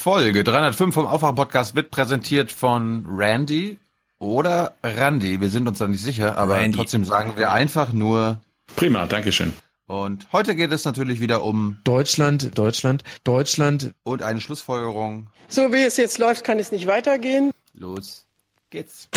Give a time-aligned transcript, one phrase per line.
[0.00, 3.78] Folge 305 vom Aufwach-Podcast wird präsentiert von Randy
[4.18, 5.42] oder Randy.
[5.42, 6.78] Wir sind uns da nicht sicher, aber Randy.
[6.78, 8.40] trotzdem sagen wir einfach nur
[8.76, 9.52] Prima, Dankeschön.
[9.86, 15.26] Und heute geht es natürlich wieder um Deutschland, Deutschland, Deutschland und eine Schlussfolgerung.
[15.48, 17.50] So wie es jetzt läuft, kann es nicht weitergehen.
[17.74, 18.24] Los
[18.70, 19.10] geht's.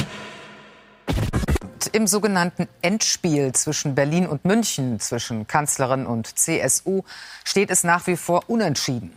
[1.93, 7.03] Im sogenannten Endspiel zwischen Berlin und München, zwischen Kanzlerin und CSU,
[7.45, 9.13] steht es nach wie vor unentschieden.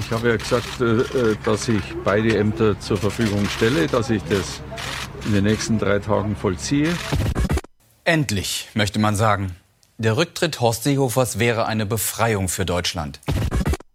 [0.00, 4.22] Ich habe ja gesagt, äh, äh, dass ich beide Ämter zur Verfügung stelle, dass ich
[4.24, 4.62] das
[5.26, 6.92] in den nächsten drei Tagen vollziehe.
[8.04, 9.54] Endlich, möchte man sagen.
[9.98, 13.20] Der Rücktritt Horst Seehofers wäre eine Befreiung für Deutschland.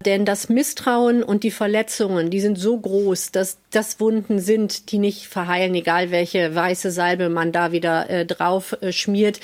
[0.05, 4.99] Denn das Misstrauen und die Verletzungen, die sind so groß, dass das Wunden sind, die
[4.99, 9.39] nicht verheilen, egal welche weiße Salbe man da wieder äh, drauf äh, schmiert.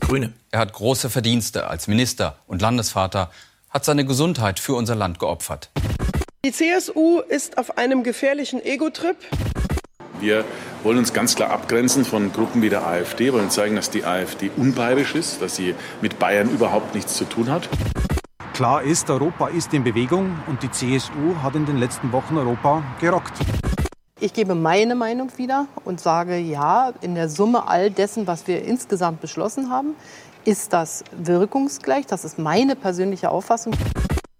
[0.00, 0.32] Grüne.
[0.50, 3.30] Er hat große Verdienste als Minister und Landesvater,
[3.68, 5.68] hat seine Gesundheit für unser Land geopfert.
[6.46, 9.16] Die CSU ist auf einem gefährlichen Ego-Trip.
[10.20, 10.44] Wir
[10.84, 14.52] wollen uns ganz klar abgrenzen von Gruppen wie der AfD, wollen zeigen, dass die AfD
[14.56, 17.68] unbayerisch ist, dass sie mit Bayern überhaupt nichts zu tun hat.
[18.54, 22.84] Klar ist, Europa ist in Bewegung und die CSU hat in den letzten Wochen Europa
[23.00, 23.32] gerockt.
[24.20, 28.62] Ich gebe meine Meinung wieder und sage, ja, in der Summe all dessen, was wir
[28.62, 29.96] insgesamt beschlossen haben,
[30.44, 32.06] ist das wirkungsgleich.
[32.06, 33.74] Das ist meine persönliche Auffassung.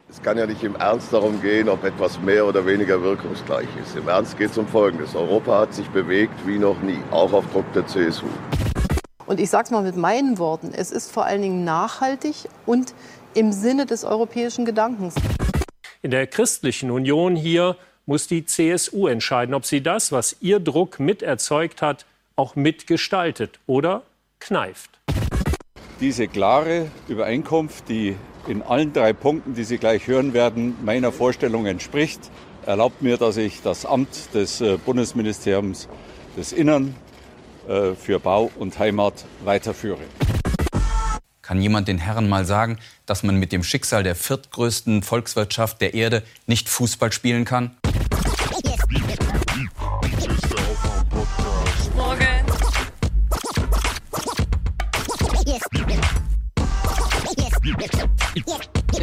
[0.08, 3.96] Es kann ja nicht im Ernst darum gehen, ob etwas mehr oder weniger wirkungsgleich ist.
[3.96, 5.16] Im Ernst geht es um Folgendes.
[5.16, 8.26] Europa hat sich bewegt wie noch nie, auch auf Druck der CSU.
[9.26, 12.94] Und ich sage es mal mit meinen Worten, es ist vor allen Dingen nachhaltig und
[13.34, 15.16] im Sinne des europäischen Gedankens.
[16.02, 17.76] In der christlichen Union hier
[18.06, 24.02] muss die CSU entscheiden, ob sie das, was ihr Druck miterzeugt hat, auch mitgestaltet oder
[24.38, 25.00] kneift.
[25.98, 28.14] Diese klare Übereinkunft, die
[28.48, 32.20] in allen drei Punkten, die Sie gleich hören werden, meiner Vorstellung entspricht,
[32.64, 35.88] erlaubt mir, dass ich das Amt des äh, Bundesministeriums
[36.36, 36.94] des Innern
[37.68, 40.02] äh, für Bau und Heimat weiterführe.
[41.42, 45.94] Kann jemand den Herren mal sagen, dass man mit dem Schicksal der viertgrößten Volkswirtschaft der
[45.94, 47.76] Erde nicht Fußball spielen kann?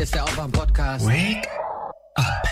[0.03, 1.08] Ist der Aufwach-Podcast.
[1.08, 1.47] Wake
[2.16, 2.44] up.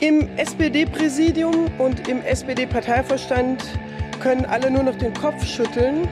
[0.00, 3.62] Im SPD-Präsidium und im SPD-Parteivorstand
[4.20, 6.08] können alle nur noch den Kopf schütteln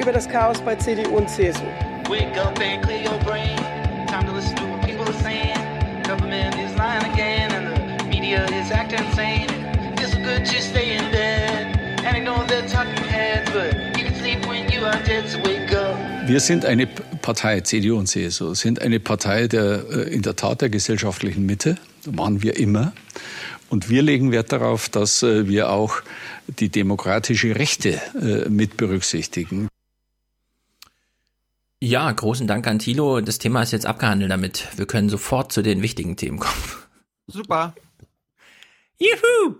[0.00, 1.64] über das Chaos bei CDU und CSU.
[2.08, 3.56] Wake up and clear your brain.
[4.06, 5.58] Time to listen to what people are saying.
[6.04, 9.48] Government is lying again and the media is acting insane.
[9.98, 11.76] It's so good to stay in bed.
[12.04, 15.40] And I know they're talking heads, but you can sleep when you are dead, so
[15.42, 15.83] wake up.
[16.26, 20.62] Wir sind eine Partei, CDU und CSU, sind eine Partei der, äh, in der Tat
[20.62, 21.76] der gesellschaftlichen Mitte.
[22.06, 22.94] Waren wir immer.
[23.68, 26.00] Und wir legen Wert darauf, dass äh, wir auch
[26.46, 29.68] die demokratische Rechte äh, mit berücksichtigen.
[31.80, 33.20] Ja, großen Dank an Thilo.
[33.20, 34.66] Das Thema ist jetzt abgehandelt damit.
[34.76, 36.62] Wir können sofort zu den wichtigen Themen kommen.
[37.26, 37.74] Super.
[38.98, 39.56] Juhu!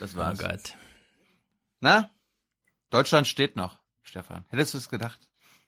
[0.00, 0.40] Das war's.
[0.40, 0.74] Oh Gott.
[1.80, 2.10] Na?
[2.90, 3.78] Deutschland steht noch,
[4.10, 4.44] Stefan.
[4.48, 5.20] Hättest du es gedacht?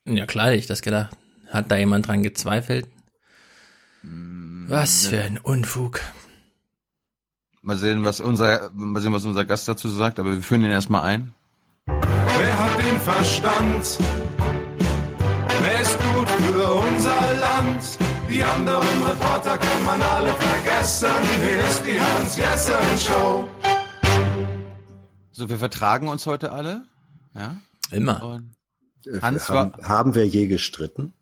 [0.03, 1.15] Ja, klar hätte ich das gedacht.
[1.49, 2.89] Hat da jemand dran gezweifelt?
[4.01, 6.01] Mm, was für ein Unfug.
[7.61, 10.71] Mal sehen, was unser, mal sehen, was unser Gast dazu sagt, aber wir führen ihn
[10.71, 11.33] erstmal ein.
[11.85, 13.97] Wer hat den Verstand?
[15.61, 17.97] Wer ist gut für unser Land?
[18.29, 21.11] Die anderen Reporter kann man alle vergessen.
[21.41, 23.47] Hier ist die Hans-Jessen-Show.
[25.31, 26.83] So, wir vertragen uns heute alle.
[27.35, 27.55] Ja.
[27.93, 28.23] Immer.
[29.05, 31.13] Und Hans haben, haben wir je gestritten?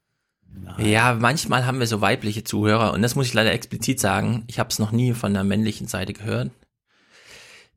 [0.53, 0.85] Nein.
[0.85, 4.43] Ja, manchmal haben wir so weibliche Zuhörer und das muss ich leider explizit sagen.
[4.47, 6.51] Ich habe es noch nie von der männlichen Seite gehört,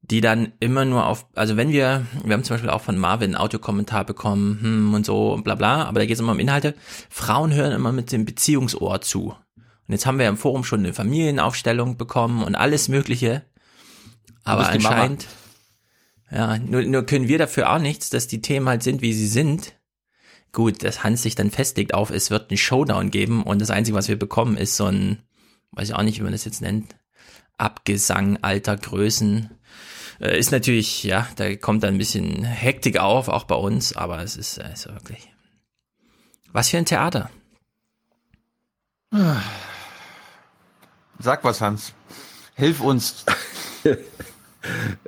[0.03, 3.35] die dann immer nur auf, also wenn wir, wir haben zum Beispiel auch von Marvin
[3.35, 6.41] einen Audiokommentar bekommen hm, und so und bla bla, aber da geht es immer um
[6.41, 6.75] Inhalte.
[7.09, 9.35] Frauen hören immer mit dem Beziehungsohr zu.
[9.87, 13.43] Und jetzt haben wir im Forum schon eine Familienaufstellung bekommen und alles Mögliche.
[14.43, 15.27] Aber anscheinend,
[16.31, 19.27] ja, nur, nur können wir dafür auch nichts, dass die Themen halt sind, wie sie
[19.27, 19.75] sind.
[20.53, 23.97] Gut, dass Hans sich dann festlegt auf, es wird einen Showdown geben und das Einzige,
[23.97, 25.23] was wir bekommen, ist so ein,
[25.73, 26.95] weiß ich auch nicht, wie man das jetzt nennt,
[27.59, 29.51] Abgesang alter Größen.
[30.21, 34.23] Äh, ist natürlich, ja, da kommt dann ein bisschen Hektik auf, auch bei uns, aber
[34.23, 35.29] es ist also wirklich.
[36.53, 37.31] Was für ein Theater.
[41.19, 41.93] Sag was, Hans.
[42.55, 43.25] Hilf uns.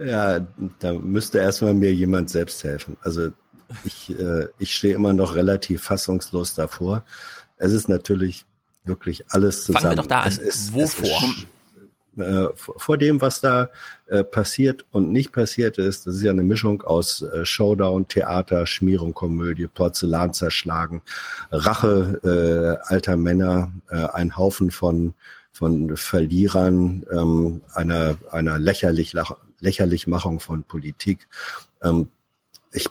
[0.04, 0.46] ja,
[0.78, 2.96] da müsste erstmal mir jemand selbst helfen.
[3.02, 3.30] Also
[3.84, 7.04] ich, äh, ich stehe immer noch relativ fassungslos davor.
[7.56, 8.44] Es ist natürlich
[8.84, 9.82] wirklich alles zusammen.
[9.82, 10.32] Fangen wir doch da an.
[10.32, 11.06] Ist, Wovor?
[11.06, 11.46] Ist,
[12.16, 13.68] äh, vor dem, was da
[14.06, 16.06] äh, passiert und nicht passiert ist.
[16.06, 21.02] Das ist ja eine Mischung aus äh, Showdown, Theater, Schmierung, Komödie, Porzellan zerschlagen,
[21.50, 25.14] Rache äh, alter Männer, ein Haufen von
[25.52, 29.14] von Verlierern, ähm, einer einer lächerlich
[29.60, 31.28] Lächerlichmachung von Politik.
[31.82, 32.08] Ähm,
[32.72, 32.88] ich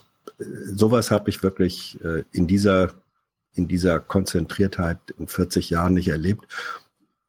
[0.73, 2.93] sowas habe ich wirklich äh, in dieser
[3.53, 6.45] in dieser Konzentriertheit in 40 Jahren nicht erlebt.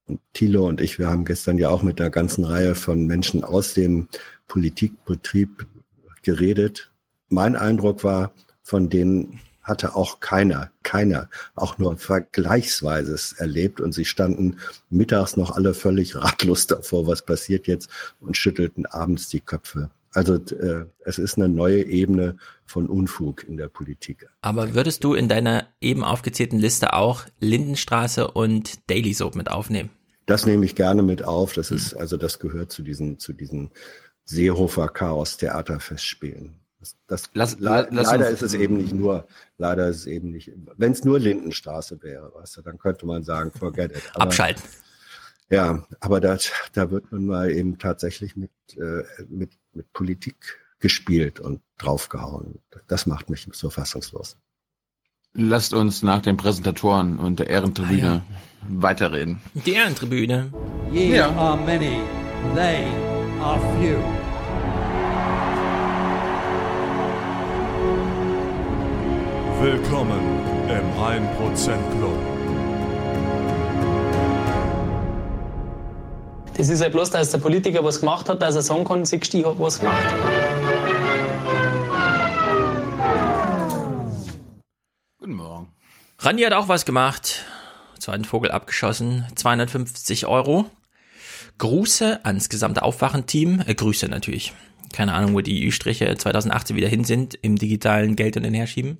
[0.07, 3.45] Und Thilo und ich, wir haben gestern ja auch mit einer ganzen Reihe von Menschen
[3.45, 4.09] aus dem
[4.49, 5.67] Politikbetrieb
[6.23, 6.91] geredet.
[7.29, 8.33] Mein Eindruck war,
[8.63, 14.59] von denen hatte auch keiner, keiner auch nur Vergleichsweises erlebt und sie standen
[14.89, 17.91] mittags noch alle völlig ratlos davor, was passiert jetzt
[18.21, 19.91] und schüttelten abends die Köpfe.
[20.13, 24.27] Also äh, es ist eine neue Ebene von Unfug in der Politik.
[24.41, 29.91] Aber würdest du in deiner eben aufgezählten Liste auch Lindenstraße und Daily Soap mit aufnehmen?
[30.25, 31.53] Das nehme ich gerne mit auf.
[31.53, 33.71] Das ist, also das gehört zu diesen, zu diesen
[34.25, 36.61] Seehofer Chaos Theaterfestspielen.
[37.09, 39.27] Das, das lass, le lass leider ist es eben nicht nur,
[39.59, 43.23] leider ist es eben nicht, wenn es nur Lindenstraße wäre, weißt du, dann könnte man
[43.23, 44.03] sagen, forget it.
[44.15, 44.63] Aber, Abschalten.
[45.49, 46.39] Ja, aber da,
[46.73, 52.61] da wird nun mal eben tatsächlich mit, äh, mit mit Politik gespielt und draufgehauen.
[52.89, 54.37] Das macht mich so fassungslos.
[55.35, 58.83] Lasst uns nach den Präsentatoren und der Ehrentribüne ah, ja.
[58.83, 59.41] weiterreden.
[59.53, 60.53] Die Ehrentribüne.
[60.91, 61.29] Ye ja.
[61.37, 62.01] are many,
[62.55, 62.87] they
[63.41, 64.26] are few.
[69.59, 70.21] Willkommen
[70.69, 72.19] im 1% Club.
[76.55, 79.33] Das ist halt bloß, dass der Politiker was gemacht hat, dass er sagen kann, siehst
[79.33, 80.05] du, ich habe was gemacht.
[85.21, 85.69] Guten Morgen.
[86.19, 87.47] Randi hat auch was gemacht.
[87.99, 89.25] Zweiten Vogel abgeschossen.
[89.37, 90.67] 250 Euro.
[91.57, 93.63] Grüße ans gesamte Aufwachenteam.
[93.67, 94.53] Äh, Grüße natürlich.
[94.93, 98.99] Keine Ahnung, wo die Ü-Striche 2018 wieder hin sind im digitalen Geld und den Herschieben.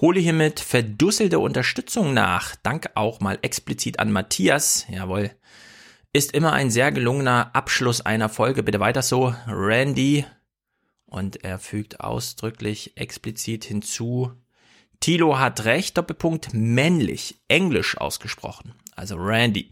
[0.00, 2.56] Hole hiermit verdusselte Unterstützung nach.
[2.56, 4.86] Dank auch mal explizit an Matthias.
[4.88, 5.30] Jawohl
[6.12, 8.62] ist immer ein sehr gelungener Abschluss einer Folge.
[8.62, 10.24] Bitte weiter so, Randy.
[11.04, 14.32] Und er fügt ausdrücklich explizit hinzu,
[15.00, 18.74] Tilo hat recht, Doppelpunkt männlich, englisch ausgesprochen.
[18.94, 19.70] Also Randy.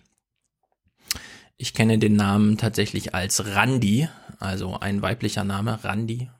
[1.58, 4.08] Ich kenne den Namen tatsächlich als Randy,
[4.40, 6.30] also ein weiblicher Name, Randy.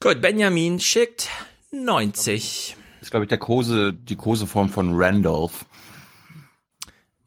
[0.00, 1.28] Gut, Benjamin schickt
[1.70, 2.76] 90.
[2.98, 5.66] Das ist, glaube ich, der Kose, die Koseform von Randolph.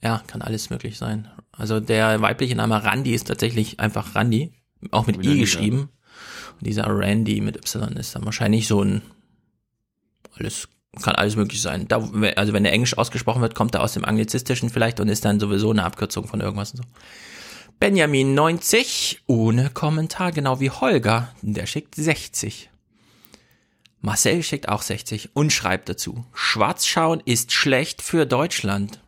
[0.01, 1.29] Ja, kann alles möglich sein.
[1.51, 4.53] Also der weibliche Name Randy ist tatsächlich einfach Randy,
[4.89, 5.89] auch mit I geschrieben.
[6.59, 9.01] Und dieser Randy mit Y ist dann wahrscheinlich so ein
[10.35, 10.67] alles
[11.01, 11.87] kann alles möglich sein.
[11.87, 11.97] Da,
[12.35, 15.39] also wenn der Englisch ausgesprochen wird, kommt er aus dem Anglizistischen vielleicht und ist dann
[15.39, 16.83] sowieso eine Abkürzung von irgendwas und so.
[17.79, 22.70] Benjamin 90 ohne Kommentar, genau wie Holger, der schickt 60.
[24.01, 28.99] Marcel schickt auch 60 und schreibt dazu: Schwarzschauen ist schlecht für Deutschland.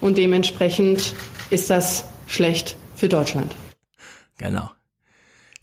[0.00, 1.14] Und dementsprechend
[1.50, 3.54] ist das schlecht für Deutschland.
[4.36, 4.70] Genau.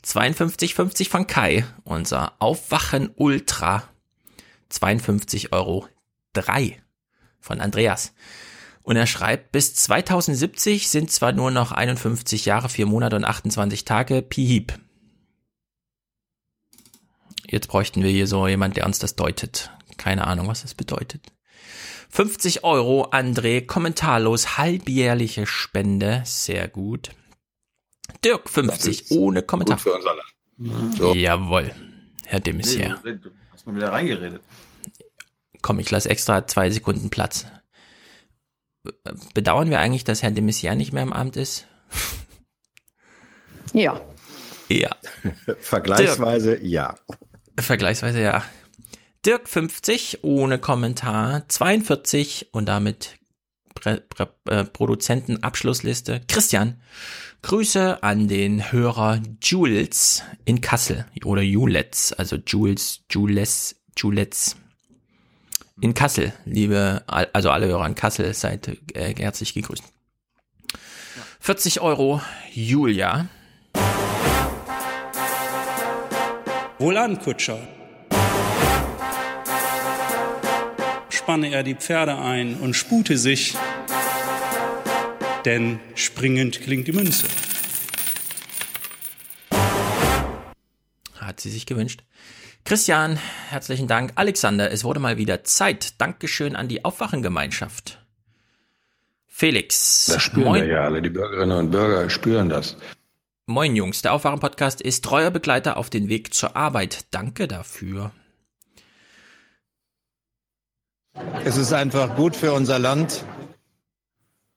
[0.03, 3.83] 52,50 von Kai, unser Aufwachen Ultra.
[4.69, 5.87] 52 Euro
[6.33, 6.81] 3
[7.39, 8.13] von Andreas.
[8.81, 13.85] Und er schreibt, bis 2070 sind zwar nur noch 51 Jahre, 4 Monate und 28
[13.85, 14.73] Tage, Piep.
[17.47, 19.71] Jetzt bräuchten wir hier so jemand, der uns das deutet.
[19.97, 21.21] Keine Ahnung, was das bedeutet.
[22.09, 27.09] 50 Euro, André, kommentarlos, halbjährliche Spende, sehr gut.
[28.23, 29.77] Dirk, 50, ohne Kommentar.
[29.77, 30.21] Gut für uns alle.
[30.97, 31.13] So.
[31.15, 31.73] Jawohl,
[32.25, 32.97] Herr de Maizière.
[33.03, 34.41] Nee, du hast mal wieder reingeredet.
[35.61, 37.47] Komm, ich lasse extra zwei Sekunden Platz.
[39.33, 41.67] Bedauern wir eigentlich, dass Herr de Maizière nicht mehr im Amt ist?
[43.73, 43.99] Ja.
[44.69, 44.95] Ja.
[45.59, 46.63] Vergleichsweise Dirk.
[46.63, 46.95] ja.
[47.57, 48.43] Vergleichsweise ja.
[49.25, 53.17] Dirk 50 ohne Kommentar, 42 und damit
[53.85, 56.21] äh, Produzentenabschlussliste.
[56.27, 56.81] Christian,
[57.41, 64.55] Grüße an den Hörer Jules in Kassel oder Julets, also Jules, Jules, Jules
[65.81, 66.33] in Kassel.
[66.45, 69.83] Liebe, also alle Hörer in Kassel, seid äh, herzlich gegrüßt.
[71.39, 72.21] 40 Euro,
[72.53, 73.27] Julia.
[76.83, 77.59] Wohlan, Kutscher.
[81.09, 83.55] spanne er die Pferde ein und spute sich,
[85.45, 87.27] denn springend klingt die Münze.
[91.21, 92.03] Hat sie sich gewünscht.
[92.65, 93.17] Christian,
[93.49, 94.11] herzlichen Dank.
[94.15, 96.01] Alexander, es wurde mal wieder Zeit.
[96.01, 98.03] Dankeschön an die Aufwachengemeinschaft.
[99.27, 100.07] Felix.
[100.07, 100.63] Das spüren Moin.
[100.63, 101.01] wir ja alle.
[101.01, 102.75] Die Bürgerinnen und Bürger spüren das.
[103.45, 107.07] Moin Jungs, der Aufwachen-Podcast ist treuer Begleiter auf den Weg zur Arbeit.
[107.11, 108.13] Danke dafür.
[111.43, 113.25] Es ist einfach gut für unser Land.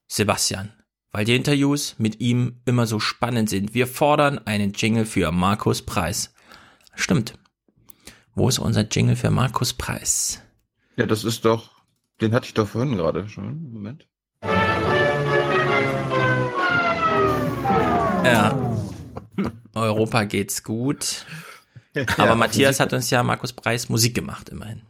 [0.07, 0.73] Sebastian,
[1.11, 3.75] weil die Interviews mit ihm immer so spannend sind.
[3.75, 6.33] Wir fordern einen Jingle für Markus Preis.
[6.95, 7.37] Stimmt.
[8.37, 10.43] Wo ist unser Jingle für Markus Preis?
[10.97, 11.71] Ja, das ist doch,
[12.21, 13.73] den hatte ich doch vorhin gerade schon.
[13.73, 14.07] Moment.
[18.25, 18.65] Ja.
[19.75, 21.26] Europa geht's gut.
[22.16, 24.83] Aber ja, Matthias hat uns ja Markus Preis Musik gemacht, immerhin.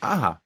[0.00, 0.40] Aha.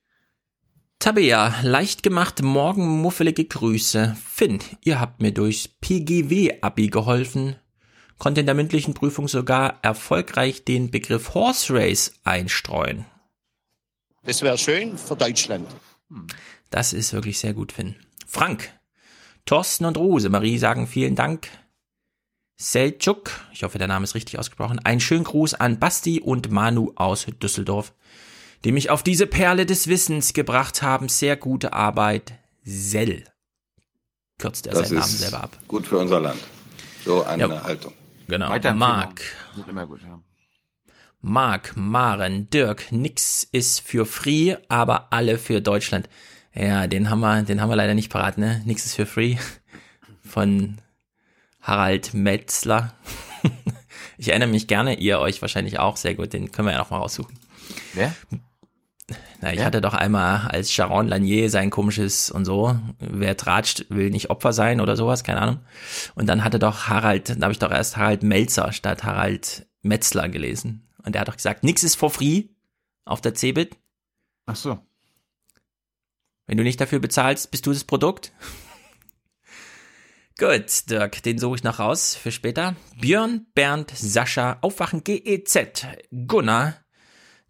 [0.99, 4.17] Tabea, leicht gemacht, morgen muffelige Grüße.
[4.25, 7.57] Finn, ihr habt mir durchs PGW-Abi geholfen,
[8.19, 13.05] konnte in der mündlichen Prüfung sogar erfolgreich den Begriff Horse Race einstreuen.
[14.23, 15.69] Das wäre schön für Deutschland.
[16.71, 17.97] Das ist wirklich sehr gut, Finn.
[18.27, 18.71] Frank,
[19.45, 21.49] Thorsten und Rose, Marie sagen vielen Dank.
[22.63, 24.79] Selçuk, ich hoffe, der Name ist richtig ausgesprochen.
[24.85, 27.93] Ein schönen Gruß an Basti und Manu aus Düsseldorf
[28.65, 31.09] die mich auf diese Perle des Wissens gebracht haben.
[31.09, 32.35] Sehr gute Arbeit.
[32.65, 33.25] Sell.
[34.39, 35.57] Kürzt er seinen Namen selber ab.
[35.69, 36.41] Gut für unser Land.
[37.05, 37.93] So eine ja, Haltung.
[38.29, 38.51] Genau.
[38.51, 39.21] Weiter Marc.
[39.69, 40.21] Immer gut, ja.
[41.21, 46.09] Marc, Maren, Dirk, nix ist für Free, aber alle für Deutschland.
[46.53, 48.61] Ja, den haben wir, den haben wir leider nicht parat, ne?
[48.65, 49.37] Nix ist für Free.
[50.25, 50.79] Von
[51.63, 52.93] Harald Metzler.
[54.19, 56.91] ich erinnere mich gerne, ihr euch wahrscheinlich auch sehr gut, den können wir ja noch
[56.91, 57.39] mal raussuchen.
[57.95, 58.15] Wer?
[59.41, 59.65] Na, ich ja.
[59.65, 64.53] hatte doch einmal als Sharon Lanier sein komisches und so, wer tratscht, will nicht Opfer
[64.53, 65.59] sein oder sowas, keine Ahnung.
[66.15, 70.29] Und dann hatte doch Harald, da habe ich doch erst Harald Melzer statt Harald Metzler
[70.29, 70.89] gelesen.
[71.05, 72.45] Und der hat doch gesagt, nix ist for free
[73.05, 73.77] auf der Cebit.
[74.47, 74.79] Ach so.
[76.47, 78.33] Wenn du nicht dafür bezahlst, bist du das Produkt.
[80.43, 82.75] Gut, Dirk, den suche ich noch raus für später.
[83.01, 85.87] Björn, Bernd, Sascha, Aufwachen GEZ,
[86.27, 86.75] Gunnar,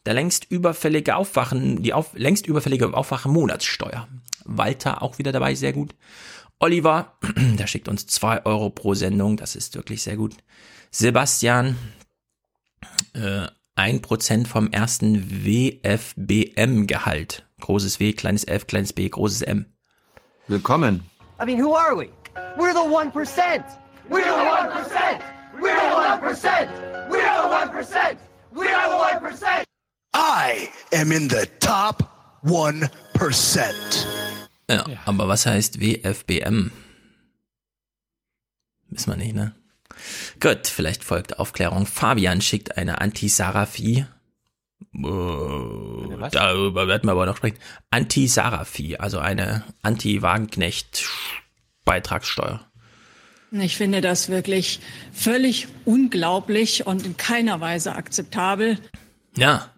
[0.04, 4.08] der längst überfällige Aufwachen, die auf, längst überfällige Aufwachen Monatssteuer.
[4.44, 5.94] Walter auch wieder dabei, sehr gut.
[6.58, 10.36] Oliver, der schickt uns zwei Euro pro Sendung, das ist wirklich sehr gut.
[10.90, 11.78] Sebastian,
[13.14, 17.46] äh, ein Prozent vom ersten WFBM-Gehalt.
[17.60, 19.64] Großes W, kleines F, kleines B, großes M.
[20.46, 21.04] Willkommen.
[21.40, 22.10] I mean, who are we?
[22.56, 23.64] We're the 1%.
[24.08, 25.20] We're the 1%.
[25.60, 26.68] We're the 1%.
[27.10, 28.16] We're the 1%.
[28.52, 28.96] We're the
[29.30, 29.64] 1%.
[30.14, 32.02] I am in the top
[32.44, 32.86] 1%.
[34.68, 36.70] Ja, ja, aber was heißt WFBM?
[38.88, 39.54] Wissen wir nicht, ne?
[40.40, 41.86] Gut, vielleicht folgt Aufklärung.
[41.86, 44.06] Fabian schickt eine Anti-Sarafie.
[44.94, 47.58] Oh, darüber werden wir aber noch sprechen.
[47.90, 49.64] Anti-Sarafie, also eine
[51.86, 52.60] Anti-Wagenknecht-Beitragssteuer.
[53.52, 54.80] Ich finde das wirklich
[55.12, 58.78] völlig unglaublich und in keiner Weise akzeptabel.
[59.36, 59.70] Ja,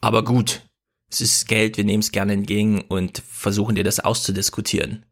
[0.00, 0.62] aber gut,
[1.10, 5.06] es ist Geld, wir nehmen es gerne entgegen und versuchen dir das auszudiskutieren.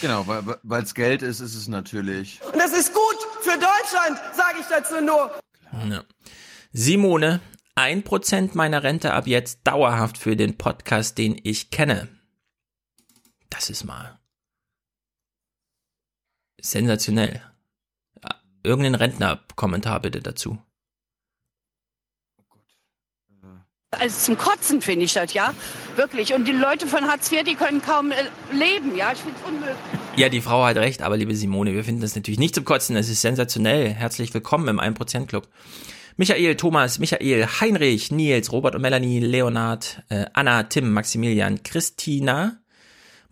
[0.00, 2.40] Genau, weil es Geld ist, ist es natürlich.
[2.42, 5.38] Und das ist gut für Deutschland, sage ich dazu nur.
[5.90, 6.04] Ja.
[6.72, 7.40] Simone,
[7.74, 12.08] ein Prozent meiner Rente ab jetzt dauerhaft für den Podcast, den ich kenne.
[13.50, 14.21] Das ist mal
[16.62, 17.42] sensationell.
[18.64, 20.58] Irgendein Rentner-Kommentar bitte dazu.
[23.90, 25.52] Also zum Kotzen finde ich das, ja.
[25.96, 26.32] Wirklich.
[26.32, 28.14] Und die Leute von Hartz IV, die können kaum äh,
[28.50, 29.12] leben, ja.
[29.12, 29.76] Ich finde es unmöglich.
[30.16, 32.96] Ja, die Frau hat recht, aber liebe Simone, wir finden das natürlich nicht zum Kotzen.
[32.96, 33.90] Es ist sensationell.
[33.90, 35.46] Herzlich willkommen im 1%-Club.
[36.16, 42.61] Michael, Thomas, Michael, Heinrich, Nils, Robert und Melanie, Leonard, äh, Anna, Tim, Maximilian, Christina.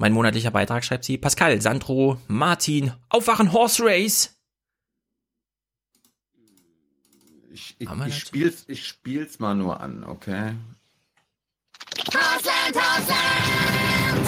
[0.01, 1.19] Mein monatlicher Beitrag schreibt sie.
[1.19, 4.35] Pascal, Sandro, Martin, Aufwachen Horse Race.
[7.53, 10.55] Ich, ich, ich, spiel's, ich spiel's mal nur an, okay?
[12.15, 14.27] Hausland, Hausland!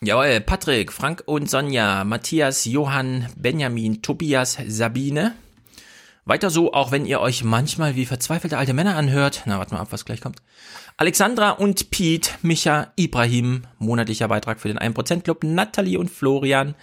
[0.00, 5.36] Jawohl, Patrick, Frank und Sonja, Matthias, Johann, Benjamin, Tobias, Sabine.
[6.24, 9.42] Weiter so, auch wenn ihr euch manchmal wie verzweifelte alte Männer anhört.
[9.46, 10.40] Na, warte mal ab, was gleich kommt.
[10.96, 16.74] Alexandra und Pete, Micha, Ibrahim, monatlicher Beitrag für den 1% Club, Natalie und Florian,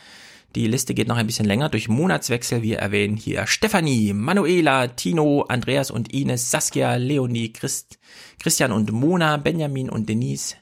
[0.55, 2.63] die Liste geht noch ein bisschen länger durch Monatswechsel.
[2.63, 7.99] Wir erwähnen hier Stefanie, Manuela, Tino, Andreas und Ines, Saskia, Leonie, Christ,
[8.41, 10.55] Christian und Mona, Benjamin und Denise,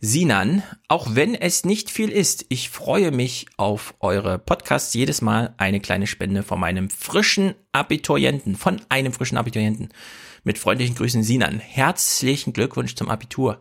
[0.00, 0.62] Sinan.
[0.88, 4.94] Auch wenn es nicht viel ist, ich freue mich auf eure Podcasts.
[4.94, 9.88] Jedes Mal eine kleine Spende von meinem frischen Abiturienten, von einem frischen Abiturienten.
[10.44, 11.58] Mit freundlichen Grüßen Sinan.
[11.58, 13.60] Herzlichen Glückwunsch zum Abitur.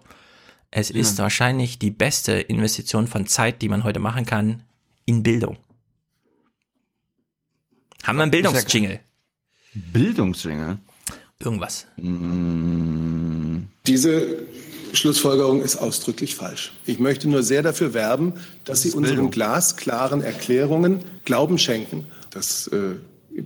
[0.72, 4.63] Es ist wahrscheinlich die beste Investition von Zeit, die man heute machen kann,
[5.05, 5.58] in Bildung.
[8.03, 9.00] Haben wir einen Bildungsjingle?
[9.74, 10.79] Bildungsjingle?
[11.39, 11.88] Irgendwas.
[13.88, 14.48] Diese
[14.96, 16.74] Schlussfolgerung ist ausdrücklich falsch.
[16.86, 18.34] Ich möchte nur sehr dafür werben,
[18.64, 22.08] dass Sie unseren glasklaren Erklärungen Glauben schenken.
[22.30, 22.96] Das äh,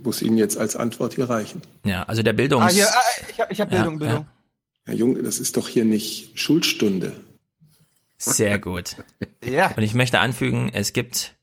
[0.02, 1.62] muss Ihnen jetzt als Antwort hier reichen.
[1.84, 2.64] Ja, also der Bildungs...
[2.64, 4.26] Ah, hier, ah, ich habe ich hab Ja, Bildung, Bildung.
[4.84, 7.12] Herr Jung, das ist doch hier nicht Schulstunde.
[8.18, 8.96] Sehr gut.
[9.42, 9.72] Ja.
[9.74, 11.34] Und ich möchte anfügen, es gibt,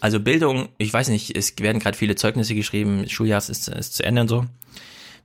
[0.00, 3.94] also Bildung, ich weiß nicht, es werden gerade viele Zeugnisse geschrieben, das Schuljahr ist, ist
[3.94, 4.44] zu Ende und so.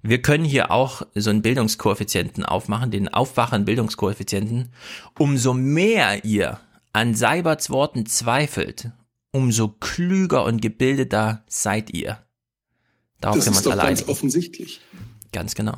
[0.03, 4.69] Wir können hier auch so einen Bildungskoeffizienten aufmachen, den aufwachen Bildungskoeffizienten.
[5.17, 6.59] Umso mehr ihr
[6.93, 8.89] an Seiberts Worten zweifelt,
[9.31, 12.17] umso klüger und gebildeter seid ihr.
[13.19, 14.81] Darauf Das können wir ist uns doch alle ganz offensichtlich.
[15.31, 15.77] Ganz genau.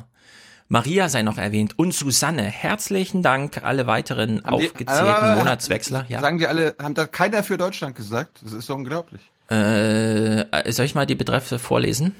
[0.68, 2.42] Maria sei noch erwähnt und Susanne.
[2.44, 6.06] Herzlichen Dank, alle weiteren Haben die- aufgezählten aber- Monatswechsler.
[6.08, 6.20] Ja.
[6.20, 8.40] Sagen die alle, haben da keiner für Deutschland gesagt?
[8.42, 9.20] Das ist so unglaublich.
[9.50, 12.14] Äh, soll ich mal die Betreffe vorlesen?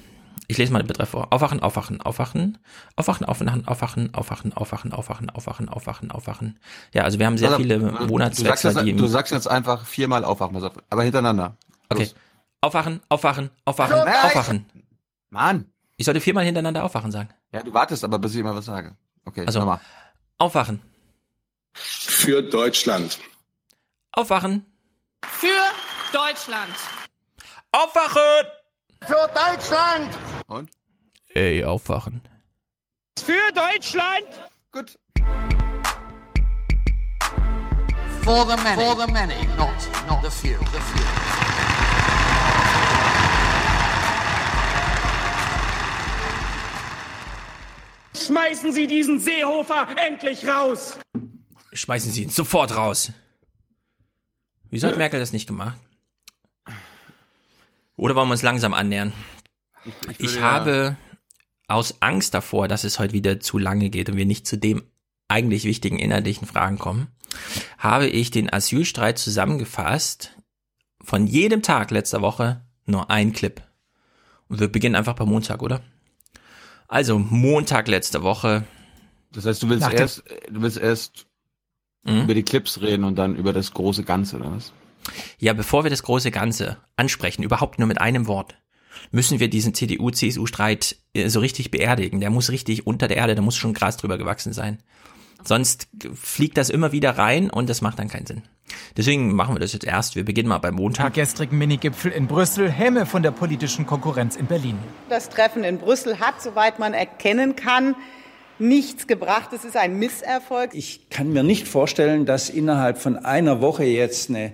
[0.47, 1.31] Ich lese mal den Betreff vor.
[1.31, 2.57] Aufwachen, aufwachen, aufwachen,
[2.95, 6.59] aufwachen, aufwachen, aufwachen, aufwachen, aufwachen, aufwachen, aufwachen, aufwachen, aufwachen.
[6.93, 10.23] Ja, also wir haben sehr Also, viele du die im du sagst jetzt einfach viermal
[10.23, 11.55] aufwachen, auf, aber hintereinander.
[11.89, 12.09] Okay.
[12.61, 14.15] Aufwachen, aufwachen, aufwachen, So, nein.
[14.23, 14.65] aufwachen.
[15.29, 15.65] Mann.
[15.97, 17.29] Ich sollte viermal hintereinander aufwachen sagen.
[17.51, 18.95] Ja, du wartest aber, bis ich immer was sage.
[19.25, 19.79] Okay, Also, nochmal.
[20.37, 20.81] Aufwachen,
[21.73, 23.19] Für Deutschland.
[24.11, 24.65] aufwachen,
[25.23, 25.47] Für
[26.13, 26.75] Deutschland.
[27.71, 28.47] aufwachen!
[29.07, 30.17] Für Deutschland!
[30.47, 30.71] Und?
[31.35, 32.21] Ey, aufwachen.
[33.19, 34.25] Für Deutschland.
[34.71, 34.97] Gut.
[38.23, 38.81] For the many.
[38.81, 39.69] For the many, not,
[40.07, 40.57] not the few.
[40.57, 41.05] The few.
[48.25, 50.97] Schmeißen Sie diesen Seehofer endlich raus.
[51.73, 53.11] Schmeißen Sie ihn sofort raus.
[54.71, 55.77] Wieso hat Merkel das nicht gemacht?
[57.97, 59.13] Oder wollen wir uns langsam annähern?
[60.09, 60.97] Ich, Ich würde habe
[61.67, 64.83] aus Angst davor, dass es heute wieder zu lange geht und wir nicht zu dem
[65.27, 67.07] eigentlich wichtigen inhaltlichen Fragen kommen,
[67.77, 70.31] habe ich den Asylstreit zusammengefasst.
[71.01, 73.61] Von jedem Tag letzter Woche nur ein Clip.
[74.47, 75.81] Und wir beginnen einfach bei Montag, oder?
[76.87, 78.63] Also Montag letzte Woche.
[79.31, 81.25] Das heißt, du willst Nach erst, du willst erst
[82.07, 82.21] Mhm.
[82.21, 84.71] über die Clips reden und dann über das große Ganze, oder was?
[85.39, 88.55] Ja, bevor wir das große Ganze ansprechen, überhaupt nur mit einem Wort,
[89.11, 92.19] müssen wir diesen CDU-CSU-Streit äh, so richtig beerdigen.
[92.19, 94.79] Der muss richtig unter der Erde, da muss schon Gras drüber gewachsen sein.
[95.43, 98.41] Sonst fliegt das immer wieder rein und das macht dann keinen Sinn.
[98.97, 100.15] Deswegen machen wir das jetzt erst.
[100.15, 101.13] Wir beginnen mal beim Am Montag.
[101.13, 104.77] gestrigen Minigipfel in Brüssel Hämme von der politischen Konkurrenz in Berlin.
[105.07, 107.95] Das Treffen in Brüssel hat, soweit man erkennen kann,
[108.57, 109.51] nichts gebracht.
[109.53, 110.73] Es ist ein Misserfolg.
[110.73, 114.53] Ich kann mir nicht vorstellen, dass innerhalb von einer Woche jetzt eine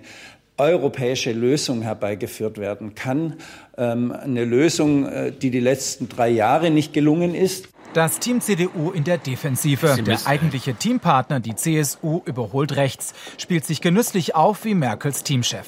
[0.58, 3.34] europäische Lösung herbeigeführt werden kann.
[3.76, 7.68] Ähm, eine Lösung, äh, die die letzten drei Jahre nicht gelungen ist.
[7.94, 9.98] Das Team CDU in der Defensive.
[10.02, 15.66] Der eigentliche Teampartner, die CSU, überholt rechts, spielt sich genüsslich auf wie Merkels Teamchef.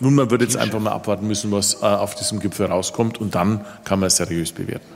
[0.00, 3.34] Nun, man wird jetzt einfach mal abwarten müssen, was äh, auf diesem Gipfel rauskommt und
[3.34, 4.86] dann kann man es seriös bewerten.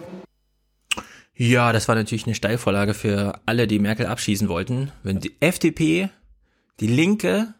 [1.35, 4.91] Ja, das war natürlich eine Steilvorlage für alle, die Merkel abschießen wollten.
[5.05, 6.11] Wenn die FDP,
[6.81, 7.55] die Linke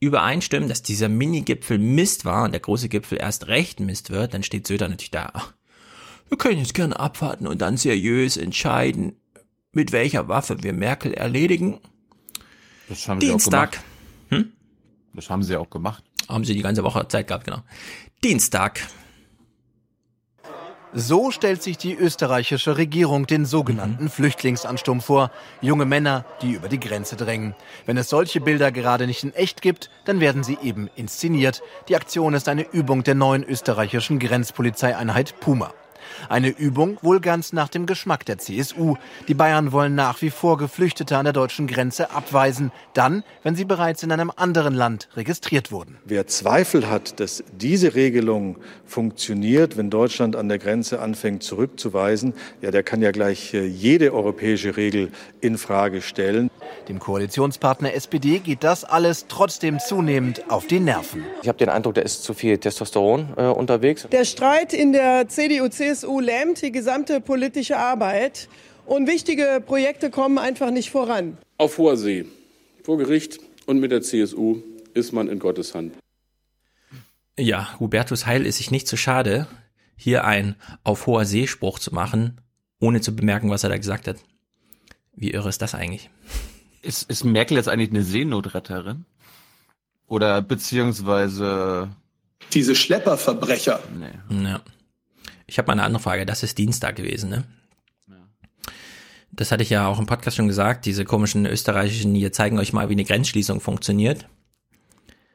[0.00, 4.42] übereinstimmen, dass dieser Mini-Gipfel Mist war und der große Gipfel erst recht Mist wird, dann
[4.42, 5.30] steht Söder natürlich da.
[5.34, 5.52] Ach,
[6.28, 9.16] wir können jetzt gerne abwarten und dann seriös entscheiden,
[9.72, 11.80] mit welcher Waffe wir Merkel erledigen.
[12.88, 13.74] Das haben Dienstag.
[13.74, 13.82] sie auch
[14.30, 14.54] gemacht.
[15.12, 16.04] Das haben sie auch gemacht.
[16.28, 17.62] Haben sie die ganze Woche Zeit gehabt, genau.
[18.22, 18.80] Dienstag.
[20.92, 25.30] So stellt sich die österreichische Regierung den sogenannten Flüchtlingsansturm vor.
[25.60, 27.54] Junge Männer, die über die Grenze drängen.
[27.86, 31.62] Wenn es solche Bilder gerade nicht in echt gibt, dann werden sie eben inszeniert.
[31.88, 35.72] Die Aktion ist eine Übung der neuen österreichischen Grenzpolizeieinheit Puma.
[36.28, 38.96] Eine Übung wohl ganz nach dem Geschmack der CSU.
[39.28, 43.64] Die Bayern wollen nach wie vor Geflüchtete an der deutschen Grenze abweisen, dann, wenn sie
[43.64, 45.96] bereits in einem anderen Land registriert wurden.
[46.04, 52.70] Wer Zweifel hat, dass diese Regelung funktioniert, wenn Deutschland an der Grenze anfängt zurückzuweisen, ja,
[52.70, 55.10] der kann ja gleich äh, jede europäische Regel
[55.40, 56.50] in Frage stellen.
[56.88, 61.24] Dem Koalitionspartner SPD geht das alles trotzdem zunehmend auf die Nerven.
[61.42, 64.06] Ich habe den Eindruck, da ist zu viel Testosteron äh, unterwegs.
[64.10, 65.89] Der Streit in der CDU-CSU
[66.20, 68.48] lähmt die gesamte politische Arbeit
[68.86, 71.36] und wichtige Projekte kommen einfach nicht voran.
[71.58, 72.26] Auf hoher See,
[72.82, 74.62] vor Gericht und mit der CSU
[74.94, 75.94] ist man in Gottes Hand.
[77.38, 79.46] Ja, Hubertus Heil ist sich nicht zu schade,
[79.96, 82.40] hier ein auf hoher See-Spruch zu machen,
[82.80, 84.16] ohne zu bemerken, was er da gesagt hat.
[85.14, 86.10] Wie irre ist das eigentlich?
[86.82, 89.04] Ist, ist Merkel jetzt eigentlich eine Seenotretterin?
[90.06, 91.90] Oder beziehungsweise
[92.52, 93.80] diese Schlepperverbrecher?
[93.96, 94.44] Nee.
[94.48, 94.60] Ja.
[95.50, 96.24] Ich habe mal eine andere Frage.
[96.26, 97.44] Das ist Dienstag gewesen, ne?
[99.32, 100.86] Das hatte ich ja auch im Podcast schon gesagt.
[100.86, 104.28] Diese komischen österreichischen, hier zeigen euch mal, wie eine Grenzschließung funktioniert.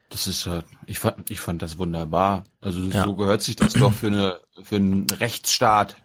[0.08, 2.44] Das ist, äh, ich fand, ich fand das wunderbar.
[2.62, 3.04] Also ja.
[3.04, 5.96] so gehört sich das doch für eine, für einen Rechtsstaat.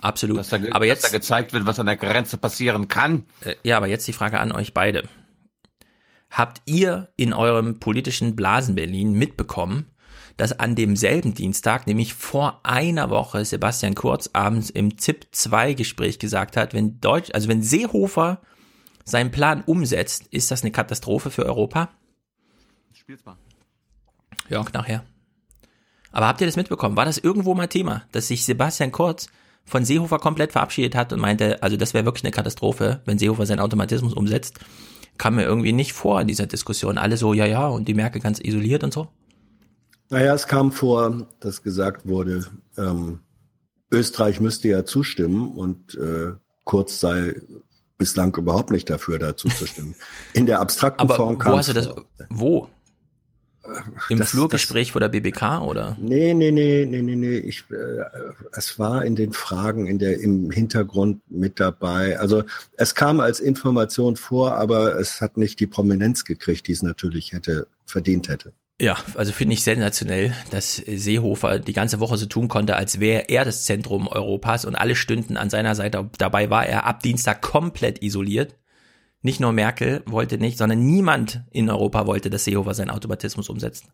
[0.00, 0.38] Absolut.
[0.38, 3.24] Dass da, aber jetzt dass da gezeigt wird, was an der Grenze passieren kann.
[3.42, 5.08] Äh, ja, aber jetzt die Frage an euch beide.
[6.30, 9.86] Habt ihr in eurem politischen Blasen Berlin mitbekommen,
[10.40, 16.18] dass an demselben Dienstag, nämlich vor einer Woche, Sebastian Kurz abends im ZIP 2 Gespräch
[16.18, 18.40] gesagt hat, wenn Deutsch, also wenn Seehofer
[19.04, 21.90] seinen Plan umsetzt, ist das eine Katastrophe für Europa?
[22.94, 23.36] Spiel's mal.
[24.48, 25.04] Jörg, nachher.
[26.10, 26.96] Aber habt ihr das mitbekommen?
[26.96, 29.28] War das irgendwo mal Thema, dass sich Sebastian Kurz
[29.66, 33.44] von Seehofer komplett verabschiedet hat und meinte, also das wäre wirklich eine Katastrophe, wenn Seehofer
[33.44, 34.58] seinen Automatismus umsetzt?
[35.18, 36.96] Kam mir irgendwie nicht vor in dieser Diskussion.
[36.96, 39.08] Alle so, ja, ja, und die Merkel ganz isoliert und so.
[40.10, 42.44] Naja, es kam vor, dass gesagt wurde,
[42.76, 43.20] ähm,
[43.92, 46.32] Österreich müsste ja zustimmen und äh,
[46.70, 47.34] Kurz sei
[47.98, 49.96] bislang überhaupt nicht dafür, dazu zu stimmen.
[50.34, 51.88] In der abstrakten Aber Form kam wo hast du das?
[52.28, 52.68] Wo?
[54.08, 55.96] Im das, Flurgespräch das, vor der BBK oder?
[56.00, 57.38] Nee, nee, nee, nee, nee, nee.
[57.38, 58.04] Ich, äh,
[58.52, 62.18] es war in den Fragen in der, im Hintergrund mit dabei.
[62.20, 62.44] Also
[62.76, 67.32] es kam als Information vor, aber es hat nicht die Prominenz gekriegt, die es natürlich
[67.32, 68.52] hätte, verdient hätte.
[68.80, 73.28] Ja, also finde ich sensationell, dass Seehofer die ganze Woche so tun konnte, als wäre
[73.28, 76.08] er das Zentrum Europas und alle stünden an seiner Seite.
[76.16, 78.56] Dabei war er ab Dienstag komplett isoliert.
[79.20, 83.84] Nicht nur Merkel wollte nicht, sondern niemand in Europa wollte, dass Seehofer seinen Automatismus umsetzt.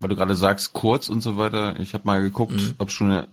[0.00, 1.80] Weil du gerade sagst, kurz und so weiter.
[1.80, 2.74] Ich habe mal geguckt, mhm.
[2.76, 3.28] ob schon eine,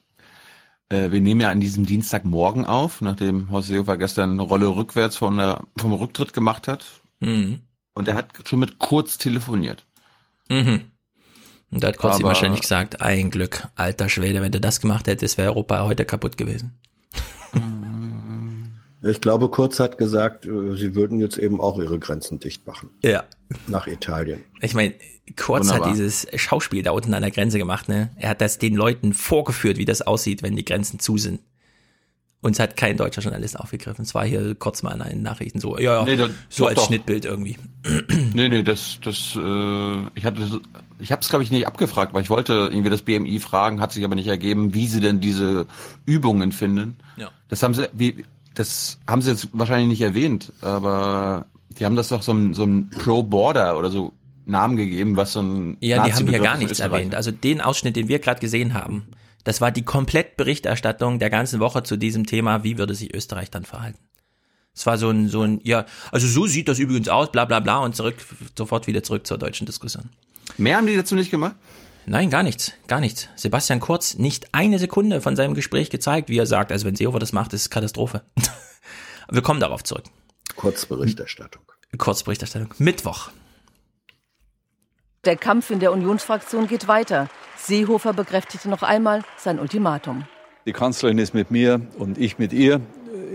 [0.88, 5.18] äh, wir nehmen ja an diesem Dienstagmorgen auf, nachdem Horst Seehofer gestern eine Rolle rückwärts
[5.18, 6.86] von der, vom Rücktritt gemacht hat.
[7.20, 7.60] Mhm.
[7.94, 9.86] Und er hat schon mit Kurz telefoniert.
[10.50, 10.93] Mhm.
[11.74, 15.08] Und da hat Kurz ihm wahrscheinlich gesagt, ein Glück, alter Schwede, wenn du das gemacht
[15.08, 16.74] hättest, wäre Europa heute kaputt gewesen.
[19.06, 22.90] Ich glaube, Kurz hat gesagt, äh, sie würden jetzt eben auch ihre Grenzen dicht machen.
[23.04, 23.26] Ja.
[23.68, 24.44] Nach Italien.
[24.62, 24.94] Ich meine,
[25.38, 25.90] Kurz Wunderbar.
[25.90, 28.12] hat dieses Schauspiel da unten an der Grenze gemacht, ne?
[28.18, 31.40] Er hat das den Leuten vorgeführt, wie das aussieht, wenn die Grenzen zu sind.
[32.42, 34.04] Uns hat kein deutscher Journalist aufgegriffen.
[34.04, 36.76] Es war hier kurz mal in den Nachrichten so, ja, ja, nee, das, so als
[36.76, 36.88] doch.
[36.88, 37.58] Schnittbild irgendwie.
[38.34, 40.60] Nee, nee, das, das, äh, ich hatte,
[41.04, 43.92] ich habe es glaube ich nicht abgefragt, weil ich wollte irgendwie das BMI fragen, hat
[43.92, 45.68] sich aber nicht ergeben, wie sie denn diese
[46.06, 46.98] Übungen finden.
[47.18, 47.30] Ja.
[47.50, 52.08] Das haben sie, wie, das haben sie jetzt wahrscheinlich nicht erwähnt, aber die haben das
[52.08, 54.14] doch so ein, so ein Pro-Border oder so
[54.46, 57.16] Namen gegeben, was so ein Ja, die haben hier gar nichts erwähnt.
[57.16, 59.08] Also den Ausschnitt, den wir gerade gesehen haben,
[59.44, 63.66] das war die Komplettberichterstattung der ganzen Woche zu diesem Thema, wie würde sich Österreich dann
[63.66, 64.00] verhalten.
[64.76, 67.60] Es war so ein, so ein, ja, also so sieht das übrigens aus, bla bla
[67.60, 68.16] bla und zurück,
[68.58, 70.10] sofort wieder zurück zur deutschen Diskussion.
[70.58, 71.56] Mehr haben die dazu nicht gemacht?
[72.06, 73.30] Nein, gar nichts, gar nichts.
[73.36, 77.20] Sebastian Kurz nicht eine Sekunde von seinem Gespräch gezeigt, wie er sagt, also wenn Seehofer
[77.20, 78.24] das macht, ist es Katastrophe.
[79.32, 80.04] Wir kommen darauf zurück.
[80.56, 81.64] Kurzberichterstattung.
[81.98, 82.74] Kurzberichterstattung.
[82.78, 83.30] Mittwoch.
[85.26, 87.30] Der Kampf in der Unionsfraktion geht weiter.
[87.58, 90.26] Seehofer bekräftigte noch einmal sein Ultimatum.
[90.66, 92.82] Die Kanzlerin ist mit mir und ich mit ihr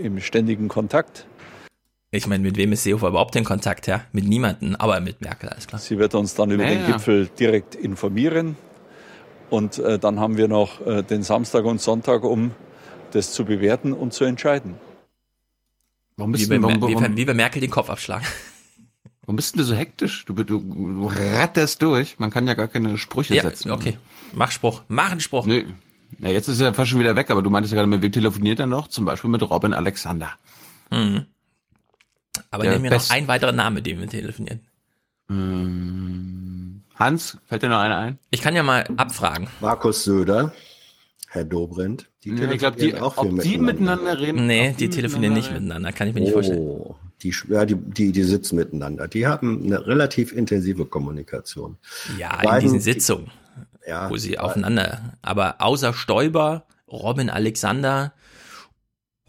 [0.01, 1.25] im ständigen Kontakt.
[2.11, 4.01] Ich meine, mit wem ist Seehofer überhaupt in Kontakt, ja?
[4.13, 5.79] Mit niemanden, aber mit Merkel, alles klar.
[5.79, 6.91] Sie wird uns dann über ja, den ja.
[6.93, 8.55] Gipfel direkt informieren.
[9.51, 12.51] Und äh, dann haben wir noch äh, den Samstag und Sonntag, um
[13.11, 14.75] das zu bewerten und zu entscheiden.
[16.17, 18.25] Warum bist wie, du, warum, warum, wie, wie bei Merkel den Kopf abschlagen.
[19.21, 20.25] Warum bist du so hektisch?
[20.25, 22.17] Du, du, du ratterst durch.
[22.17, 23.69] Man kann ja gar keine Sprüche ja, setzen.
[23.69, 23.99] Okay,
[24.33, 24.81] mach Spruch.
[24.87, 25.45] Mach einen Spruch.
[25.45, 25.67] Nee.
[26.17, 28.11] Ja, jetzt ist er fast schon wieder weg, aber du meintest ja gerade, mit wem
[28.11, 28.87] telefoniert er noch?
[28.87, 30.31] Zum Beispiel mit Robin Alexander.
[30.89, 31.27] Mhm.
[32.51, 34.61] Aber nehmen wir noch einen weiteren Namen, mit dem wir telefonieren.
[35.29, 38.19] Ähm, Hans, fällt dir noch einer ein?
[38.29, 39.47] Ich kann ja mal abfragen.
[39.61, 40.53] Markus Söder,
[41.27, 42.09] Herr Dobrindt.
[42.23, 43.43] Die ja, ich glaube, die, auch ob miteinander.
[43.43, 44.47] die miteinander reden.
[44.47, 46.95] Nee, die, die telefonieren nicht miteinander, kann ich mir nicht oh, vorstellen.
[47.21, 49.07] Die, ja, die, die, die sitzen miteinander.
[49.07, 51.77] Die haben eine relativ intensive Kommunikation.
[52.17, 53.31] Ja, Beiden, in diesen Sitzungen,
[53.87, 58.13] ja, wo sie aufeinander, aber außer Stoiber, Robin Alexander,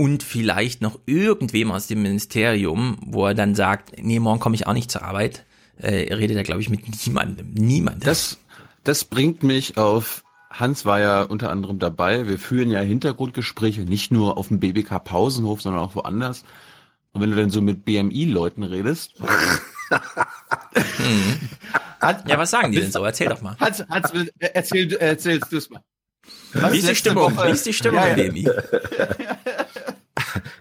[0.00, 4.66] und vielleicht noch irgendwem aus dem Ministerium, wo er dann sagt, nee, morgen komme ich
[4.66, 5.44] auch nicht zur Arbeit,
[5.76, 7.52] äh, redet er, glaube ich, mit niemandem.
[7.52, 8.06] Niemandem.
[8.06, 8.38] Das,
[8.82, 14.10] das bringt mich auf, Hans war ja unter anderem dabei, wir führen ja Hintergrundgespräche, nicht
[14.10, 16.44] nur auf dem BBK Pausenhof, sondern auch woanders.
[17.12, 19.16] Und wenn du dann so mit BMI-Leuten redest.
[20.72, 21.40] hm.
[22.00, 23.04] ja, was sagen die denn so?
[23.04, 23.54] Erzähl doch mal.
[23.60, 25.82] Hans, Hans erzähl, erzählst du es mal.
[26.52, 27.36] Wie ist die Stimmung?
[27.36, 28.28] Wie ist die Stimmung ja, ja.
[28.30, 28.48] BMI?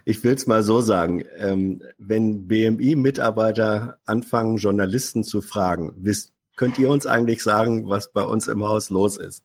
[0.04, 1.24] ich will es mal so sagen.
[1.36, 8.22] Ähm, wenn BMI-Mitarbeiter anfangen, Journalisten zu fragen, wisst, könnt ihr uns eigentlich sagen, was bei
[8.22, 9.44] uns im Haus los ist?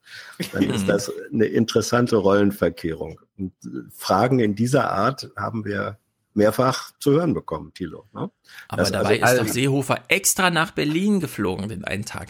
[0.52, 3.20] Dann ist das eine interessante Rollenverkehrung.
[3.38, 3.54] Und
[3.94, 5.98] Fragen in dieser Art haben wir
[6.34, 8.06] mehrfach zu hören bekommen, Thilo.
[8.14, 8.30] Ne?
[8.68, 12.28] Aber Das dabei also- ist doch Seehofer extra nach Berlin geflogen den einen Tag.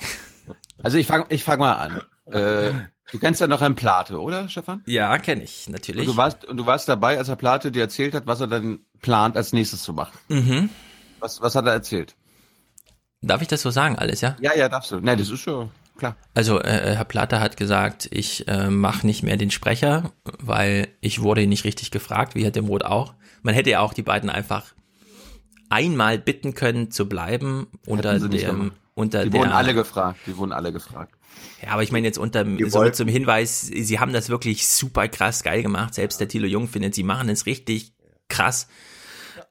[0.84, 2.02] Also ich fange ich fang mal an.
[2.32, 2.72] Äh,
[3.12, 4.82] du kennst ja noch Herrn Plate, oder, Stefan?
[4.86, 6.06] Ja, kenne ich, Und natürlich.
[6.06, 8.80] du warst, und du warst dabei, als Herr Plate dir erzählt hat, was er dann
[9.02, 10.18] plant, als nächstes zu machen.
[10.30, 10.70] Mhm.
[11.20, 12.16] Was, was hat er erzählt?
[13.22, 14.36] Darf ich das so sagen, alles, ja?
[14.40, 15.00] Ja, ja, darfst du.
[15.00, 16.16] Nein, das ist schon klar.
[16.34, 21.22] Also äh, Herr Platter hat gesagt, ich äh, mache nicht mehr den Sprecher, weil ich
[21.22, 23.14] wurde nicht richtig gefragt, wie Herr Demroth auch.
[23.42, 24.74] Man hätte ja auch die beiden einfach
[25.70, 30.20] einmal bitten können zu bleiben unter dem unter Die der wurden alle gefragt.
[30.26, 31.15] Die wurden alle gefragt.
[31.62, 35.08] Ja, aber ich meine jetzt unter so mit zum Hinweis, sie haben das wirklich super
[35.08, 35.94] krass geil gemacht.
[35.94, 37.94] Selbst der Thilo Jung findet, sie machen es richtig
[38.30, 38.68] krass.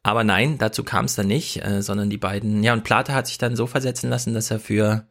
[0.02, 3.26] Aber nein, dazu kam es dann nicht, äh, sondern die beiden, ja, und Plate hat
[3.26, 5.06] sich dann so versetzen lassen, dass er für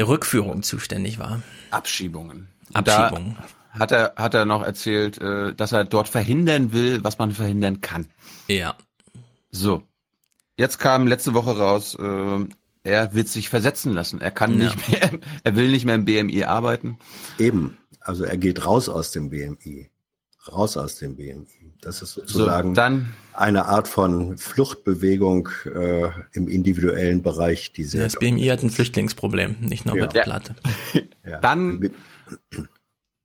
[0.00, 1.42] Rückführung zuständig war.
[1.70, 2.48] Abschiebungen.
[2.74, 3.36] Und da Abschiebung.
[3.70, 7.80] Hat er, hat er noch erzählt, äh, dass er dort verhindern will, was man verhindern
[7.80, 8.06] kann.
[8.48, 8.74] Ja.
[9.50, 9.82] So.
[10.56, 12.46] Jetzt kam letzte Woche raus, äh,
[12.86, 14.20] er wird sich versetzen lassen.
[14.20, 14.66] Er kann Ja.
[14.66, 15.10] nicht mehr,
[15.44, 16.98] er will nicht mehr im BMI arbeiten.
[17.38, 17.76] Eben.
[18.00, 19.90] Also er geht raus aus dem BMI.
[20.52, 21.74] Raus aus dem BMI.
[21.80, 28.14] Das ist sozusagen dann- eine Art von Fluchtbewegung äh, im individuellen Bereich, die sehr Das
[28.16, 30.04] BMI hat ein Flüchtlingsproblem, nicht nur Ja.
[30.04, 30.54] mit Platte.
[31.42, 31.90] Dann,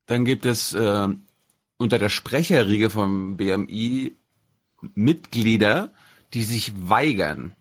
[0.08, 1.08] dann gibt es äh,
[1.78, 4.16] unter der Sprecherriege vom BMI
[4.96, 5.92] Mitglieder,
[6.34, 7.54] die sich weigern,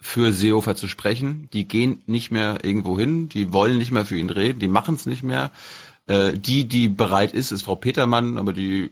[0.00, 1.48] für Seehofer zu sprechen.
[1.52, 4.94] Die gehen nicht mehr irgendwo hin, die wollen nicht mehr für ihn reden, die machen
[4.94, 5.50] es nicht mehr.
[6.06, 8.90] Äh, die, die bereit ist, ist Frau Petermann, aber die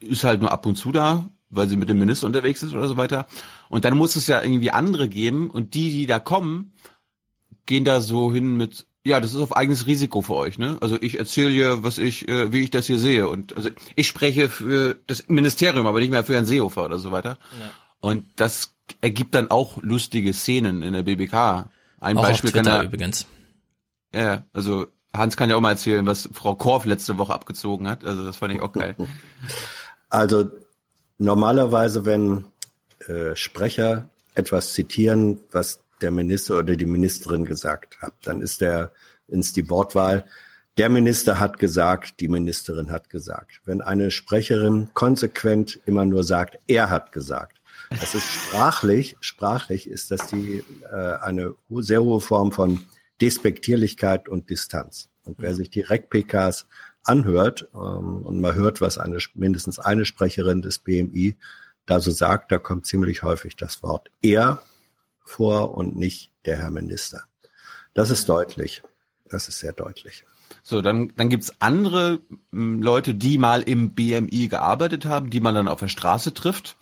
[0.00, 2.88] ist halt nur ab und zu da, weil sie mit dem Minister unterwegs ist oder
[2.88, 3.26] so weiter.
[3.68, 6.72] Und dann muss es ja irgendwie andere geben und die, die da kommen,
[7.66, 10.76] gehen da so hin mit, ja, das ist auf eigenes Risiko für euch, ne?
[10.80, 13.28] Also ich erzähle hier, was ich, äh, wie ich das hier sehe.
[13.28, 17.10] Und also ich spreche für das Ministerium, aber nicht mehr für Herrn Seehofer oder so
[17.12, 17.38] weiter.
[18.00, 21.68] Und das ergibt dann auch lustige Szenen in der BBK.
[22.00, 23.26] Ein Auch auf Beispiel kann Twitter er, übrigens.
[24.14, 28.04] ja, also Hans kann ja auch mal erzählen, was Frau Korf letzte Woche abgezogen hat.
[28.04, 28.96] Also das fand ich auch geil.
[30.12, 30.50] Also
[31.18, 32.46] normalerweise, wenn
[33.06, 38.90] äh, Sprecher etwas zitieren, was der Minister oder die Ministerin gesagt hat, dann ist der
[39.28, 40.24] ins die Wortwahl.
[40.78, 43.60] Der Minister hat gesagt, die Ministerin hat gesagt.
[43.64, 47.59] Wenn eine Sprecherin konsequent immer nur sagt, er hat gesagt,
[47.90, 52.86] das ist sprachlich, sprachlich ist das die äh, eine sehr hohe Form von
[53.20, 55.08] Despektierlichkeit und Distanz.
[55.24, 56.66] Und wer sich direkt PKs
[57.02, 61.36] anhört ähm, und mal hört, was eine mindestens eine Sprecherin des BMI
[61.86, 64.62] da so sagt, da kommt ziemlich häufig das Wort er
[65.24, 67.24] vor und nicht der Herr Minister.
[67.94, 68.82] Das ist deutlich.
[69.28, 70.24] Das ist sehr deutlich.
[70.62, 72.20] So, dann, dann gibt's andere
[72.52, 76.76] m, Leute, die mal im BMI gearbeitet haben, die man dann auf der Straße trifft,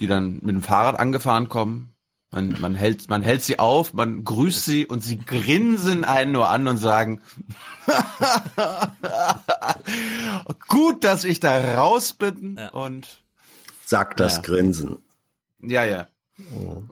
[0.00, 1.92] die dann mit dem Fahrrad angefahren kommen.
[2.32, 6.48] Man, man, hält, man hält sie auf, man grüßt sie und sie grinsen einen nur
[6.48, 7.22] an und sagen,
[10.68, 13.22] gut, dass ich da raus bin und
[13.84, 14.42] Sagt das Ja.
[14.42, 14.98] Grinsen.
[15.62, 16.08] ja, ja.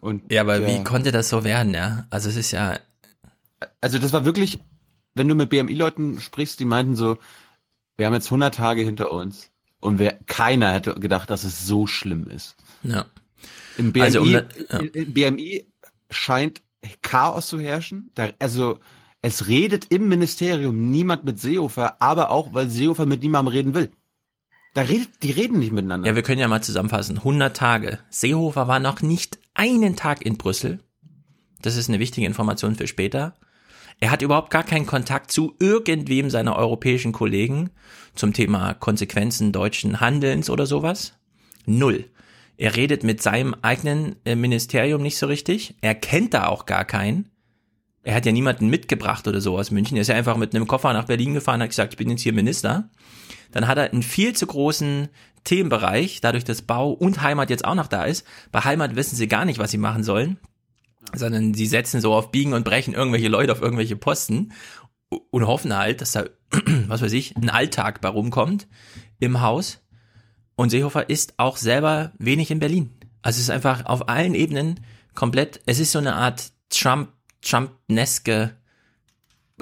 [0.01, 0.69] Und Ja, aber ja.
[0.69, 2.07] wie konnte das so werden, ja?
[2.11, 2.79] Also es ist ja,
[3.81, 4.61] Also das war wirklich,
[5.15, 7.19] wenn du mit BMI-Leuten sprichst, die meinten so,
[7.97, 11.87] wir haben jetzt 100 Tage hinter uns und wer, keiner hätte gedacht, dass es so
[11.87, 12.57] schlimm ist.
[12.85, 13.07] Ja.
[13.77, 14.79] Im BMI, Also um da- ja.
[14.79, 15.67] im BMI
[16.11, 16.63] scheint
[17.03, 18.11] Chaos zu herrschen.
[18.15, 18.79] Da, also
[19.23, 23.91] es redet im Ministerium niemand mit Seehofer, aber auch, weil Seehofer mit niemandem reden will.
[24.75, 26.09] Da redet, die reden nicht miteinander.
[26.09, 27.19] Ja, wir können ja mal zusammenfassen.
[27.19, 27.99] 100 Tage.
[28.11, 30.81] Seehofer war noch nicht einen Tag in Brüssel.
[31.63, 33.35] Das ist eine wichtige Information für später.
[34.01, 37.71] Er hat überhaupt gar keinen Kontakt zu irgendwem seiner europäischen Kollegen
[38.15, 41.15] zum Thema Konsequenzen deutschen Handelns oder sowas.
[41.67, 42.05] Null.
[42.57, 45.75] Er redet mit seinem eigenen äh, Ministerium nicht so richtig.
[45.81, 47.31] Er kennt da auch gar keinen.
[48.03, 49.97] Er hat ja niemanden mitgebracht oder so aus München.
[49.97, 52.23] Er ist ja einfach mit einem Koffer nach Berlin gefahren, hat gesagt, ich bin jetzt
[52.23, 52.91] hier Minister.
[53.51, 55.09] Dann hat er einen viel zu großen
[55.45, 58.27] Themenbereich, dadurch, dass Bau und Heimat jetzt auch noch da ist.
[58.53, 60.39] Bei Heimat wissen sie gar nicht, was sie machen sollen,
[61.15, 64.53] sondern sie setzen so auf Biegen und Brechen irgendwelche Leute auf irgendwelche Posten
[65.31, 66.25] und hoffen halt, dass da,
[66.89, 68.67] was weiß ich, ein Alltag bei rumkommt
[69.19, 69.81] im Haus.
[70.57, 72.91] Und Seehofer ist auch selber wenig in Berlin.
[73.23, 74.81] Also es ist einfach auf allen Ebenen
[75.15, 78.57] komplett, es ist so eine Art Trump, Trump-neske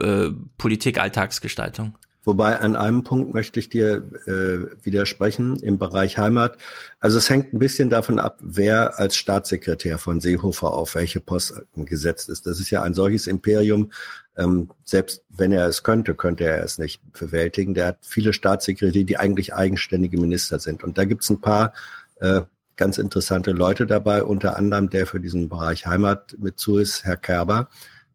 [0.00, 0.28] äh,
[0.58, 1.98] Politik-Alltagsgestaltung.
[2.24, 6.56] Wobei an einem Punkt möchte ich dir äh, widersprechen im Bereich Heimat.
[7.00, 11.84] Also es hängt ein bisschen davon ab, wer als Staatssekretär von Seehofer auf welche Posten
[11.84, 12.46] gesetzt ist.
[12.46, 13.90] Das ist ja ein solches Imperium.
[14.36, 17.74] Ähm, selbst wenn er es könnte, könnte er es nicht bewältigen.
[17.74, 20.84] Der hat viele Staatssekretäre, die eigentlich eigenständige Minister sind.
[20.84, 21.72] Und da gibt es ein paar
[22.20, 22.42] äh,
[22.76, 27.16] ganz interessante Leute dabei, unter anderem der für diesen Bereich Heimat mit zu ist, Herr
[27.16, 27.68] Kerber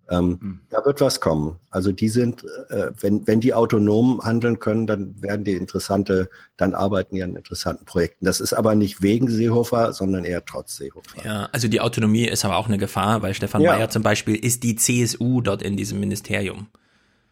[0.09, 0.59] ähm, mhm.
[0.69, 1.57] Da wird was kommen.
[1.69, 6.73] Also die sind, äh, wenn, wenn die autonom handeln können, dann werden die interessante, dann
[6.73, 8.25] arbeiten die an interessanten Projekten.
[8.25, 11.25] Das ist aber nicht wegen Seehofer, sondern eher trotz Seehofer.
[11.25, 13.73] Ja, also die Autonomie ist aber auch eine Gefahr, weil Stefan ja.
[13.73, 16.67] Mayer zum Beispiel ist die CSU dort in diesem Ministerium.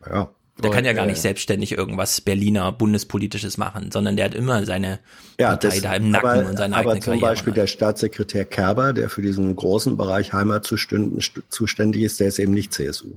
[0.05, 0.29] Ja.
[0.63, 4.99] Der kann ja gar nicht selbstständig irgendwas Berliner Bundespolitisches machen, sondern der hat immer seine
[5.37, 7.31] ja, Partei das, da im Nacken aber, und seine aber eigene zum Karriere.
[7.31, 12.53] Beispiel der Staatssekretär Kerber, der für diesen großen Bereich Heimat zuständig ist, der ist eben
[12.53, 13.15] nicht CSU.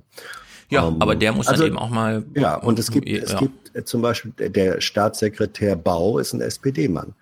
[0.69, 2.25] Ja, um, aber der muss also, dann eben auch mal.
[2.35, 3.23] Ja, und es gibt, ja.
[3.23, 7.15] es gibt zum Beispiel der Staatssekretär Bau ist ein SPD-Mann.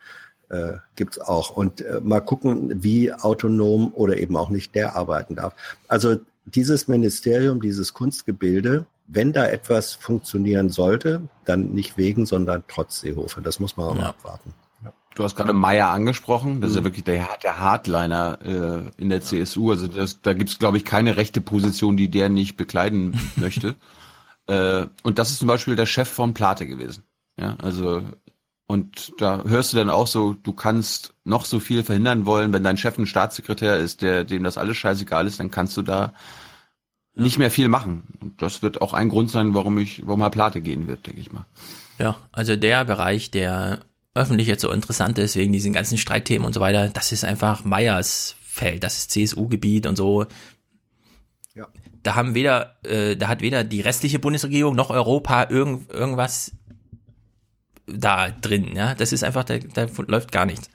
[0.49, 1.51] Äh, gibt's auch.
[1.51, 5.55] Und äh, mal gucken, wie autonom oder eben auch nicht der arbeiten darf.
[5.89, 13.01] Also dieses Ministerium, dieses Kunstgebilde, wenn da etwas funktionieren sollte, dann nicht wegen, sondern trotz
[13.01, 13.41] Seehofer.
[13.41, 14.01] Das muss man auch ja.
[14.03, 14.55] mal abwarten.
[15.15, 16.61] Du hast gerade Meier angesprochen.
[16.61, 19.71] Das ist ja wirklich der, der Hardliner äh, in der CSU.
[19.71, 23.77] Also das, da gibt's glaube ich, keine rechte Position, die der nicht bekleiden möchte.
[24.47, 27.03] Äh, und das ist zum Beispiel der Chef von Plate gewesen.
[27.39, 28.03] Ja, also
[28.67, 32.65] und da hörst du dann auch so, du kannst noch so viel verhindern wollen, wenn
[32.65, 36.13] dein Chef ein Staatssekretär ist, der dem das alles scheißegal ist, dann kannst du da
[37.17, 38.03] nicht mehr viel machen.
[38.21, 41.21] Und das wird auch ein Grund sein, warum ich, warum er Plate gehen wird, denke
[41.21, 41.47] ich mal.
[41.99, 43.81] Ja, also der Bereich, der
[44.15, 47.65] öffentlich jetzt so interessant ist, wegen diesen ganzen Streitthemen und so weiter, das ist einfach
[47.65, 50.27] Meyers Feld, das ist CSU-Gebiet und so.
[51.55, 51.67] Ja.
[52.03, 56.53] Da haben weder, äh, da hat weder die restliche Bundesregierung noch Europa irgend, irgendwas
[57.87, 58.95] da drin, ja.
[58.95, 60.71] Das ist einfach, da, da läuft gar nichts.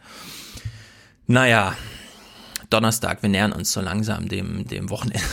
[1.28, 1.76] Naja,
[2.70, 5.24] Donnerstag, wir nähern uns so langsam dem, dem Wochenende.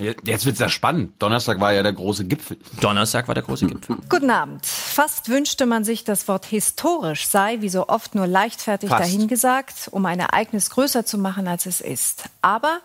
[0.00, 1.12] Jetzt wird's ja spannend.
[1.20, 2.56] Donnerstag war ja der große Gipfel.
[2.80, 3.96] Donnerstag war der große Gipfel.
[4.08, 4.64] Guten Abend.
[4.64, 9.02] Fast wünschte man sich, das Wort historisch sei, wie so oft, nur leichtfertig Fast.
[9.02, 12.24] dahingesagt, um ein Ereignis größer zu machen, als es ist.
[12.42, 12.80] Aber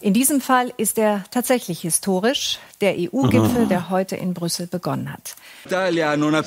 [0.00, 5.36] in diesem Fall ist er tatsächlich historisch, der EU-Gipfel, der heute in Brüssel begonnen hat.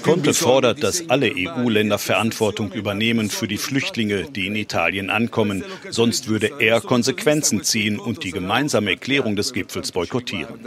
[0.03, 5.63] Conte fordert, dass alle EU-Länder Verantwortung übernehmen für die Flüchtlinge, die in Italien ankommen.
[5.89, 10.59] Sonst würde er Konsequenzen ziehen und die gemeinsame Erklärung des Gipfels boykottieren.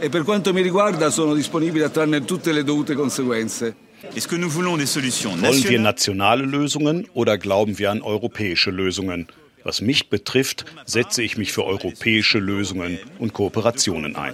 [0.00, 3.74] E per quanto mi riguarda sono disponibile a trarne tutte le dovute conseguenze.
[4.00, 9.26] Wollen wir nationale Lösungen oder glauben wir an europäische Lösungen?
[9.68, 14.32] Was mich betrifft, setze ich mich für europäische Lösungen und Kooperationen ein.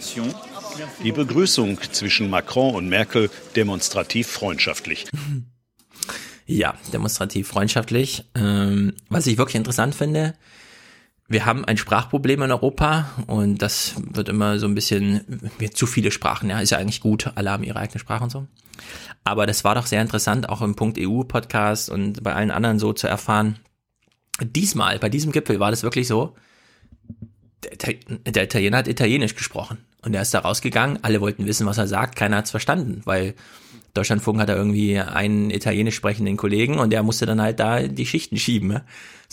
[1.02, 5.06] Die Begrüßung zwischen Macron und Merkel demonstrativ freundschaftlich.
[6.46, 8.26] Ja, demonstrativ freundschaftlich.
[8.34, 10.34] Ähm, was ich wirklich interessant finde,
[11.26, 15.24] wir haben ein Sprachproblem in Europa und das wird immer so ein bisschen,
[15.58, 18.30] wird zu viele Sprachen, ja, ist ja eigentlich gut, alle haben ihre eigene Sprache und
[18.30, 18.46] so.
[19.24, 22.92] Aber das war doch sehr interessant, auch im Punkt EU-Podcast und bei allen anderen so
[22.92, 23.58] zu erfahren,
[24.40, 26.34] diesmal, bei diesem Gipfel war das wirklich so,
[28.26, 29.78] der, Italiener hat Italienisch gesprochen.
[30.02, 33.00] Und er ist da rausgegangen, alle wollten wissen, was er sagt, keiner hat es verstanden,
[33.04, 33.34] weil
[33.94, 38.06] Deutschlandfunk hat da irgendwie einen italienisch sprechenden Kollegen und der musste dann halt da die
[38.06, 38.80] Schichten schieben.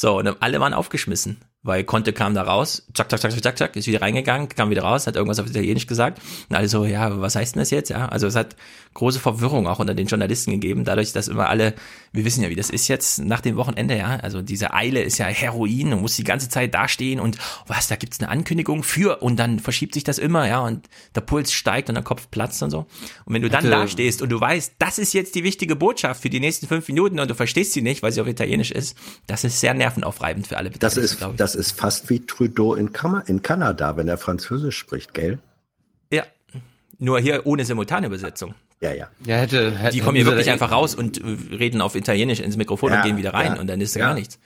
[0.01, 3.75] So, und alle waren aufgeschmissen weil Conte kam da raus, zack, zack, zack, zack, zack,
[3.75, 6.19] ist wieder reingegangen, kam wieder raus, hat irgendwas auf Italienisch gesagt.
[6.49, 7.89] Und alle so, ja, was heißt denn das jetzt?
[7.89, 8.55] Ja, also es hat
[8.95, 11.75] große Verwirrung auch unter den Journalisten gegeben, dadurch, dass immer alle,
[12.13, 15.19] wir wissen ja, wie das ist jetzt nach dem Wochenende, ja, also diese Eile ist
[15.19, 17.37] ja Heroin und muss die ganze Zeit dastehen und
[17.67, 21.21] was, da gibt's eine Ankündigung für und dann verschiebt sich das immer, ja, und der
[21.21, 22.87] Puls steigt und der Kopf platzt und so.
[23.25, 26.23] Und wenn du dann da stehst und du weißt, das ist jetzt die wichtige Botschaft
[26.23, 28.97] für die nächsten fünf Minuten und du verstehst sie nicht, weil sie auf Italienisch ist,
[29.27, 31.37] das ist sehr nervenaufreibend für alle Beteiligten, das ist, glaube ich.
[31.37, 35.39] Das ist fast wie Trudeau in, Kam in Kanada, wenn er Französisch spricht, gell?
[36.11, 36.23] Ja,
[36.97, 38.53] nur hier ohne Simultanübersetzung.
[38.79, 39.09] Ja, ja.
[39.25, 42.57] ja hätte, hätte, die kommen hier wirklich einfach raus und äh, reden auf Italienisch ins
[42.57, 44.05] Mikrofon ja, und gehen wieder rein ja, und dann ist da ja.
[44.07, 44.39] gar nichts.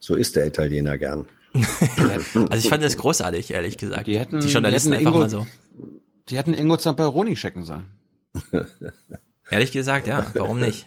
[0.00, 1.26] So ist der Italiener gern.
[1.54, 4.06] also ich fand das großartig, ehrlich gesagt.
[4.06, 5.46] Die hätten, die Journalisten die hätten einfach Ingo, mal so.
[6.28, 7.84] Die hätten Ingo Zamperoni checken sollen.
[9.50, 10.86] Ehrlich gesagt, ja, warum nicht?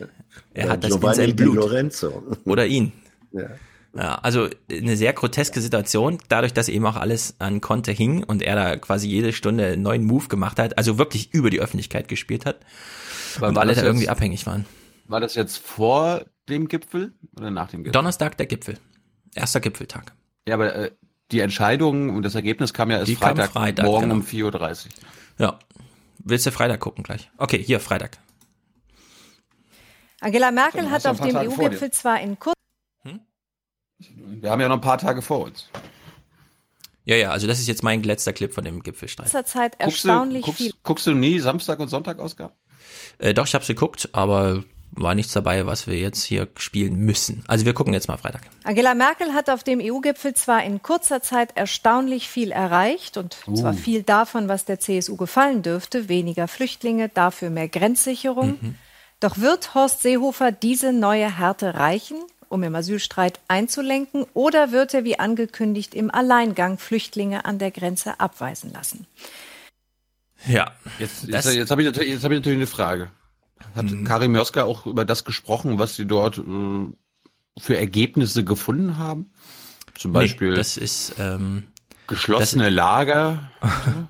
[0.53, 1.55] Er ja, hat das Giovanni in seinem Blut.
[1.55, 2.23] Lorenzo.
[2.45, 2.91] Oder ihn.
[3.31, 3.49] Ja.
[3.97, 8.43] Ja, also eine sehr groteske Situation, dadurch, dass eben auch alles an Conte hing und
[8.43, 12.07] er da quasi jede Stunde einen neuen Move gemacht hat, also wirklich über die Öffentlichkeit
[12.07, 12.57] gespielt hat
[13.37, 14.65] Aber und alle da irgendwie abhängig waren.
[15.07, 17.93] War das jetzt vor dem Gipfel oder nach dem Gipfel?
[17.93, 18.77] Donnerstag der Gipfel.
[19.33, 20.13] Erster Gipfeltag.
[20.47, 20.91] Ja, aber äh,
[21.31, 24.15] die Entscheidung und das Ergebnis kam ja erst Freitag, Freitag, morgen genau.
[24.15, 24.91] um 4.30 Uhr.
[25.39, 25.59] Ja,
[26.19, 27.31] willst du Freitag gucken gleich?
[27.37, 28.19] Okay, hier, Freitag.
[30.21, 32.56] Angela Merkel hat auf dem EU-Gipfel zwar in kurzer
[33.99, 35.69] Wir haben ja noch ein paar Tage vor uns.
[37.05, 39.29] Ja, ja, also das ist jetzt mein letzter Clip von dem Gipfelstreit.
[39.29, 42.53] Zeit Guckst du, erstaunlich viel guckst, guckst du nie Samstag- und Sonntag-Ausgaben?
[43.17, 47.43] Äh, doch, ich hab's geguckt, aber war nichts dabei, was wir jetzt hier spielen müssen.
[47.47, 48.41] Also wir gucken jetzt mal Freitag.
[48.63, 53.55] Angela Merkel hat auf dem EU-Gipfel zwar in kurzer Zeit erstaunlich viel erreicht und Uh.
[53.55, 58.57] zwar viel davon, was der CSU gefallen dürfte, weniger Flüchtlinge, dafür mehr Grenzsicherung.
[58.59, 58.75] Mhm.
[59.19, 62.17] Doch wird Horst Seehofer diese neue Härte reichen,
[62.49, 68.19] um im Asylstreit einzulenken, oder wird er wie angekündigt im Alleingang Flüchtlinge an der Grenze
[68.19, 69.05] abweisen lassen?
[70.47, 70.71] Ja.
[70.99, 73.11] Jetzt, jetzt, jetzt habe ich, hab ich natürlich eine Frage.
[73.75, 74.03] Hat Mhm.
[74.03, 76.41] Karim Mioska auch über das gesprochen, was sie dort äh,
[77.59, 79.31] für Ergebnisse gefunden haben?
[79.97, 81.63] Zum Beispiel Nee, das ist ähm,
[82.07, 83.51] geschlossene das- Lager.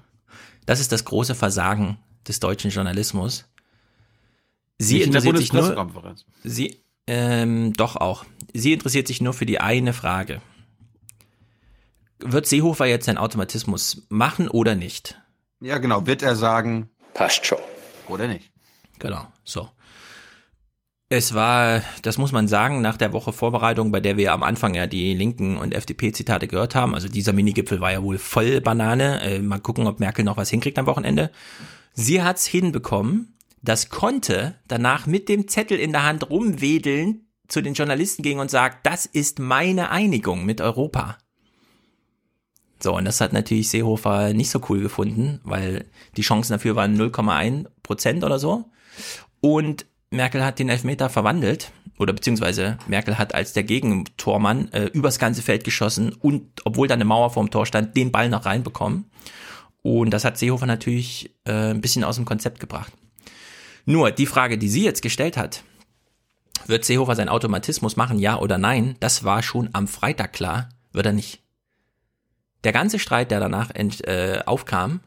[0.65, 3.45] Das ist das große Versagen des deutschen Journalismus.
[4.77, 8.25] Sie Nicht in der interessiert sich nur, sie, ähm, doch auch.
[8.53, 10.41] Sie interessiert sich nur für die eine Frage.
[12.19, 15.19] Wird Seehofer jetzt seinen Automatismus machen oder nicht?
[15.59, 16.05] Ja, genau.
[16.05, 17.59] Wird er sagen, passt schon.
[18.07, 18.51] Oder nicht?
[18.99, 19.69] Genau, so.
[21.09, 24.75] Es war, das muss man sagen, nach der Woche Vorbereitung, bei der wir am Anfang
[24.75, 26.93] ja die linken und FDP-Zitate gehört haben.
[26.93, 29.21] Also dieser Minigipfel war ja wohl voll Banane.
[29.21, 31.31] Äh, mal gucken, ob Merkel noch was hinkriegt am Wochenende.
[31.93, 33.36] Sie hat's hinbekommen,
[33.67, 38.49] das konnte danach mit dem Zettel in der Hand rumwedeln zu den Journalisten ging und
[38.49, 41.17] sagt, das ist meine Einigung mit Europa.
[42.79, 46.97] So, und das hat natürlich Seehofer nicht so cool gefunden, weil die Chancen dafür waren
[46.97, 48.65] 0,1 Prozent oder so.
[49.41, 55.19] Und Merkel hat den Elfmeter verwandelt, oder beziehungsweise Merkel hat als der Gegentormann äh, übers
[55.19, 59.09] ganze Feld geschossen und, obwohl da eine Mauer vorm Tor stand, den Ball noch reinbekommen.
[59.81, 62.93] Und das hat Seehofer natürlich äh, ein bisschen aus dem Konzept gebracht.
[63.89, 65.63] Nur die Frage, die sie jetzt gestellt hat,
[66.65, 68.97] wird Seehofer seinen Automatismus machen, ja oder nein?
[68.99, 71.41] Das war schon am Freitag klar, wird er nicht.
[72.65, 74.99] Der ganze Streit, der danach ent, äh, aufkam,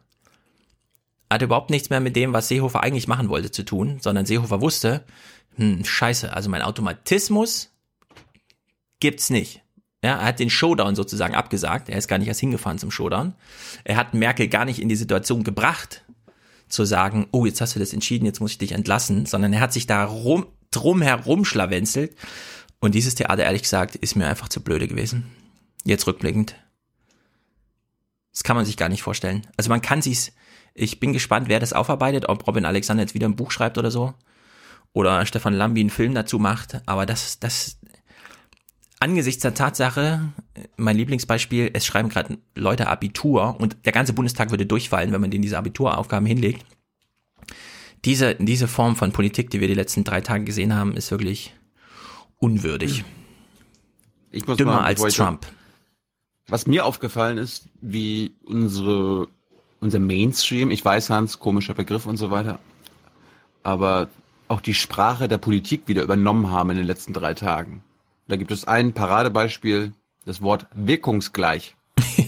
[1.28, 4.62] hatte überhaupt nichts mehr mit dem, was Seehofer eigentlich machen wollte, zu tun, sondern Seehofer
[4.62, 5.05] wusste,
[5.57, 7.68] hm, scheiße, also mein Automatismus
[8.99, 9.62] gibt's nicht.
[10.03, 11.91] Ja, er hat den Showdown sozusagen abgesagt.
[11.91, 13.35] Er ist gar nicht erst hingefahren zum Showdown.
[13.85, 16.03] Er hat Merkel gar nicht in die Situation gebracht,
[16.70, 19.60] zu sagen, oh, jetzt hast du das entschieden, jetzt muss ich dich entlassen, sondern er
[19.60, 22.16] hat sich da rum, drum herum schlawenzelt.
[22.80, 25.26] Und dieses Theater, ehrlich gesagt, ist mir einfach zu blöde gewesen.
[25.84, 26.54] Jetzt rückblickend.
[28.32, 29.46] Das kann man sich gar nicht vorstellen.
[29.56, 30.32] Also man kann sich's,
[30.72, 33.90] ich bin gespannt, wer das aufarbeitet, ob Robin Alexander jetzt wieder ein Buch schreibt oder
[33.90, 34.14] so.
[34.92, 36.80] Oder Stefan Lambi einen Film dazu macht.
[36.86, 37.80] Aber das, das,
[39.01, 40.20] angesichts der Tatsache,
[40.76, 45.30] mein Lieblingsbeispiel, es schreiben gerade Leute Abitur und der ganze Bundestag würde durchfallen, wenn man
[45.30, 46.64] denen diese Abituraufgaben hinlegt.
[48.05, 51.55] Diese, diese Form von Politik, die wir die letzten drei Tage gesehen haben, ist wirklich
[52.38, 53.05] unwürdig.
[54.30, 55.46] Ich muss Dümmer mal, als ich- Trump.
[56.48, 59.28] Was mir aufgefallen ist, wie unsere,
[59.80, 62.59] unser Mainstream, ich weiß, Hans, komischer Begriff und so weiter,
[63.62, 64.09] aber
[64.48, 67.84] auch die Sprache der Politik wieder übernommen haben in den letzten drei Tagen.
[68.31, 69.93] Da gibt es ein Paradebeispiel,
[70.24, 71.76] das Wort wirkungsgleich.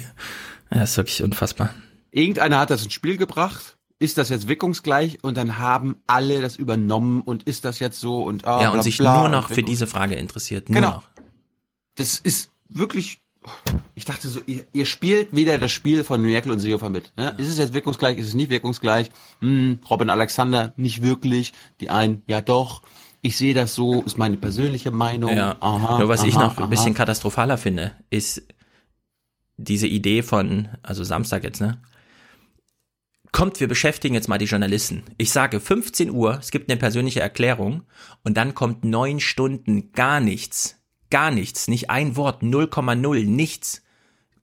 [0.74, 1.74] Ja, ist wirklich unfassbar.
[2.12, 3.76] Irgendeiner hat das ins Spiel gebracht.
[3.98, 5.18] Ist das jetzt wirkungsgleich?
[5.22, 8.78] Und dann haben alle das übernommen und ist das jetzt so und ah, ja, bla,
[8.78, 10.70] und sich bla nur noch für diese Frage interessiert.
[10.70, 10.92] Nur Genau.
[10.94, 11.02] noch.
[11.96, 13.20] Das ist wirklich.
[13.94, 17.12] Ich dachte so, ihr, ihr spielt wieder das Spiel von Merkel und Seehofer mit.
[17.18, 17.34] Ne?
[17.36, 18.16] Ist es jetzt wirkungsgleich?
[18.16, 19.10] Ist es nicht wirkungsgleich?
[19.42, 21.52] Hm, Robin Alexander nicht wirklich.
[21.82, 22.80] Die einen, ja doch.
[23.24, 25.36] Ich sehe das so, ist meine persönliche Meinung.
[25.36, 25.56] Ja.
[25.60, 26.98] Aha, Nur was ich aha, noch ein bisschen aha.
[26.98, 28.42] katastrophaler finde, ist
[29.56, 31.80] diese Idee von, also Samstag jetzt, ne?
[33.30, 35.04] Kommt, wir beschäftigen jetzt mal die Journalisten.
[35.16, 37.84] Ich sage 15 Uhr, es gibt eine persönliche Erklärung
[38.24, 40.82] und dann kommt neun Stunden gar nichts.
[41.08, 41.68] Gar nichts.
[41.68, 42.42] Nicht ein Wort.
[42.42, 43.24] 0,0.
[43.24, 43.82] Nichts.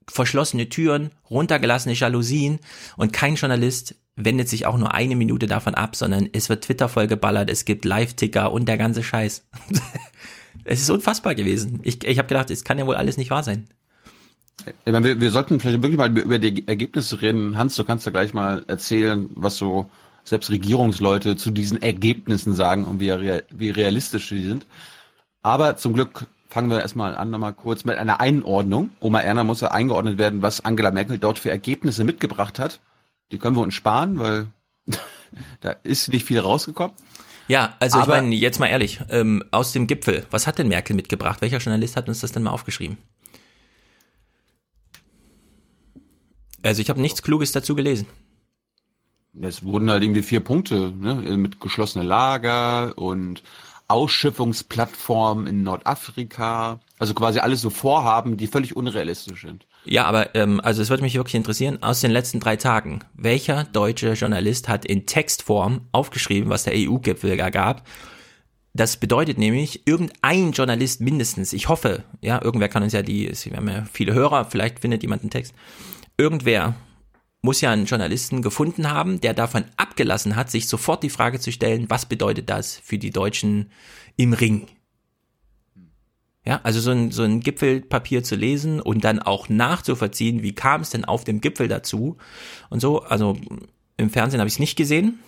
[0.08, 2.60] Verschlossene Türen, runtergelassene Jalousien
[2.98, 3.96] und kein Journalist
[4.26, 7.86] wendet sich auch nur eine Minute davon ab, sondern es wird Twitter vollgeballert, es gibt
[7.86, 9.48] Live-Ticker und der ganze Scheiß.
[10.64, 11.80] es ist unfassbar gewesen.
[11.84, 13.68] Ich, ich habe gedacht, es kann ja wohl alles nicht wahr sein.
[14.86, 17.58] Wir, wir sollten vielleicht wirklich mal über die Ergebnisse reden.
[17.58, 19.90] Hans, du kannst ja gleich mal erzählen, was so
[20.24, 23.10] selbst Regierungsleute zu diesen Ergebnissen sagen und wie,
[23.52, 24.68] wie realistisch die sind.
[25.42, 28.90] Aber zum Glück fangen wir erstmal an, nochmal kurz mit einer Einordnung.
[29.00, 32.80] Oma Erna muss ja eingeordnet werden, was Angela Merkel dort für Ergebnisse mitgebracht hat.
[33.32, 34.48] Die können wir uns sparen, weil
[35.62, 36.96] da ist nicht viel rausgekommen.
[37.48, 40.68] Ja, also Aber- ich meine, jetzt mal ehrlich, ähm, aus dem Gipfel, was hat denn
[40.68, 41.42] Merkel mitgebracht?
[41.42, 42.98] Welcher Journalist hat uns das denn mal aufgeschrieben?
[46.62, 48.06] Also ich habe nichts Kluges dazu gelesen.
[49.42, 51.16] Es wurden halt irgendwie vier Punkte, ne?
[51.38, 53.44] mit geschlossene Lager und
[53.88, 56.80] Ausschiffungsplattformen in Nordafrika.
[56.98, 59.66] Also quasi alles so Vorhaben, die völlig unrealistisch sind.
[59.86, 63.64] Ja, aber ähm, also es würde mich wirklich interessieren, aus den letzten drei Tagen, welcher
[63.64, 67.88] deutsche Journalist hat in Textform aufgeschrieben, was der EU-Gipfel gab?
[68.74, 73.58] Das bedeutet nämlich, irgendein Journalist mindestens, ich hoffe, ja, irgendwer kann uns ja die, wir
[73.58, 75.54] haben ja viele Hörer, vielleicht findet jemand einen Text,
[76.18, 76.76] irgendwer
[77.42, 81.52] muss ja einen Journalisten gefunden haben, der davon abgelassen hat, sich sofort die Frage zu
[81.52, 83.72] stellen, was bedeutet das für die Deutschen
[84.18, 84.68] im Ring?
[86.46, 90.82] Ja, also so ein, so ein Gipfelpapier zu lesen und dann auch nachzuvollziehen, wie kam
[90.82, 92.18] es denn auf dem Gipfel dazu
[92.70, 93.02] und so.
[93.04, 93.38] Also
[93.98, 95.20] im Fernsehen habe ich es nicht gesehen,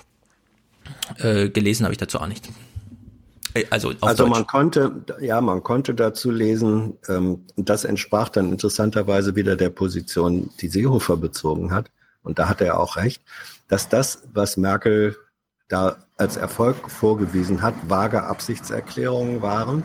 [1.18, 2.50] äh, gelesen habe ich dazu auch nicht.
[3.54, 9.36] Äh, also, also man konnte, ja, man konnte dazu lesen, ähm, das entsprach dann interessanterweise
[9.36, 11.92] wieder der Position, die Seehofer bezogen hat.
[12.24, 13.22] Und da hat er auch recht,
[13.68, 15.18] dass das, was Merkel
[15.68, 19.84] da als Erfolg vorgewiesen hat, vage Absichtserklärungen waren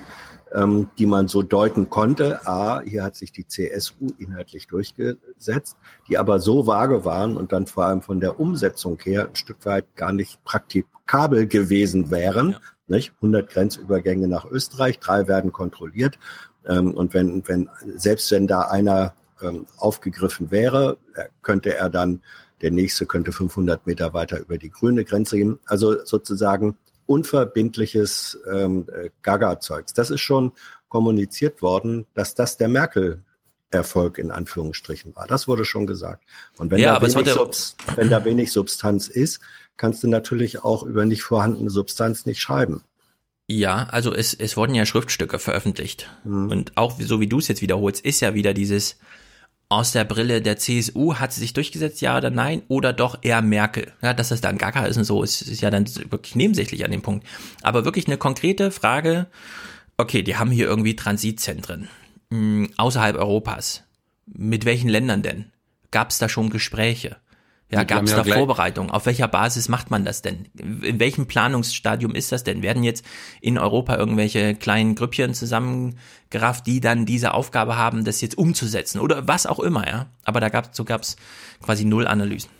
[0.56, 2.46] ähm, die man so deuten konnte.
[2.46, 5.76] A, hier hat sich die CSU inhaltlich durchgesetzt,
[6.08, 9.66] die aber so vage waren und dann vor allem von der Umsetzung her ein Stück
[9.66, 12.52] weit gar nicht praktikabel gewesen wären.
[12.52, 12.60] Ja.
[12.88, 13.12] Nicht?
[13.16, 16.18] 100 Grenzübergänge nach Österreich, drei werden kontrolliert.
[16.66, 20.96] Ähm, und wenn, wenn, selbst wenn da einer ähm, aufgegriffen wäre,
[21.42, 22.22] könnte er dann,
[22.62, 25.58] der nächste könnte 500 Meter weiter über die grüne Grenze gehen.
[25.66, 26.76] Also sozusagen
[27.06, 29.94] unverbindliches ähm, äh, Gaga-Zeugs.
[29.94, 30.52] Das ist schon
[30.88, 33.22] kommuniziert worden, dass das der Merkel
[33.70, 35.26] Erfolg in Anführungsstrichen war.
[35.26, 36.24] Das wurde schon gesagt.
[36.56, 39.40] Und wenn, ja, da, wenig Subs wenn da wenig Substanz ist,
[39.76, 42.82] kannst du natürlich auch über nicht vorhandene Substanz nicht schreiben.
[43.48, 46.10] Ja, also es, es wurden ja Schriftstücke veröffentlicht.
[46.24, 46.50] Mhm.
[46.50, 48.98] Und auch so wie du es jetzt wiederholst, ist ja wieder dieses,
[49.68, 52.62] aus der Brille der CSU, hat sie sich durchgesetzt, ja oder nein?
[52.68, 53.92] Oder doch eher Merkel?
[54.00, 56.92] Ja, dass das dann Gaga ist und so, ist, ist ja dann wirklich nebensächlich an
[56.92, 57.26] dem Punkt.
[57.62, 59.26] Aber wirklich eine konkrete Frage,
[59.96, 61.88] okay, die haben hier irgendwie Transitzentren
[62.30, 63.82] mh, hm, außerhalb Europas.
[64.26, 65.52] Mit welchen Ländern denn?
[65.90, 67.16] Gab es da schon Gespräche?
[67.68, 68.92] Ja, gab es da Vorbereitungen?
[68.92, 70.46] Auf welcher Basis macht man das denn?
[70.54, 72.62] In welchem Planungsstadium ist das denn?
[72.62, 73.04] Werden jetzt
[73.40, 79.26] in Europa irgendwelche kleinen Grüppchen zusammengerafft, die dann diese Aufgabe haben, das jetzt umzusetzen oder
[79.26, 80.06] was auch immer, ja?
[80.22, 81.16] Aber da gab so gab's
[81.60, 82.50] quasi null Analysen.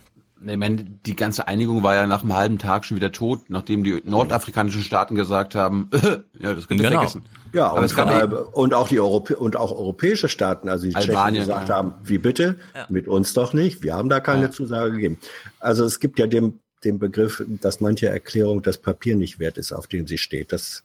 [0.45, 3.84] Ich meine, die ganze Einigung war ja nach einem halben Tag schon wieder tot, nachdem
[3.84, 5.89] die nordafrikanischen Staaten gesagt haben,
[6.39, 7.01] ja, das könnt ihr genau.
[7.01, 7.24] vergessen.
[7.55, 11.49] Ja, und, äh, und, auch die Europä und auch europäische Staaten, also die Albanien, Tschechen
[11.49, 11.76] gesagt ja.
[11.76, 12.87] haben, wie bitte, ja.
[12.91, 14.51] mit uns doch nicht, wir haben da keine ja.
[14.51, 15.18] Zusage gegeben.
[15.59, 19.72] Also es gibt ja den, den Begriff, dass manche Erklärung das Papier nicht wert ist,
[19.72, 20.53] auf dem sie steht.
[20.53, 20.84] Das,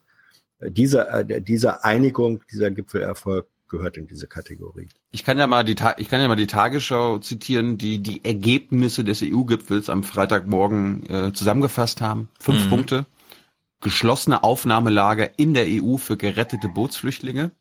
[0.59, 4.89] äh, diese, äh, diese Einigung, dieser Gipfelerfolg gehört in diese Kategorie.
[5.09, 9.03] Ich kann ja mal die, ich kann ja mal die Tagesschau zitieren, die die Ergebnisse
[9.03, 12.29] des EU-Gipfels am Freitagmorgen äh, zusammengefasst haben.
[12.39, 12.69] Fünf mhm.
[12.69, 13.05] Punkte.
[13.79, 17.51] Geschlossene Aufnahmelager in der EU für gerettete Bootsflüchtlinge.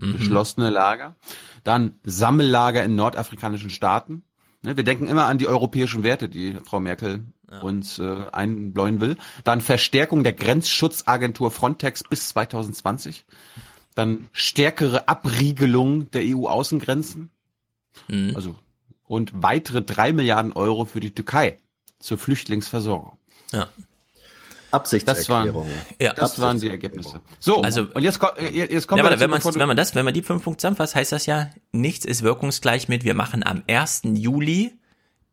[0.00, 0.16] Mhm.
[0.16, 1.14] Geschlossene Lager.
[1.62, 4.24] Dann Sammellager in nordafrikanischen Staaten.
[4.62, 7.60] Ne, wir denken immer an die europäischen Werte, die Frau Merkel ja.
[7.60, 9.16] uns äh, einbläuen will.
[9.44, 13.24] Dann Verstärkung der Grenzschutzagentur Frontex bis 2020
[13.98, 17.30] dann stärkere Abriegelung der EU-Außengrenzen.
[18.08, 18.32] Mhm.
[18.34, 18.54] Also
[19.04, 21.58] und weitere drei Milliarden Euro für die Türkei
[21.98, 23.18] zur Flüchtlingsversorgung.
[23.52, 23.68] Ja.
[24.70, 25.66] Absichtserklärung.
[25.66, 26.12] Das waren, ja.
[26.12, 27.22] das waren die Ergebnisse.
[27.40, 28.20] So, also, und jetzt,
[28.52, 30.94] jetzt kommen ja, wir wenn, dazu, wenn man das, wenn man die fünf Punkte zusammenfasst,
[30.94, 34.02] heißt das ja, nichts ist wirkungsgleich mit, wir machen am 1.
[34.04, 34.78] Juli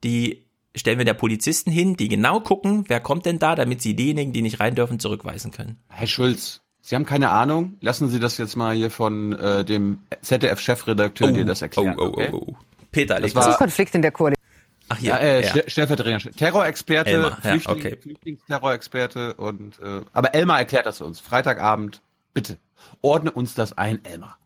[0.06, 0.46] die,
[0.76, 4.32] stellen wir der Polizisten hin, die genau gucken, wer kommt denn da, damit sie diejenigen,
[4.32, 5.80] die nicht rein dürfen, zurückweisen können.
[5.90, 7.78] Herr Schulz, Sie haben keine Ahnung.
[7.82, 11.96] Lassen Sie das jetzt mal hier von äh, dem ZDF-Chefredakteur oh, dir das erklären.
[11.98, 12.30] Oh, oh, okay?
[12.32, 12.56] oh, oh.
[12.92, 14.46] Peter, das war ein Konflikt in der Koalition.
[14.90, 15.64] Ach ja, ja, äh, ja.
[15.66, 17.98] Stellvertreter, Terrorexperte, Elmar, ja, Flüchtling, okay.
[18.00, 21.20] Flüchtlingsterrorexperte und äh, aber Elmar erklärt das uns.
[21.20, 22.04] Freitagabend,
[22.36, 22.60] bitte
[23.02, 24.38] ordne uns das ein, Elmar.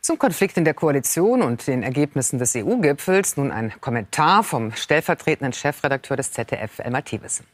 [0.00, 5.52] Zum Konflikt in der Koalition und den Ergebnissen des EU-Gipfels nun ein Kommentar vom stellvertretenden
[5.52, 7.44] Chefredakteur des ZDF, Elmar Thiewissen.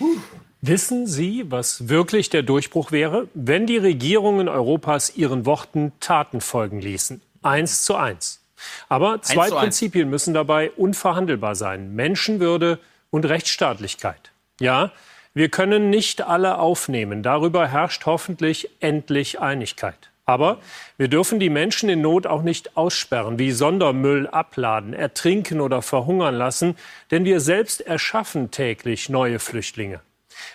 [0.00, 0.16] Uh.
[0.64, 6.80] Wissen Sie, was wirklich der Durchbruch wäre, wenn die Regierungen Europas ihren Worten Taten folgen
[6.80, 7.20] ließen?
[7.42, 8.44] Eins zu eins.
[8.88, 11.96] Aber zwei Prinzipien müssen dabei unverhandelbar sein.
[11.96, 12.78] Menschenwürde
[13.10, 14.30] und Rechtsstaatlichkeit.
[14.60, 14.92] Ja,
[15.34, 17.24] wir können nicht alle aufnehmen.
[17.24, 20.10] Darüber herrscht hoffentlich endlich Einigkeit.
[20.26, 20.60] Aber
[20.96, 26.36] wir dürfen die Menschen in Not auch nicht aussperren, wie Sondermüll abladen, ertrinken oder verhungern
[26.36, 26.76] lassen,
[27.10, 30.00] denn wir selbst erschaffen täglich neue Flüchtlinge.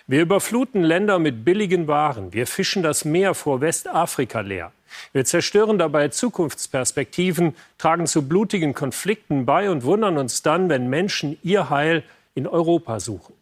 [0.08, 2.34] Wir überfluten Länder mit billigen Waren.
[2.34, 4.72] Wir fischen das Meer vor Westafrika leer.
[5.12, 11.38] Wir zerstören dabei Zukunftsperspektiven, tragen zu blutigen Konflikten bei und wundern uns dann, wenn Menschen
[11.44, 12.04] ihr Heil
[12.36, 13.34] in Europa suchen.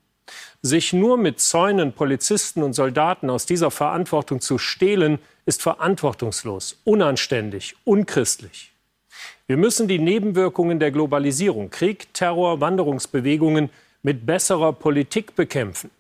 [0.61, 7.75] Sich nur mit Zäunen, Polizisten und Soldaten aus dieser Verantwortung zu stehlen, ist verantwortungslos, unanständig,
[7.83, 8.71] unchristlich.
[9.47, 13.69] Wir müssen die Nebenwirkungen der Globalisierung, Krieg, Terror, Wanderungsbewegungen
[14.01, 15.91] mit besserer Politik bekämpfen.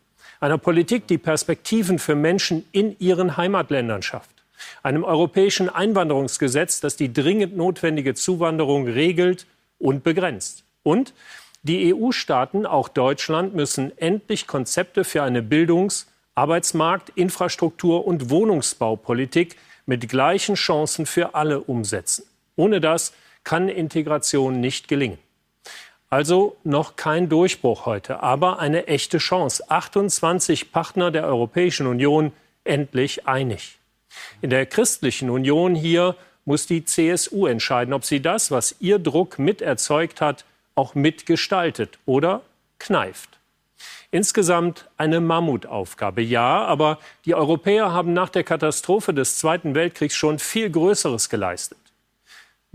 [0.45, 4.29] Einer Politik, die Perspektiven für Menschen in ihren Heimatländern schafft.
[4.83, 9.47] Einem europäischen Einwanderungsgesetz, das die dringend notwendige Zuwanderung regelt
[9.79, 10.63] und begrenzt.
[10.83, 11.15] Und
[11.63, 19.55] die EU-Staaten, auch Deutschland, müssen endlich Konzepte für eine Bildungs-, Arbeitsmarkt-, Infrastruktur- und Wohnungsbaupolitik
[19.87, 22.23] mit gleichen Chancen für alle umsetzen.
[22.55, 25.17] Ohne das kann Integration nicht gelingen.
[26.15, 29.69] Also noch kein Durchbruch heute, aber eine echte Chance.
[29.69, 32.31] 28 Partner der Europäischen Union
[32.63, 33.79] endlich einig.
[34.41, 39.39] In der christlichen Union hier muss die CSU entscheiden, ob sie das, was ihr Druck
[39.39, 42.43] miterzeugt hat, auch mitgestaltet oder
[42.79, 43.37] kneift.
[44.09, 50.39] Insgesamt eine Mammutaufgabe, ja, aber die Europäer haben nach der Katastrophe des Zweiten Weltkriegs schon
[50.39, 51.77] viel Größeres geleistet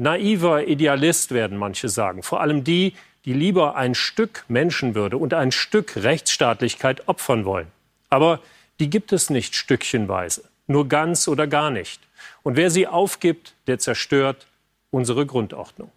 [0.00, 2.22] naiver Idealist werden manche sagen.
[2.22, 2.94] Vor allem die,
[3.24, 7.68] die lieber ein Stück Menschenwürde und ein Stück Rechtsstaatlichkeit opfern wollen.
[8.08, 8.40] Aber
[8.80, 12.00] die gibt es nicht stückchenweise, nur ganz oder gar nicht.
[12.42, 14.46] Und wer sie aufgibt, der zerstört
[14.90, 15.90] unsere Grundordnung.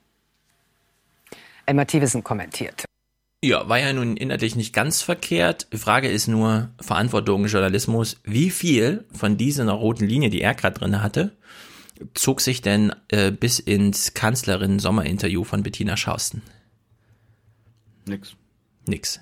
[1.65, 2.85] Emma Thiewissen kommentiert.
[3.41, 5.67] Ja, war ja nun inhaltlich nicht ganz verkehrt.
[5.73, 10.79] Die Frage ist nur, Verantwortung Journalismus, wie viel von dieser roten Linie, die er gerade
[10.79, 11.33] drin hatte,
[12.13, 16.41] zog sich denn äh, bis ins Kanzlerin-Sommerinterview von Bettina Schausten?
[18.05, 18.35] Nix.
[18.87, 19.19] Nix.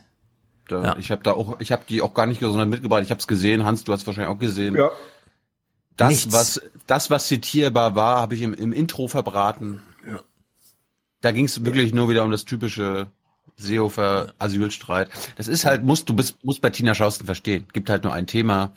[0.67, 0.97] Da, ja.
[0.97, 3.03] Ich habe da auch, ich habe die auch gar nicht sondern mitgebracht.
[3.03, 3.65] Ich habe es gesehen.
[3.65, 4.75] Hans, du hast wahrscheinlich auch gesehen.
[4.75, 4.91] Ja.
[5.97, 6.31] Das, Nichts.
[6.31, 9.81] was das, was zitierbar war, habe ich im, im Intro verbraten.
[10.07, 10.21] Ja.
[11.19, 13.07] Da ging es wirklich nur wieder um das typische
[13.57, 15.09] Seehofer Asylstreit.
[15.35, 17.67] Das ist halt, musst du bist, musst bei Tina Schausten verstehen.
[17.73, 18.71] Gibt halt nur ein Thema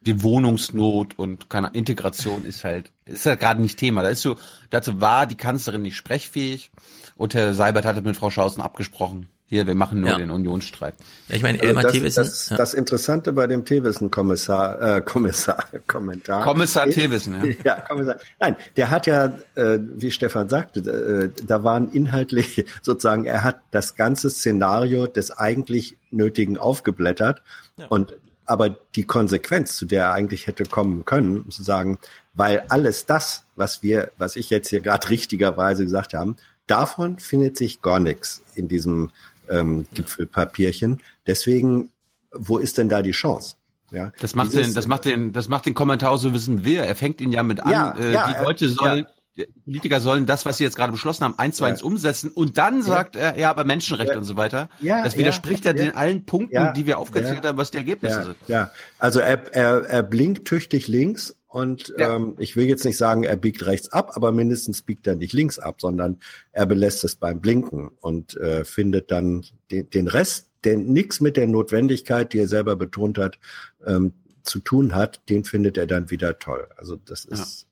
[0.00, 4.02] die Wohnungsnot und keine Integration ist halt, ist halt gerade nicht Thema.
[4.02, 4.36] Da ist so,
[4.70, 6.70] dazu war die Kanzlerin nicht sprechfähig
[7.16, 9.28] und Herr Seibert hatte mit Frau Schausen abgesprochen.
[9.50, 10.18] Hier, wir machen nur ja.
[10.18, 10.94] den Unionsstreit.
[11.28, 12.56] Ja, ich meine, Elmar also das, Das, ja.
[12.58, 16.44] das Interessante bei dem Thewissen-Kommissar, äh, Kommissar, Kommentar.
[16.44, 17.54] Kommissar Thewissen, ja.
[17.64, 18.16] ja, Kommissar.
[18.38, 23.60] Nein, der hat ja, äh, wie Stefan sagte, äh, da waren inhaltlich sozusagen, er hat
[23.70, 27.42] das ganze Szenario des eigentlich Nötigen aufgeblättert.
[27.78, 27.86] Ja.
[27.86, 31.98] Und aber die Konsequenz, zu der er eigentlich hätte kommen können, zu sagen,
[32.34, 36.36] weil alles das, was wir, was ich jetzt hier gerade richtigerweise gesagt haben,
[36.66, 39.10] davon findet sich gar nichts in diesem
[39.50, 41.00] ähm, Gipfelpapierchen.
[41.26, 41.90] Deswegen,
[42.32, 43.56] wo ist denn da die Chance?
[43.90, 46.82] Ja, das macht Dieses, den, das macht den, das macht den Kommentar so wissen wir.
[46.82, 47.72] Er fängt ihn ja mit an.
[47.72, 49.46] Ja, äh, ja, die Leute sollen, ja.
[49.64, 52.82] Politiker sollen das, was sie jetzt gerade beschlossen haben, eins zu eins umsetzen und dann
[52.82, 54.68] sagt er, ja, aber Menschenrechte und so weiter.
[54.80, 58.24] Ja, das widerspricht ja, ja den allen Punkten, die wir aufgezählt haben, was die Ergebnisse
[58.24, 58.36] sind.
[58.46, 63.24] Ja, also er, er, er blinkt tüchtig links und ähm, ich will jetzt nicht sagen,
[63.24, 66.18] er biegt rechts ab, aber mindestens biegt er nicht links ab, sondern
[66.52, 71.38] er belässt es beim Blinken und äh, findet dann den, den Rest, der nichts mit
[71.38, 73.38] der Notwendigkeit, die er selber betont hat,
[73.86, 76.68] ähm, zu tun hat, den findet er dann wieder toll.
[76.76, 77.66] Also das ist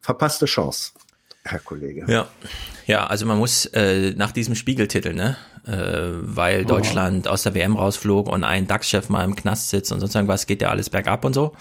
[0.00, 0.92] verpasste Chance,
[1.44, 2.04] Herr Kollege.
[2.08, 2.28] Ja,
[2.86, 6.68] ja also man muss äh, nach diesem Spiegeltitel, ne, äh, weil oh.
[6.68, 10.46] Deutschland aus der WM rausflog und ein DAX-Chef mal im Knast sitzt und sozusagen was
[10.46, 11.54] geht ja alles bergab und so.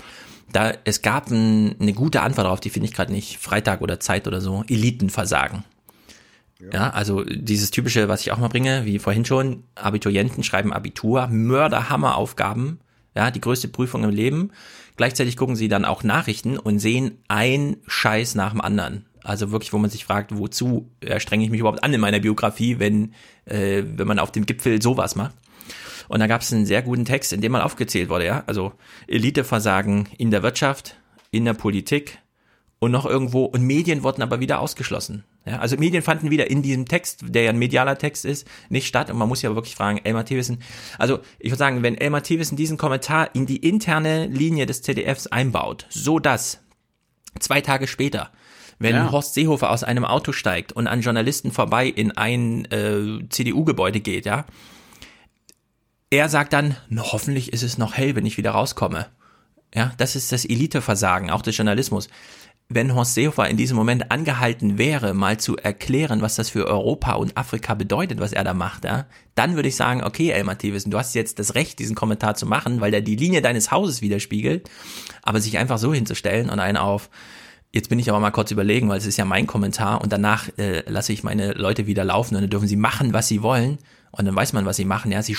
[0.52, 3.38] Da es gab ein, eine gute Antwort darauf, die finde ich gerade nicht.
[3.38, 4.64] Freitag oder Zeit oder so.
[4.68, 5.64] Elitenversagen.
[6.60, 6.70] Ja.
[6.74, 11.28] ja, also dieses typische, was ich auch mal bringe, wie vorhin schon, Abiturienten schreiben Abitur,
[11.28, 12.80] Mörderhammeraufgaben,
[13.16, 14.52] ja, die größte Prüfung im Leben.
[14.96, 19.06] Gleichzeitig gucken sie dann auch Nachrichten und sehen ein Scheiß nach dem anderen.
[19.24, 22.80] Also wirklich, wo man sich fragt, wozu strenge ich mich überhaupt an in meiner Biografie,
[22.80, 23.14] wenn,
[23.46, 25.36] äh, wenn man auf dem Gipfel sowas macht.
[26.08, 28.44] Und da gab es einen sehr guten Text, in dem mal aufgezählt wurde, ja.
[28.48, 28.74] Also
[29.08, 30.96] Eliteversagen in der Wirtschaft,
[31.32, 32.20] in der Politik
[32.80, 35.24] und noch irgendwo, und Medien wurden aber wieder ausgeschlossen.
[35.46, 38.86] Ja, also Medien fanden wieder in diesem Text, der ja ein medialer Text ist, nicht
[38.86, 39.10] statt.
[39.10, 40.60] Und man muss ja wirklich fragen, Elmar Thewissen,
[41.00, 45.28] also ich würde sagen, wenn Elmar Thewissen diesen Kommentar in die interne Linie des ZDFs
[45.28, 46.60] einbaut, so dass
[47.40, 48.30] zwei Tage später,
[48.78, 49.12] wenn ja.
[49.12, 54.26] Horst Seehofer aus einem Auto steigt und an Journalisten vorbei in ein äh, CDU-Gebäude geht,
[54.26, 54.46] ja,
[56.10, 59.08] er sagt dann, hoffentlich ist es noch hell, wenn ich wieder rauskomme.
[59.74, 62.08] Ja, das ist das Eliteversagen, auch des Journalismus
[62.70, 67.14] wenn Horst Seehofer in diesem Moment angehalten wäre, mal zu erklären, was das für Europa
[67.14, 69.06] und Afrika bedeutet, was er da macht, ja,
[69.36, 72.46] dann würde ich sagen, okay, Elmar Thewissen, du hast jetzt das Recht, diesen Kommentar zu
[72.46, 74.70] machen, weil der die Linie deines Hauses widerspiegelt,
[75.24, 77.10] aber sich einfach so hinzustellen und einen auf
[77.74, 80.48] Jetzt bin ich aber mal kurz überlegen, weil es ist ja mein Kommentar und danach
[80.58, 83.78] äh, lasse ich meine Leute wieder laufen und dann dürfen sie machen, was sie wollen
[84.12, 85.12] und dann weiß man, was sie machen.
[85.12, 85.36] Ja, sie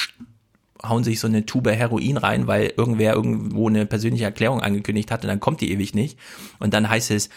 [0.82, 5.22] hauen sich so eine Tube Heroin rein, weil irgendwer irgendwo eine persönliche Erklärung angekündigt hat
[5.22, 6.18] und dann kommt die ewig nicht.
[6.58, 7.28] Und dann heißt es,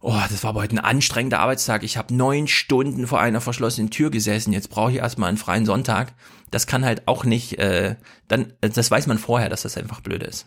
[0.00, 1.82] oh, das war aber heute ein anstrengender Arbeitstag.
[1.82, 4.52] Ich habe neun Stunden vor einer verschlossenen Tür gesessen.
[4.52, 6.14] Jetzt brauche ich erstmal einen freien Sonntag.
[6.50, 7.96] Das kann halt auch nicht, äh,
[8.28, 10.46] dann, das weiß man vorher, dass das einfach blöd ist.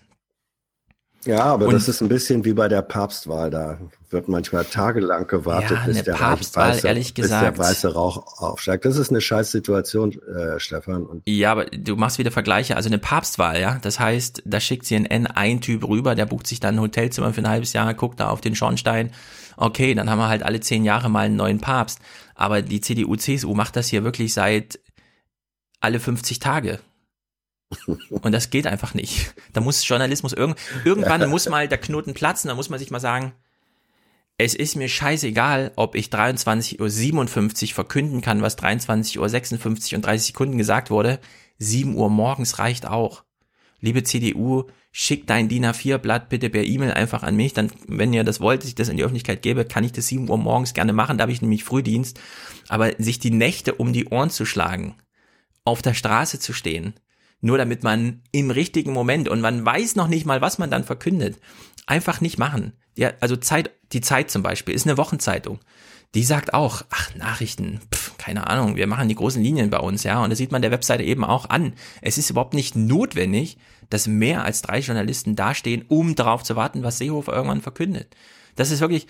[1.25, 3.49] Ja, aber und, das ist ein bisschen wie bei der Papstwahl.
[3.49, 8.41] Da wird manchmal tagelang gewartet, ja, bis, der weiße, ehrlich gesagt, bis der weiße Rauch
[8.41, 8.85] aufsteigt.
[8.85, 11.05] Das ist eine scheiß Situation, äh, Stefan.
[11.05, 12.75] Und ja, aber du machst wieder Vergleiche.
[12.75, 13.79] Also eine Papstwahl, ja.
[13.81, 17.41] Das heißt, da schickt CNN ein Typ rüber, der bucht sich dann ein Hotelzimmer für
[17.41, 19.11] ein halbes Jahr, guckt da auf den Schornstein.
[19.57, 21.99] Okay, dann haben wir halt alle zehn Jahre mal einen neuen Papst.
[22.35, 24.79] Aber die CDU, CSU macht das hier wirklich seit
[25.79, 26.79] alle 50 Tage.
[28.09, 29.33] Und das geht einfach nicht.
[29.53, 32.99] Da muss Journalismus irgend, irgendwann muss mal der Knoten platzen, da muss man sich mal
[32.99, 33.33] sagen,
[34.37, 40.27] es ist mir scheißegal, ob ich 23.57 Uhr verkünden kann, was 23.56 Uhr und 30
[40.27, 41.19] Sekunden gesagt wurde.
[41.59, 43.23] 7 Uhr morgens reicht auch.
[43.79, 47.53] Liebe CDU, schickt dein DIN A4-Blatt bitte per E-Mail einfach an mich.
[47.53, 50.07] Dann, wenn ihr das wollt, dass ich das in die Öffentlichkeit gebe, kann ich das
[50.07, 51.17] 7 Uhr morgens gerne machen.
[51.17, 52.19] Da habe ich nämlich Frühdienst.
[52.69, 54.95] Aber sich die Nächte um die Ohren zu schlagen,
[55.65, 56.93] auf der Straße zu stehen,
[57.43, 60.85] nur damit man im richtigen Moment und man weiß noch nicht mal, was man dann
[60.85, 61.39] verkündet,
[61.85, 62.71] einfach nicht machen.
[62.95, 65.59] Ja, also Zeit, die Zeit zum Beispiel ist eine Wochenzeitung.
[66.15, 70.03] Die sagt auch, ach, Nachrichten, pf, keine Ahnung, wir machen die großen Linien bei uns,
[70.03, 70.23] ja.
[70.23, 71.73] Und das sieht man der Webseite eben auch an.
[72.01, 73.57] Es ist überhaupt nicht notwendig,
[73.89, 78.15] dass mehr als drei Journalisten dastehen, um darauf zu warten, was Seehofer irgendwann verkündet.
[78.55, 79.07] Das ist wirklich,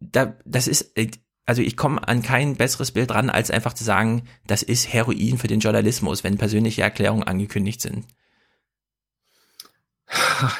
[0.00, 0.96] da, das ist,
[1.44, 5.38] also ich komme an kein besseres Bild ran, als einfach zu sagen, das ist Heroin
[5.38, 8.06] für den Journalismus, wenn persönliche Erklärungen angekündigt sind.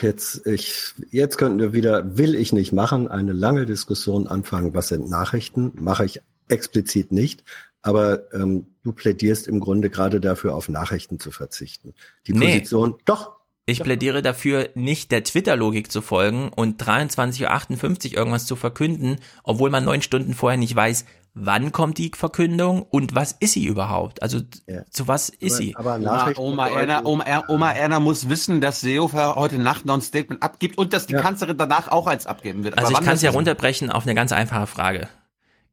[0.00, 4.88] Jetzt, ich, jetzt könnten wir wieder, will ich nicht machen, eine lange Diskussion anfangen, was
[4.88, 7.44] sind Nachrichten, mache ich explizit nicht,
[7.82, 11.94] aber ähm, du plädierst im Grunde gerade dafür, auf Nachrichten zu verzichten.
[12.26, 13.02] Die Position, nee.
[13.04, 19.18] doch, ich plädiere dafür, nicht der Twitter-Logik zu folgen und 23.58 Uhr irgendwas zu verkünden,
[19.44, 21.04] obwohl man neun Stunden vorher nicht weiß,
[21.34, 24.22] wann kommt die Verkündung und was ist sie überhaupt?
[24.22, 24.82] Also ja.
[24.90, 25.76] zu was ist aber, sie?
[25.76, 30.02] Aber Oma, Oma, Erna, Oma, Oma Erna muss wissen, dass Seehofer heute Nacht noch ein
[30.02, 31.20] Statement abgibt und dass die ja.
[31.20, 32.74] Kanzlerin danach auch eins abgeben wird.
[32.74, 35.08] Aber also ich kann es ja runterbrechen auf eine ganz einfache Frage.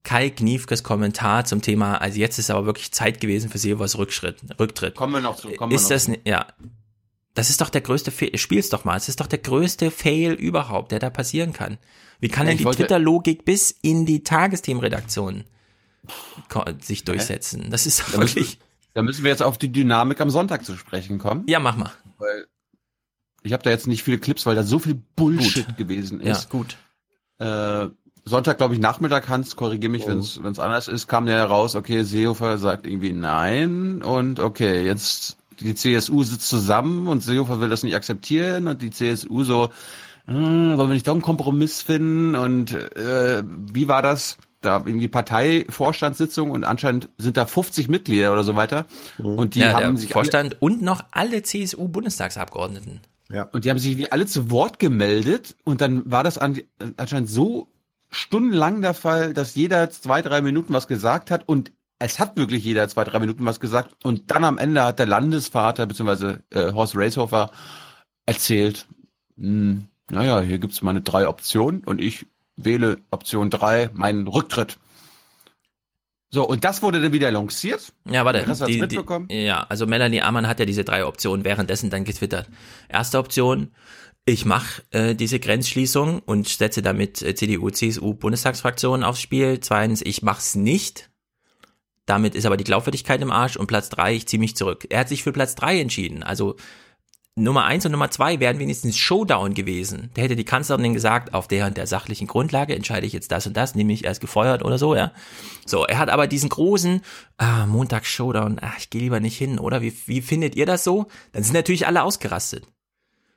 [0.04, 4.38] Kai Kniefkes Kommentar zum Thema, also jetzt ist aber wirklich Zeit gewesen für Seehofers Rückschritt,
[4.58, 4.96] Rücktritt.
[4.96, 5.50] Kommen wir noch zu.
[5.50, 6.16] Kommen ist wir noch das, zu.
[6.24, 6.48] ja,
[7.40, 8.38] das ist doch der größte Fail.
[8.38, 8.98] Spiel's doch mal.
[8.98, 11.78] Es ist doch der größte Fail überhaupt, der da passieren kann.
[12.20, 15.46] Wie kann denn die Twitter-Logik bis in die Tagesthemenredaktion
[16.82, 17.70] sich durchsetzen?
[17.72, 18.36] Das ist doch da wirklich.
[18.36, 18.60] Müssen,
[18.94, 21.46] da müssen wir jetzt auf die Dynamik am Sonntag zu sprechen kommen.
[21.48, 21.94] Ja, mach mal.
[22.18, 22.46] Weil
[23.42, 25.78] ich habe da jetzt nicht viele Clips, weil da so viel Bullshit gut.
[25.78, 26.44] gewesen ist.
[26.44, 26.76] Ja, gut.
[27.38, 27.88] Äh,
[28.26, 30.10] Sonntag, glaube ich, Nachmittag, Hans, korrigiere mich, oh.
[30.10, 35.39] wenn es anders ist, kam der heraus, okay, Seehofer sagt irgendwie nein und okay, jetzt
[35.60, 39.70] die CSU sitzt zusammen und Seehofer will das nicht akzeptieren und die CSU so,
[40.28, 44.38] äh, wollen wir nicht doch einen Kompromiss finden und äh, wie war das?
[44.62, 48.88] Da irgendwie Parteivorstandssitzung und anscheinend sind da 50 Mitglieder oder so weiter.
[49.18, 49.26] Mhm.
[49.26, 53.00] Und die ja, haben sich Vorstand alle, und noch alle CSU-Bundestagsabgeordneten.
[53.32, 53.44] Ja.
[53.44, 56.60] Und die haben sich wie alle zu Wort gemeldet und dann war das an,
[56.98, 57.70] anscheinend so
[58.10, 62.64] stundenlang der Fall, dass jeder zwei, drei Minuten was gesagt hat und es hat wirklich
[62.64, 63.94] jeder zwei, drei Minuten was gesagt.
[64.04, 66.38] Und dann am Ende hat der Landesvater bzw.
[66.50, 67.52] Äh, Horst Racehofer
[68.26, 68.88] erzählt,
[69.36, 72.26] mh, hm, naja, hier gibt's meine drei Optionen und ich
[72.56, 74.78] wähle Option drei, meinen Rücktritt.
[76.32, 77.92] So, und das wurde dann wieder lanciert.
[78.10, 78.46] Ja, warte.
[78.46, 79.28] Hast du das mitbekommen?
[79.28, 82.50] Die, ja, also Melanie Amann hat ja diese drei Optionen währenddessen dann getwittert.
[82.88, 83.72] Erste Option,
[84.26, 89.60] ich mache äh, diese Grenzschließung und setze damit äh, CDU, CSU, Bundestagsfraktionen aufs Spiel.
[89.60, 91.10] Zweitens, ich mach's nicht.
[92.10, 94.88] Damit ist aber die Glaubwürdigkeit im Arsch und Platz drei, ich ziehe mich zurück.
[94.90, 96.24] Er hat sich für Platz drei entschieden.
[96.24, 96.56] Also
[97.36, 100.10] Nummer eins und Nummer zwei wären wenigstens Showdown gewesen.
[100.16, 103.46] Da hätte die Kanzlerin gesagt, auf der und der sachlichen Grundlage entscheide ich jetzt das
[103.46, 105.12] und das, nämlich er ist gefeuert oder so, ja.
[105.68, 107.02] So, er hat aber diesen großen,
[107.38, 109.84] ah, Montag Showdown, ach, ich gehe lieber nicht hin, oder?
[109.84, 111.06] Wie, wie findet ihr das so?
[111.32, 112.66] Dann sind natürlich alle ausgerastet.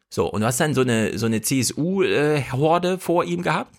[0.08, 3.76] So, und du hast dann so eine, so eine CSU-Horde äh, vor ihm gehabt,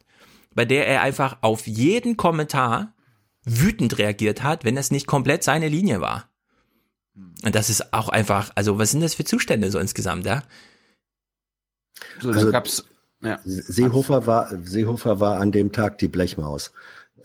[0.53, 2.92] bei der er einfach auf jeden Kommentar
[3.45, 6.29] wütend reagiert hat, wenn das nicht komplett seine Linie war.
[7.43, 10.43] Und das ist auch einfach, also was sind das für Zustände so insgesamt, ja?
[12.19, 12.85] So, also, gab's,
[13.21, 13.39] ja.
[13.43, 16.71] Seehofer war, Seehofer war an dem Tag die Blechmaus.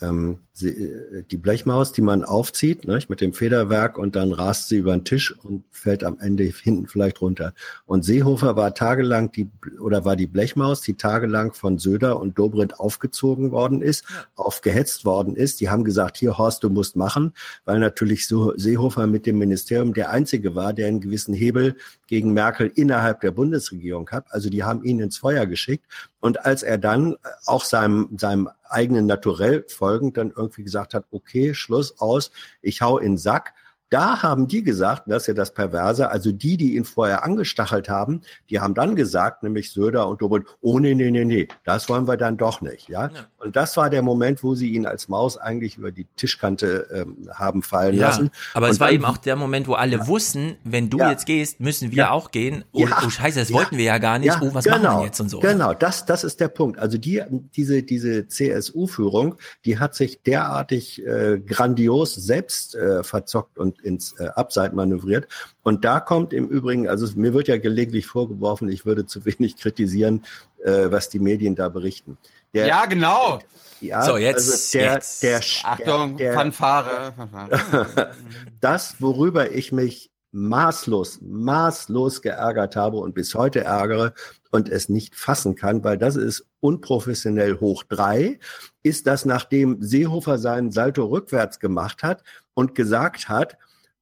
[0.00, 4.68] Ähm, sie, äh, die Blechmaus, die man aufzieht, ne, mit dem Federwerk und dann rast
[4.68, 7.54] sie über den Tisch und fällt am Ende hinten vielleicht runter.
[7.86, 12.78] Und Seehofer war tagelang die oder war die Blechmaus, die tagelang von Söder und Dobrindt
[12.80, 15.60] aufgezogen worden ist, aufgehetzt worden ist.
[15.60, 17.32] Die haben gesagt, hier Horst, du musst machen,
[17.64, 21.76] weil natürlich so Seehofer mit dem Ministerium der einzige war, der einen gewissen Hebel
[22.06, 24.26] gegen Merkel innerhalb der Bundesregierung hat.
[24.30, 25.84] Also die haben ihn ins Feuer geschickt.
[26.20, 31.54] Und als er dann auch seinem, seinem eigenen Naturell folgend dann irgendwie gesagt hat, okay,
[31.54, 32.30] Schluss aus,
[32.62, 33.54] ich hau in den Sack,
[33.90, 37.88] da haben die gesagt, das ist ja das Perverse, also die, die ihn vorher angestachelt
[37.88, 41.88] haben, die haben dann gesagt, nämlich Söder und Dobrindt, oh nee, nee, nee, nee, das
[41.88, 42.88] wollen wir dann doch nicht.
[42.88, 43.08] Ja?
[43.08, 43.26] ja.
[43.38, 47.30] Und das war der Moment, wo sie ihn als Maus eigentlich über die Tischkante ähm,
[47.32, 48.30] haben fallen ja, lassen.
[48.54, 50.06] Aber und es war eben auch der Moment, wo alle ja.
[50.06, 52.64] wussten, wenn du jetzt gehst, müssen wir auch gehen.
[52.72, 54.36] Oh, oh scheiße, das wollten wir ja gar nicht.
[54.40, 55.40] oh, was genau, machen wir jetzt und so.
[55.40, 56.78] Genau, das, das ist der Punkt.
[56.78, 57.22] Also die,
[57.56, 64.28] diese, diese CSU-Führung, die hat sich derartig äh, grandios selbst äh, verzockt und ins äh,
[64.28, 65.28] Abseit manövriert.
[65.62, 69.56] Und da kommt im Übrigen, also mir wird ja gelegentlich vorgeworfen, ich würde zu wenig
[69.56, 70.24] kritisieren,
[70.64, 72.18] äh, was die Medien da berichten.
[72.54, 73.40] Der, ja, genau.
[73.80, 75.22] Ja, so, jetzt, also der, jetzt.
[75.22, 77.12] Der, Achtung, der, Fanfare.
[77.16, 78.12] Fanfare.
[78.60, 84.12] das, worüber ich mich maßlos, maßlos geärgert habe und bis heute ärgere
[84.50, 88.38] und es nicht fassen kann, weil das ist unprofessionell hoch drei,
[88.82, 92.22] ist, dass nachdem Seehofer seinen Salto rückwärts gemacht hat
[92.54, 93.56] und gesagt hat,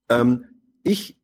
[0.08, 0.44] ähm,
[0.82, 1.18] ich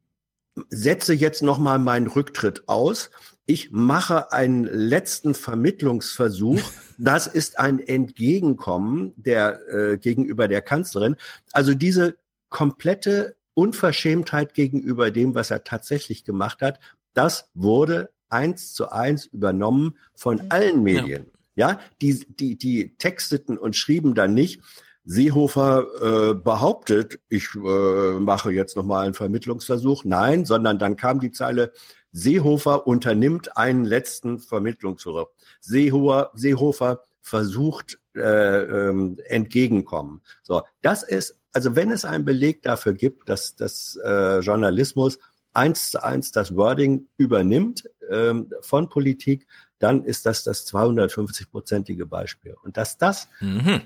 [0.68, 3.11] setze jetzt noch mal meinen Rücktritt aus.
[3.47, 6.61] Ich mache einen letzten Vermittlungsversuch.
[6.99, 11.16] Das ist ein Entgegenkommen der äh, gegenüber der Kanzlerin.
[11.51, 12.16] Also diese
[12.49, 16.78] komplette Unverschämtheit gegenüber dem, was er tatsächlich gemacht hat,
[17.12, 21.26] das wurde eins zu eins übernommen von allen Medien.
[21.57, 24.61] Ja, ja die, die, die texteten und schrieben dann nicht,
[25.05, 30.05] Seehofer äh, behauptet, ich äh, mache jetzt nochmal einen Vermittlungsversuch.
[30.05, 31.72] Nein, sondern dann kam die Zeile,
[32.12, 35.28] Seehofer unternimmt einen letzten Vermittlungsversuch.
[35.61, 40.22] Seehofer, Seehofer versucht äh, ähm, entgegenkommen.
[40.42, 45.18] So, das ist, also wenn es einen Beleg dafür gibt, dass das äh, Journalismus
[45.53, 49.46] eins zu eins das Wording übernimmt ähm, von Politik,
[49.78, 52.55] dann ist das das 250-prozentige Beispiel.
[52.62, 53.82] Und dass das, mhm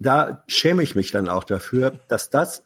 [0.00, 2.64] da schäme ich mich dann auch dafür, dass das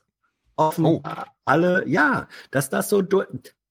[0.56, 1.32] offenbar oh.
[1.44, 3.02] alle, ja, dass das so,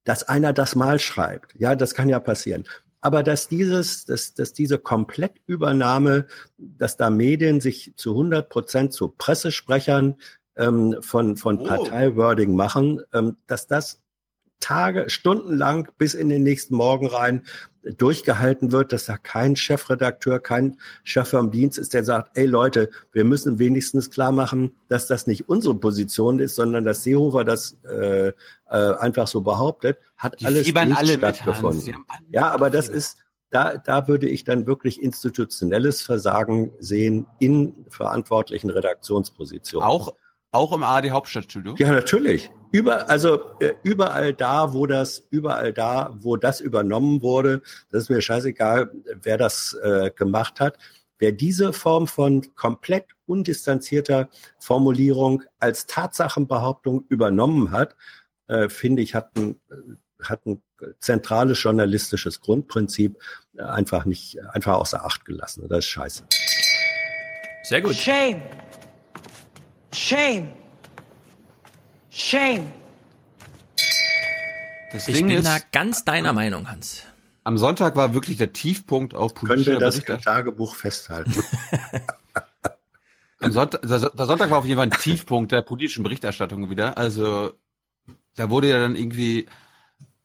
[0.04, 1.56] dass einer das mal schreibt.
[1.56, 2.66] Ja, das kann ja passieren.
[3.00, 9.10] Aber dass dieses, dass, dass diese Komplettübernahme, dass da Medien sich zu 100 Prozent zu
[9.10, 10.16] Pressesprechern
[10.56, 11.64] ähm, von, von oh.
[11.64, 14.03] Parteiwording machen, ähm, dass das
[14.60, 17.44] Tage, stundenlang bis in den nächsten Morgen rein
[17.84, 22.90] durchgehalten wird, dass da kein Chefredakteur, kein Chef vom Dienst ist, der sagt, ey Leute,
[23.12, 27.78] wir müssen wenigstens klar machen, dass das nicht unsere Position ist, sondern dass Seehofer das
[27.84, 28.34] äh, äh,
[28.70, 32.06] einfach so behauptet, hat Die alles nicht alle stattgefunden.
[32.30, 33.18] Ja, aber das ist,
[33.50, 39.88] da, da würde ich dann wirklich institutionelles Versagen sehen in verantwortlichen Redaktionspositionen.
[39.88, 40.16] Auch,
[40.52, 41.76] auch im ARD Hauptstadtstudio?
[41.78, 42.50] Ja, natürlich.
[42.74, 47.62] Über, also äh, überall da, wo das, überall da, wo das übernommen wurde,
[47.92, 48.90] das ist mir scheißegal,
[49.22, 50.80] wer das äh, gemacht hat.
[51.20, 57.96] Wer diese Form von komplett undistanzierter Formulierung als Tatsachenbehauptung übernommen hat,
[58.48, 59.60] äh, finde ich, hat ein,
[60.20, 60.60] hat ein
[61.00, 63.20] zentrales journalistisches Grundprinzip
[63.56, 65.68] äh, einfach nicht, einfach außer Acht gelassen.
[65.70, 66.24] Das ist scheiße.
[67.66, 67.94] Sehr gut.
[67.94, 68.42] Shame.
[69.92, 70.63] Shame.
[72.14, 72.72] Shame.
[74.92, 77.04] Das ich Ding bin ist, da ganz deiner Meinung, Hans.
[77.44, 81.34] Am Sonntag war wirklich der Tiefpunkt auf politischer Können wir das Tagebuch festhalten?
[83.40, 86.98] Am Sonntag, der Sonntag war auf jeden Fall ein Tiefpunkt der politischen Berichterstattung wieder.
[86.98, 87.54] Also
[88.36, 89.48] da wurde ja dann irgendwie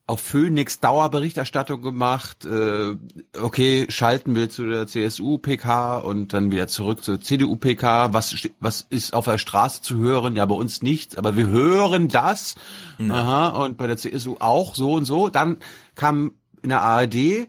[0.08, 2.46] auf Phoenix Dauerberichterstattung gemacht.
[2.46, 2.96] Äh,
[3.38, 8.14] okay, schalten wir zu der CSU-PK und dann wieder zurück zur CDU-PK.
[8.14, 10.34] Was, was ist auf der Straße zu hören?
[10.34, 12.54] Ja, bei uns nichts, aber wir hören das.
[12.96, 13.10] Mhm.
[13.10, 15.28] Aha, und bei der CSU auch so und so.
[15.28, 15.58] Dann
[15.94, 16.32] kam
[16.62, 17.48] in der ARD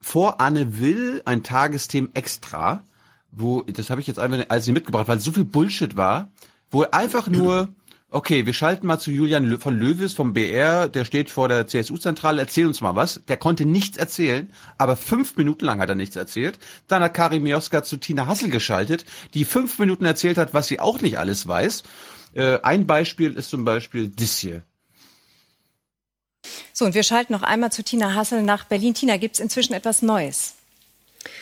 [0.00, 2.82] vor Anne Will ein Tagesthema extra,
[3.30, 6.30] wo, das habe ich jetzt einfach als mitgebracht, weil so viel Bullshit war,
[6.70, 7.68] wo einfach nur
[8.14, 12.42] Okay, wir schalten mal zu Julian von Löwes vom BR, der steht vor der CSU-Zentrale,
[12.42, 13.20] erzähl uns mal was.
[13.26, 16.60] Der konnte nichts erzählen, aber fünf Minuten lang hat er nichts erzählt.
[16.86, 19.04] Dann hat Karim Mioska zu Tina Hassel geschaltet,
[19.34, 21.82] die fünf Minuten erzählt hat, was sie auch nicht alles weiß.
[22.34, 24.62] Äh, ein Beispiel ist zum Beispiel das hier.
[26.72, 28.94] So, und wir schalten noch einmal zu Tina Hassel nach Berlin.
[28.94, 30.54] Tina, gibt es inzwischen etwas Neues?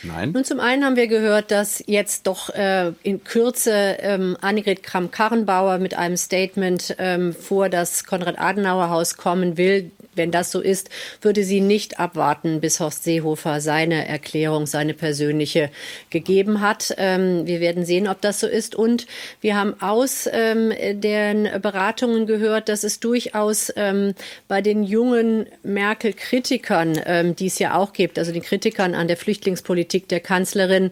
[0.03, 0.31] Nein.
[0.31, 5.77] Nun, zum einen haben wir gehört, dass jetzt doch äh, in Kürze ähm, Annegret Kramp-Karrenbauer
[5.77, 9.91] mit einem Statement ähm, vor das Konrad-Adenauer-Haus kommen will.
[10.15, 10.89] Wenn das so ist,
[11.21, 15.69] würde sie nicht abwarten, bis Horst Seehofer seine Erklärung, seine persönliche
[16.09, 16.93] gegeben hat.
[16.97, 18.75] Ähm, wir werden sehen, ob das so ist.
[18.75, 19.07] Und
[19.41, 24.13] wir haben aus ähm, den Beratungen gehört, dass es durchaus ähm,
[24.47, 29.17] bei den jungen Merkel-Kritikern, ähm, die es ja auch gibt, also den Kritikern an der
[29.17, 30.91] Flüchtlingspolitik der Kanzlerin,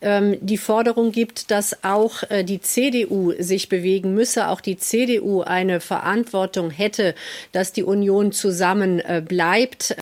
[0.00, 5.42] ähm, die Forderung gibt, dass auch äh, die CDU sich bewegen müsse, auch die CDU
[5.42, 7.14] eine Verantwortung hätte,
[7.52, 9.96] dass die Union zusammen zusammen äh, bleibt.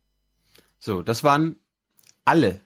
[0.80, 1.56] So, das waren
[2.24, 2.60] alle.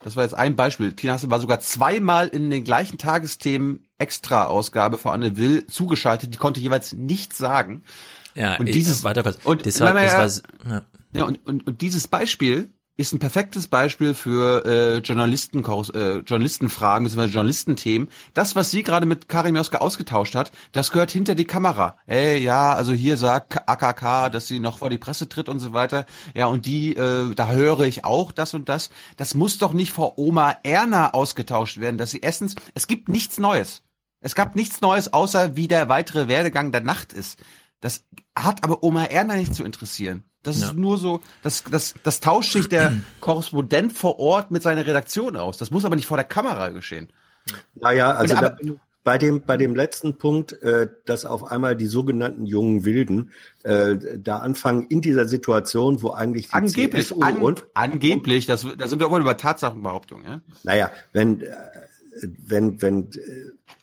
[0.00, 0.92] Das war jetzt ein Beispiel.
[0.92, 6.34] Tina Hassel war sogar zweimal in den gleichen Tagesthemen Extra-Ausgabe vor Anne Will zugeschaltet.
[6.34, 7.82] Die konnte jeweils nichts sagen.
[8.34, 9.38] Ja, und dieses, weiter kurz.
[9.42, 10.82] Und, das war, das war, ja.
[11.14, 17.04] ja und, und, und dieses Beispiel ist ein perfektes Beispiel für äh, Journalisten, äh, Journalistenfragen
[17.04, 17.26] bzw.
[17.26, 18.08] Journalistenthemen.
[18.34, 21.96] Das, was sie gerade mit Karim Joska ausgetauscht hat, das gehört hinter die Kamera.
[22.06, 25.72] Ey, ja, also hier sagt AKK, dass sie noch vor die Presse tritt und so
[25.72, 26.06] weiter.
[26.34, 28.90] Ja, und die, äh, da höre ich auch das und das.
[29.16, 33.38] Das muss doch nicht vor Oma Erna ausgetauscht werden, dass sie erstens, es gibt nichts
[33.38, 33.84] Neues.
[34.20, 37.38] Es gab nichts Neues, außer wie der weitere Werdegang der Nacht ist.
[37.80, 38.04] Das
[38.36, 40.24] hat aber Oma Erna nicht zu interessieren.
[40.48, 40.68] Das ja.
[40.68, 45.36] ist nur so, das, das, das tauscht sich der Korrespondent vor Ort mit seiner Redaktion
[45.36, 45.58] aus.
[45.58, 47.08] Das muss aber nicht vor der Kamera geschehen.
[47.74, 48.56] Naja, also da,
[49.04, 53.30] bei, dem, bei dem letzten Punkt, äh, dass auf einmal die sogenannten jungen Wilden
[53.62, 58.66] äh, da anfangen in dieser Situation, wo eigentlich die angeblich, CSU an, und angeblich, das,
[58.76, 60.26] da sind wir auch mal über Tatsachenbehauptungen.
[60.26, 60.40] Ja?
[60.62, 61.56] Naja, wenn, äh,
[62.46, 63.10] wenn, wenn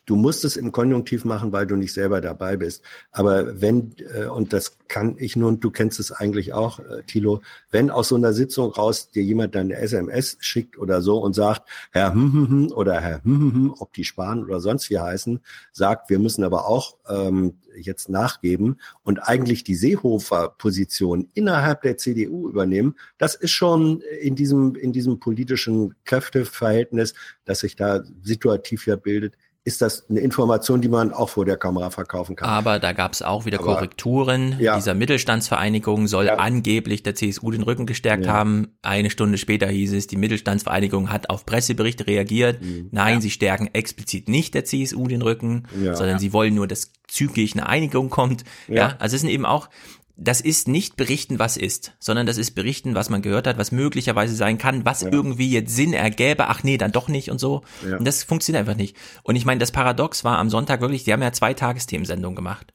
[0.06, 2.82] Du musst es im Konjunktiv machen, weil du nicht selber dabei bist.
[3.10, 7.42] Aber wenn, äh, und das kann ich nun, du kennst es eigentlich auch, äh, Thilo,
[7.72, 11.34] wenn aus so einer Sitzung raus dir jemand dann eine SMS schickt oder so und
[11.34, 14.90] sagt, Herr hm, hm, hm, oder Herr hm, hm, hm, ob die Spahn oder sonst
[14.90, 15.40] wie heißen,
[15.72, 22.48] sagt, wir müssen aber auch ähm, jetzt nachgeben und eigentlich die Seehofer-Position innerhalb der CDU
[22.48, 28.96] übernehmen, das ist schon in diesem, in diesem politischen Kräfteverhältnis, das sich da situativ ja
[28.96, 29.34] bildet,
[29.66, 32.48] ist das eine Information, die man auch vor der Kamera verkaufen kann.
[32.48, 34.54] Aber da gab es auch wieder Aber, Korrekturen.
[34.60, 34.76] Ja.
[34.76, 36.36] Dieser Mittelstandsvereinigung soll ja.
[36.36, 38.32] angeblich der CSU den Rücken gestärkt ja.
[38.32, 38.76] haben.
[38.82, 42.62] Eine Stunde später hieß es, die Mittelstandsvereinigung hat auf Presseberichte reagiert.
[42.62, 42.90] Mhm.
[42.92, 45.64] Nein, sie stärken explizit nicht der CSU den Rücken,
[45.94, 48.44] sondern sie wollen nur, dass zügig eine Einigung kommt.
[48.68, 49.68] Ja, also es sind eben auch
[50.16, 53.70] das ist nicht berichten, was ist, sondern das ist berichten, was man gehört hat, was
[53.70, 55.12] möglicherweise sein kann, was ja.
[55.12, 57.62] irgendwie jetzt Sinn ergäbe, ach nee, dann doch nicht und so.
[57.86, 57.98] Ja.
[57.98, 58.96] Und das funktioniert einfach nicht.
[59.22, 62.72] Und ich meine, das Paradox war am Sonntag wirklich, die haben ja zwei Tagesthemensendungen gemacht.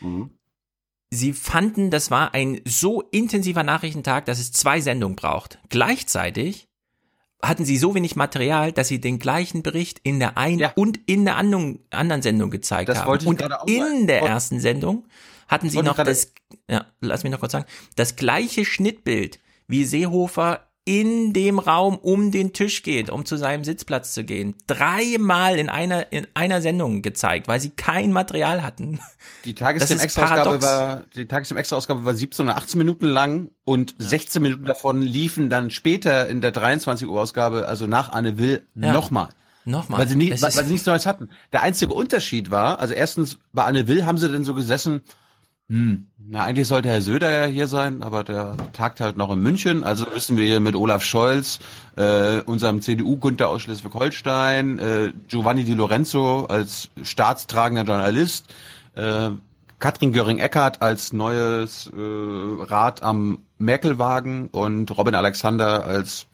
[0.00, 0.30] Mhm.
[1.10, 5.58] Sie fanden, das war ein so intensiver Nachrichtentag, dass es zwei Sendungen braucht.
[5.68, 6.68] Gleichzeitig
[7.42, 10.72] hatten sie so wenig Material, dass sie den gleichen Bericht in der einen ja.
[10.74, 13.26] und in der anderen, anderen Sendung gezeigt das haben.
[13.26, 15.06] Und in der ersten Sendung
[15.48, 16.32] hatten sie noch das,
[16.68, 17.66] ja, lass mich noch kurz sagen,
[17.96, 19.38] das gleiche Schnittbild,
[19.68, 24.54] wie Seehofer in dem Raum um den Tisch geht, um zu seinem Sitzplatz zu gehen.
[24.68, 29.00] Dreimal in einer, in einer Sendung gezeigt, weil sie kein Material hatten.
[29.44, 34.06] Die Tagesthemen-Extra-Ausgabe war, die Tagesthemen-Extra-Ausgabe war 17 oder 18 Minuten lang und ja.
[34.06, 38.64] 16 Minuten davon liefen dann später in der 23 Uhr Ausgabe, also nach Anne Will,
[38.76, 38.92] ja.
[38.92, 39.30] nochmal.
[39.64, 39.98] Nochmal.
[39.98, 41.30] Weil sie, nie, weil, weil sie nichts Neues hatten.
[41.52, 45.02] Der einzige Unterschied war, also erstens bei Anne Will haben sie dann so gesessen,
[45.68, 46.06] hm.
[46.28, 49.84] Na, eigentlich sollte Herr Söder ja hier sein, aber der tagt halt noch in München.
[49.84, 51.60] Also müssen wir hier mit Olaf Scholz,
[51.96, 58.46] äh, unserem CDU-Günther aus Schleswig-Holstein, äh, Giovanni Di Lorenzo als staatstragender Journalist,
[58.94, 59.30] äh,
[59.78, 66.26] Katrin Göring-Eckardt als neues äh, Rad am Merkelwagen und Robin Alexander als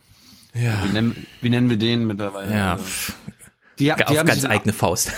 [0.54, 0.84] ja.
[0.84, 2.54] wie, nennen, wie nennen wir den mittlerweile?
[2.54, 2.78] Ja.
[3.78, 5.12] Die, die, Auf ganz eigene Faust.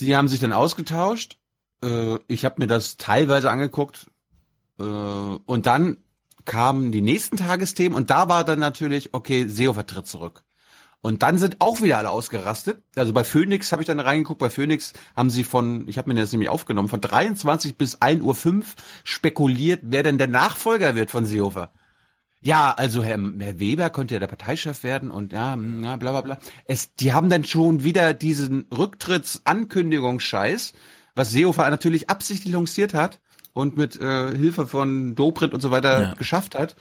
[0.00, 1.38] Die haben sich dann ausgetauscht
[1.82, 4.06] äh, ich habe mir das teilweise angeguckt
[4.78, 5.98] äh, und dann
[6.44, 10.42] kamen die nächsten Tagesthemen und da war dann natürlich, okay, Seehofer tritt zurück.
[11.04, 12.80] Und dann sind auch wieder alle ausgerastet.
[12.94, 14.38] Also bei Phoenix habe ich dann reingeguckt.
[14.38, 18.22] Bei Phoenix haben sie von, ich habe mir das nämlich aufgenommen, von 23 bis 1.05
[18.22, 18.64] Uhr
[19.02, 21.72] spekuliert, wer denn der Nachfolger wird von Seehofer.
[22.40, 26.20] Ja, also Herr, Herr Weber könnte ja der Parteichef werden und ja, ja bla bla
[26.20, 26.38] bla.
[26.66, 30.72] Es, die haben dann schon wieder diesen Rücktrittsankündigungsscheiß
[31.14, 33.20] was Seehofer natürlich absichtlich lanciert hat
[33.52, 36.14] und mit äh, Hilfe von Dobrindt und so weiter ja.
[36.14, 36.76] geschafft hat.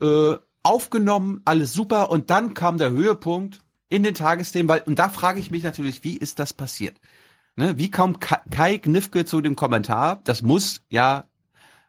[0.00, 5.08] Äh, aufgenommen, alles super und dann kam der Höhepunkt in den Tagesthemen, weil, und da
[5.08, 6.98] frage ich mich natürlich, wie ist das passiert?
[7.56, 10.20] Ne, wie kommt Kai Knifke zu dem Kommentar?
[10.24, 11.24] Das muss ja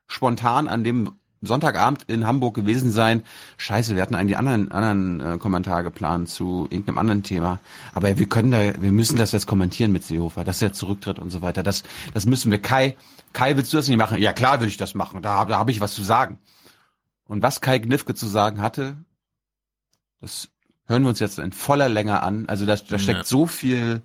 [0.07, 1.13] spontan an dem
[1.45, 3.23] Sonntagabend in Hamburg gewesen sein.
[3.57, 7.59] Scheiße, wir hatten eigentlich anderen anderen äh, Kommentar geplant zu irgendeinem anderen Thema.
[7.93, 11.29] Aber wir können da, wir müssen das jetzt kommentieren mit Seehofer, dass er zurücktritt und
[11.29, 11.63] so weiter.
[11.63, 11.83] Das,
[12.13, 12.61] das müssen wir.
[12.61, 12.95] Kai,
[13.33, 14.17] Kai, willst du das nicht machen?
[14.17, 15.21] Ja klar, würde ich das machen.
[15.21, 16.39] Da, da habe ich was zu sagen.
[17.27, 18.97] Und was Kai Gnifke zu sagen hatte,
[20.21, 20.49] das
[20.87, 22.47] hören wir uns jetzt in voller Länge an.
[22.47, 23.23] Also da, da steckt ja.
[23.23, 24.01] so viel,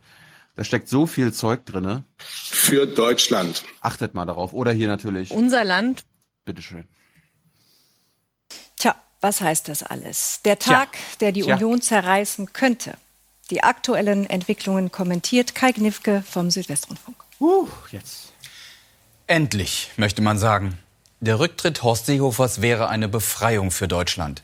[0.56, 2.04] da steckt so viel Zeug drinne.
[2.18, 3.64] Für Deutschland.
[3.80, 4.52] Achtet mal darauf.
[4.52, 5.30] Oder hier natürlich.
[5.30, 6.04] Unser Land.
[6.44, 6.88] Bitteschön.
[9.20, 10.40] Was heißt das alles?
[10.44, 11.00] Der Tag, Tja.
[11.20, 11.56] der die Tja.
[11.56, 12.96] Union zerreißen könnte.
[13.50, 17.16] Die aktuellen Entwicklungen kommentiert Kai Gnifke vom Südwestrundfunk.
[17.40, 18.32] Uh, jetzt.
[19.26, 20.78] Endlich, möchte man sagen.
[21.20, 24.42] Der Rücktritt Horst Seehofers wäre eine Befreiung für Deutschland.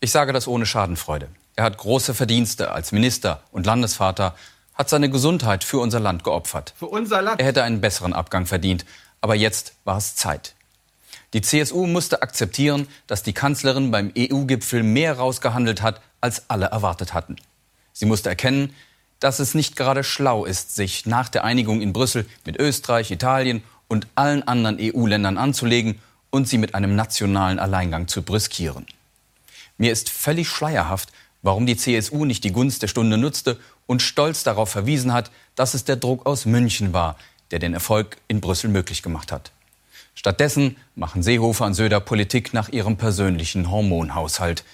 [0.00, 1.28] Ich sage das ohne Schadenfreude.
[1.56, 4.34] Er hat große Verdienste als Minister und Landesvater,
[4.74, 6.74] hat seine Gesundheit für unser Land geopfert.
[6.76, 7.40] Für unser Land?
[7.40, 8.84] Er hätte einen besseren Abgang verdient.
[9.20, 10.54] Aber jetzt war es Zeit.
[11.34, 17.12] Die CSU musste akzeptieren, dass die Kanzlerin beim EU-Gipfel mehr rausgehandelt hat, als alle erwartet
[17.12, 17.36] hatten.
[17.92, 18.72] Sie musste erkennen,
[19.18, 23.64] dass es nicht gerade schlau ist, sich nach der Einigung in Brüssel mit Österreich, Italien
[23.88, 25.98] und allen anderen EU-Ländern anzulegen
[26.30, 28.86] und sie mit einem nationalen Alleingang zu briskieren.
[29.76, 31.10] Mir ist völlig schleierhaft,
[31.42, 35.74] warum die CSU nicht die Gunst der Stunde nutzte und stolz darauf verwiesen hat, dass
[35.74, 37.16] es der Druck aus München war,
[37.50, 39.50] der den Erfolg in Brüssel möglich gemacht hat.
[40.14, 44.64] Stattdessen machen Seehofer und Söder Politik nach ihrem persönlichen Hormonhaushalt.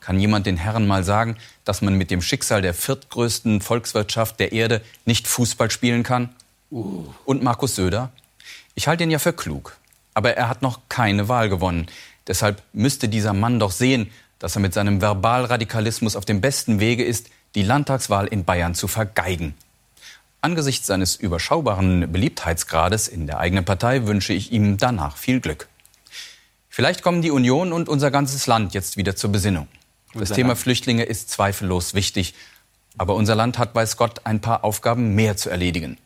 [0.00, 4.52] Kann jemand den Herren mal sagen, dass man mit dem Schicksal der viertgrößten Volkswirtschaft der
[4.52, 6.28] Erde nicht Fußball spielen kann?
[6.70, 7.06] Uh.
[7.24, 8.10] Und Markus Söder?
[8.74, 9.78] Ich halte ihn ja für klug.
[10.12, 11.86] Aber er hat noch keine Wahl gewonnen.
[12.26, 17.04] Deshalb müsste dieser Mann doch sehen, dass er mit seinem Verbalradikalismus auf dem besten Wege
[17.04, 19.54] ist, die Landtagswahl in Bayern zu vergeigen.
[20.44, 25.68] Angesichts seines überschaubaren Beliebtheitsgrades in der eigenen Partei wünsche ich ihm danach viel Glück.
[26.68, 29.68] Vielleicht kommen die Union und unser ganzes Land jetzt wieder zur Besinnung.
[30.12, 32.34] Das Thema Flüchtlinge ist zweifellos wichtig,
[32.98, 35.96] aber unser Land hat, weiß Gott, ein paar Aufgaben mehr zu erledigen.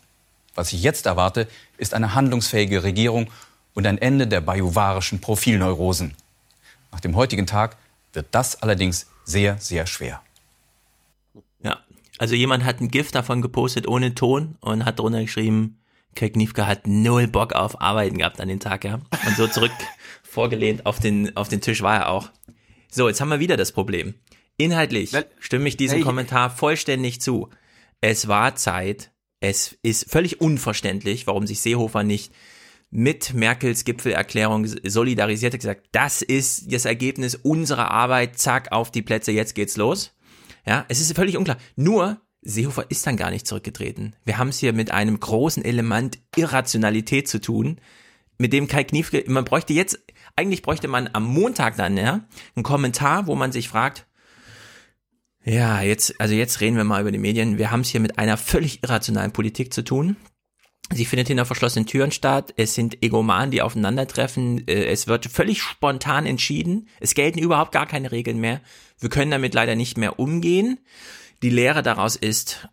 [0.54, 3.32] Was ich jetzt erwarte, ist eine handlungsfähige Regierung
[3.74, 6.14] und ein Ende der bajuwarischen Profilneurosen.
[6.92, 7.76] Nach dem heutigen Tag
[8.12, 10.22] wird das allerdings sehr, sehr schwer.
[12.18, 15.78] Also jemand hat ein Gift davon gepostet ohne Ton und hat drunter geschrieben,
[16.14, 18.94] Kirk Kniefke hat null Bock auf Arbeiten gehabt an den Tag, ja.
[19.26, 19.70] Und so zurück
[20.22, 22.30] vorgelehnt auf den, auf den Tisch war er auch.
[22.90, 24.14] So, jetzt haben wir wieder das Problem.
[24.56, 27.48] Inhaltlich stimme ich diesem Kommentar vollständig zu.
[28.00, 29.12] Es war Zeit.
[29.40, 32.32] Es ist völlig unverständlich, warum sich Seehofer nicht
[32.90, 39.02] mit Merkels Gipfelerklärung solidarisiert hat, gesagt, das ist das Ergebnis unserer Arbeit, zack, auf die
[39.02, 40.14] Plätze, jetzt geht's los.
[40.68, 41.56] Ja, es ist völlig unklar.
[41.76, 44.14] Nur, Seehofer ist dann gar nicht zurückgetreten.
[44.26, 47.80] Wir haben es hier mit einem großen Element Irrationalität zu tun,
[48.36, 49.98] mit dem Kai Kniefke, man bräuchte jetzt,
[50.36, 52.20] eigentlich bräuchte man am Montag dann, ja,
[52.54, 54.06] einen Kommentar, wo man sich fragt,
[55.42, 57.56] ja, jetzt, also jetzt reden wir mal über die Medien.
[57.56, 60.16] Wir haben es hier mit einer völlig irrationalen Politik zu tun.
[60.92, 62.52] Sie findet hinter verschlossenen Türen statt.
[62.58, 64.68] Es sind Egomanen, die aufeinandertreffen.
[64.68, 66.88] Äh, es wird völlig spontan entschieden.
[67.00, 68.60] Es gelten überhaupt gar keine Regeln mehr.
[69.00, 70.78] Wir können damit leider nicht mehr umgehen.
[71.42, 72.68] Die Lehre daraus ist,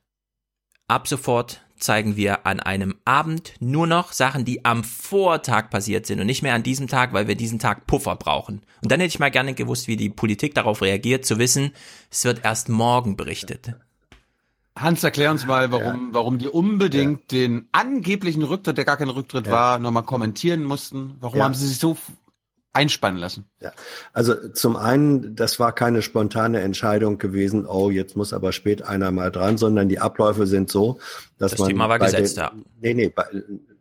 [0.88, 6.20] ab sofort zeigen wir an einem Abend nur noch Sachen, die am Vortag passiert sind
[6.20, 8.62] und nicht mehr an diesem Tag, weil wir diesen Tag Puffer brauchen.
[8.82, 11.72] Und dann hätte ich mal gerne gewusst, wie die Politik darauf reagiert, zu wissen,
[12.10, 13.76] es wird erst morgen berichtet.
[14.78, 16.14] Hans, erklär uns mal, warum, ja.
[16.14, 17.40] warum die unbedingt ja.
[17.40, 19.52] den angeblichen Rücktritt, der gar kein Rücktritt ja.
[19.52, 21.16] war, nochmal kommentieren mussten.
[21.22, 21.98] Warum haben sie sich so
[22.76, 23.46] einspannen lassen?
[23.62, 23.72] Ja,
[24.14, 29.12] also zum einen, das war keine spontane Entscheidung gewesen, oh, jetzt muss aber spät einer
[29.12, 31.00] mal dran, sondern die Abläufe sind so,
[31.38, 31.68] dass das man.
[31.68, 32.52] Das Thema war gesetzt, den, ja.
[32.82, 33.26] Nee, nee, bei,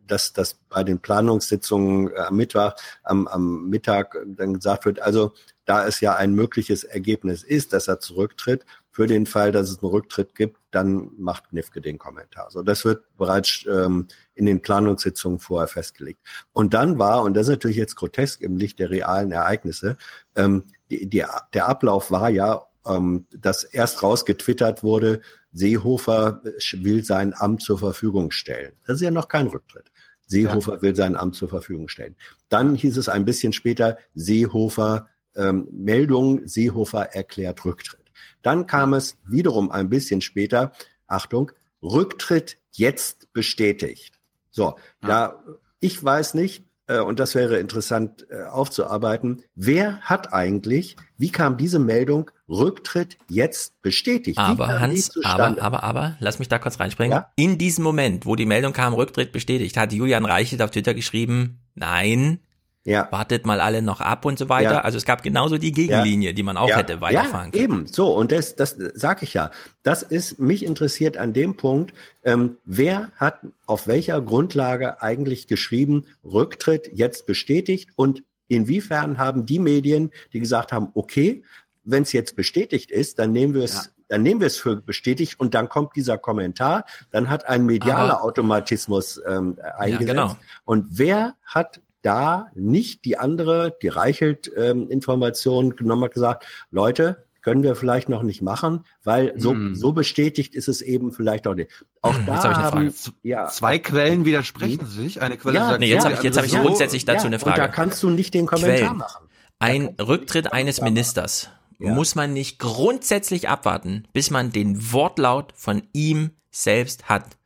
[0.07, 2.73] dass, dass bei den Planungssitzungen am Mittwoch,
[3.03, 5.33] am, am Mittag dann gesagt wird, also
[5.65, 8.65] da es ja ein mögliches Ergebnis ist, dass er zurücktritt,
[8.95, 12.49] für den Fall, dass es einen Rücktritt gibt, dann macht Nifke den Kommentar.
[12.49, 16.19] So, das wird bereits ähm, in den Planungssitzungen vorher festgelegt.
[16.53, 19.97] Und dann war, und das ist natürlich jetzt grotesk im Licht der realen Ereignisse,
[20.35, 25.21] ähm, die, die, der Ablauf war ja, ähm, dass erst rausgetwittert wurde,
[25.51, 26.41] Seehofer
[26.73, 28.73] will sein Amt zur Verfügung stellen.
[28.85, 29.91] Das ist ja noch kein Rücktritt.
[30.27, 30.81] Seehofer ja.
[30.81, 32.15] will sein Amt zur Verfügung stellen.
[32.49, 38.11] Dann hieß es ein bisschen später, Seehofer, ähm, Meldung, Seehofer erklärt Rücktritt.
[38.41, 40.71] Dann kam es wiederum ein bisschen später,
[41.07, 41.51] Achtung,
[41.81, 44.14] Rücktritt jetzt bestätigt.
[44.55, 45.07] So, ja.
[45.07, 45.43] da
[45.81, 51.57] ich weiß nicht, äh, und das wäre interessant äh, aufzuarbeiten, wer hat eigentlich, wie kam
[51.57, 54.37] diese Meldung Rücktritt jetzt bestätigt?
[54.37, 57.11] Aber Hans, aber, aber, aber, lass mich da kurz reinspringen.
[57.11, 57.31] Ja?
[57.35, 61.59] In diesem Moment, wo die Meldung kam, Rücktritt bestätigt, hat Julian Reichelt auf Twitter geschrieben,
[61.73, 62.39] nein,
[62.85, 63.11] Ja.
[63.11, 64.73] Wartet mal alle noch ab und so weiter.
[64.73, 64.81] Ja.
[64.81, 67.79] Also es gab genauso die Gegenlinie, die man auch ja, hätte weiterfahren ja, können.
[67.79, 69.49] Eben, so, und das, das sage ich ja.
[69.81, 76.05] Das ist, mich interessiert an dem Punkt, ähm, wer hat auf welcher Grundlage eigentlich geschrieben,
[76.23, 81.43] Rücktritt jetzt bestätigt und inwiefern haben die Medien, die gesagt haben, okay,
[81.85, 83.81] wenn es jetzt bestätigt ist, dann nehmen wir es, ja.
[84.09, 88.23] dann nehmen wir es für bestätigt und dann kommt dieser Kommentar, dann hat ein medialer
[88.23, 90.07] Automatismus ähm, eingesetzt.
[90.07, 90.35] genau.
[90.65, 97.25] Und wer hat da nicht die andere, die Reichelt ähm, Information genommen hat, gesagt, Leute,
[97.41, 99.75] können wir vielleicht noch nicht machen, weil so, Hm.
[99.75, 101.69] so bestätigt ist es eben vielleicht auch nicht.
[102.01, 103.15] Auch Hm, da jetzt habe ich eine haben, Frage.
[103.23, 105.21] ja, Zwei Quellen widersprechen sich.
[105.21, 106.69] Eine Quelle Ja, sagt Nee, jetzt so, habe ich, jetzt hab ich andere so.
[106.69, 107.71] grundsätzlich dazu ja, eine Und da Frage.
[107.71, 108.97] kannst du nicht den Kommentar Quellen.
[108.97, 109.27] machen.
[109.59, 111.49] Ein Rücktritt eines Ministers
[111.79, 111.93] Ja.
[111.93, 117.37] muss man nicht grundsätzlich abwarten, bis man den Wortlaut von ihm selbst hat.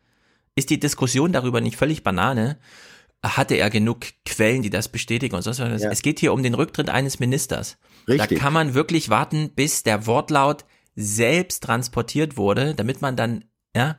[0.56, 2.58] Ist die Diskussion darüber nicht völlig Banane?
[3.24, 5.82] Hatte er genug Quellen, die das bestätigen und sonst was?
[5.82, 5.92] Ja.
[5.92, 7.78] Es geht hier um den Rücktritt eines Ministers.
[8.08, 8.38] Richtig.
[8.40, 10.64] Da kann man wirklich warten, bis der Wortlaut
[10.96, 13.98] selbst transportiert wurde, damit man dann ja,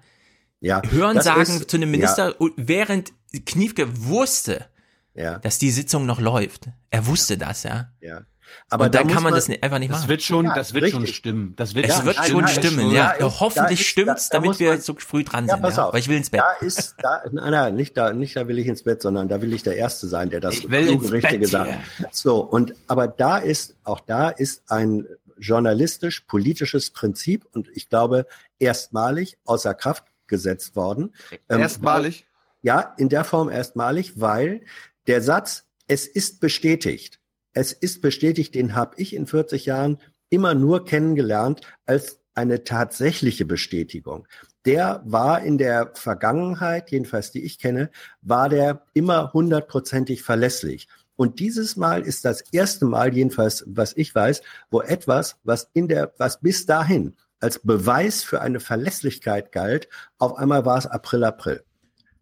[0.61, 3.13] Ja, Hören sagen ist- zu einem Minister, und während
[3.47, 4.67] Kniefke wusste,
[5.15, 6.69] Ja, dass die Sitzung noch läuft.
[6.91, 7.93] Er wusste das, ja.
[8.01, 8.23] ja.
[8.69, 10.09] Aber und da dann muss kann man man- das nicht, einfach nicht Das machen.
[10.09, 11.17] wird schon, Ja, das wird schon richtig.
[11.19, 11.55] stimmen.
[11.57, 13.11] Das wird Es Ja, wird nein, schon nein, stimmen, da ja.
[13.11, 15.63] ist- da Hoffentlich ist- stimmt's, da- da damit wir man- so früh dran Ja, sind.
[15.63, 15.93] pass Ja, auf.
[15.93, 16.41] Weil ich will ins Bett.
[16.41, 19.41] Da ist, da, nein, nein, nicht da, nicht da will ich ins Bett, sondern da
[19.43, 21.75] will ich der Erste sein, der das Ich will ins Richtige sagt.
[22.11, 25.07] So, und, aber da ist, auch da ist ein
[25.39, 28.27] journalistisch-politisches Prinzip und ich glaube,
[28.59, 31.15] erstmalig außer Kraft gesetzt worden.
[31.49, 32.27] Ähm, Erstmalig.
[32.63, 34.61] Ja, in der Form erstmalig, weil
[35.07, 37.20] der Satz, es ist bestätigt,
[37.53, 39.99] es ist bestätigt, den habe ich in 40 Jahren
[40.29, 44.27] immer nur kennengelernt als eine tatsächliche Bestätigung.
[44.65, 47.91] Der war in der Vergangenheit, jedenfalls die ich kenne,
[48.23, 50.87] war der immer hundertprozentig verlässlich.
[51.17, 55.89] Und dieses Mal ist das erste Mal, jedenfalls, was ich weiß, wo etwas, was in
[55.89, 61.25] der, was bis dahin als Beweis für eine Verlässlichkeit galt, auf einmal war es April,
[61.25, 61.63] April.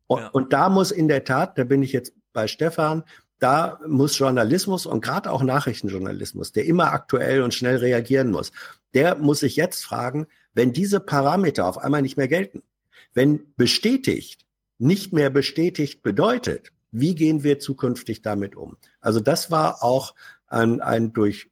[0.07, 0.29] Und, Ja.
[0.29, 3.05] und da muss in der Tat, da bin ich jetzt bei Stefan,
[3.39, 8.53] da muss Journalismus und gerade auch Nachrichtenjournalismus, der immer aktuell und schnell reagieren muss,
[8.95, 12.63] der muss sich jetzt fragen, wenn diese Parameter auf einmal nicht mehr gelten,
[13.15, 14.45] wenn bestätigt
[14.79, 18.77] nicht mehr bestätigt bedeutet, wie gehen wir zukünftig damit um?
[19.01, 20.15] Also das war auch
[20.47, 21.51] ein, ein durch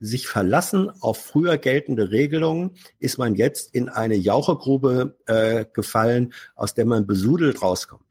[0.00, 6.74] sich verlassen auf früher geltende Regelungen, ist man jetzt in eine Jauchegrube äh, gefallen, aus
[6.74, 8.04] der man besudelt rauskommt.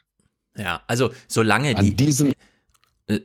[0.58, 2.34] Ja, also solange An die, diesem äh,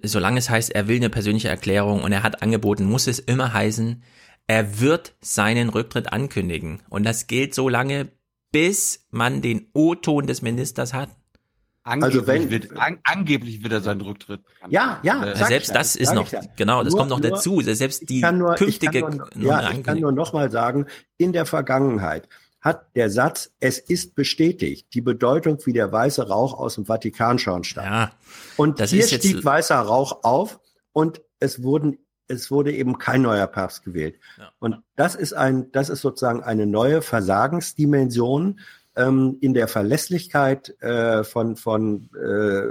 [0.03, 3.53] solange es heißt, er will eine persönliche Erklärung und er hat angeboten, muss es immer
[3.53, 4.03] heißen,
[4.47, 6.83] er wird seinen Rücktritt ankündigen.
[6.89, 8.09] Und das gilt so lange,
[8.53, 11.09] bis man den O-Ton des Ministers hat.
[11.83, 14.43] angeblich, Also wenn- wird, an, angeblich wird er seinen Rücktritt.
[14.69, 16.41] Ja, ja, Äh, selbst ja, das ist noch, ja.
[16.55, 17.61] genau, das Nur- kommt noch nur- dazu.
[17.63, 20.01] Selbst die ich kann nur, künftige ich kann nur, ja, ich kann Ankündigung.
[20.03, 20.87] nur noch mal sagen,
[21.17, 22.29] in der Vergangenheit
[22.61, 27.91] hat der Satz, es ist bestätigt, die Bedeutung wie der weiße Rauch aus dem Vatikanschornstein.
[27.91, 28.13] Ja,
[28.57, 30.61] Und hier stieg weißer Rauch auf
[30.93, 31.99] und es wurden
[32.31, 34.21] es wurde eben kein neuer Papst gewählt.
[34.39, 34.53] Ja.
[34.61, 38.61] Und das ist ein, das ist sozusagen eine neue Versagensdimension
[38.97, 42.69] ähm, in der Verlässlichkeit äh, von, von äh,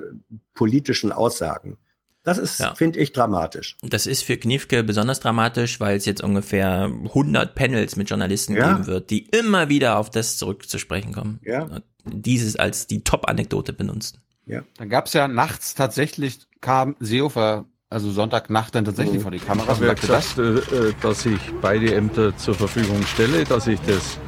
[0.53, 1.77] politischen Aussagen.
[2.23, 2.75] Das ist, Ja.
[2.75, 3.77] finde ich, dramatisch.
[3.81, 8.73] Das ist für Kniefke besonders dramatisch, weil es jetzt ungefähr 100 Panels mit Journalisten Ja.
[8.73, 11.39] geben wird, die immer wieder auf das zurückzusprechen kommen.
[11.43, 11.63] Ja.
[11.63, 14.19] Und dieses als die Top-Anekdote benutzen.
[14.45, 14.63] Ja.
[14.77, 19.61] Dann gab es ja nachts tatsächlich, kam Seehofer, also Sonntagnacht dann tatsächlich vor die habe
[19.61, 20.35] und ja sagte das.
[20.35, 24.19] gesagt, äh, äh, dass ich beide Ämter zur Verfügung stelle, dass ich das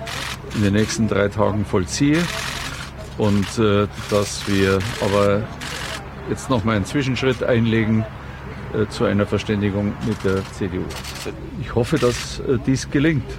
[0.55, 2.23] in den nächsten drei Tagen vollziehe
[3.17, 5.43] und äh, dass wir aber
[6.31, 8.05] jetzt nochmal einen Zwischenschritt einlegen
[8.73, 10.83] äh, zu einer Verständigung mit der CDU.
[11.59, 13.29] Ich hoffe, dass äh, dies gelingt.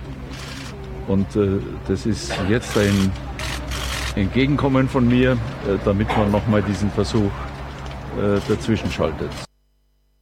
[1.09, 1.59] Und äh,
[1.89, 3.11] das ist jetzt ein
[4.15, 7.33] Entgegenkommen von mir, äh, damit man nochmal diesen Versuch
[8.21, 9.31] äh, dazwischen schaltet.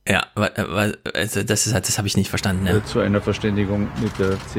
[0.09, 2.67] Ja, also das ist halt, das habe ich nicht verstanden.
[2.67, 2.77] Ja.
[2.77, 4.59] Äh, zu einer Verständigung mit der CDU.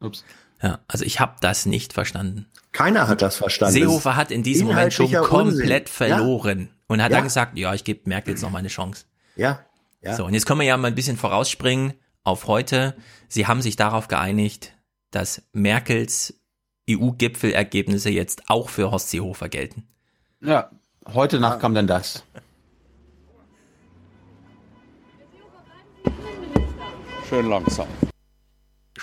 [0.00, 0.24] Ups.
[0.60, 2.46] ja, also ich habe das nicht verstanden.
[2.72, 3.74] Keiner hat das verstanden.
[3.74, 5.86] Seehofer hat in diesem Moment schon komplett Unsinn.
[5.86, 7.18] verloren und hat Ja.
[7.18, 9.04] dann gesagt, ja, ich gebe Merkel jetzt noch mal eine Chance.
[9.36, 9.60] Ja,
[10.00, 10.16] ja.
[10.16, 11.94] So, und jetzt können wir ja mal ein bisschen vorausspringen
[12.24, 12.96] auf heute.
[13.28, 14.74] Sie haben sich darauf geeinigt,
[15.10, 16.34] dass Merkels
[16.90, 19.86] EU-Gipfelergebnisse jetzt auch für Horst Seehofer gelten.
[20.40, 20.70] Ja,
[21.12, 22.24] heute Nacht kam dann das.
[27.28, 27.86] Schön langsam.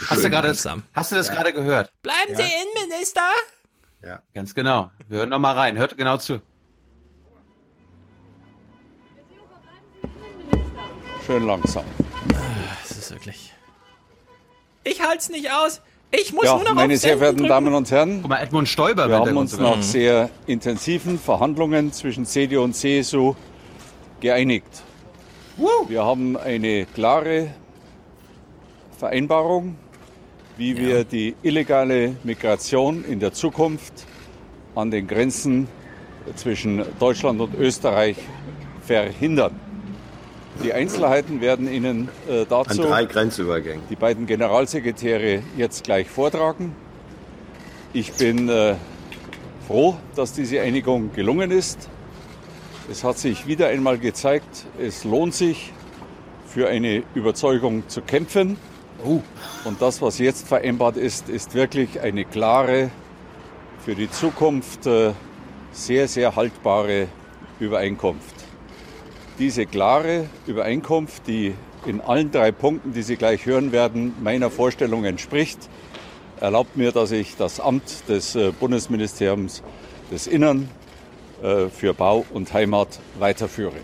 [0.08, 0.84] Hast du, langsam.
[0.94, 1.92] hast du das gerade gehört?
[2.02, 3.22] Bleiben Sie Innenminister!
[4.04, 4.22] Ja.
[4.34, 4.92] Ganz genau.
[5.08, 5.78] Wir hören noch mal rein.
[5.78, 6.42] Hört genau zu.
[11.30, 11.84] schön langsam.
[12.82, 13.54] Das ist wirklich.
[14.84, 15.80] Ich halte es nicht aus.
[16.10, 17.50] Ich muss ja, nur noch meine auf sehr Senden verehrten drücken.
[17.50, 22.26] Damen und Herren, Guck mal, Edmund Stoiber wir haben uns nach sehr intensiven Verhandlungen zwischen
[22.26, 23.36] CDU und CSU
[24.22, 24.82] geeinigt.
[25.88, 27.54] Wir haben eine klare
[28.98, 29.78] Vereinbarung,
[30.60, 33.94] wie wir die illegale Migration in der Zukunft
[34.76, 35.70] an den Grenzen
[36.36, 38.18] zwischen Deutschland und Österreich
[38.86, 39.58] verhindern.
[40.62, 43.84] Die Einzelheiten werden Ihnen äh, An dazu drei Grenzübergängen.
[43.90, 46.76] die beiden Generalsekretäre jetzt gleich vortragen.
[47.94, 48.76] Ich bin äh,
[49.66, 51.88] froh, dass diese Einigung gelungen ist.
[52.92, 55.72] Es hat sich wieder einmal gezeigt, es lohnt sich,
[56.48, 58.58] für eine Überzeugung zu kämpfen.
[59.04, 62.92] Und das, was jetzt vereinbart ist, ist wirklich eine klare,
[63.86, 65.14] für die Zukunft äh,
[65.72, 67.08] sehr, sehr haltbare
[67.60, 68.36] Übereinkunft.
[69.40, 71.56] Diese klare Übereinkunft, die
[71.86, 75.70] in allen drei Punkten, die Sie gleich hören werden, meiner Vorstellung entspricht,
[76.42, 79.64] erlaubt mir, dass ich das Amt des äh, Bundesministeriums
[80.12, 80.70] des Innern
[81.42, 83.78] äh, für Bau und Heimat weiterführe.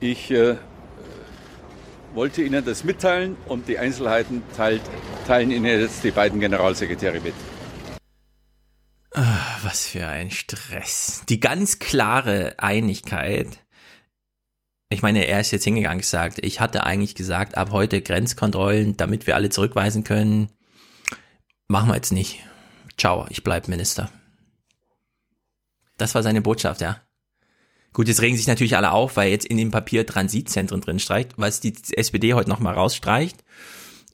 [0.00, 0.32] Ich
[2.14, 4.82] wollte Ihnen das mitteilen und die Einzelheiten teilt,
[5.26, 7.34] teilen Ihnen jetzt die beiden Generalsekretäre mit.
[9.12, 11.24] Ah, Was für ein Stress.
[11.28, 13.48] Die ganz klare Einigkeit.
[14.88, 19.26] Ich meine, er ist jetzt hingegangen gesagt, ich hatte eigentlich gesagt, ab heute Grenzkontrollen, damit
[19.26, 20.50] wir alle zurückweisen können.
[21.68, 22.40] Machen wir jetzt nicht.
[22.96, 24.10] Ciao, ich bleib Minister.
[25.96, 27.00] Das war seine Botschaft, ja.
[27.92, 31.32] Gut, jetzt regen sich natürlich alle auf, weil jetzt in dem Papier Transitzentren drin streicht,
[31.36, 33.44] was die SPD heute nochmal rausstreicht.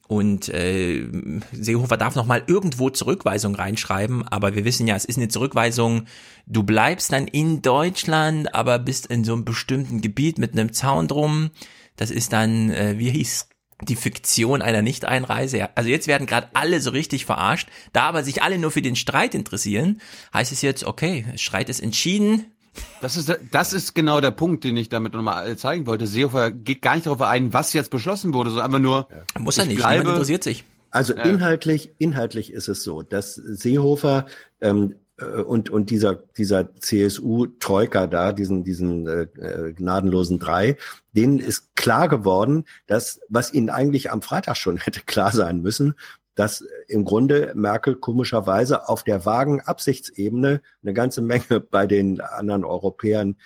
[0.08, 1.04] Und äh,
[1.52, 6.06] Seehofer darf nochmal irgendwo Zurückweisung reinschreiben, aber wir wissen ja, es ist eine Zurückweisung,
[6.46, 11.08] du bleibst dann in Deutschland, aber bist in so einem bestimmten Gebiet mit einem Zaun
[11.08, 11.50] drum.
[11.96, 13.48] Das ist dann, äh, wie hieß
[13.82, 15.76] die Fiktion einer Nicht-Einreise.
[15.76, 17.68] Also jetzt werden gerade alle so richtig verarscht.
[17.92, 20.00] Da aber sich alle nur für den Streit interessieren,
[20.32, 22.46] heißt es jetzt, okay, Streit ist entschieden.
[23.00, 26.06] Das ist, das ist genau der Punkt, den ich damit nochmal zeigen wollte.
[26.06, 29.08] Seehofer geht gar nicht darauf ein, was jetzt beschlossen wurde, sondern einfach nur.
[29.38, 30.64] Muss er ich nicht, bleibe- niemand interessiert sich.
[30.90, 31.24] Also Ja.
[31.24, 34.26] inhaltlich, inhaltlich ist es so, dass Seehofer
[34.62, 40.76] ähm, äh, und und dieser dieser CSU-Troika da, diesen diesen äh, äh, gnadenlosen drei,
[41.12, 45.94] denen ist klar geworden, dass was ihnen eigentlich am Freitag schon hätte klar sein müssen,
[46.36, 52.64] dass im Grunde Merkel komischerweise auf der vagen Absichtsebene eine ganze Menge bei den anderen
[52.64, 53.36] Europäern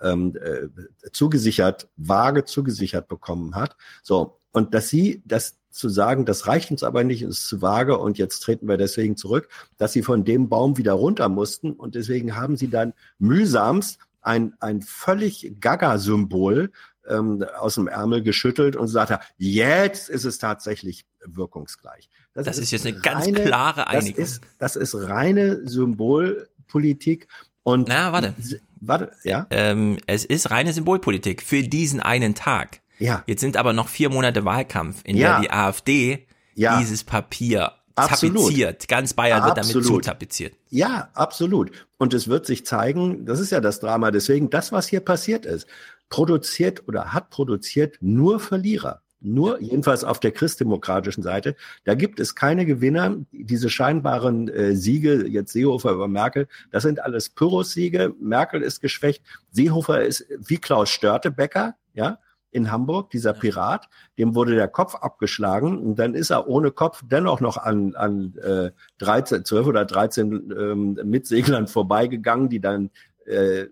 [0.00, 0.68] ähm, äh,
[1.12, 3.76] zugesichert, vage zugesichert bekommen hat.
[4.02, 7.98] So, und dass sie das zu sagen, das reicht uns aber nicht, ist zu vage
[7.98, 11.94] und jetzt treten wir deswegen zurück, dass sie von dem Baum wieder runter mussten und
[11.94, 16.72] deswegen haben sie dann mühsamst ein, ein völlig Gaga-Symbol
[17.08, 22.08] ähm, aus dem Ärmel geschüttelt und sagte, jetzt ist es tatsächlich wirkungsgleich.
[22.44, 24.16] Das ist jetzt eine ganz klare Einigung.
[24.22, 27.28] Das ist, das ist reine Symbolpolitik
[27.62, 28.34] und Na, warte.
[28.80, 29.46] Warte, ja?
[29.50, 32.80] Ähm, es ist reine Symbolpolitik für diesen einen Tag.
[32.98, 33.22] Ja.
[33.26, 35.32] Jetzt sind aber noch vier Monate Wahlkampf, in Ja.
[35.34, 36.78] der die AfD Ja.
[36.78, 38.36] dieses Papier Absolut.
[38.36, 38.88] tapeziert.
[38.88, 40.54] Ganz Bayern wird damit zutapeziert.
[40.70, 41.72] Ja, absolut.
[41.98, 44.10] Und es wird sich zeigen, das ist ja das Drama.
[44.12, 45.66] Deswegen, das, was hier passiert ist,
[46.08, 49.02] produziert oder hat produziert nur Verlierer.
[49.20, 51.56] Nur, jedenfalls auf der christdemokratischen Seite.
[51.84, 53.16] Da gibt es keine Gewinner.
[53.32, 58.14] Diese scheinbaren äh, Siege, jetzt Seehofer über Merkel, das sind alles Pyrrhus-Siege.
[58.20, 59.22] Merkel ist geschwächt.
[59.50, 62.18] Seehofer ist wie Klaus Störtebecker, ja,
[62.50, 63.88] in Hamburg, dieser Pirat,
[64.18, 68.34] dem wurde der Kopf abgeschlagen und dann ist er ohne Kopf dennoch noch an, an
[68.38, 72.90] äh, 13, 12 oder 13 ähm, Mitseglern vorbeigegangen, die dann
[73.26, 73.66] äh,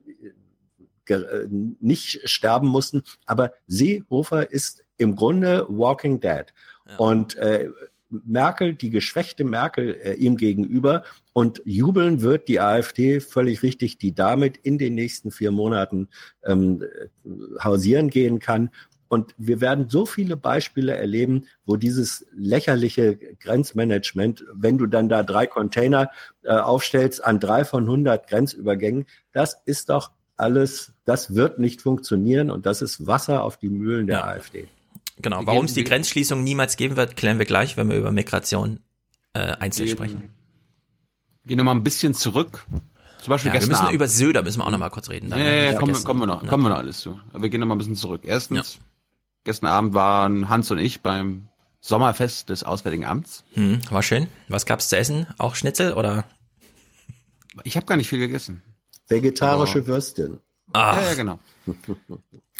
[1.08, 1.46] äh,
[1.80, 3.02] nicht sterben mussten.
[3.26, 6.46] Aber Seehofer ist im Grunde Walking Dead.
[6.98, 7.68] Und äh,
[8.08, 11.02] Merkel, die geschwächte Merkel äh, ihm gegenüber
[11.32, 16.08] und jubeln wird die AfD völlig richtig, die damit in den nächsten vier Monaten
[16.44, 17.08] ähm, äh,
[17.62, 18.70] hausieren gehen kann.
[19.08, 25.22] Und wir werden so viele Beispiele erleben, wo dieses lächerliche Grenzmanagement, wenn du dann da
[25.22, 26.10] drei Container
[26.42, 32.50] äh, aufstellst an drei von 100 Grenzübergängen, das ist doch alles, das wird nicht funktionieren
[32.50, 34.68] und das ist Wasser auf die Mühlen der AfD.
[35.22, 35.46] Genau.
[35.46, 38.80] Warum es die Grenzschließung niemals geben wird, klären wir gleich, wenn wir über Migration
[39.32, 40.30] äh, einzeln Gehen- sprechen.
[41.46, 42.66] Gehen wir mal ein bisschen zurück.
[43.22, 43.94] Zum Beispiel Ja, wir gestern müssen Abend.
[43.94, 45.30] über Söder müssen wir auch noch mal kurz reden.
[45.30, 46.48] Ja, dann, ja, ja, Nicht kommen, kommen wir noch, Ja.
[46.48, 47.18] kommen wir noch alles zu.
[47.32, 48.22] Aber wir gehen noch mal ein bisschen zurück.
[48.24, 48.78] Erstens,
[49.44, 51.48] gestern Abend waren Hans und ich beim
[51.80, 53.44] Sommerfest des Auswärtigen Amts.
[53.54, 54.26] Hm, war schön.
[54.48, 55.26] Was gab's zu essen?
[55.38, 56.24] Auch Schnitzel oder?
[57.64, 58.62] Ich habe gar nicht viel gegessen.
[59.08, 60.40] Vegetarische Aber- Würstchen.
[60.72, 60.96] Ach.
[60.96, 61.38] Ja, ja, genau.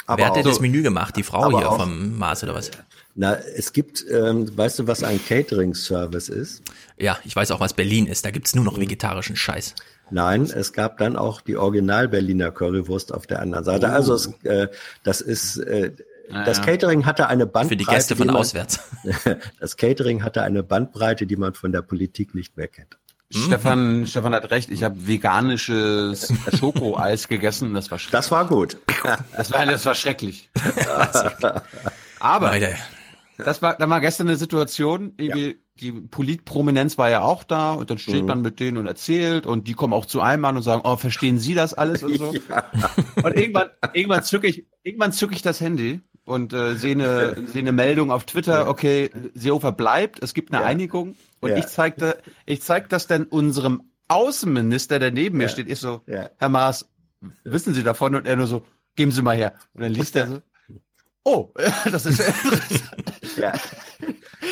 [0.07, 1.15] Aber Wer hat denn das Menü gemacht?
[1.17, 2.71] Die Frau hier auch- vom Mars oder was?
[3.13, 6.63] Na, es gibt, ähm, weißt du, was ein Catering-Service ist?
[6.97, 8.23] Ja, ich weiß auch, was Berlin ist.
[8.25, 9.75] Da gibt's nur noch vegetarischen Scheiß.
[10.09, 13.87] Nein, es gab dann auch die Original-Berliner Currywurst auf der anderen Seite.
[13.87, 13.93] Oh.
[13.93, 14.67] Also es, äh,
[15.03, 15.91] das ist, äh,
[16.29, 16.61] Ja, das.
[16.61, 17.69] Catering hatte eine Bandbreite.
[17.69, 18.79] Für die Gäste von die man, auswärts.
[19.59, 22.97] Das Catering hatte eine Bandbreite, die man von der Politik nicht mehr kennt.
[23.29, 24.69] Stefan, Stefan hat recht.
[24.69, 27.73] Ich habe veganisches Schokoeis gegessen.
[27.73, 28.77] Das war Das war gut.
[29.35, 30.49] Das war, das war schrecklich.
[32.19, 32.75] Aber Leute.
[33.37, 37.89] das war, da war gestern eine Situation, irgendwie, die Politprominenz war ja auch da und
[37.89, 38.27] dann steht Mhm.
[38.27, 40.95] man mit denen und erzählt und die kommen auch zu einem an und sagen, oh,
[40.95, 42.33] verstehen Sie das alles und so.
[43.23, 47.61] Und irgendwann, irgendwann zücke ich, irgendwann zücke ich das Handy und äh, sehe eine, sehe
[47.61, 50.67] eine Meldung auf Twitter, okay, Seehofer bleibt, es gibt eine Ja.
[50.67, 51.57] Einigung und Ja.
[51.57, 55.49] ich zeigte, ich zeig das dann unserem Außenminister, der neben mir Ja.
[55.49, 56.29] steht, ich so, Ja.
[56.37, 56.87] Herr Maas,
[57.43, 58.15] wissen Sie davon?
[58.15, 58.65] Und er nur so,
[58.95, 59.53] geben Sie mal her.
[59.73, 60.41] Und dann liest er so,
[61.23, 61.49] oh,
[61.91, 62.21] das ist
[63.37, 63.53] Ja.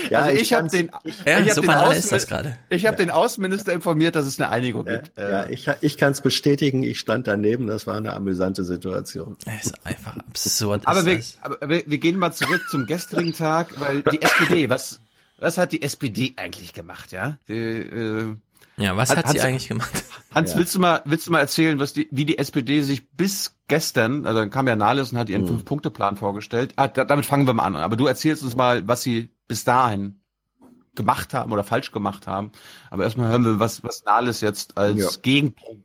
[0.10, 0.88] Ja, also ich ich habe den,
[1.26, 5.18] Ja, ich hab den, ich hab den Außenminister informiert, dass es eine Einigung Ja, gibt.
[5.18, 9.36] ja, ich, ich kann es bestätigen, ich stand daneben, das war eine amüsante Situation.
[9.46, 10.84] Das ist einfach absurd.
[10.86, 14.70] Aber, ist wir, aber wir, wir gehen mal zurück zum gestrigen Tag, weil die SPD,
[14.70, 15.00] was,
[15.40, 17.38] was hat die SPD eigentlich gemacht, ja?
[17.48, 18.36] Die, äh,
[18.78, 19.92] Ja, was Hat- hat, sie hat's- eigentlich gemacht?
[20.36, 20.58] Hans, Ja.
[20.60, 24.26] willst du mal, willst du mal erzählen, was die, wie die SPD sich bis gestern,
[24.26, 25.48] also dann kam ja Nahles und hat ihren Mhm.
[25.48, 26.74] Fünf-Punkte-Plan vorgestellt.
[26.76, 27.76] Ah, da, damit fangen wir mal an.
[27.78, 30.20] Aber du erzählst uns mal, was sie bis dahin
[30.94, 32.52] gemacht haben oder falsch gemacht haben.
[32.90, 35.10] Aber erstmal hören wir, was, was Nahles jetzt als Ja.
[35.22, 35.78] Gegenpro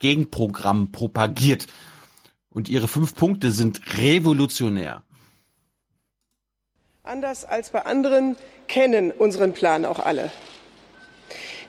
[0.00, 1.66] Gegenprogramm propagiert.
[2.50, 5.02] Und ihre fünf Punkte sind revolutionär.
[7.06, 8.34] Anders als bei anderen
[8.66, 10.32] kennen unseren Plan auch alle.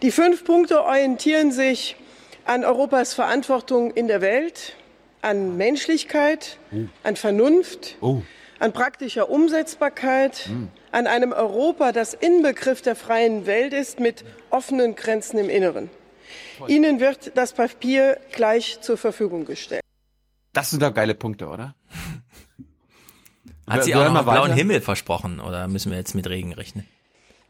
[0.01, 1.97] Die fünf Punkte orientieren sich
[2.45, 4.77] an Europas Verantwortung in der Welt,
[5.21, 6.57] an Menschlichkeit,
[7.03, 8.21] an Vernunft, Oh.
[8.59, 10.49] an praktischer Umsetzbarkeit,
[10.93, 15.89] an einem Europa, das Inbegriff der freien Welt ist, mit offenen Grenzen im Inneren.
[16.67, 19.81] Ihnen wird das Papier gleich zur Verfügung gestellt.
[20.53, 21.75] Das sind doch geile Punkte, oder?
[23.67, 24.53] Hat sie auch noch mal blauen weiter.
[24.53, 26.85] Himmel versprochen oder müssen wir jetzt mit Regen rechnen?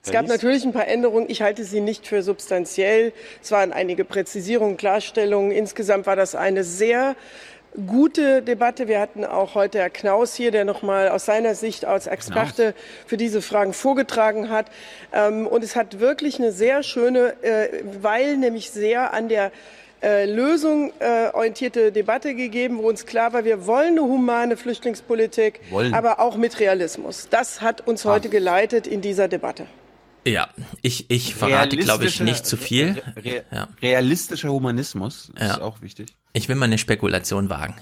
[0.03, 1.27] Es gab natürlich ein paar Änderungen.
[1.29, 3.11] Ich halte sie nicht für substanziell.
[3.41, 5.51] Es waren einige Präzisierungen, Klarstellungen.
[5.51, 7.15] Insgesamt war das eine sehr
[7.87, 8.87] gute Debatte.
[8.87, 12.75] Wir hatten auch heute Herr Knaus hier, der nochmal aus seiner Sicht als Experte
[13.07, 14.67] für diese Fragen vorgetragen hat.
[15.11, 19.51] Ähm, Und es hat wirklich eine sehr schöne, äh, weil nämlich sehr an der
[20.03, 25.59] äh, Lösung äh, orientierte Debatte gegeben, wo uns klar war, wir wollen eine humane Flüchtlingspolitik,
[25.69, 25.93] Wollen.
[25.93, 27.27] aber auch mit Realismus.
[27.29, 29.65] Das hat uns heute geleitet in dieser Debatte.
[30.27, 30.49] Ja,
[30.81, 33.01] ich, ich verrate, glaube ich, nicht zu viel.
[33.15, 33.67] Re Ja.
[33.81, 35.61] Realistischer Humanismus ist Ja.
[35.61, 36.07] auch wichtig.
[36.33, 37.75] Ich will mal eine Spekulation wagen.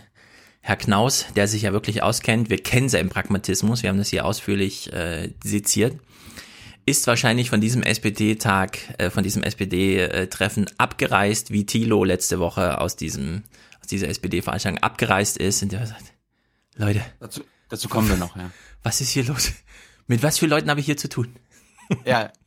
[0.61, 4.26] Herr Knaus, der sich ja wirklich auskennt, wir kennen seinen Pragmatismus, wir haben das hier
[4.26, 5.95] ausführlich äh, seziert,
[6.86, 12.96] ist wahrscheinlich von diesem SPD-Tag, äh, von diesem SPD-Treffen abgereist, wie Thilo letzte Woche aus
[12.96, 13.44] diesem,
[13.82, 16.14] aus dieser SPD-Veranstaltung abgereist ist und der sagt,
[16.76, 18.52] Leute, Dazu, dazu kommen wir noch, ja.
[18.82, 19.52] was ist hier los?
[20.08, 21.36] Mit was für Leuten habe ich hier zu tun?
[22.06, 22.32] Ja,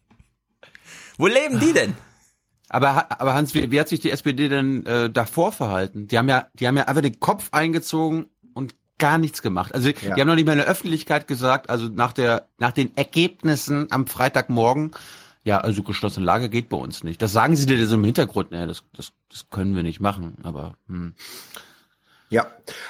[1.19, 1.95] Wo leben die denn?
[2.69, 6.09] Aber, aber Hans, wie, wie hat sich die SPD denn äh, davor verhalten?
[6.09, 9.75] Die haben ja, die haben ja einfach den Kopf eingezogen und gar nichts gemacht.
[9.75, 10.15] Also Ja.
[10.15, 13.89] die haben noch nicht mal in der Öffentlichkeit gesagt, also nach der, nach den Ergebnissen
[13.91, 14.93] am Freitagmorgen,
[15.45, 17.23] ja, also geschlossene Lage geht bei uns nicht.
[17.23, 20.35] Das sagen sie dir so im Hintergrund, naja, das, das, das können wir nicht machen.
[20.43, 21.15] Aber hm.
[22.29, 22.49] Ja,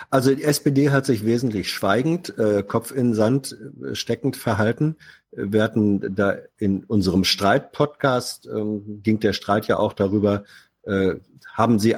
[0.09, 3.55] also die SPD hat sich wesentlich schweigend, äh, Kopf in Sand
[3.85, 4.97] äh, steckend verhalten.
[5.31, 10.45] Wir hatten da in unserem Streit-Podcast, ähm, ging der Streit ja auch darüber,
[10.85, 11.17] äh,
[11.53, 11.97] haben Sie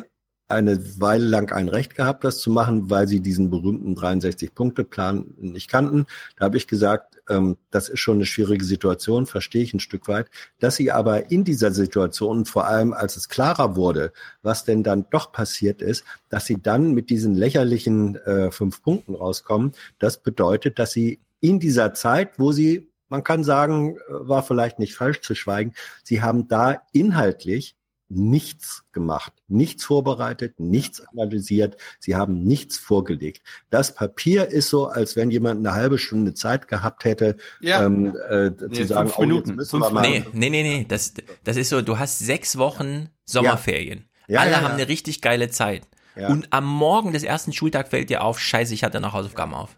[0.48, 5.70] eine Weile lang ein Recht gehabt, das zu machen, weil Sie diesen berühmten 63-Punkte-Plan nicht
[5.70, 6.06] kannten.
[6.36, 10.08] Da habe ich gesagt, ähm, das ist schon eine schwierige Situation, verstehe ich ein Stück
[10.08, 10.30] weit.
[10.58, 14.12] Dass Sie aber in dieser Situation, vor allem als es klarer wurde,
[14.42, 19.14] was denn dann doch passiert ist, dass Sie dann mit diesen lächerlichen äh, fünf Punkten
[19.14, 24.42] rauskommen, das bedeutet, dass Sie in dieser Zeit, wo Sie, man kann sagen, äh, war
[24.42, 27.76] vielleicht nicht falsch zu schweigen, Sie haben da inhaltlich
[28.08, 33.42] nichts gemacht, nichts vorbereitet, nichts analysiert, sie haben nichts vorgelegt.
[33.70, 37.84] Das Papier ist so, als wenn jemand eine halbe Stunde Zeit gehabt hätte, Ja.
[37.84, 39.54] ähm, äh, Nee, zu sagen, fünf oh, jetzt Minuten.
[39.56, 40.00] müssen Fünf wir mal.
[40.02, 40.86] Nee, nee, nee, nee.
[40.88, 41.14] Das,
[41.44, 44.08] das ist so, du hast sechs Wochen Sommerferien.
[44.26, 44.74] Ja, Alle ja, haben ja.
[44.74, 45.82] eine richtig geile Zeit.
[46.16, 46.28] Ja.
[46.28, 49.76] Und am Morgen des ersten Schultags fällt dir auf, scheiße, ich hatte noch Hausaufgaben auf.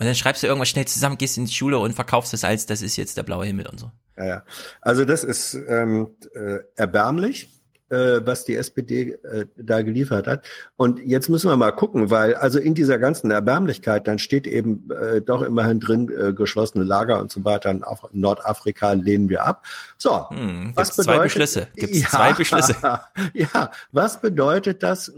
[0.00, 2.66] Und dann schreibst du irgendwas schnell zusammen, gehst in die Schule und verkaufst es als,
[2.66, 3.90] das ist jetzt der blaue Himmel und so.
[4.16, 4.42] Ja, ja.
[4.80, 7.50] Also das ist ähm, äh, erbärmlich.
[7.90, 10.44] Äh, was die SPD äh, da geliefert hat.
[10.76, 14.88] Und jetzt müssen wir mal gucken, weil also in dieser ganzen Erbärmlichkeit, dann steht eben
[14.90, 17.70] äh, doch immerhin drin, äh, geschlossene Lager und so weiter.
[17.70, 19.64] In Af Nordafrika lehnen wir ab.
[19.96, 21.68] So, hm, was bedeutet, zwei Beschlüsse?
[21.76, 22.76] Gibt ja, zwei Beschlüsse?
[23.34, 25.12] Ja, was bedeutet das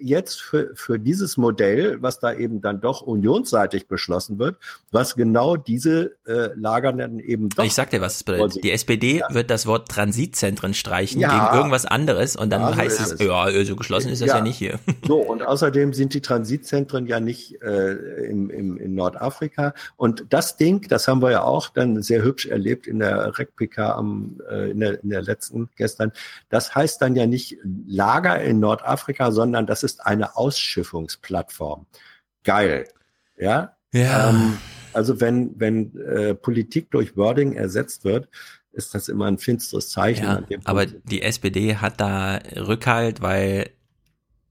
[0.00, 4.56] jetzt für, für dieses Modell, was da eben dann doch unionsseitig beschlossen wird,
[4.90, 7.64] was genau diese äh, Lager dann eben doch.
[7.64, 8.62] Ich sag dir, was es bedeutet.
[8.64, 9.32] Die SPD ja.
[9.32, 11.30] wird das Wort Transitzentren streichen ja.
[11.30, 14.36] gegen irgendwas anderes und dann also heißt es, es, ja, so geschlossen ist das ja,
[14.36, 14.78] ja nicht hier.
[15.06, 17.92] So, und außerdem sind die Transitzentren ja nicht äh,
[18.26, 19.74] im, im, in Nordafrika.
[19.96, 23.94] Und das Ding, das haben wir ja auch dann sehr hübsch erlebt in der REC-PK
[23.94, 26.12] am, äh, in, der, in der letzten gestern.
[26.48, 31.86] Das heißt dann ja nicht Lager in Nordafrika, sondern das ist eine Ausschiffungsplattform.
[32.44, 32.88] Geil.
[33.36, 33.76] Ja.
[33.92, 34.30] Ja.
[34.30, 34.58] Ähm,
[34.92, 38.28] also wenn, wenn äh, Politik durch Wording ersetzt wird,
[38.76, 40.24] ist das immer ein finsteres Zeichen.
[40.24, 43.70] Ja, aber die SPD hat da Rückhalt, weil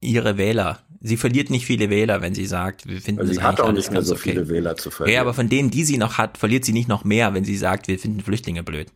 [0.02, 3.62] ihre Wähler, sie verliert nicht viele Wähler, wenn sie sagt, wir finden also sie hat
[3.62, 4.32] auch nicht mehr so okay.
[4.32, 5.16] viele Wähler zu verlieren.
[5.16, 7.56] Ja, aber von denen, die sie noch hat, verliert sie nicht noch mehr, wenn sie
[7.56, 8.88] sagt, wir finden Flüchtlinge blöd.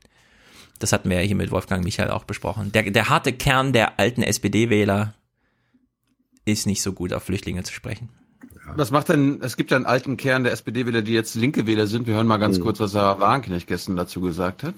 [0.79, 2.71] Das hatten wir ja hier mit Wolfgang Michael auch besprochen.
[2.71, 5.13] Der, der harte Kern der alten SPD-Wähler
[6.45, 8.09] ist nicht so gut auf Flüchtlinge zu sprechen.
[8.75, 11.87] Was macht denn, es gibt ja einen alten Kern der SPD-Wähler, die jetzt linke Wähler
[11.87, 12.07] sind.
[12.07, 12.63] Wir hören mal ganz mhm.
[12.63, 14.75] kurz, was Sarah Wagenknecht gestern dazu gesagt hat.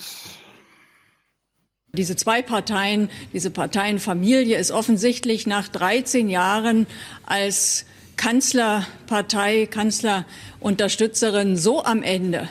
[1.94, 6.88] Diese zwei Parteien, diese Parteienfamilie ist offensichtlich nach 13 Jahren
[7.26, 7.86] als
[8.16, 12.48] Kanzlerpartei, Kanzlerunterstützerin so am Ende,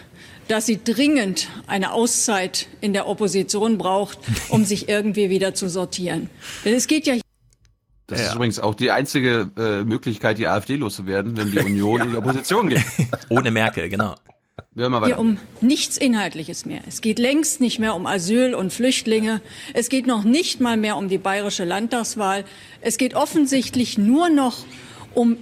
[0.49, 4.19] dass sie dringend eine Auszeit in der Opposition braucht,
[4.51, 6.29] um sich irgendwie wieder zu sortieren.
[6.67, 7.15] Denn es geht ja
[8.09, 8.27] das ja.
[8.27, 12.05] ist übrigens auch die einzige äh, Möglichkeit, die AfD loszuwerden, wenn die Union ja.
[12.05, 12.85] in die Opposition geht.
[13.29, 14.17] Ohne Merkel, genau.
[15.07, 16.81] Hier um nichts Inhaltliches mehr.
[16.87, 19.41] Es geht längst nicht mehr um Asyl und Flüchtlinge.
[19.75, 22.45] Es geht noch nicht mal mehr um die bayerische Landtagswahl.
[22.81, 24.65] Es geht offensichtlich nur noch
[25.15, 25.37] um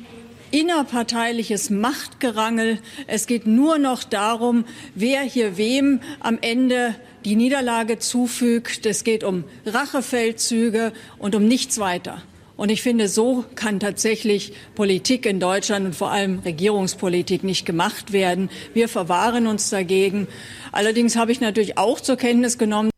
[0.50, 2.78] innerparteiliches Machtgerangel.
[3.06, 4.64] Es geht nur noch darum,
[4.94, 8.86] wer hier wem am Ende die Niederlage zufügt.
[8.86, 12.22] Es geht um Rachefeldzüge und um nichts weiter.
[12.58, 18.12] Und ich finde, so kann tatsächlich Politik in Deutschland und vor allem Regierungspolitik nicht gemacht
[18.12, 18.50] werden.
[18.74, 20.26] Wir verwahren uns dagegen.
[20.72, 22.90] Allerdings habe ich natürlich auch zur Kenntnis genommen,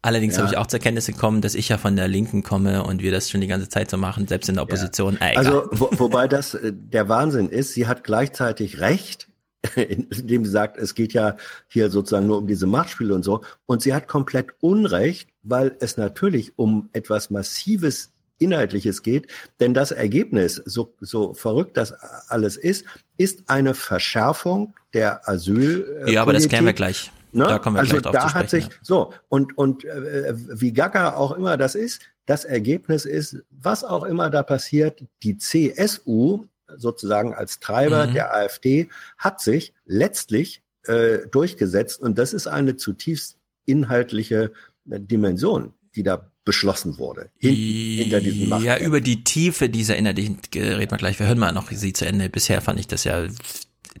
[0.00, 0.42] Allerdings ja.
[0.42, 3.10] habe ich auch zur Kenntnis gekommen, dass ich ja von der Linken komme und wir
[3.10, 5.18] das schon die ganze Zeit so machen, selbst in der Opposition.
[5.20, 5.36] Ja.
[5.36, 9.28] Also wo, wobei das äh, der Wahnsinn ist, sie hat gleichzeitig recht,
[9.74, 11.36] indem sie sagt, es geht ja
[11.66, 13.42] hier sozusagen nur um diese Machtspiele und so.
[13.66, 19.28] Und sie hat komplett Unrecht, weil es natürlich um etwas Massives Inhaltliches geht.
[19.60, 21.92] Denn das Ergebnis, so, so verrückt das
[22.28, 22.84] alles ist,
[23.16, 26.04] ist eine Verschärfung der Asyl.
[26.06, 27.10] Ja, aber das klären wir gleich.
[27.32, 27.44] Ne?
[27.44, 28.70] Da kommen wir also gleich drauf da hat sich ja.
[28.80, 34.04] so und und äh, wie gaga auch immer das ist, das Ergebnis ist, was auch
[34.04, 36.46] immer da passiert, die CSU
[36.76, 38.14] sozusagen als Treiber mhm.
[38.14, 38.88] der AfD
[39.18, 43.36] hat sich letztlich äh, durchgesetzt und das ist eine zutiefst
[43.66, 44.52] inhaltliche
[44.90, 47.28] äh, Dimension, die da beschlossen wurde.
[47.36, 48.64] Hin, hinter diesem Macht.
[48.64, 51.18] Ja, über die Tiefe dieser innerlichen reden wir gleich.
[51.18, 52.30] Wir hören mal noch sie zu Ende.
[52.30, 53.26] Bisher fand ich das ja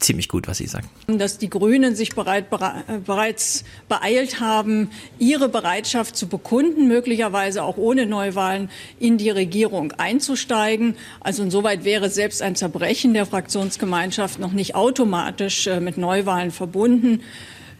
[0.00, 0.88] ziemlich gut, was Sie sagen.
[1.08, 2.46] Dass die Grünen sich bereit,
[3.04, 10.96] bereits beeilt haben, ihre Bereitschaft zu bekunden, möglicherweise auch ohne Neuwahlen in die Regierung einzusteigen.
[11.20, 17.20] Also insoweit wäre selbst ein Zerbrechen der Fraktionsgemeinschaft noch nicht automatisch äh, mit Neuwahlen verbunden.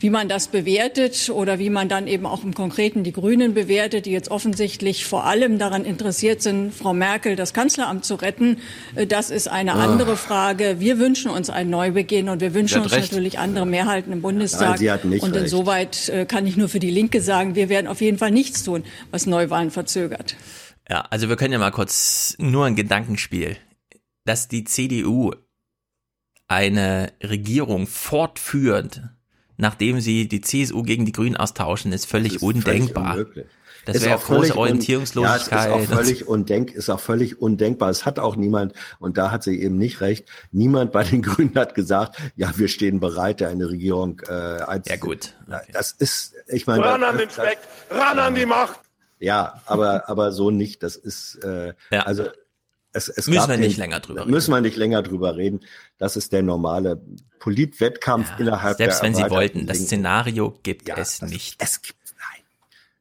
[0.01, 4.07] Wie man das bewertet oder wie man dann eben auch im Konkreten die Grünen bewertet,
[4.07, 8.59] die jetzt offensichtlich vor allem daran interessiert sind, Frau Merkel das Kanzleramt zu retten,
[8.95, 9.79] äh, das ist eine oh.
[9.79, 10.77] andere Frage.
[10.79, 13.13] Wir wünschen uns einen Neubeginn und wir wünschen uns recht.
[13.13, 14.81] natürlich andere Mehrheiten im Bundestag.
[14.81, 18.19] Nein, und insoweit äh, kann ich nur für die Linke sagen, wir werden auf jeden
[18.19, 20.37] Fall nichts tun, was Neuwahlen verzögert.
[20.89, 23.57] Ja, also wir können ja mal kurz nur ein Gedankenspiel,
[24.25, 25.33] dass die CDU
[26.47, 29.03] eine Regierung fortführt,
[29.59, 33.15] nachdem sie die CSU gegen die Grünen austauschen, ist völlig ist undenkbar.
[33.15, 33.47] Völlig
[33.93, 35.71] das wäre große Orientierungslosigkeit.
[35.71, 37.91] Ja, ist auch völlig undenk, ist auch völlig undenkbar.
[37.91, 41.55] Es hat auch niemand, und da hat sie eben nicht recht, niemand bei den Grünen
[41.55, 44.83] hat gesagt, ja, wir stehen bereit, eine Regierung äh, einzuführen.
[44.89, 45.35] Ja gut.
[45.47, 45.73] Okay.
[45.73, 46.85] Das ist, ich meine.
[46.85, 47.59] Ran an den Speck,
[47.91, 48.81] ran an die Macht.
[49.21, 50.83] Ja, aber, aber so nicht.
[50.83, 52.03] Das ist, äh, ja.
[52.03, 52.27] also
[52.93, 54.31] es, es müssen wir nicht den, länger drüber reden.
[54.31, 55.61] Müssen wir nicht länger drüber reden.
[55.99, 57.03] Das ist der normale
[57.39, 61.63] Politwettkampf ja, innerhalb selbst der Selbst wenn Sie wollten, das Szenario gibt ja, es nicht.
[61.63, 61.98] Es gibt.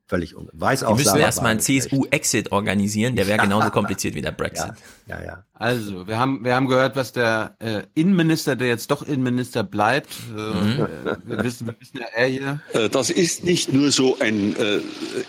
[0.08, 0.98] Völlig un weiß auch.
[0.98, 4.74] Wir müssen erstmal einen CSU-Exit organisieren, der wäre genauso kompliziert wie der Brexit.
[5.08, 5.44] Ja, ja, ja.
[5.54, 10.10] Also, wir haben, wir haben gehört, was der äh, Innenminister, der jetzt doch Innenminister bleibt,
[10.30, 10.88] äh, mhm.
[11.06, 12.62] äh, wir wissen, wir wissen ja, er hier.
[12.74, 14.80] Äh, das ist nicht nur so ein äh,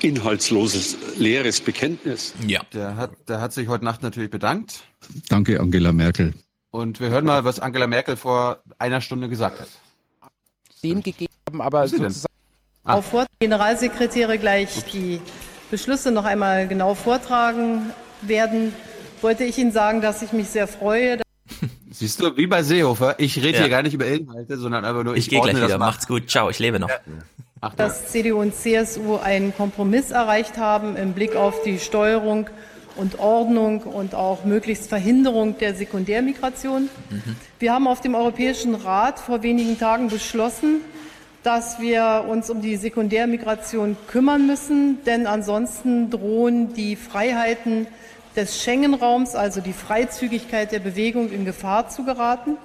[0.01, 2.35] inhaltsloses, leeres Bekenntnis.
[2.47, 2.61] Ja.
[2.73, 4.85] Der hat, der hat sich heute Nacht natürlich bedankt.
[5.29, 6.35] Danke, Angela Merkel.
[6.71, 9.69] Und wir hören mal, was Angela Merkel vor einer Stunde gesagt hat.
[10.83, 12.28] Dem gegeben haben, aber sozusagen
[12.85, 12.95] Ah.
[12.95, 15.21] Auf Vor Generalsekretäre gleich die
[15.71, 17.91] Beschlüsse noch einmal genau vortragen
[18.23, 18.73] werden,
[19.21, 21.19] wollte ich Ihnen sagen, dass ich mich sehr freue.
[21.91, 23.59] Siehst du, wie bei Seehofer, ich rede ja.
[23.61, 25.79] hier gar nicht über Inhalte, sondern einfach nur, ich, ich gehe gleich wieder.
[25.79, 26.31] Macht's gut.
[26.31, 26.89] Ciao, ich lebe noch.
[26.89, 27.71] Ja.
[27.77, 32.49] Dass CDU und CSU einen Kompromiss erreicht haben im Blick auf die Steuerung
[32.99, 36.89] und Ordnung und auch möglichst Verhinderung der Sekundärmigration.
[37.11, 37.37] Mhm.
[37.59, 40.83] Wir haben auf dem Europäischen Rat vor wenigen Tagen beschlossen,
[41.49, 47.87] dass wir uns um die Sekundärmigration kümmern müssen, denn ansonsten drohen die Freiheiten
[48.37, 52.59] des Schengen-Raums, also die Freizügigkeit der Bewegung, in Gefahr zu geraten.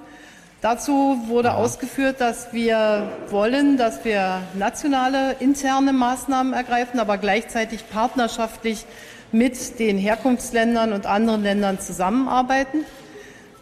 [0.60, 1.54] Dazu wurde ja.
[1.54, 8.84] ausgeführt, dass wir wollen, dass wir nationale interne Maßnahmen ergreifen, aber gleichzeitig partnerschaftlich
[9.32, 12.84] mit den Herkunftsländern und anderen Ländern zusammenarbeiten.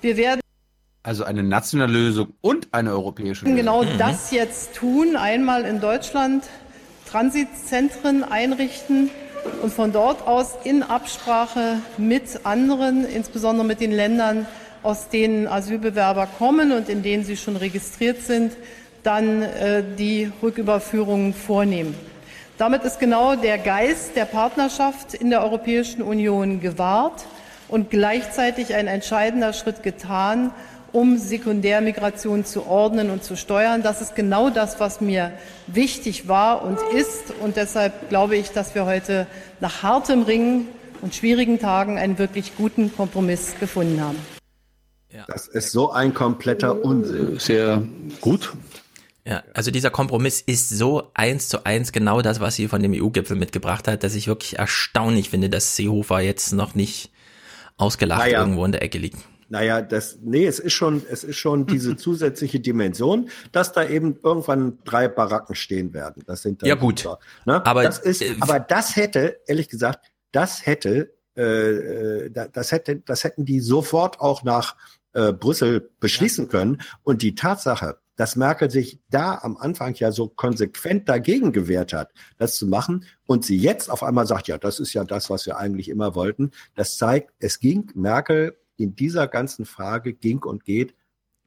[0.01, 0.42] Wir werden
[1.03, 3.57] also eine nationale Lösung und eine europäische Lösung.
[3.57, 6.45] Genau das jetzt tun, einmal in Deutschland
[7.11, 9.11] Transitzentren einrichten
[9.63, 14.47] und von dort aus in Absprache mit anderen, insbesondere mit den Ländern,
[14.83, 18.53] aus denen Asylbewerber kommen und in denen sie schon registriert sind,
[19.03, 21.95] dann äh, die Rücküberführungen vornehmen.
[22.57, 27.25] Damit ist genau der Geist der Partnerschaft in der Europäischen Union gewahrt
[27.69, 30.53] und gleichzeitig ein entscheidender Schritt getan,
[30.93, 33.83] um Sekundärmigration zu ordnen und zu steuern.
[33.83, 35.33] Das ist genau das, was mir
[35.67, 37.33] wichtig war und ist.
[37.41, 39.27] Und deshalb glaube ich, dass wir heute
[39.61, 40.69] nach hartem Ringen
[41.01, 44.19] und schwierigen Tagen einen wirklich guten Kompromiss gefunden haben.
[45.11, 45.25] Ja.
[45.29, 47.39] Das ist so ein kompletter Unsinn.
[47.39, 47.83] Sehr
[48.21, 48.53] gut.
[49.25, 52.93] Ja, also dieser Kompromiss ist so eins zu eins genau das, was sie von dem
[52.93, 57.11] EU-Gipfel mitgebracht hat, dass ich wirklich erstaunlich finde, dass Seehofer jetzt noch nicht
[57.77, 58.41] ausgelacht ja.
[58.41, 59.19] irgendwo in der Ecke liegt.
[59.53, 64.19] Naja, das, nee, es ist schon, es ist schon diese zusätzliche Dimension, dass da eben
[64.23, 66.23] irgendwann drei Baracken stehen werden.
[66.27, 67.65] Das sind dann ja gut, Güter, ne?
[67.67, 72.97] aber das ist, äh, aber das hätte, ehrlich gesagt, das hätte, äh, äh das hätte,
[73.01, 74.75] das hätten die sofort auch nach
[75.13, 76.81] äh, Brüssel beschließen können.
[77.03, 82.11] Und die Tatsache, dass Merkel sich da am Anfang ja so konsequent dagegen gewehrt hat,
[82.39, 85.45] das zu machen und sie jetzt auf einmal sagt, ja, das ist ja das, was
[85.45, 90.65] wir eigentlich immer wollten, das zeigt, es ging Merkel in dieser ganzen Frage ging und
[90.65, 90.95] geht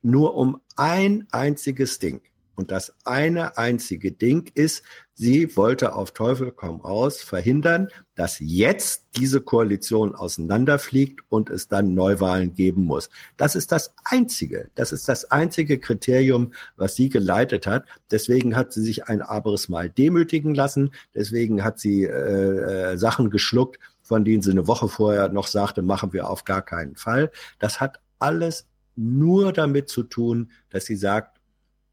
[0.01, 2.21] nur um ein einziges Ding.
[2.55, 4.83] Und das eine einzige Ding ist,
[5.13, 11.93] sie wollte auf Teufel komm raus verhindern, dass jetzt diese Koalition auseinanderfliegt und es dann
[11.93, 13.09] Neuwahlen geben muss.
[13.35, 17.83] Das ist das einzige, das ist das einzige Kriterium, was sie geleitet hat.
[18.09, 20.91] Deswegen hat sie sich ein aberes Mal demütigen lassen.
[21.13, 25.81] Deswegen hat sie äh, äh, Sachen geschluckt, von denen sie eine Woche vorher noch sagte,
[25.81, 27.31] machen wir auf gar keinen Fall.
[27.57, 31.41] Das hat alles nur damit zu tun, dass sie sagt,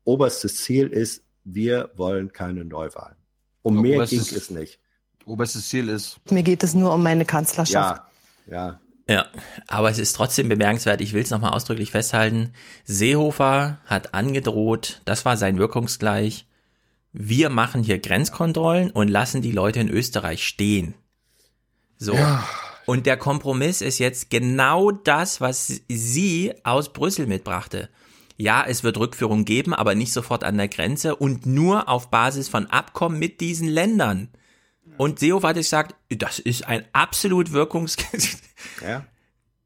[0.04, 3.16] oberstes Ziel ist, wir wollen keine Neuwahlen.
[3.62, 4.78] Um mehr oberstes, ging es nicht.
[5.24, 6.20] Oberstes Ziel ist.
[6.30, 8.02] Mir geht es nur um meine Kanzlerschaft.
[8.46, 8.80] Ja, ja.
[9.08, 9.26] Ja,
[9.66, 12.52] aber es ist trotzdem bemerkenswert, ich will es nochmal ausdrücklich festhalten,
[12.84, 16.46] Seehofer hat angedroht, das war sein Wirkungsgleich,
[17.12, 20.94] wir machen hier Grenzkontrollen und lassen die Leute in Österreich stehen.
[22.02, 22.14] So.
[22.14, 22.44] Ja.
[22.84, 27.88] Und der Kompromiss ist jetzt genau das, was sie aus Brüssel mitbrachte.
[28.36, 32.48] Ja, es wird Rückführung geben, aber nicht sofort an der Grenze und nur auf Basis
[32.48, 34.30] von Abkommen mit diesen Ländern.
[34.98, 37.96] Und Seehofer hat gesagt, das ist ein absolut wirkungs...
[38.80, 39.04] Ja.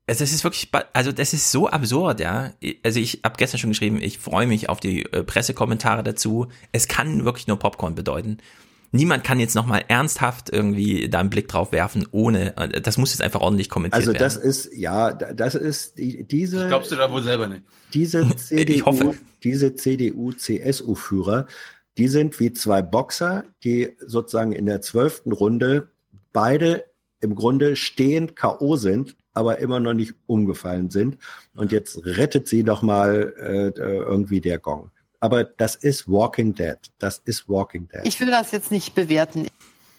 [0.06, 2.52] Also das ist wirklich, also das ist so absurd, ja.
[2.84, 6.46] Also ich habe gestern schon geschrieben, ich freue mich auf die äh, Pressekommentare dazu.
[6.70, 8.38] Es kann wirklich nur Popcorn bedeuten
[8.96, 12.52] niemand kann jetzt nochmal ernsthaft irgendwie da einen Blick drauf werfen, ohne,
[12.82, 14.16] das muss jetzt einfach ordentlich kommentiert werden.
[14.16, 14.50] Also das werden.
[14.50, 16.68] ist, ja, das ist die, diese.
[16.68, 17.62] Glaubst du da wohl selber nicht?
[17.94, 21.46] Diese CDU, diese CDU, CSU-Führer,
[21.96, 25.88] die sind wie zwei Boxer, die sozusagen in der zwölften Runde
[26.32, 26.84] beide
[27.20, 28.76] im Grunde stehend K.O.
[28.76, 31.16] sind, aber immer noch nicht umgefallen sind.
[31.54, 34.90] Und jetzt rettet sie doch mal äh, irgendwie der Gong
[35.20, 36.78] aber das ist Walking Dead.
[36.98, 38.02] Das ist Walking Dead.
[38.04, 39.46] Ich will das jetzt nicht bewerten.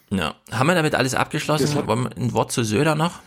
[0.09, 0.35] Ja.
[0.51, 1.73] Haben wir damit alles abgeschlossen?
[1.87, 3.19] Wollen wir ein Wort zu Söder noch?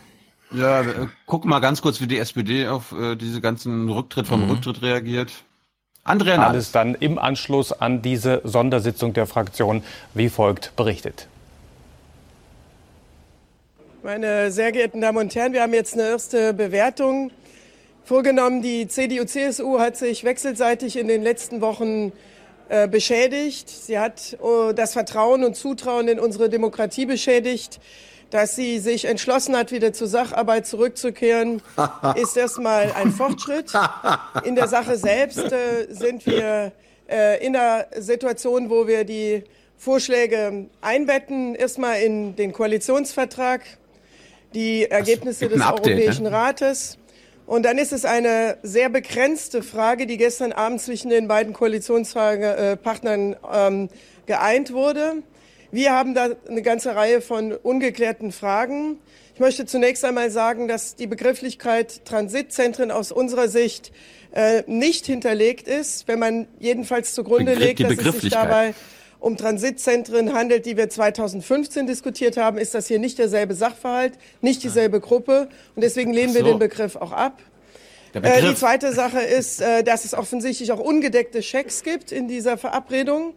[0.51, 4.43] Ja, äh, guck mal ganz kurz, wie die SPD auf äh, diese ganzen Rücktritt vom
[4.43, 4.51] mhm.
[4.51, 5.31] Rücktritt reagiert.
[6.03, 6.49] Andrea Nahles.
[6.49, 11.27] Alles dann im Anschluss an diese Sondersitzung der Fraktion wie folgt berichtet.
[14.03, 17.31] Meine sehr geehrten Damen und Herren, wir haben jetzt eine erste Bewertung
[18.03, 18.61] vorgenommen.
[18.61, 22.11] Die CDU-CSU hat sich wechselseitig in den letzten Wochen
[22.69, 23.69] äh, beschädigt.
[23.69, 27.79] Sie hat äh, das Vertrauen und Zutrauen in unsere Demokratie beschädigt.
[28.29, 31.61] Dass sie sich entschlossen hat, wieder zur Sacharbeit zurückzukehren,
[32.15, 33.73] ist erstmal ein Fortschritt.
[34.45, 36.71] In der Sache selbst äh, sind wir
[37.09, 39.43] äh, in der Situation, wo wir die
[39.77, 43.63] Vorschläge einbetten, erstmal in den Koalitionsvertrag,
[44.53, 46.31] die Ergebnisse des Update, Europäischen ne?
[46.31, 46.97] Rates.
[47.51, 53.35] Und dann ist es eine sehr begrenzte Frage, die gestern Abend zwischen den beiden Koalitionspartnern
[53.53, 53.89] ähm,
[54.25, 55.15] geeint wurde.
[55.69, 58.99] Wir haben da eine ganze Reihe von ungeklärten Fragen.
[59.33, 63.91] Ich möchte zunächst einmal sagen, dass die Begrifflichkeit Transitzentren aus unserer Sicht
[64.33, 68.73] äh, nicht hinterlegt ist, wenn man jedenfalls zugrunde Begriff, legt, dass es sich dabei
[69.21, 74.63] um Transitzentren handelt, die wir 2015 diskutiert haben, ist das hier nicht derselbe Sachverhalt, nicht
[74.63, 75.47] dieselbe Gruppe.
[75.75, 76.39] Und deswegen lehnen so.
[76.39, 77.39] wir den Begriff auch ab.
[78.13, 82.57] Äh, die zweite Sache ist, äh, dass es offensichtlich auch ungedeckte Schecks gibt in dieser
[82.57, 83.35] Verabredung.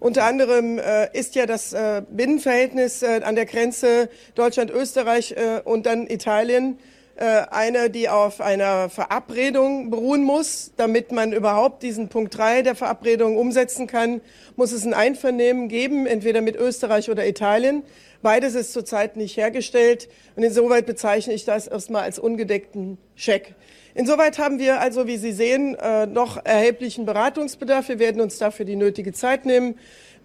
[0.00, 5.84] Unter anderem äh, ist ja das äh, Binnenverhältnis äh, an der Grenze Deutschland-Österreich äh, und
[5.84, 6.78] dann Italien
[7.24, 10.72] eine, die auf einer Verabredung beruhen muss.
[10.76, 14.20] Damit man überhaupt diesen Punkt 3 der Verabredung umsetzen kann,
[14.56, 17.82] muss es ein Einvernehmen geben, entweder mit Österreich oder Italien.
[18.22, 23.54] Beides ist zurzeit nicht hergestellt und insoweit bezeichne ich das erstmal als ungedeckten Scheck.
[23.94, 27.88] Insoweit haben wir also, wie Sie sehen, äh, noch erheblichen Beratungsbedarf.
[27.88, 29.76] Wir werden uns dafür die nötige Zeit nehmen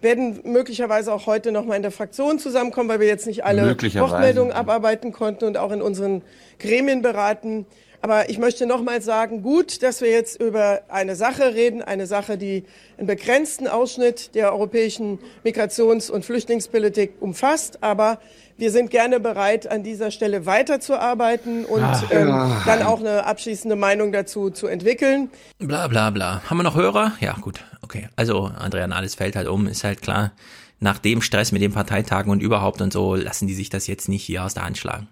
[0.02, 3.76] werden möglicherweise auch heute noch mal in der Fraktion zusammenkommen, weil wir jetzt nicht alle
[3.76, 6.22] Wortmeldungen abarbeiten konnten und auch in unseren
[6.58, 7.66] Gremien beraten.
[8.02, 12.08] Aber ich möchte noch mal sagen, gut, dass wir jetzt über eine Sache reden, eine
[12.08, 12.64] Sache, die
[12.98, 17.78] einen begrenzten Ausschnitt der europäischen Migrations- und Flüchtlingspolitik umfasst.
[17.80, 18.18] Aber
[18.58, 22.62] wir sind gerne bereit, an dieser Stelle weiterzuarbeiten und Ach, ähm, ja.
[22.66, 25.30] dann auch eine abschließende Meinung dazu zu entwickeln.
[25.58, 26.42] Bla bla bla.
[26.50, 27.12] Haben wir noch Hörer?
[27.20, 27.60] Ja, gut.
[27.82, 28.08] Okay.
[28.16, 30.32] Also Andrea Nahles fällt halt um, ist halt klar.
[30.80, 34.08] Nach dem Stress mit den Parteitagen und überhaupt und so lassen die sich das jetzt
[34.08, 35.06] nicht hier aus der Hand schlagen.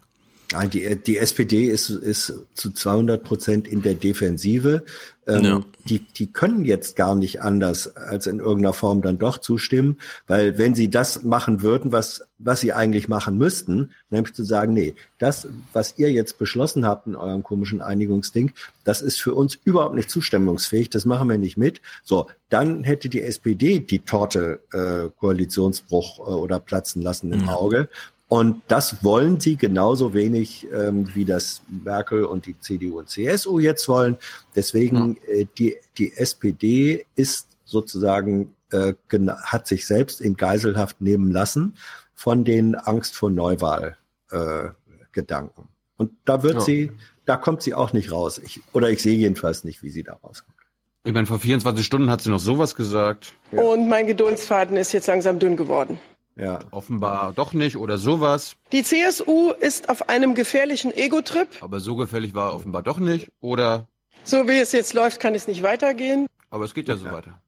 [0.73, 4.83] Die, die SPD ist, ist zu 200 Prozent in der Defensive.
[5.27, 5.63] Ähm, ja.
[5.85, 10.59] die, die können jetzt gar nicht anders, als in irgendeiner Form dann doch zustimmen, weil
[10.59, 14.95] wenn sie das machen würden, was, was sie eigentlich machen müssten, nämlich zu sagen, nee,
[15.19, 18.53] das, was ihr jetzt beschlossen habt in eurem komischen Einigungsding,
[18.83, 21.81] das ist für uns überhaupt nicht zustimmungsfähig, das machen wir nicht mit.
[22.03, 27.49] So, dann hätte die SPD die Torte äh, Koalitionsbruch äh, oder platzen lassen im mhm.
[27.51, 27.89] Auge.
[28.31, 33.59] Und das wollen sie genauso wenig, ähm, wie das Merkel und die CDU und CSU
[33.59, 34.19] jetzt wollen.
[34.55, 38.95] Deswegen äh, die, die SPD ist sozusagen, äh,
[39.43, 41.75] hat sich selbst in Geiselhaft nehmen lassen
[42.15, 43.97] von den Angst vor Neuwahl
[44.31, 44.69] äh,
[45.11, 45.67] Gedanken.
[45.97, 46.61] Und da wird ja.
[46.61, 46.93] sie,
[47.25, 48.39] da kommt sie auch nicht raus.
[48.39, 50.57] Ich, oder ich sehe jedenfalls nicht, wie sie da rauskommt.
[51.03, 53.33] Ich meine, vor 24 Stunden hat sie noch sowas gesagt.
[53.51, 53.63] Ja.
[53.63, 55.99] Und mein Geduldsfaden ist jetzt langsam dünn geworden.
[56.41, 56.61] Ja.
[56.71, 58.57] Offenbar doch nicht oder sowas.
[58.73, 61.49] Die CSU ist auf einem gefährlichen Ego-Trip.
[61.61, 63.31] Aber so gefährlich war offenbar doch nicht.
[63.41, 63.87] Oder.
[64.25, 66.27] So wie es jetzt läuft, kann es nicht weitergehen.
[66.49, 67.01] Aber es geht ja, ja.
[67.01, 67.41] so weiter.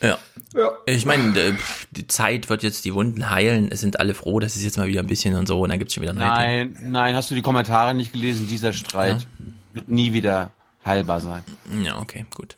[0.00, 0.18] Ja.
[0.54, 0.72] ja.
[0.86, 1.54] Ich meine, äh,
[1.90, 3.70] die Zeit wird jetzt die Wunden heilen.
[3.70, 5.60] Es sind alle froh, dass es jetzt mal wieder ein bisschen und so.
[5.60, 8.48] Und dann gibt es schon wieder Nein, nein, hast du die Kommentare nicht gelesen?
[8.48, 9.46] Dieser Streit ja.
[9.74, 10.50] wird nie wieder
[10.84, 11.44] heilbar sein.
[11.82, 12.56] Ja, okay, gut.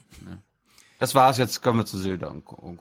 [1.01, 1.39] Das war's.
[1.39, 2.79] Jetzt kommen wir zu Silda und gucken.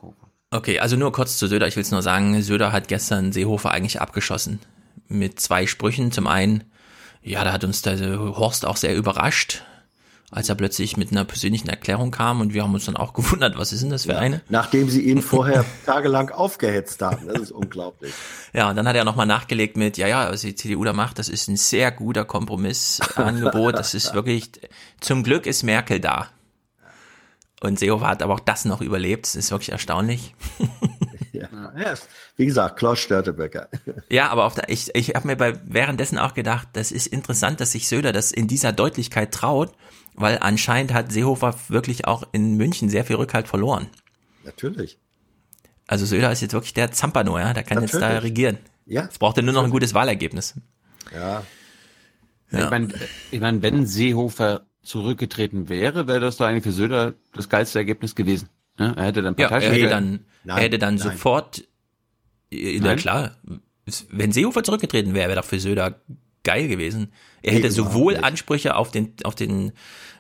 [0.54, 1.68] Okay, also nur kurz zu Söder.
[1.68, 4.60] Ich will es nur sagen, Söder hat gestern Seehofer eigentlich abgeschossen.
[5.08, 6.12] Mit zwei Sprüchen.
[6.12, 6.64] Zum einen,
[7.24, 9.64] ja, da hat uns der Horst auch sehr überrascht,
[10.30, 13.58] als er plötzlich mit einer persönlichen Erklärung kam und wir haben uns dann auch gewundert,
[13.58, 14.42] was ist denn das für ja, eine?
[14.48, 17.28] Nachdem sie ihn vorher tagelang aufgehetzt haben.
[17.28, 18.14] Das ist unglaublich.
[18.54, 21.18] Ja, und dann hat er nochmal nachgelegt mit, ja, ja, was die CDU da macht,
[21.18, 23.74] das ist ein sehr guter Kompromissangebot.
[23.74, 24.52] Das ist wirklich,
[25.00, 26.30] zum Glück ist Merkel da.
[27.64, 29.26] Und Seehofer hat aber auch das noch überlebt.
[29.26, 30.36] Das ist wirklich erstaunlich.
[31.32, 31.48] ja.
[31.78, 31.94] ja.
[32.36, 33.70] Wie gesagt, Klaus Störtebecker.
[34.10, 37.62] ja, aber auf der, ich, ich habe mir bei währenddessen auch gedacht, das ist interessant,
[37.62, 39.72] dass sich Söder das in dieser Deutlichkeit traut,
[40.14, 43.88] weil anscheinend hat Seehofer wirklich auch in München sehr viel Rückhalt verloren.
[44.44, 45.00] Natürlich.
[45.88, 47.94] Also Söder ist jetzt wirklich der Zampano, ja, der kann Natürlich.
[47.94, 48.58] jetzt da regieren.
[48.86, 49.08] Ja.
[49.10, 50.56] Es braucht ja nur noch ein gutes Wahlergebnis.
[51.14, 51.44] Ja.
[52.52, 52.64] ja.
[52.66, 52.90] Ich meine,
[53.32, 58.16] ich mein, wenn Seehofer zurückgetreten wäre, wäre das doch eigentlich für Söder das geilste Ergebnis
[58.16, 58.50] gewesen.
[58.78, 61.04] Ja, er hätte dann ja, er hätte dann, nein, er hätte dann nein.
[61.04, 61.64] sofort,
[62.52, 63.38] na klar,
[64.10, 66.02] wenn Seehofer zurückgetreten wäre, wäre doch für Söder
[66.44, 67.12] geil gewesen.
[67.42, 69.72] Er hätte sowohl Ansprüche auf den, auf den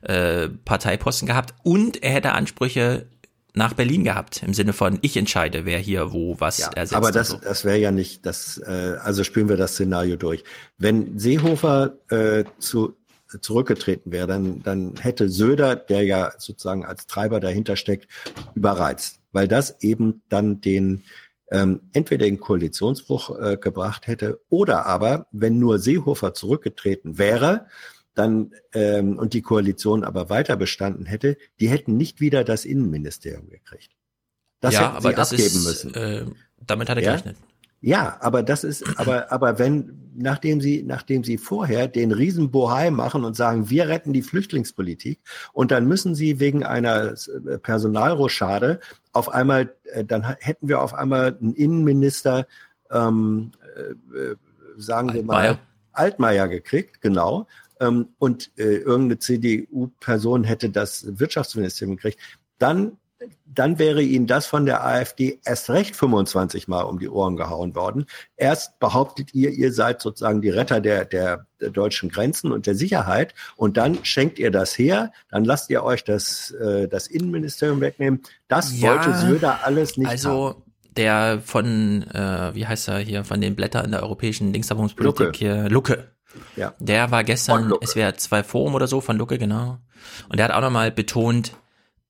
[0.01, 3.07] äh, Parteiposten gehabt und er hätte Ansprüche
[3.55, 6.95] nach Berlin gehabt, im Sinne von ich entscheide, wer hier wo was ja, ersetzt.
[6.95, 7.37] Aber das, so.
[7.37, 10.43] das wäre ja nicht das, äh, also spielen wir das Szenario durch.
[10.77, 12.95] Wenn Seehofer äh, zu
[13.41, 18.07] zurückgetreten wäre, dann, dann hätte Söder, der ja sozusagen als Treiber dahinter steckt,
[18.55, 21.03] überreizt, weil das eben dann den
[21.51, 27.67] ähm, entweder den Koalitionsbruch äh, gebracht hätte oder aber, wenn nur Seehofer zurückgetreten wäre,
[28.15, 33.49] dann ähm, und die Koalition aber weiter bestanden hätte, die hätten nicht wieder das Innenministerium
[33.49, 33.91] gekriegt.
[34.59, 35.93] Das ja, hätten sie abgeben ist, müssen.
[35.93, 36.25] Äh,
[36.65, 37.11] damit hat er ja?
[37.11, 37.37] gerechnet.
[37.85, 43.25] Ja, aber das ist, aber, aber wenn, nachdem sie, nachdem sie vorher den Riesenbohai machen
[43.25, 45.19] und sagen, wir retten die Flüchtlingspolitik
[45.51, 48.79] und dann müssen sie wegen einer äh, Personalrochade
[49.11, 52.47] auf einmal, äh, dann hätten wir auf einmal einen Innenminister,
[52.89, 54.35] ähm, äh,
[54.77, 55.43] sagen Altmaier.
[55.43, 55.59] wir mal,
[55.91, 57.47] Altmaier gekriegt, genau.
[57.81, 62.19] Ähm, und äh, irgendeine CDU-Person hätte das Wirtschaftsministerium gekriegt,
[62.59, 62.97] dann
[63.45, 67.75] dann wäre Ihnen das von der AfD erst recht 25 Mal um die Ohren gehauen
[67.75, 68.05] worden.
[68.35, 72.75] Erst behauptet ihr, ihr seid sozusagen die Retter der, der, der deutschen Grenzen und der
[72.75, 77.81] Sicherheit und dann schenkt ihr das her, dann lasst ihr euch das, äh, das Innenministerium
[77.81, 78.21] wegnehmen.
[78.47, 80.63] Das ja, wollte Söder alles nicht also haben
[80.95, 86.11] der von, äh, wie heißt er hier, von den Blättern der europäischen Linksabungspolitik hier, Lucke.
[86.55, 86.73] Ja.
[86.79, 89.79] Der war gestern SWR 2 Forum oder so von Lucke, genau.
[90.29, 91.53] Und der hat auch nochmal betont,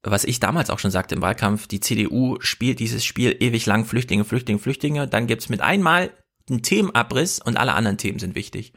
[0.03, 3.85] was ich damals auch schon sagte im Wahlkampf, die CDU spielt dieses Spiel ewig lang
[3.85, 5.07] Flüchtlinge, Flüchtlinge, Flüchtlinge.
[5.07, 6.11] Dann gibt's mit einmal
[6.49, 8.73] einen Themenabriss und alle anderen Themen sind wichtig.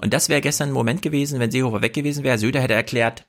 [0.00, 2.38] Und das wäre gestern ein Moment gewesen, wenn Seehofer weg gewesen wäre.
[2.38, 3.26] Söder hätte erklärt,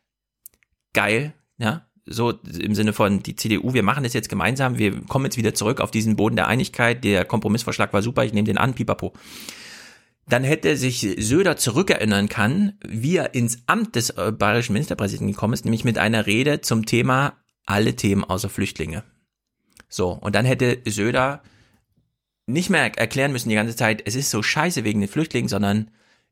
[0.94, 5.26] geil, ja, so im Sinne von die CDU, wir machen das jetzt gemeinsam, wir kommen
[5.26, 8.58] jetzt wieder zurück auf diesen Boden der Einigkeit, der Kompromissvorschlag war super, ich nehme den
[8.58, 9.14] an, pipapo.
[10.30, 15.54] Dann hätte sich Söder zurückerinnern kann, wie er ins Amt des äh, bayerischen Ministerpräsidenten gekommen
[15.54, 17.34] ist, nämlich mit einer Rede zum Thema
[17.66, 19.04] alle Themen außer Flüchtlinge.
[19.90, 21.42] So, und dann hätte Söder
[22.46, 25.92] nicht mehr erklären müssen die ganze Zeit, es ist so scheiße wegen den Flüchtlingen, sondern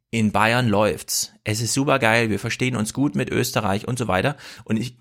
[0.09, 1.33] in Bayern läuft's.
[1.43, 4.37] Es ist super geil, wir verstehen uns gut mit Österreich und so weiter.
[4.63, 4.97] Und ich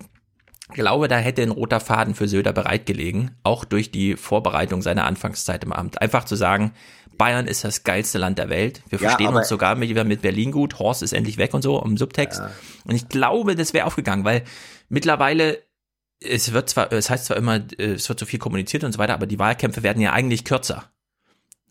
[0.72, 5.64] glaube, da hätte ein roter Faden für Söder bereitgelegen, auch durch die Vorbereitung seiner Anfangszeit
[5.64, 6.02] im Amt.
[6.02, 6.72] Einfach zu sagen,
[7.16, 8.82] Bayern ist das geilste Land der Welt.
[8.88, 10.78] Wir ja, verstehen uns sogar mit, mit Berlin gut.
[10.78, 12.40] Horst ist endlich weg und so im Subtext.
[12.40, 12.50] Ja.
[12.84, 14.44] Und ich glaube, das wäre aufgegangen, weil
[14.88, 15.62] mittlerweile
[16.20, 19.14] es wird zwar, es heißt zwar immer, es wird so viel kommuniziert und so weiter,
[19.14, 20.90] aber die Wahlkämpfe werden ja eigentlich kürzer.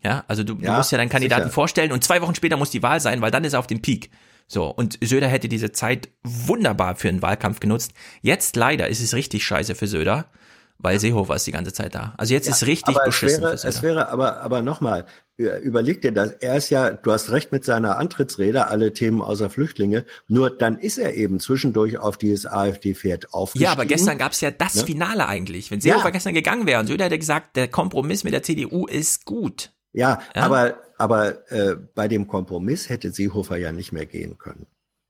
[0.02, 1.54] Ja, also du, ja, du musst ja deinen Kandidaten sicher.
[1.54, 3.82] vorstellen und zwei Wochen später muss die Wahl sein, weil dann ist er auf dem
[3.82, 4.10] Peak.
[4.46, 7.92] So, und Söder hätte diese Zeit wunderbar für einen Wahlkampf genutzt.
[8.22, 10.30] Jetzt leider ist es richtig scheiße für Söder,
[10.78, 12.14] weil Seehofer ist die ganze Zeit da.
[12.16, 13.42] Also jetzt ja, ist richtig beschissen.
[13.42, 15.06] Es wäre, es wäre aber, aber nochmal,
[15.36, 16.32] überleg dir das.
[16.32, 20.04] Er ist ja, du hast recht mit seiner Antrittsrede, alle Themen außer Flüchtlinge.
[20.28, 23.64] Nur dann ist er eben zwischendurch auf dieses AfD-Pferd aufgestiegen.
[23.64, 24.84] Ja, aber gestern gab es ja das ne?
[24.84, 25.70] Finale eigentlich.
[25.70, 26.10] Wenn Seehofer ja.
[26.10, 29.72] gestern gegangen wäre und Söder hätte gesagt, der Kompromiss mit der CDU ist gut.
[29.92, 30.42] Ja, ja?
[30.42, 34.66] aber, aber äh, bei dem Kompromiss hätte Seehofer ja nicht mehr gehen können.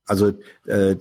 [0.07, 0.29] Also
[0.67, 0.97] äh,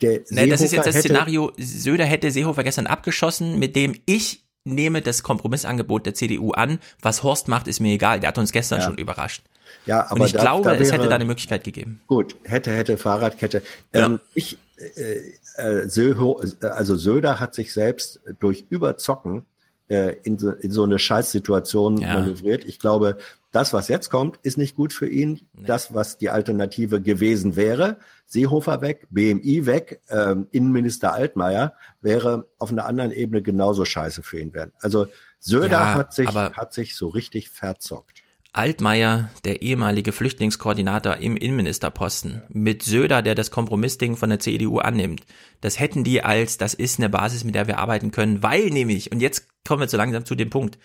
[0.00, 4.45] der nee, das ist jetzt das Szenario, Söder hätte Seehofer gestern abgeschossen, mit dem ich
[4.66, 6.78] nehme das Kompromissangebot der CDU an.
[7.00, 8.20] Was Horst macht, ist mir egal.
[8.20, 8.86] Der hat uns gestern ja.
[8.86, 9.42] schon überrascht.
[9.86, 12.00] Ja, aber Und ich da, glaube, da wäre, es hätte da eine Möglichkeit gegeben.
[12.06, 13.62] Gut, hätte, hätte, Fahrradkette.
[13.94, 14.06] Ja.
[14.06, 14.58] Ähm, ich,
[14.96, 19.46] äh, äh, Söho, also Söder hat sich selbst durch Überzocken
[19.88, 22.14] äh, in, so, in so eine Scheißsituation ja.
[22.14, 22.64] manövriert.
[22.64, 23.18] Ich glaube,
[23.56, 25.48] das, was jetzt kommt, ist nicht gut für ihn.
[25.54, 25.66] Nee.
[25.66, 27.96] Das, was die Alternative gewesen wäre,
[28.26, 31.72] Seehofer weg, BMI weg, ähm, Innenminister Altmaier,
[32.02, 34.72] wäre auf einer anderen Ebene genauso scheiße für ihn werden.
[34.80, 35.06] Also
[35.38, 38.22] Söder ja, hat, sich, hat sich so richtig verzockt.
[38.52, 45.22] Altmaier, der ehemalige Flüchtlingskoordinator im Innenministerposten, mit Söder, der das Kompromissding von der CDU annimmt,
[45.62, 49.12] das hätten die als, das ist eine Basis, mit der wir arbeiten können, weil nämlich,
[49.12, 50.78] und jetzt kommen wir so langsam zu dem Punkt,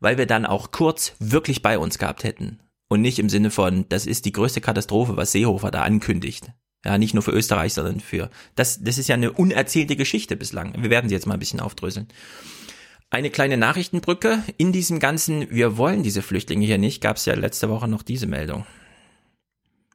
[0.00, 2.60] weil wir dann auch kurz wirklich bei uns gehabt hätten.
[2.88, 6.50] Und nicht im Sinne von, das ist die größte Katastrophe, was Seehofer da ankündigt.
[6.84, 10.74] Ja, nicht nur für Österreich, sondern für, das, das ist ja eine unerzählte Geschichte bislang.
[10.80, 12.08] Wir werden sie jetzt mal ein bisschen aufdröseln.
[13.10, 17.34] Eine kleine Nachrichtenbrücke in diesem ganzen, wir wollen diese Flüchtlinge hier nicht, gab es ja
[17.34, 18.64] letzte Woche noch diese Meldung.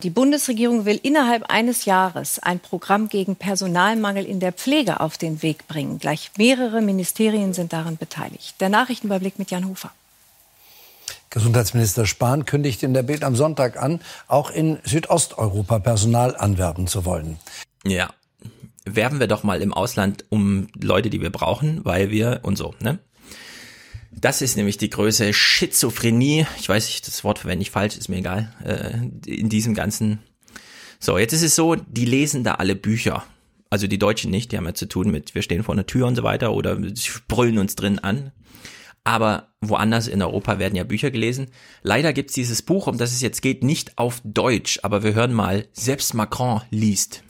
[0.04, 5.42] Die Bundesregierung will innerhalb eines Jahres ein Programm gegen Personalmangel in der Pflege auf den
[5.42, 5.98] Weg bringen.
[5.98, 8.60] Gleich mehrere Ministerien sind daran beteiligt.
[8.60, 9.92] Der Nachrichtenüberblick mit Jan Hofer.
[11.30, 17.06] Gesundheitsminister Spahn kündigt in der Bild am Sonntag an, auch in Südosteuropa Personal anwerben zu
[17.06, 17.40] wollen.
[17.86, 18.10] Ja,
[18.84, 22.76] werben wir doch mal im Ausland um Leute, die wir brauchen, weil wir und so,
[22.82, 23.00] ne?
[24.20, 26.46] Das ist nämlich die Größe Schizophrenie.
[26.60, 28.54] Ich weiß nicht, das Wort verwende ich falsch, ist mir egal.
[28.64, 30.20] Äh, in diesem ganzen.
[31.00, 33.26] So, jetzt ist es so, die lesen da alle Bücher.
[33.70, 36.06] Also die Deutschen nicht, die haben ja zu tun mit, wir stehen vor einer Tür
[36.06, 36.78] und so weiter oder
[37.28, 38.32] brüllen uns drin an.
[39.04, 41.48] Aber woanders in Europa werden ja Bücher gelesen.
[41.82, 45.34] Leider gibt's dieses Buch, um das es jetzt geht, nicht auf Deutsch, aber wir hören
[45.34, 47.24] mal, selbst Macron liest.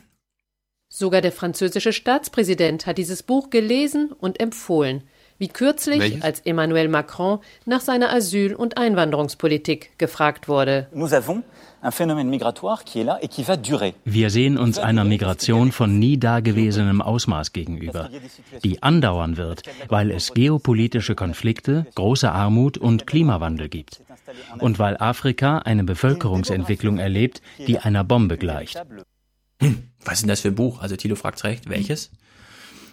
[0.89, 5.03] Sogar der französische Staatspräsident hat dieses Buch gelesen und empfohlen,
[5.38, 6.22] wie kürzlich, Welches?
[6.22, 10.88] als Emmanuel Macron nach seiner Asyl- und Einwanderungspolitik gefragt wurde.
[14.05, 18.10] Wir sehen uns einer Migration von nie dagewesenem Ausmaß gegenüber,
[18.64, 24.01] die andauern wird, weil es geopolitische Konflikte, große Armut und Klimawandel gibt.
[24.60, 28.81] Und weil Afrika eine Bevölkerungsentwicklung erlebt, die einer Bombe gleicht.
[29.60, 30.81] Hm, was ist denn das für ein Buch?
[30.81, 32.11] Also Thilo fragt recht, welches?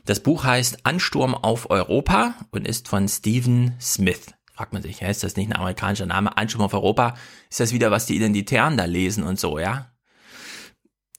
[0.04, 4.26] Das Buch heißt Ansturm auf Europa und ist von Stephen Smith.
[4.52, 6.36] Fragt man sich, ja, ist das nicht ein amerikanischer Name?
[6.36, 7.14] Ansturm auf Europa?
[7.48, 9.89] Ist das wieder, was die Identitären da lesen und so, ja?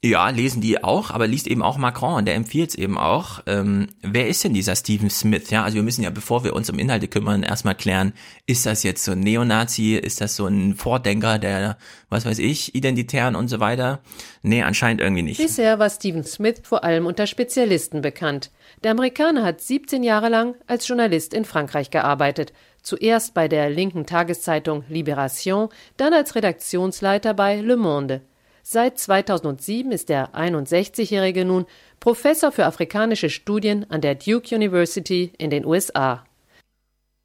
[0.03, 3.43] Ja, lesen die auch, aber liest eben auch Macron und der empfiehlt es eben auch.
[3.45, 5.51] Ähm, wer ist denn dieser Stephen Smith?
[5.51, 8.13] Ja, also wir müssen ja, bevor wir uns um Inhalte kümmern, erstmal klären,
[8.47, 11.77] ist das jetzt so ein Neonazi, ist das so ein Vordenker der,
[12.09, 13.99] was weiß ich, Identitären und so weiter?
[14.41, 15.37] Nee, anscheinend irgendwie nicht.
[15.37, 18.49] Bisher war Stephen Smith vor allem unter Spezialisten bekannt.
[18.83, 22.53] Der Amerikaner hat 17 Jahre lang als Journalist in Frankreich gearbeitet.
[22.81, 28.21] Zuerst bei der linken Tageszeitung Libération, dann als Redaktionsleiter bei Le Monde.
[28.63, 31.65] Seit 2007 ist der 61-Jährige nun
[31.99, 36.23] Professor für afrikanische Studien an der Duke University in den USA.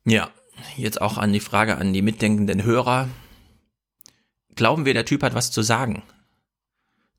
[0.05, 0.31] Ja,
[0.77, 3.09] jetzt auch an die Frage an die mitdenkenden Hörer.
[4.55, 6.03] Glauben wir, der Typ hat was zu sagen?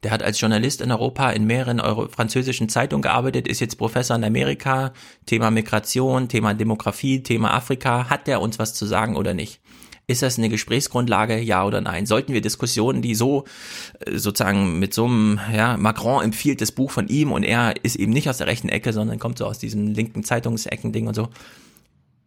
[0.04, 4.16] Der hat als Journalist in Europa in mehreren Euro französischen Zeitungen gearbeitet, ist jetzt Professor
[4.16, 4.94] in Amerika,
[5.26, 8.10] Thema Migration, Thema Demografie, Thema Afrika.
[8.10, 9.60] Hat der uns was zu sagen oder nicht?
[10.10, 12.06] Ist das eine Gesprächsgrundlage, ja oder nein?
[12.06, 13.44] Sollten wir Diskussionen, die so
[14.00, 17.98] äh, sozusagen mit so einem, ja, Macron empfiehlt das Buch von ihm und er ist
[17.98, 21.28] eben nicht aus der rechten Ecke, sondern kommt so aus diesem linken Zeitungsecken-Ding und so.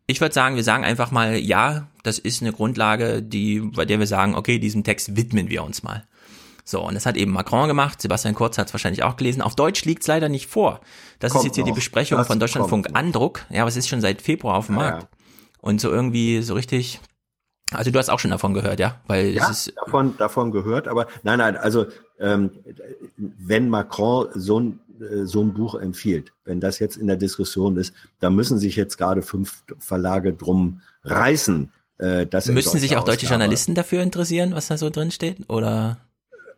[0.07, 3.98] Ich würde sagen, wir sagen einfach mal, ja, das ist eine Grundlage, die, bei der
[3.98, 6.05] wir sagen, okay, diesem Text widmen wir uns mal.
[6.66, 9.40] So, und das hat eben Macron gemacht, Sebastian Kurz hat es wahrscheinlich auch gelesen.
[9.40, 10.81] Auf Deutsch liegt's leider nicht vor.
[11.19, 11.70] Das kommt ist jetzt hier noch.
[11.70, 13.47] die Besprechung das von Deutschlandfunk Andruck.
[13.48, 15.05] Ja, aber es ist schon seit Februar auf dem Markt.
[15.05, 15.09] Ja.
[15.62, 17.01] Und so irgendwie so richtig
[17.72, 19.01] also du hast auch schon davon gehört, ja?
[19.06, 21.86] Weil ja, es ist davon, davon gehört, aber nein, nein, also
[22.18, 22.51] ähm,
[23.16, 27.76] wenn Macron so ein, äh, so ein Buch empfiehlt, wenn das jetzt in der Diskussion
[27.76, 31.72] ist, da müssen sich jetzt gerade fünf Verlage drum reißen.
[31.98, 35.48] Äh, dass müssen sich auch deutsche Journalisten dafür interessieren, was da so drin steht?
[35.51, 35.98] Oder?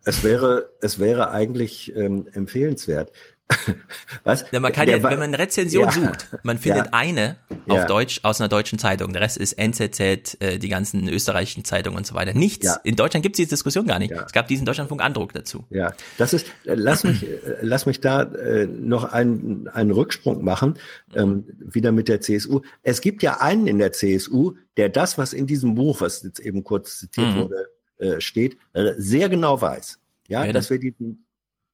[0.05, 3.13] Es wäre, es wäre eigentlich ähm, empfehlenswert.
[4.25, 4.45] Was?
[4.51, 5.93] Ja, man kann ja, wenn man eine Rezension ja.
[5.93, 6.93] sucht, man findet ja.
[6.93, 7.37] eine
[7.69, 7.87] auf.
[7.87, 9.13] Deutsch aus einer deutschen Zeitung.
[9.13, 10.01] Der Rest ist NZZ,
[10.41, 12.35] äh, die ganzen österreichischen Zeitungen und so weiter.
[12.35, 12.79] Nichts.
[12.85, 14.13] In Deutschland gibt es diese Diskussion gar nicht.
[14.13, 15.65] Es gab diesen Deutschlandfunk-Andruck dazu.
[15.71, 20.45] Ja, das ist, äh, lass mich, äh, lass mich da äh, noch einen, einen Rücksprung
[20.45, 20.79] machen,
[21.15, 22.61] ähm, wieder mit der CSU.
[22.83, 26.41] Es gibt ja einen in der CSU, der das, was in diesem Buch, was jetzt
[26.41, 27.41] eben kurz zitiert mhm.
[27.41, 29.99] wurde, äh, steht, äh, sehr genau weiß.
[30.29, 30.95] Ja, dass wir die,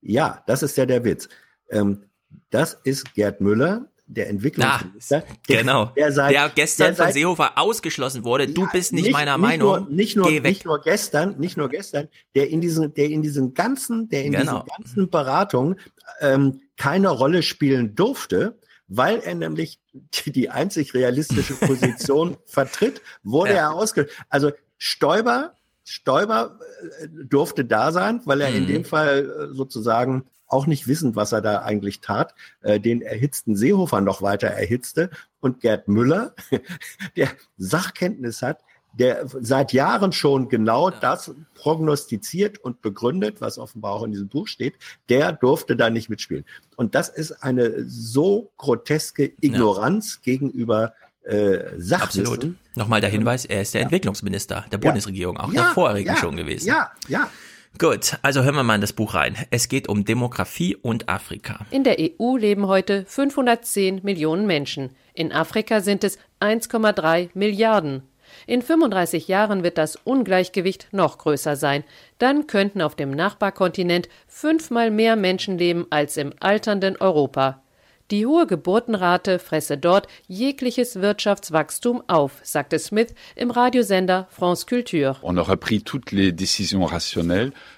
[0.01, 1.29] ja, das ist ja der Witz
[1.71, 2.05] ähm,
[2.51, 5.23] das ist Gerd Müller, der Entwicklungsminister.
[5.29, 5.87] Ah, genau.
[5.97, 8.45] Der, seit, der gestern der seit, von Seehofer ausgeschlossen wurde.
[8.45, 9.69] Ja, du bist nicht, nicht meiner nicht Meinung.
[9.69, 10.45] Nur, nicht nur, Geh weg.
[10.45, 14.33] nicht nur gestern, nicht nur gestern, der in diesen, der in diesen ganzen, der in
[14.33, 14.63] genau.
[14.63, 15.79] diesen ganzen Beratungen
[16.21, 18.59] ähm, keine Rolle spielen durfte,
[18.89, 23.57] weil er nämlich die, die einzig realistische Position vertritt, wurde ja.
[23.57, 24.09] er ausge.
[24.31, 25.53] Also Stoiber,
[25.85, 26.59] Stoiber
[27.03, 28.57] äh, durfte da sein, weil er mhm.
[28.57, 33.03] in dem Fall äh, sozusagen auch nicht wissend, was er da eigentlich tat, äh, den
[33.03, 35.11] erhitzten Seehofer noch weiter erhitzte
[35.41, 36.35] und Gerd Müller,
[37.17, 38.61] der Sachkenntnis hat,
[38.99, 44.49] der seit Jahren schon genau das prognostiziert und begründet, was offenbar auch in diesem Buch
[44.49, 44.75] steht,
[45.09, 46.45] der durfte da nicht mitspielen.
[46.77, 50.33] Und das ist eine so groteske Ignoranz ja.
[50.33, 52.27] gegenüber äh, Sachwissen.
[52.27, 52.55] Absolut.
[52.75, 53.85] Nochmal der Hinweis, er ist der ja.
[53.85, 56.67] Entwicklungsminister der Bundesregierung, auch ja, der vorherigen schon gewesen.
[56.67, 57.31] Ja, ja.
[57.79, 59.37] Gut, also hören wir mal in das Buch rein.
[59.51, 61.65] Es geht um Demografie und Afrika.
[61.71, 64.91] In der EU leben heute 510 Millionen Menschen.
[65.15, 68.03] In Afrika sind es 1,3 Milliarden.
[68.49, 71.85] In 35 Jahren wird das Ungleichgewicht noch größer sein.
[72.19, 77.63] Dann könnten auf dem Nachbarkontinent fünfmal mehr Menschen leben als im alternden Europa.
[78.11, 85.17] Die hohe Geburtenrate fresse dort jegliches Wirtschaftswachstum auf, sagte Smith im Radiosender France Culture.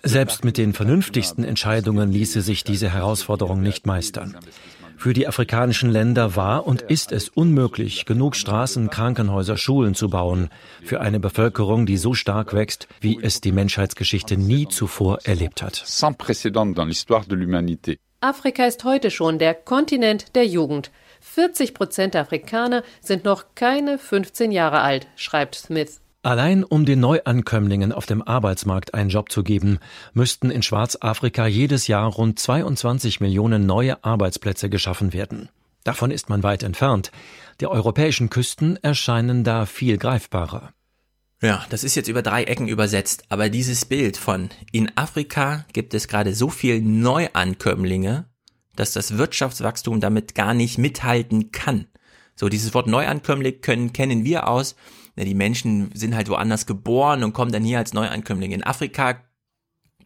[0.05, 4.36] Selbst mit den vernünftigsten Entscheidungen ließe sich diese Herausforderung nicht meistern.
[4.97, 10.51] Für die afrikanischen Länder war und ist es unmöglich, genug Straßen, Krankenhäuser, Schulen zu bauen
[10.85, 15.82] für eine Bevölkerung, die so stark wächst, wie es die Menschheitsgeschichte nie zuvor erlebt hat.
[18.22, 20.90] Afrika ist heute schon der Kontinent der Jugend.
[21.22, 26.02] 40 Prozent Afrikaner sind noch keine 15 Jahre alt, schreibt Smith.
[26.22, 29.78] Allein um den Neuankömmlingen auf dem Arbeitsmarkt einen Job zu geben,
[30.12, 35.48] müssten in Schwarzafrika jedes Jahr rund 22 Millionen neue Arbeitsplätze geschaffen werden.
[35.84, 37.12] Davon ist man weit entfernt.
[37.62, 40.74] Die europäischen Küsten erscheinen da viel greifbarer.
[41.42, 45.94] Ja, das ist jetzt über drei Ecken übersetzt, aber dieses Bild von in Afrika gibt
[45.94, 48.28] es gerade so viel Neuankömmlinge,
[48.76, 51.86] dass das Wirtschaftswachstum damit gar nicht mithalten kann.
[52.36, 54.76] So, dieses Wort Neuankömmling können, kennen wir aus.
[55.16, 58.54] Ja, die Menschen sind halt woanders geboren und kommen dann hier als Neuankömmlinge.
[58.54, 59.22] In Afrika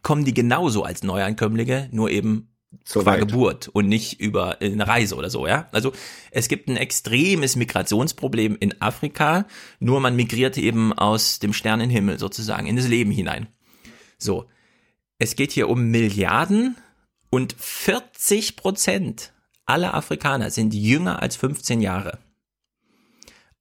[0.03, 3.15] kommen die genauso als Neuankömmlinge, nur eben so qua.
[3.15, 5.67] Geburt und nicht über eine Reise oder so, ja.
[5.71, 5.91] Also
[6.31, 9.45] es gibt ein extremes Migrationsproblem in Afrika,
[9.79, 13.47] nur man migriert eben aus dem Sternenhimmel sozusagen in das Leben hinein.
[14.17, 14.45] So.
[15.17, 16.75] Es geht hier um Milliarden
[17.29, 19.31] und 40 Prozent
[19.65, 22.19] aller Afrikaner sind jünger als 15 Jahre.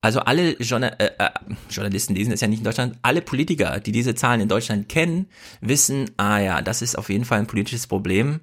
[0.04, 1.30] Also alle Journal äh, äh,
[1.70, 5.28] Journalisten lesen es ja nicht in Deutschland, alle Politiker, die diese Zahlen in Deutschland kennen,
[5.62, 8.40] wissen, ah ja, das ist auf jeden Fall ein politisches Problem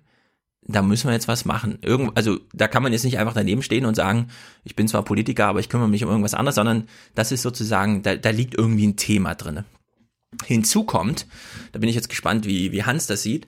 [0.68, 1.80] da müssen wir jetzt was machen.
[1.82, 4.28] Irgend, also da kann man jetzt nicht einfach daneben stehen und sagen,
[4.64, 8.04] ich bin zwar Politiker, aber ich kümmere mich um irgendwas anderes, sondern das ist sozusagen,
[8.04, 9.66] da, da liegt irgendwie ein Thema drinne.
[10.46, 11.28] Hinzu kommt,
[11.72, 13.48] da bin ich jetzt gespannt, wie, wie Hans das sieht.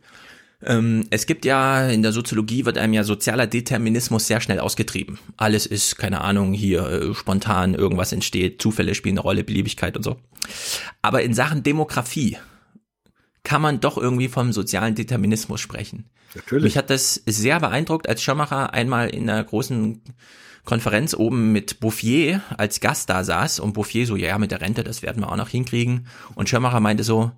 [0.66, 5.20] Ähm, es gibt ja, in der Soziologie wird einem ja sozialer Determinismus sehr schnell ausgetrieben.
[5.38, 10.04] Alles ist, keine Ahnung, hier äh, spontan, irgendwas entsteht, Zufälle spielen eine Rolle, Beliebigkeit und
[10.04, 10.18] so.
[11.02, 12.38] Aber in Sachen Demografie
[13.44, 16.10] kann man doch irgendwie vom sozialen Determinismus sprechen.
[16.36, 16.64] Natürlich.
[16.64, 20.02] Mich hat das sehr beeindruckt, als Schirmacher einmal in einer großen
[20.64, 24.84] Konferenz oben mit Bouffier als Gast da saß und Bouffier so, ja, mit der Rente,
[24.84, 26.08] das werden wir auch noch hinkriegen.
[26.36, 27.32] Und Schirmacher meinte so,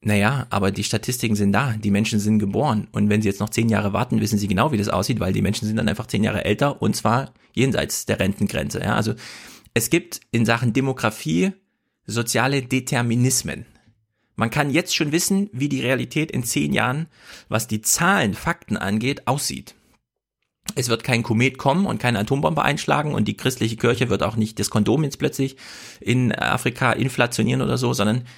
[0.00, 2.86] naja, aber die Statistiken sind da, die Menschen sind geboren.
[2.92, 5.32] Und wenn sie jetzt noch zehn Jahre warten, wissen sie genau, wie das aussieht, weil
[5.32, 8.78] die Menschen sind dann einfach zehn Jahre älter und zwar jenseits der Rentengrenze.
[8.78, 9.14] Ja, also
[9.74, 11.52] es gibt in Sachen Demografie
[12.06, 13.66] soziale Determinismen.
[14.38, 17.08] Man kann jetzt schon wissen, wie die Realität in zehn Jahren,
[17.48, 19.74] was die Zahlen, Fakten angeht, aussieht.
[20.76, 24.36] Es wird kein Komet kommen und keine Atombombe einschlagen und die christliche Kirche wird auch
[24.36, 25.56] nicht das Kondom jetzt plötzlich
[26.00, 28.28] in Afrika inflationieren oder so, sondern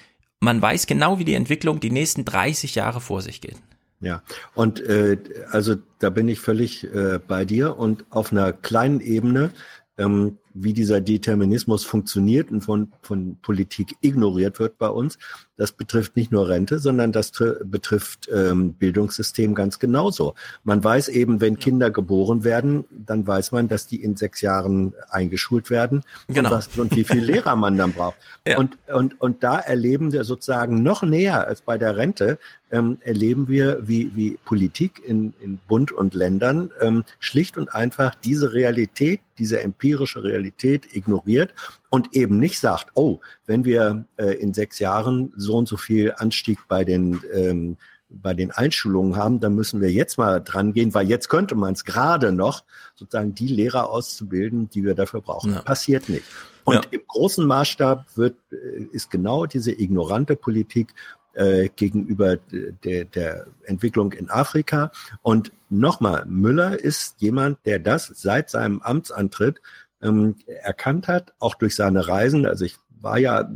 [0.40, 3.56] man weiß genau, wie die Entwicklung die nächsten 30 Jahre vor sich geht.
[4.00, 4.22] Ja,
[4.54, 5.18] und äh,
[5.50, 9.50] also da bin ich völlig äh, bei dir und auf einer kleinen Ebene
[9.98, 15.18] ähm, wie dieser Determinismus funktioniert und von, von Politik ignoriert wird bei uns.
[15.56, 17.32] Das betrifft nicht nur Rente, sondern das
[17.64, 20.34] betrifft ähm, Bildungssystem ganz genauso.
[20.64, 24.94] Man weiß eben, wenn Kinder geboren werden, dann weiß man, dass die in sechs Jahren
[25.10, 26.48] eingeschult werden genau.
[26.48, 28.16] und, was, und wie viel Lehrer man dann braucht.
[28.46, 28.56] Ja.
[28.56, 32.38] Und, und, und da erleben wir sozusagen noch näher als bei der Rente,
[32.70, 38.14] ähm, erleben wir, wie, wie Politik in, in Bund und Ländern ähm, schlicht und einfach
[38.14, 41.54] diese Realität, diese empirische Realität ignoriert
[41.88, 46.14] und eben nicht sagt, oh, wenn wir äh, in sechs Jahren so und so viel
[46.16, 47.76] Anstieg bei den ähm,
[48.10, 51.74] bei den Einschulungen haben, dann müssen wir jetzt mal dran gehen, weil jetzt könnte man
[51.74, 52.64] es gerade noch,
[52.96, 55.52] sozusagen die Lehrer auszubilden, die wir dafür brauchen.
[55.52, 55.62] Ja.
[55.62, 56.24] Passiert nicht.
[56.64, 56.82] Und ja.
[56.90, 60.94] im großen Maßstab wird, äh, ist genau diese ignorante Politik
[61.34, 64.90] äh, gegenüber der, der Entwicklung in Afrika.
[65.22, 69.60] Und nochmal, Müller ist jemand, der das seit seinem Amtsantritt
[70.02, 72.46] ähm, erkannt hat, auch durch seine Reisen.
[72.46, 73.48] Also ich war ja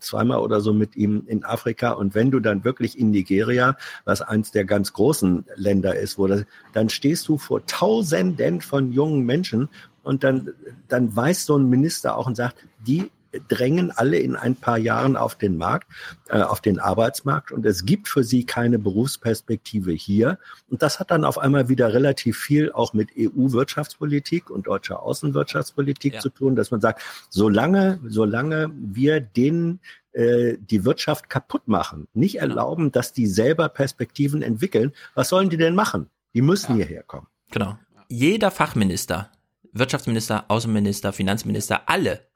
[0.00, 1.90] zweimal oder so mit ihm in Afrika.
[1.92, 6.26] Und wenn du dann wirklich in Nigeria, was eins der ganz großen Länder ist, wo
[6.26, 9.68] das, dann stehst du vor Tausenden von jungen Menschen
[10.02, 10.50] und dann,
[10.88, 12.56] dann weiß so ein Minister auch und sagt,
[12.86, 13.10] die
[13.48, 15.88] drängen alle in ein paar Jahren auf den Markt,
[16.28, 20.38] äh, auf den Arbeitsmarkt und es gibt für sie keine Berufsperspektive hier.
[20.68, 26.14] Und das hat dann auf einmal wieder relativ viel auch mit EU-Wirtschaftspolitik und deutscher Außenwirtschaftspolitik
[26.14, 26.20] ja.
[26.20, 29.80] zu tun, dass man sagt, solange, solange wir denen
[30.12, 32.48] äh, die Wirtschaft kaputt machen, nicht genau.
[32.48, 36.10] erlauben, dass die selber Perspektiven entwickeln, was sollen die denn machen?
[36.34, 36.86] Die müssen ja.
[36.86, 37.26] hierher kommen.
[37.50, 37.78] Genau.
[38.08, 39.30] Jeder Fachminister,
[39.72, 42.26] Wirtschaftsminister, Außenminister, Finanzminister, alle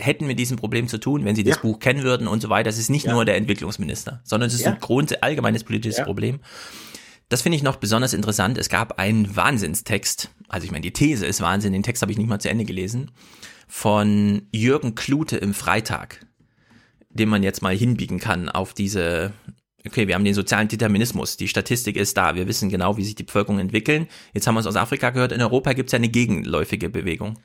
[0.00, 1.62] hätten mit diesem Problem zu tun, wenn sie das ja.
[1.62, 2.68] Buch kennen würden und so weiter.
[2.68, 3.12] Es ist nicht ja.
[3.12, 4.72] nur der Entwicklungsminister, sondern es ist ja.
[4.72, 6.40] ein Grund, allgemeines politisches Problem.
[7.30, 8.58] Das finde ich noch besonders interessant.
[8.58, 12.18] Es gab einen Wahnsinnstext, also ich meine, die These ist Wahnsinn, den Text habe ich
[12.18, 13.12] nicht mal zu Ende gelesen,
[13.68, 16.26] von Jürgen Klute im Freitag,
[17.08, 19.32] den man jetzt mal hinbiegen kann auf diese,
[19.86, 23.14] okay, wir haben den sozialen Determinismus, die Statistik ist da, wir wissen genau, wie sich
[23.14, 24.08] die Bevölkerung entwickeln.
[24.34, 27.38] Jetzt haben wir es aus Afrika gehört, in Europa gibt es ja eine gegenläufige Bewegung.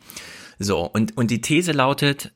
[0.57, 2.34] So, und, und die These lautet,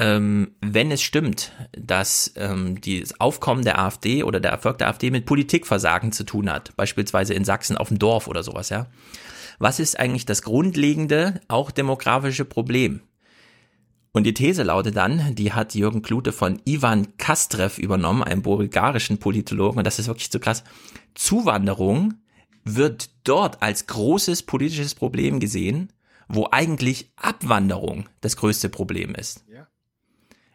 [0.00, 5.10] ähm, wenn es stimmt, dass ähm, das Aufkommen der AfD oder der Erfolg der AfD
[5.10, 8.86] mit Politikversagen zu tun hat, beispielsweise in Sachsen auf dem Dorf oder sowas, ja.
[9.58, 13.02] Was ist eigentlich das grundlegende, auch demografische Problem?
[14.12, 19.18] Und die These lautet dann, die hat Jürgen Klute von Ivan Kastrev übernommen, einem bulgarischen
[19.18, 20.64] Politologen, und das ist wirklich zu krass.
[21.14, 22.14] Zuwanderung
[22.64, 25.92] wird dort als großes politisches Problem gesehen,
[26.26, 29.44] wo eigentlich Abwanderung das größte Problem ist.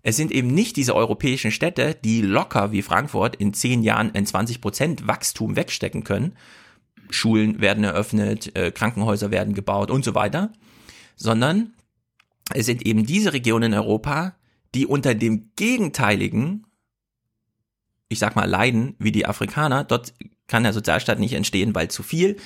[0.08, 4.28] Es sind eben nicht diese europäischen Städte, die locker wie Frankfurt in zehn Jahren ein
[4.28, 6.34] 20 Prozent Wachstum wegstecken können.
[7.10, 10.54] Schulen werden eröffnet, äh, Krankenhäuser werden gebaut und so weiter,
[11.16, 11.74] sondern
[12.54, 14.36] es sind eben diese Regionen in Europa,
[14.76, 16.68] die unter dem gegenteiligen,
[18.08, 19.86] ich sag mal, leiden wie die Afrikaner.
[19.86, 20.14] Dort
[20.48, 22.38] kann der Sozialstaat nicht entstehen, weil zu viel.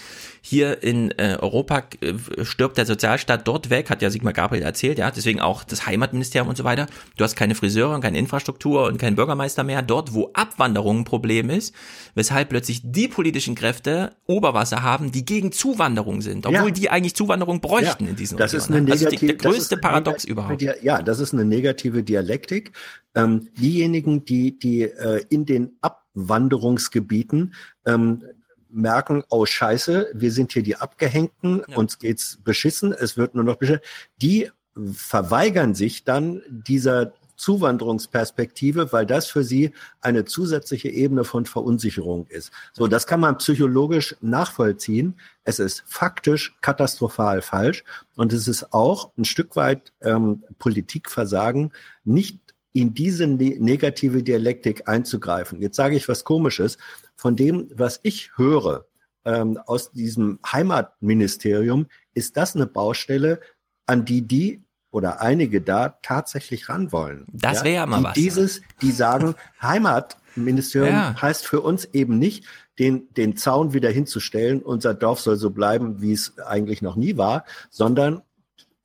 [0.41, 4.97] Hier in äh, Europa äh, stirbt der Sozialstaat dort weg, hat ja Sigmar Gabriel erzählt,
[4.97, 6.87] ja, deswegen auch das Heimatministerium und so weiter.
[7.17, 11.03] Du hast keine Friseure und keine Infrastruktur und keinen Bürgermeister mehr, dort wo Abwanderung ein
[11.03, 11.75] Problem ist,
[12.15, 16.71] weshalb plötzlich die politischen Kräfte Oberwasser haben, die gegen Zuwanderung sind, obwohl ja.
[16.71, 18.63] die eigentlich Zuwanderung bräuchten ja, in diesen das Regionen.
[18.63, 20.61] Ist eine negative, also der größte Paradox überhaupt.
[20.61, 22.71] Ja, das ist eine negative Dialektik.
[23.15, 25.77] Ähm, diejenigen, die, die äh, in den
[26.19, 27.53] Abwanderungsgebieten
[27.85, 28.23] ähm,
[28.69, 31.77] merken, oh Scheiße, wir sind hier die Abgehängten, ja.
[31.77, 33.81] uns geht's beschissen, es wird nur noch beschissen.
[34.21, 34.49] Die
[34.93, 39.71] verweigern sich dann dieser Zuwanderungsperspektive, weil das für sie
[40.01, 42.51] eine zusätzliche Ebene von Verunsicherung ist.
[42.73, 45.15] So, das kann man psychologisch nachvollziehen.
[45.45, 47.85] Es ist faktisch katastrophal falsch
[48.15, 51.71] und es ist auch ein Stück weit ähm, Politikversagen,
[52.03, 52.39] nicht
[52.79, 55.61] in diese ne negative Dialektik einzugreifen.
[55.61, 56.77] Jetzt sage ich was Komisches.
[57.15, 58.85] Von dem, was ich höre
[59.25, 63.41] ähm, aus diesem Heimatministerium, ist das eine Baustelle,
[63.85, 67.25] an die die oder einige da tatsächlich ran wollen.
[67.31, 68.13] Das wäre ja mal die was.
[68.13, 71.21] Dieses, die sagen, Heimatministerium ja.
[71.21, 72.45] heißt für uns eben nicht,
[72.79, 77.17] den, den Zaun wieder hinzustellen, unser Dorf soll so bleiben, wie es eigentlich noch nie
[77.17, 78.21] war, sondern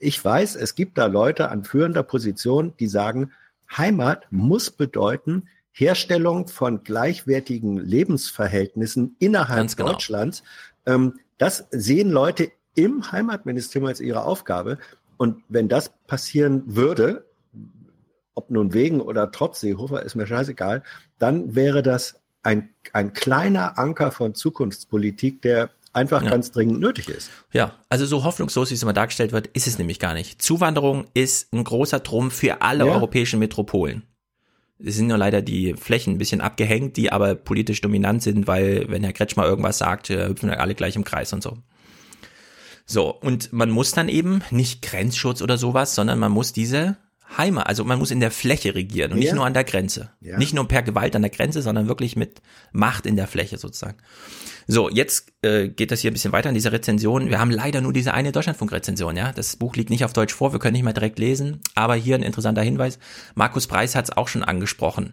[0.01, 3.31] ich weiß, es gibt da Leute an führender Position, die sagen,
[3.71, 9.91] Heimat muss bedeuten, Herstellung von gleichwertigen Lebensverhältnissen innerhalb genau.
[9.91, 10.43] Deutschlands.
[10.87, 14.79] Ähm, das sehen Leute im Heimatministerium als ihre Aufgabe.
[15.17, 17.27] Und wenn das passieren würde,
[18.35, 20.83] ob nun wegen oder trotz Seehofer, ist mir scheißegal,
[21.19, 26.31] dann wäre das ein, ein kleiner Anker von Zukunftspolitik, der einfach ja.
[26.31, 27.31] ganz dringend nötig ist.
[27.53, 30.43] Ja, also so hoffnungslos, wie es immer dargestellt wird, ist es nämlich gar nicht.
[30.43, 32.93] Zuwanderung ist ein großer Trumpf für alle ja.
[32.93, 34.03] europäischen Metropolen.
[34.79, 38.87] Es sind nur leider die Flächen ein bisschen abgehängt, die aber politisch dominant sind, weil
[38.89, 41.59] wenn Herr Kretschmer irgendwas sagt, äh, hüpfen alle gleich im Kreis und so.
[42.87, 46.97] So, und man muss dann eben nicht Grenzschutz oder sowas, sondern man muss diese
[47.39, 49.25] Heimat, also man muss in der Fläche regieren und ja.
[49.25, 50.11] nicht nur an der Grenze.
[50.21, 50.39] Ja.
[50.39, 52.41] Nicht nur per Gewalt an der Grenze, sondern wirklich mit
[52.73, 53.97] Macht in der Fläche sozusagen.
[54.67, 57.29] So, jetzt äh, geht das hier ein bisschen weiter in dieser Rezension.
[57.29, 59.33] Wir haben leider nur diese eine Deutschlandfunk-Rezension, ja.
[59.33, 61.61] Das Buch liegt nicht auf Deutsch vor, wir können nicht mal direkt lesen.
[61.75, 62.99] Aber hier ein interessanter Hinweis.
[63.35, 65.13] Markus Preis hat es auch schon angesprochen.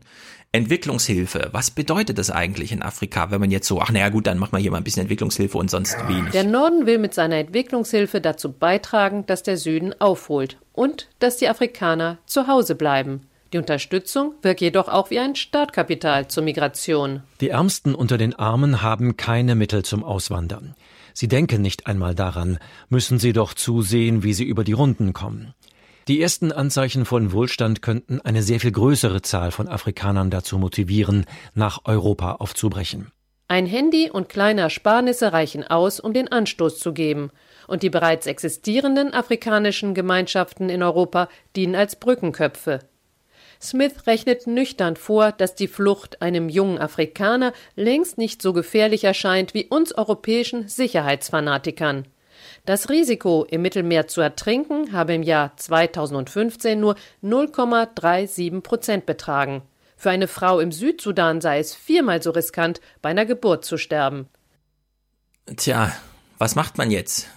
[0.54, 4.38] Entwicklungshilfe, was bedeutet das eigentlich in Afrika, wenn man jetzt so, ach naja gut, dann
[4.38, 6.32] machen wir hier mal ein bisschen Entwicklungshilfe und sonst wenig.
[6.32, 11.48] Der Norden will mit seiner Entwicklungshilfe dazu beitragen, dass der Süden aufholt und dass die
[11.48, 13.22] Afrikaner zu Hause bleiben.
[13.54, 17.24] Die Unterstützung wirkt jedoch auch wie ein Startkapital zur Migration.
[17.40, 20.76] Die Ärmsten unter den Armen haben keine Mittel zum Auswandern.
[21.14, 22.60] Sie denken nicht einmal daran,
[22.90, 25.54] müssen sie doch zusehen, wie sie über die Runden kommen.
[26.08, 31.26] Die ersten Anzeichen von Wohlstand könnten eine sehr viel größere Zahl von Afrikanern dazu motivieren,
[31.54, 33.12] nach Europa aufzubrechen.
[33.48, 37.32] Ein Handy und kleine Ersparnisse reichen aus, um den Anstoß zu geben.
[37.68, 42.80] Und die bereits existierenden afrikanischen Gemeinschaften in Europa dienen als Brückenköpfe.
[43.62, 49.54] Smith rechnet nüchtern vor, dass die Flucht einem jungen Afrikaner längst nicht so gefährlich erscheint
[49.54, 52.06] wie uns europäischen Sicherheitsfanatikern.
[52.66, 59.64] Das Risiko, im Mittelmeer zu ertrinken, habe im Jahr 2015 nur 0,37 Prozent betragen.
[59.98, 64.28] Für eine Frau im Südsudan sei es viermal so riskant, bei einer Geburt zu sterben.
[65.58, 65.92] Tja,
[66.38, 67.28] was macht man jetzt?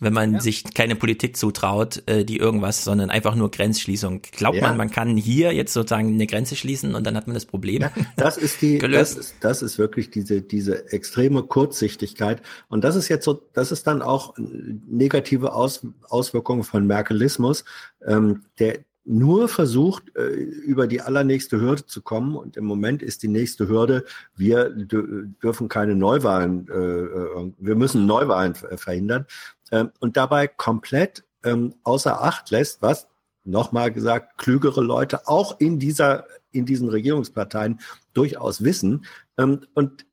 [0.00, 0.40] Wenn man ja.
[0.40, 4.22] sich keine Politik zutraut, äh, die irgendwas, sondern einfach nur Grenzschließung.
[4.32, 4.62] Glaubt ja.
[4.62, 7.82] man, man kann hier jetzt sozusagen eine Grenze schließen und dann hat man das Problem
[7.82, 9.18] ja, das ist die, gelöst.
[9.18, 12.42] Das ist, das ist wirklich diese, diese extreme Kurzsichtigkeit.
[12.68, 17.64] Und das ist jetzt so, das ist dann auch negative Aus, Auswirkungen von Merkelismus,
[18.06, 22.36] ähm, der, nur versucht, äh, über die allernächste Hürde zu kommen.
[22.36, 24.04] Und im Moment ist die nächste Hürde,
[24.36, 29.26] wir dürfen keine Neuwahlen, äh, wir müssen Neuwahlen verhindern.
[29.70, 33.08] Ähm, und dabei komplett ähm, außer Acht lässt, was
[33.44, 37.80] nochmal gesagt, klügere Leute auch in dieser, in diesen Regierungsparteien
[38.12, 39.06] durchaus wissen.
[39.38, 40.06] Ähm, und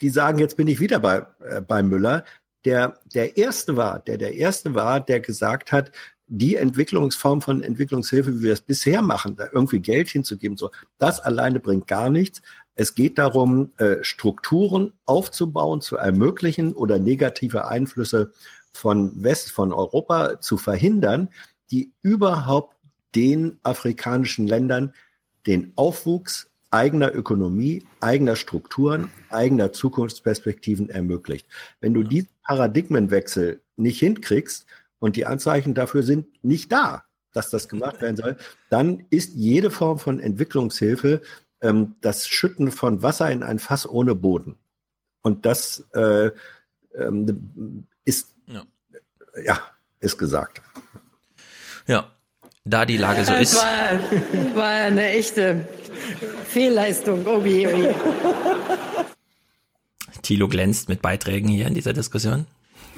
[0.00, 2.24] die sagen, jetzt bin ich wieder bei, äh, bei Müller,
[2.64, 5.92] der der erste war, der der erste war, der gesagt hat,
[6.28, 11.20] die Entwicklungsform von Entwicklungshilfe, wie wir es bisher machen, da irgendwie Geld hinzugeben, so, das
[11.20, 12.42] alleine bringt gar nichts.
[12.74, 18.32] Es geht darum, äh, Strukturen aufzubauen, zu ermöglichen oder negative Einflüsse
[18.76, 21.28] von West, von Europa zu verhindern,
[21.70, 22.76] die überhaupt
[23.14, 24.94] den afrikanischen Ländern
[25.46, 31.46] den Aufwuchs eigener Ökonomie, eigener Strukturen, eigener Zukunftsperspektiven ermöglicht.
[31.80, 34.66] Wenn du diesen Paradigmenwechsel nicht hinkriegst
[34.98, 38.36] und die Anzeichen dafür sind nicht da, dass das gemacht werden soll,
[38.68, 41.22] dann ist jede Form von Entwicklungshilfe
[41.60, 44.56] ähm, das Schütten von Wasser in ein Fass ohne Boden.
[45.22, 46.30] Und das äh,
[46.94, 48.62] ähm, ist, ja.
[49.44, 49.60] ja,
[50.00, 50.62] ist gesagt.
[51.86, 52.10] Ja,
[52.64, 53.54] da die Lage so ist.
[53.54, 55.68] Das war, war eine echte
[56.48, 57.26] Fehlleistung.
[57.26, 57.94] Obi, obi.
[60.22, 62.46] Thilo glänzt mit Beiträgen hier in dieser Diskussion.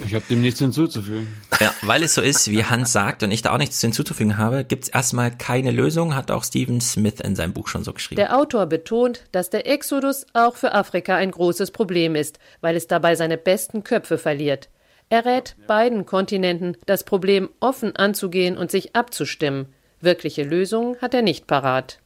[0.04, 1.26] Ich habe dem nichts hinzuzufügen.
[1.60, 4.64] Ja, weil es so ist, wie Hans sagt und ich da auch nichts hinzuzufügen habe,
[4.64, 8.16] gibt es erstmal keine Lösung, hat auch Stephen Smith in seinem Buch schon so geschrieben.
[8.16, 12.86] Der Autor betont, dass der Exodus auch für Afrika ein großes Problem ist, weil es
[12.86, 14.68] dabei seine besten Köpfe verliert.
[15.10, 19.66] Er rät beiden Kontinenten, das Problem offen anzugehen und sich abzustimmen.
[20.00, 21.98] Wirkliche Lösungen hat er nicht parat.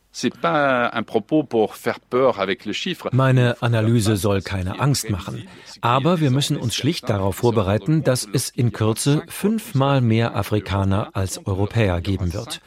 [3.12, 5.48] Meine Analyse soll keine Angst machen.
[5.80, 11.46] Aber wir müssen uns schlicht darauf vorbereiten, dass es in Kürze fünfmal mehr Afrikaner als
[11.46, 12.60] Europäer geben wird.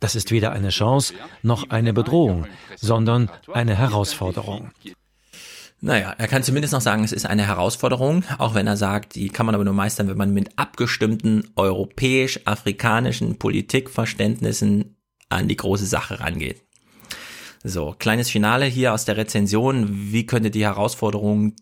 [0.00, 2.46] Das ist weder eine Chance noch eine Bedrohung,
[2.76, 4.72] sondern eine Herausforderung.
[5.80, 9.28] Naja, er kann zumindest noch sagen, es ist eine Herausforderung, auch wenn er sagt, die
[9.28, 14.96] kann man aber nur meistern, wenn man mit abgestimmten europäisch-afrikanischen Politikverständnissen
[15.28, 16.62] an die große Sache rangeht.
[17.62, 19.88] So, kleines Finale hier aus der Rezension.
[19.90, 21.54] Wie könnte die Herausforderung,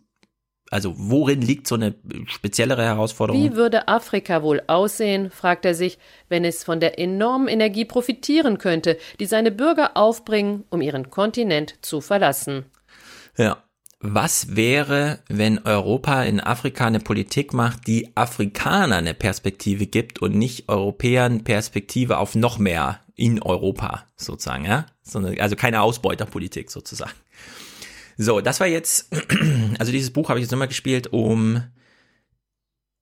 [0.71, 1.95] also worin liegt so eine
[2.27, 3.43] speziellere Herausforderung?
[3.43, 5.99] Wie würde Afrika wohl aussehen, fragt er sich,
[6.31, 11.75] wenn es von der enormen Energie profitieren könnte, die seine Bürger aufbringen, um ihren Kontinent
[11.83, 12.65] zu verlassen?
[13.37, 13.63] Ja.
[13.99, 20.35] Was wäre, wenn Europa in Afrika eine Politik macht, die Afrikaner eine Perspektive gibt und
[20.35, 24.87] nicht Europäern Perspektive auf noch mehr in Europa sozusagen, ja?
[25.39, 27.13] Also keine Ausbeuterpolitik sozusagen.
[28.19, 29.09] So, das war jetzt,
[29.79, 31.63] also dieses Buch habe ich jetzt nochmal gespielt, um,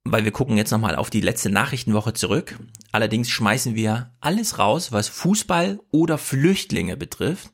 [0.04, 2.58] weil wir gucken jetzt nochmal auf die letzte Nachrichtenwoche zurück.
[2.92, 7.53] Allerdings schmeißen wir alles raus, was Fußball oder Flüchtlinge betrifft.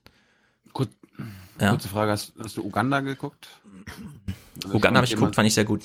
[1.60, 1.70] Ja.
[1.70, 3.48] kurze Frage, hast, hast du Uganda geguckt?
[4.64, 5.82] Also Uganda habe ich geguckt, fand ich sehr gut.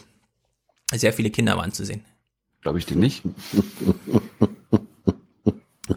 [0.91, 2.05] Sehr viele Kinder waren zu sehen.
[2.61, 3.23] Glaube ich dir nicht.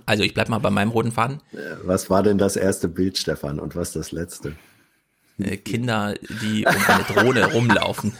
[0.04, 1.42] Also ich bleib mal bei meinem roten Faden.
[1.82, 4.54] Was war denn das erste Bild, Stefan, und was das letzte?
[5.38, 8.14] Äh, Kinder, die um eine Drohne rumlaufen.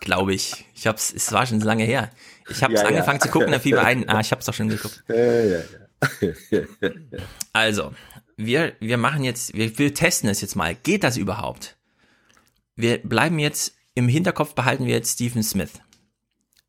[0.00, 0.66] Glaube ich.
[0.74, 2.10] Ich hab's, es war schon lange her.
[2.48, 3.26] Ich habe es ja, angefangen ja.
[3.26, 5.02] zu gucken, da fiel mir ein, ah, ich habe es doch schon geguckt.
[5.08, 5.60] Ja,
[7.52, 7.92] also,
[8.38, 10.74] wir, wir machen jetzt, wir, wir testen es jetzt mal.
[10.74, 11.76] Geht das überhaupt?
[12.76, 15.72] Wir bleiben jetzt, im Hinterkopf behalten wir jetzt Stephen Smith.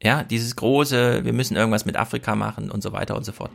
[0.02, 3.52] Ja, dieses große, wir müssen irgendwas mit Afrika machen und so weiter und so fort.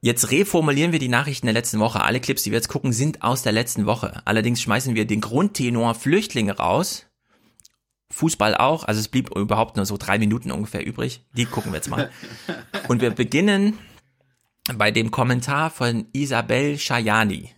[0.00, 2.02] Jetzt reformulieren wir die Nachrichten der letzten Woche.
[2.02, 4.22] Alle Clips, die wir jetzt gucken, sind aus der letzten Woche.
[4.24, 7.06] Allerdings schmeißen wir den Grundtenor Flüchtlinge raus.
[8.10, 8.84] Fußball auch.
[8.84, 11.24] Also es blieb überhaupt nur so drei Minuten ungefähr übrig.
[11.36, 12.10] Die gucken wir jetzt mal.
[12.88, 13.78] Und wir beginnen
[14.76, 17.50] bei dem Kommentar von Isabel Shayani.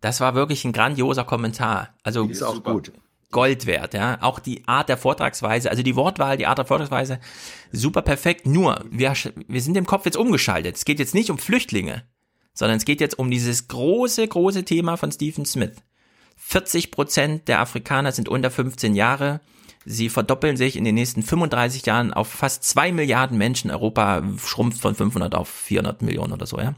[0.00, 1.94] Das war wirklich ein grandioser Kommentar.
[2.02, 2.92] Also ist auch gut.
[3.30, 4.18] Gold wert, ja.
[4.20, 7.18] Auch die Art der Vortragsweise, also die Wortwahl, die Art der Vortragsweise,
[7.70, 8.46] super perfekt.
[8.46, 9.14] Nur, wir,
[9.48, 10.76] wir sind im Kopf jetzt umgeschaltet.
[10.76, 12.04] Es geht jetzt nicht um Flüchtlinge,
[12.52, 15.76] sondern es geht jetzt um dieses große, große Thema von Stephen Smith.
[16.36, 19.40] 40 Prozent der Afrikaner sind unter 15 Jahre.
[19.84, 23.70] Sie verdoppeln sich in den nächsten 35 Jahren auf fast zwei Milliarden Menschen.
[23.70, 26.74] Europa schrumpft von 500 auf 400 Millionen oder so, ja.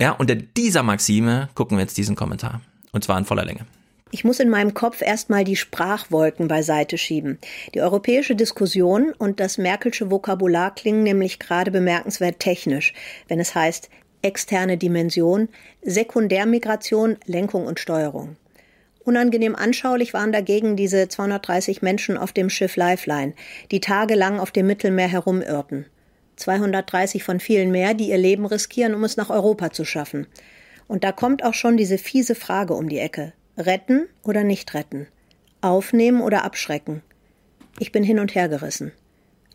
[0.00, 2.60] Ja, unter dieser Maxime gucken wir jetzt diesen Kommentar.
[2.92, 3.66] Und zwar in voller Länge.
[4.12, 7.38] Ich muss in meinem Kopf erstmal die Sprachwolken beiseite schieben.
[7.74, 12.94] Die europäische Diskussion und das Merkelsche Vokabular klingen nämlich gerade bemerkenswert technisch,
[13.26, 13.90] wenn es heißt
[14.22, 15.48] externe Dimension,
[15.82, 18.36] Sekundärmigration, Lenkung und Steuerung.
[19.06, 23.34] Unangenehm anschaulich waren dagegen diese 230 Menschen auf dem Schiff Lifeline,
[23.70, 25.86] die tagelang auf dem Mittelmeer herumirrten.
[26.34, 30.26] 230 von vielen mehr, die ihr Leben riskieren, um es nach Europa zu schaffen.
[30.88, 33.32] Und da kommt auch schon diese fiese Frage um die Ecke.
[33.56, 35.06] Retten oder nicht retten?
[35.60, 37.00] Aufnehmen oder abschrecken?
[37.78, 38.90] Ich bin hin und her gerissen.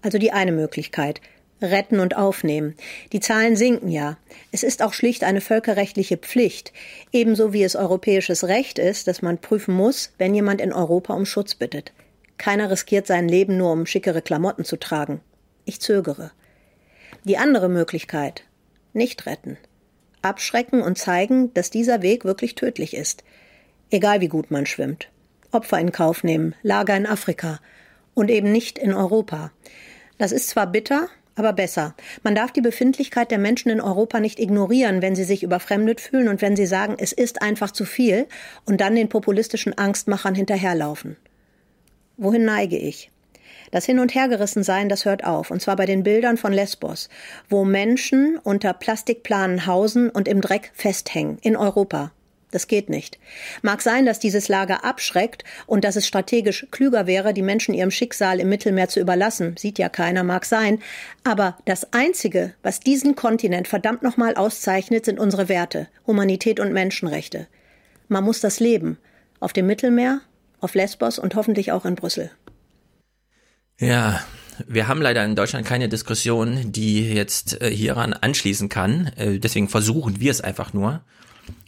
[0.02, 1.20] Also die eine Möglichkeit.
[1.62, 2.76] Retten und aufnehmen.
[3.12, 4.18] Die Zahlen sinken ja.
[4.52, 6.74] Es ist auch schlicht eine völkerrechtliche Pflicht,
[7.12, 11.26] ebenso wie es europäisches Recht ist, dass man prüfen muss, wenn jemand in Europa um
[11.26, 11.94] Schutz bittet.
[12.38, 15.22] Keiner riskiert sein Leben nur, um schickere Klamotten zu tragen.
[15.66, 16.32] Ich zögere.
[17.24, 18.44] Die andere Möglichkeit,
[18.94, 19.58] nicht retten.
[20.24, 23.24] Abschrecken und zeigen, dass dieser Weg wirklich tödlich ist.
[23.90, 25.10] Egal wie gut man schwimmt.
[25.52, 27.60] Opfer in Kauf nehmen, Lager in Afrika
[28.14, 29.52] und eben nicht in Europa.
[30.18, 31.96] Das ist zwar bitter, aber besser.
[32.24, 36.28] Man darf die Befindlichkeit der Menschen in Europa nicht ignorieren, wenn sie sich überfremdet fühlen
[36.28, 38.28] und wenn sie sagen, es ist einfach zu viel
[38.66, 41.18] und dann den populistischen Angstmachern hinterherlaufen.
[42.18, 43.10] Wohin neige ich?
[43.72, 45.50] Das Hin- und Hergerissensein, das hört auf.
[45.50, 47.10] Und zwar bei den Bildern von Lesbos,
[47.50, 51.38] wo Menschen unter Plastikplanen hausen und im Dreck festhängen.
[51.42, 52.12] In Europa.
[52.52, 53.18] Das geht nicht.
[53.62, 57.92] Mag sein, dass dieses Lager abschreckt und dass es strategisch klüger wäre, die Menschen ihrem
[57.92, 59.56] Schicksal im Mittelmeer zu überlassen.
[59.58, 60.80] Sieht ja keiner, mag sein.
[61.24, 65.88] Aber das Einzige, was diesen Kontinent verdammt nochmal auszeichnet, sind unsere Werte.
[66.06, 67.48] Humanität und Menschenrechte.
[68.10, 68.98] Man muss das leben.
[69.40, 70.20] Auf dem Mittelmeer,
[70.60, 72.32] auf Lesbos und hoffentlich auch in Brüssel.
[73.80, 74.22] Ja,
[74.68, 79.08] wir haben leider in Deutschland keine Diskussion, die jetzt äh, hieran anschließen kann.
[79.16, 81.02] Äh, deswegen versuchen wir es einfach nur.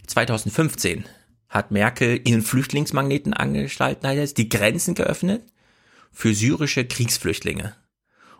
[0.06, 1.04] 2015
[1.48, 5.42] hat Merkel ihren Flüchtlingsmagneten angestalten, heißt die Grenzen geöffnet
[6.12, 7.74] für syrische Kriegsflüchtlinge.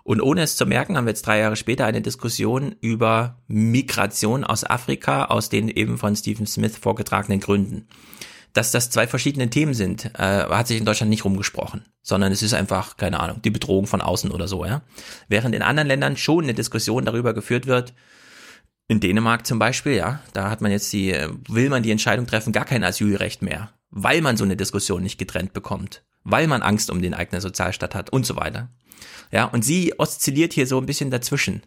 [0.02, 4.44] Und ohne es zu merken, haben wir jetzt drei Jahre später eine Diskussion über Migration
[4.44, 7.88] aus Afrika aus den eben von Stephen Smith vorgetragenen Gründen
[8.54, 12.40] dass das zwei verschiedene Themen sind, äh, hat sich in Deutschland nicht rumgesprochen, sondern es
[12.42, 14.82] ist einfach, keine Ahnung, die Bedrohung von außen oder so, ja.
[15.28, 17.92] Während in anderen Ländern schon eine Diskussion darüber geführt wird,
[18.88, 21.14] in Dänemark zum Beispiel, ja, da hat man jetzt die,
[21.48, 25.18] will man die Entscheidung treffen, gar kein Asylrecht mehr, weil man so eine Diskussion nicht
[25.18, 28.70] getrennt bekommt, weil man Angst um den eigenen Sozialstaat hat und so weiter.
[29.30, 31.62] Ja, und sie oszilliert hier so ein bisschen dazwischen.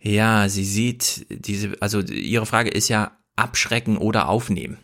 [0.00, 4.78] Ja, sie sieht diese, also ihre Frage ist ja abschrecken oder aufnehmen.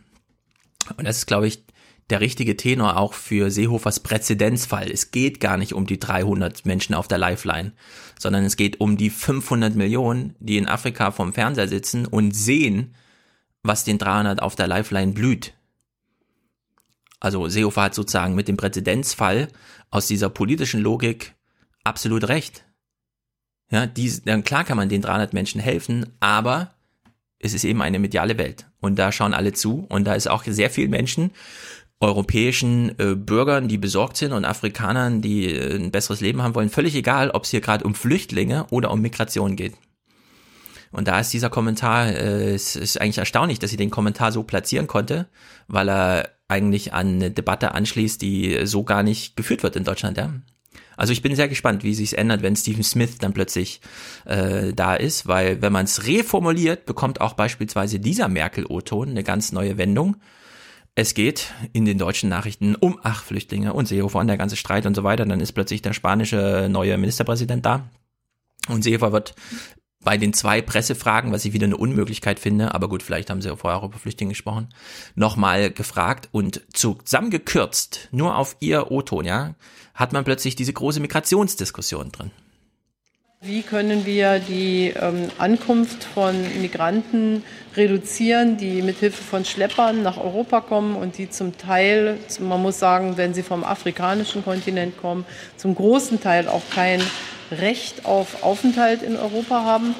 [0.96, 1.64] Und das ist, glaube ich,
[2.12, 4.90] der richtige Tenor auch für Seehofers Präzedenzfall.
[4.90, 7.72] Es geht gar nicht um die 300 Menschen auf der Lifeline,
[8.18, 12.94] sondern es geht um die 500 Millionen, die in Afrika vom Fernseher sitzen und sehen,
[13.62, 15.54] was den 300 auf der Lifeline blüht.
[17.18, 19.48] Also Seehofer hat sozusagen mit dem Präzedenzfall
[19.90, 21.34] aus dieser politischen Logik
[21.82, 22.66] absolut recht.
[23.70, 26.74] Ja, die, dann klar kann man den 300 Menschen helfen, aber
[27.38, 28.66] es ist eben eine mediale Welt.
[28.80, 29.86] Und da schauen alle zu.
[29.88, 31.30] Und da ist auch sehr viel Menschen,
[32.02, 36.68] europäischen äh, Bürgern, die besorgt sind und Afrikanern, die äh, ein besseres Leben haben wollen,
[36.68, 39.74] völlig egal, ob es hier gerade um Flüchtlinge oder um Migration geht.
[40.90, 44.42] Und da ist dieser Kommentar, äh, es ist eigentlich erstaunlich, dass sie den Kommentar so
[44.42, 45.28] platzieren konnte,
[45.68, 50.18] weil er eigentlich an eine Debatte anschließt, die so gar nicht geführt wird in Deutschland.
[50.18, 50.34] Ja?
[50.96, 53.80] Also ich bin sehr gespannt, wie sich ändert, wenn Stephen Smith dann plötzlich
[54.26, 59.52] äh, da ist, weil wenn man es reformuliert, bekommt auch beispielsweise dieser Merkel-O-Ton eine ganz
[59.52, 60.16] neue Wendung.
[60.94, 64.84] Es geht in den deutschen Nachrichten um ach Flüchtlinge und Seehofer und der ganze Streit
[64.84, 65.24] und so weiter.
[65.24, 67.88] Dann ist plötzlich der spanische neue Ministerpräsident da.
[68.68, 69.34] Und Seehofer wird
[70.04, 73.48] bei den zwei Pressefragen, was ich wieder eine Unmöglichkeit finde, aber gut, vielleicht haben sie
[73.48, 74.68] ja vorher auch über Flüchtlinge gesprochen,
[75.14, 79.54] nochmal gefragt und zusammengekürzt, nur auf ihr O-Ton, ja,
[79.94, 82.30] hat man plötzlich diese große Migrationsdiskussion drin.
[83.44, 87.42] Wie können wir die ähm, Ankunft von Migranten
[87.76, 92.78] reduzieren, die mit Hilfe von Schleppern nach Europa kommen und die zum Teil, man muss
[92.78, 95.24] sagen, wenn sie vom afrikanischen Kontinent kommen,
[95.56, 97.02] zum großen Teil auch kein
[97.50, 99.96] Recht auf Aufenthalt in Europa haben?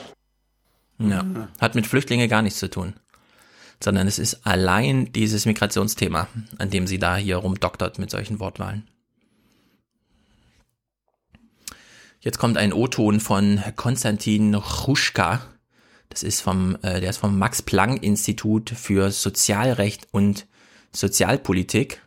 [1.00, 1.24] Ja,
[1.60, 2.92] hat mit Flüchtlingen gar nichts zu tun,
[3.82, 6.28] sondern es ist allein dieses Migrationsthema,
[6.58, 8.86] an dem sie da hier rumdoktert mit solchen Wortwahlen.
[12.22, 15.40] Jetzt kommt ein O-Ton von Konstantin Chruschka.
[16.08, 20.46] Das ist vom, äh, der ist vom Max Planck Institut für Sozialrecht und
[20.92, 22.00] Sozialpolitik.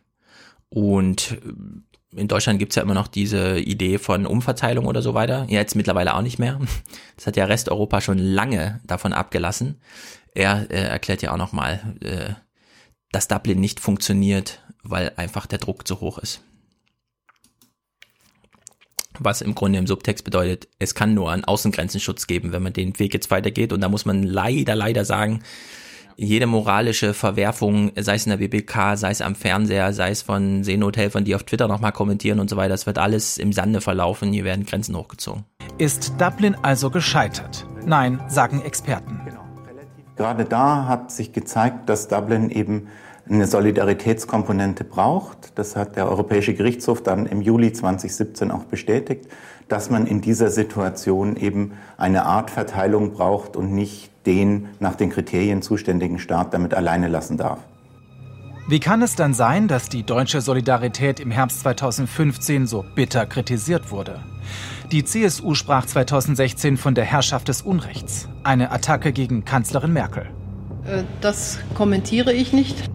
[0.70, 5.44] Und äh, in Deutschland gibt's ja immer noch diese Idee von Umverteilung oder so weiter.
[5.50, 6.58] Ja, jetzt mittlerweile auch nicht mehr.
[7.16, 9.82] Das hat ja Resteuropa schon lange davon abgelassen.
[10.34, 12.32] Er äh, erklärt ja auch nochmal, äh,
[13.12, 16.40] dass Dublin nicht funktioniert, weil einfach der Druck zu hoch ist
[19.18, 22.98] was im Grunde im Subtext bedeutet, es kann nur einen Außengrenzenschutz geben, wenn man den
[22.98, 23.72] Weg jetzt weitergeht.
[23.72, 25.42] Und da muss man leider, leider sagen,
[26.16, 30.64] jede moralische Verwerfung, sei es in der BBK, sei es am Fernseher, sei es von
[30.64, 34.32] Seenothelfern, die auf Twitter nochmal kommentieren und so weiter, das wird alles im Sande verlaufen,
[34.32, 35.44] hier werden Grenzen hochgezogen.
[35.78, 37.66] Ist Dublin also gescheitert?
[37.84, 39.20] Nein, sagen Experten.
[40.16, 42.88] Gerade da hat sich gezeigt, dass Dublin eben
[43.28, 45.58] eine Solidaritätskomponente braucht.
[45.58, 49.28] Das hat der Europäische Gerichtshof dann im Juli 2017 auch bestätigt.
[49.68, 55.10] dass man in dieser Situation eben eine Art Verteilung braucht und nicht den nach den
[55.10, 57.58] Kriterien zuständigen Staat damit alleine lassen darf.
[58.68, 63.92] Wie kann es dann sein, dass die deutsche Solidarität im Herbst 2015 so bitter kritisiert
[63.92, 64.24] wurde?
[64.90, 70.26] Die CSU sprach 2016 von der Herrschaft des Unrechts, eine Attacke gegen Kanzlerin Merkel.
[70.84, 72.90] Äh, das kommentiere ich nicht.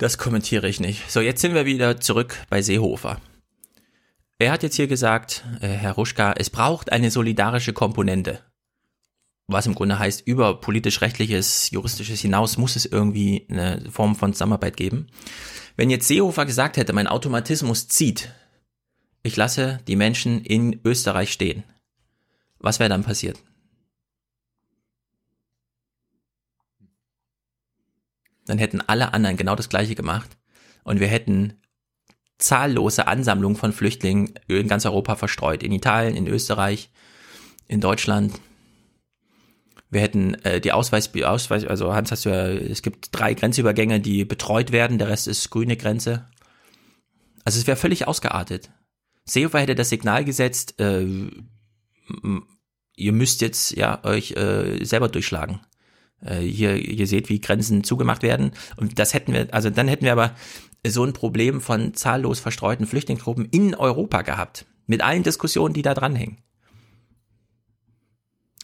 [0.00, 1.08] Das kommentiere ich nicht.
[1.10, 3.20] So, jetzt sind wir wieder zurück bei Seehofer.
[4.38, 8.40] Er hat jetzt hier gesagt, äh, Herr Ruschka, es braucht eine solidarische Komponente
[9.52, 14.76] was im Grunde heißt, über politisch-rechtliches, juristisches hinaus muss es irgendwie eine Form von Zusammenarbeit
[14.76, 15.08] geben.
[15.76, 18.32] Wenn jetzt Seehofer gesagt hätte, mein Automatismus zieht,
[19.22, 21.64] ich lasse die Menschen in Österreich stehen,
[22.58, 23.38] was wäre dann passiert?
[28.50, 30.36] Dann hätten alle anderen genau das gleiche gemacht
[30.82, 31.62] und wir hätten
[32.36, 35.62] zahllose Ansammlungen von Flüchtlingen in ganz Europa verstreut.
[35.62, 36.90] In Italien, in Österreich,
[37.68, 38.40] in Deutschland,
[39.88, 44.00] wir hätten äh, die Ausweis, Ausweis, also Hans hast du ja, es gibt drei Grenzübergänge,
[44.00, 46.28] die betreut werden, der Rest ist grüne Grenze.
[47.44, 48.72] Also es wäre völlig ausgeartet.
[49.26, 51.06] Seehofer hätte das Signal gesetzt, äh,
[52.96, 55.60] ihr müsst jetzt ja euch äh, selber durchschlagen.
[56.24, 58.52] Äh, hier, ihr seht, wie Grenzen zugemacht werden.
[58.76, 60.34] Und das hätten wir, also dann hätten wir aber
[60.86, 64.66] so ein Problem von zahllos verstreuten Flüchtlingsgruppen in Europa gehabt.
[64.86, 66.38] Mit allen Diskussionen, die da dranhängen.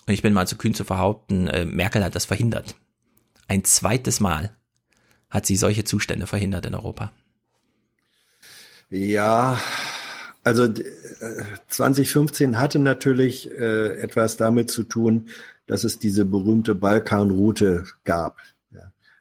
[0.06, 2.76] Und ich bin mal zu kühn zu behaupten, äh, Merkel hat das verhindert.
[3.48, 4.56] Ein zweites Mal
[5.30, 7.12] hat sie solche Zustände verhindert in Europa.
[8.88, 9.60] Ja,
[10.44, 10.72] also
[11.68, 15.28] 2015 hatte natürlich äh, etwas damit zu tun,
[15.66, 18.36] dass es diese berühmte Balkanroute gab.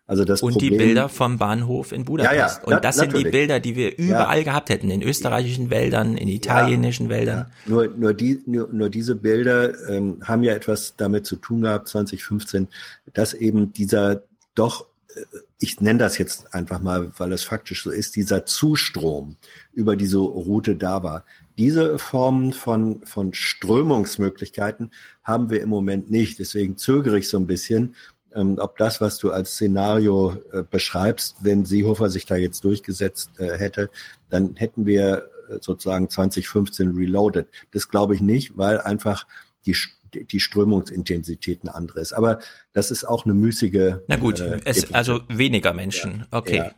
[0.07, 2.35] Also das und Problem, die Bilder vom Bahnhof in Budapest.
[2.35, 6.15] Ja, ja, und das sind die Bilder, die wir überall gehabt hätten, in österreichischen Wäldern,
[6.15, 7.47] in italienischen Wäldern.
[7.65, 11.87] Nur, nur, die, nur, nur diese Bilder ähm, haben ja etwas damit zu tun gehabt,
[11.87, 12.67] 2015,
[13.13, 14.21] dass eben dieser
[14.53, 14.85] doch,
[15.15, 15.21] äh,
[15.59, 19.37] ich nenne das jetzt einfach mal, weil es faktisch so ist, dieser Zustrom
[19.73, 21.25] über diese Route da war.
[21.57, 24.91] Diese Formen von, von Strömungsmöglichkeiten
[25.25, 26.39] haben wir im Moment nicht.
[26.39, 27.95] Deswegen zögere ich so ein bisschen,
[28.33, 33.31] ähm, ob das, was du als Szenario äh, beschreibst, wenn Seehofer sich da jetzt durchgesetzt
[33.39, 33.89] äh, hätte,
[34.29, 37.47] dann hätten wir äh, sozusagen 2015 reloaded.
[37.71, 39.25] Das glaube ich nicht, weil einfach
[39.65, 39.75] die
[40.13, 42.13] die Strömungsintensität eine andere ist.
[42.13, 42.39] Aber
[42.71, 43.95] das ist auch eine müßige.
[44.07, 46.19] Na gut, äh, es, also weniger Menschen.
[46.31, 46.37] Ja.
[46.37, 46.57] Okay.
[46.57, 46.71] Ja.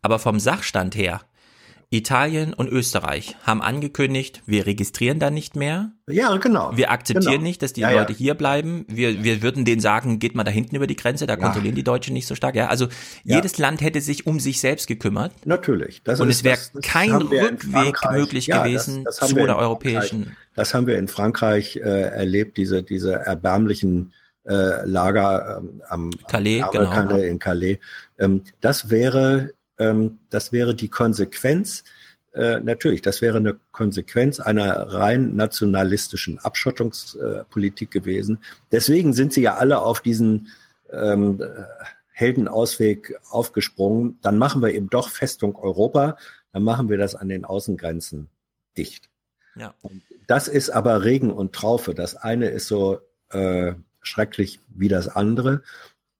[0.00, 1.22] Aber vom Sachstand her
[1.90, 5.92] Italien und Österreich haben angekündigt, wir registrieren da nicht mehr.
[6.08, 6.76] Ja, genau.
[6.76, 7.44] Wir akzeptieren genau.
[7.44, 8.18] nicht, dass die ja, Leute ja.
[8.18, 8.84] hier bleiben.
[8.88, 11.84] Wir, wir würden denen sagen, geht mal da hinten über die Grenze, da kontrollieren die
[11.84, 12.54] Deutschen nicht so stark.
[12.56, 12.88] Ja, also
[13.22, 15.32] jedes Land hätte sich um sich selbst gekümmert.
[15.46, 16.02] Natürlich.
[16.02, 20.36] Das und ist, es wäre kein Rückweg möglich gewesen das, das zu der europäischen.
[20.54, 24.12] Das haben wir in Frankreich äh, erlebt, diese, diese erbärmlichen
[24.46, 27.16] äh, Lager ähm, am Calais, genau.
[27.16, 27.78] in Calais.
[28.18, 31.84] Ähm, das wäre ähm, das wäre die Konsequenz,
[32.32, 38.38] äh, natürlich, das wäre eine Konsequenz einer rein nationalistischen Abschottungspolitik gewesen.
[38.72, 40.48] Deswegen sind sie ja alle auf diesen
[40.90, 41.42] ähm,
[42.14, 44.18] Heldenausweg aufgesprungen.
[44.22, 46.16] Dann machen wir eben doch Festung Europa,
[46.52, 48.28] dann machen wir das an den Außengrenzen
[48.76, 49.10] dicht.
[49.56, 49.74] Ja.
[50.26, 51.94] Das ist aber Regen und Traufe.
[51.94, 55.62] Das eine ist so äh, schrecklich wie das andere.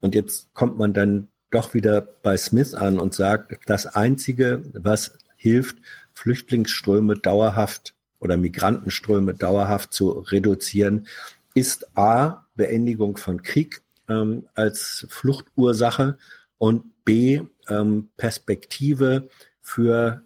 [0.01, 5.19] Und jetzt kommt man dann doch wieder bei Smith an und sagt, das Einzige, was
[5.37, 5.77] hilft,
[6.15, 11.07] Flüchtlingsströme dauerhaft oder Migrantenströme dauerhaft zu reduzieren,
[11.55, 16.19] ist A, Beendigung von Krieg ähm, als Fluchtursache
[16.59, 19.29] und B, ähm, Perspektive
[19.61, 20.23] für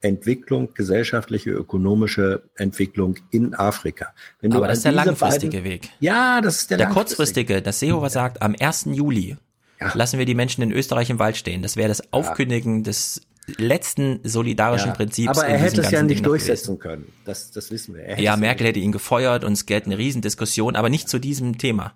[0.00, 4.14] Entwicklung, gesellschaftliche, ökonomische Entwicklung in Afrika.
[4.42, 5.90] Aber das ist der langfristige beiden, Weg.
[6.00, 7.60] Ja, das ist der, der kurzfristige.
[7.60, 8.86] Das Seehofer sagt, am 1.
[8.92, 9.36] Juli
[9.80, 9.92] ja.
[9.94, 11.62] lassen wir die Menschen in Österreich im Wald stehen.
[11.62, 12.82] Das wäre das Aufkündigen ja.
[12.84, 13.22] des
[13.56, 14.94] letzten solidarischen ja.
[14.94, 15.38] Prinzips.
[15.38, 17.12] Aber er hätte es ja nicht durchsetzen können.
[17.24, 18.20] Das, das wissen wir.
[18.20, 21.94] Ja, Merkel hätte ihn gefeuert und es gäbe eine Riesendiskussion, aber nicht zu diesem Thema.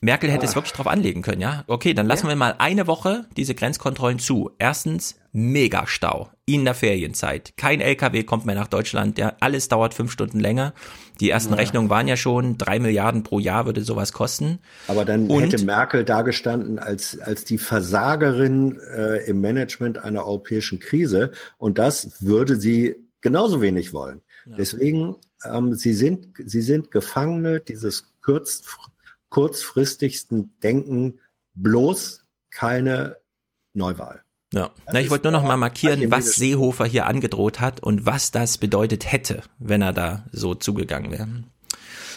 [0.00, 0.48] Merkel hätte ah.
[0.48, 1.64] es wirklich drauf anlegen können, ja?
[1.66, 4.50] Okay, dann lassen wir mal eine Woche diese Grenzkontrollen zu.
[4.58, 7.52] Erstens, Megastau in der Ferienzeit.
[7.56, 10.74] Kein LKW kommt mehr nach Deutschland, ja, alles dauert fünf Stunden länger.
[11.20, 11.58] Die ersten ja.
[11.58, 14.58] Rechnungen waren ja schon, drei Milliarden pro Jahr würde sowas kosten.
[14.88, 20.80] Aber dann Und, hätte Merkel dagestanden als, als die Versagerin äh, im Management einer europäischen
[20.80, 21.32] Krise.
[21.58, 24.22] Und das würde sie genauso wenig wollen.
[24.46, 24.56] Ja.
[24.56, 28.62] Deswegen, ähm, sie sind, sie sind Gefangene dieses kurz,
[29.28, 31.20] kurzfristigsten Denken,
[31.54, 33.16] bloß keine
[33.74, 34.22] Neuwahl.
[34.52, 38.32] Ja, Na, ich wollte nur noch mal markieren, was Seehofer hier angedroht hat und was
[38.32, 41.28] das bedeutet hätte, wenn er da so zugegangen wäre.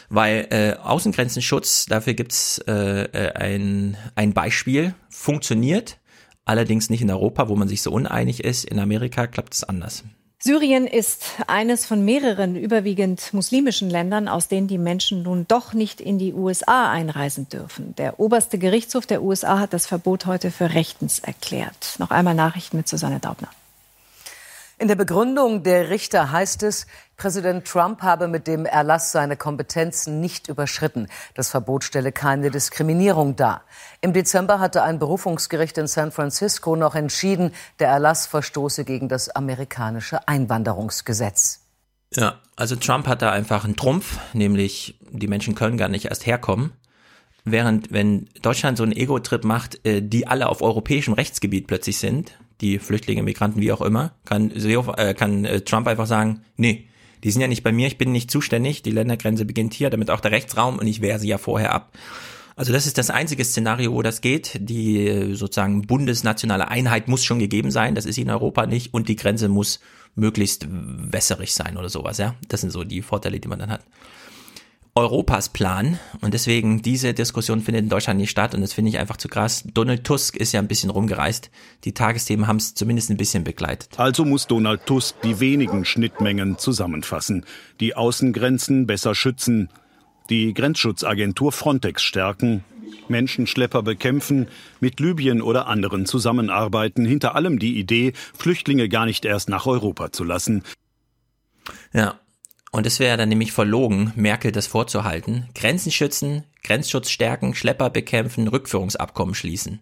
[0.09, 5.99] Weil äh, Außengrenzenschutz, dafür gibt's äh, äh, ein, ein Beispiel, funktioniert,
[6.43, 8.65] allerdings nicht in Europa, wo man sich so uneinig ist.
[8.65, 10.03] In Amerika klappt es anders.
[10.45, 16.01] Syrien ist eines von mehreren überwiegend muslimischen Ländern, aus denen die Menschen nun doch nicht
[16.01, 17.95] in die USA einreisen dürfen.
[17.95, 21.95] Der oberste Gerichtshof der USA hat das Verbot heute für rechtens erklärt.
[21.97, 23.47] Noch einmal Nachrichten mit Susanne Daubner.
[24.79, 26.87] In der Begründung der Richter heißt es,
[27.17, 31.07] Präsident Trump habe mit dem Erlass seine Kompetenzen nicht überschritten.
[31.35, 33.63] Das Verbot stelle keine Diskriminierung dar.
[34.01, 39.29] Im Dezember hatte ein Berufungsgericht in San Francisco noch entschieden, der Erlass verstoße gegen das
[39.29, 41.61] amerikanische Einwanderungsgesetz.
[42.15, 46.25] Ja, also Trump hat da einfach einen Trumpf, nämlich die Menschen können gar nicht erst
[46.25, 46.73] herkommen.
[47.45, 52.37] Während wenn Deutschland so einen Ego-Trip macht, äh, die alle auf europäischem Rechtsgebiet plötzlich sind,
[52.61, 56.87] die Flüchtlinge, Migranten, wie auch immer, kann, äh, kann äh, Trump einfach sagen, nee,
[57.23, 60.09] die sind ja nicht bei mir, ich bin nicht zuständig, die Ländergrenze beginnt hier, damit
[60.09, 61.93] auch der Rechtsraum und ich wehre sie ja vorher ab.
[62.55, 64.57] Also das ist das einzige Szenario, wo das geht.
[64.59, 69.15] Die sozusagen bundesnationale Einheit muss schon gegeben sein, das ist in Europa nicht und die
[69.15, 69.79] Grenze muss
[70.15, 72.35] möglichst wässerig sein oder sowas, ja.
[72.49, 73.81] Das sind so die Vorteile, die man dann hat.
[74.95, 78.99] Europas Plan und deswegen diese Diskussion findet in Deutschland nicht statt und das finde ich
[78.99, 79.63] einfach zu krass.
[79.73, 81.49] Donald Tusk ist ja ein bisschen rumgereist.
[81.83, 83.89] Die Tagesthemen haben es zumindest ein bisschen begleitet.
[83.97, 87.43] Also muss Donald Tusk die wenigen Schnittmengen zusammenfassen,
[87.79, 89.69] die Außengrenzen besser schützen,
[90.29, 92.63] die Grenzschutzagentur Frontex stärken,
[93.07, 94.47] Menschenschlepper bekämpfen,
[94.79, 100.11] mit Libyen oder anderen zusammenarbeiten, hinter allem die Idee, Flüchtlinge gar nicht erst nach Europa
[100.11, 100.63] zu lassen.
[101.93, 102.19] Ja,
[102.73, 105.47] und es wäre dann nämlich verlogen, Merkel das vorzuhalten.
[105.53, 109.81] Grenzen schützen, Grenzschutz stärken, Schlepper bekämpfen, Rückführungsabkommen schließen.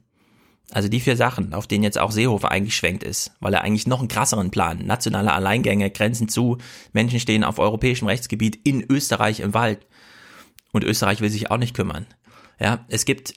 [0.71, 3.99] Also die vier Sachen, auf denen jetzt auch Seehofer eingeschwenkt ist, weil er eigentlich noch
[3.99, 6.57] einen krasseren Plan, nationale Alleingänge, Grenzen zu,
[6.91, 9.87] Menschen stehen auf europäischem Rechtsgebiet in Österreich im Wald.
[10.73, 12.07] Und Österreich will sich auch nicht kümmern.
[12.59, 13.35] Ja, es gibt,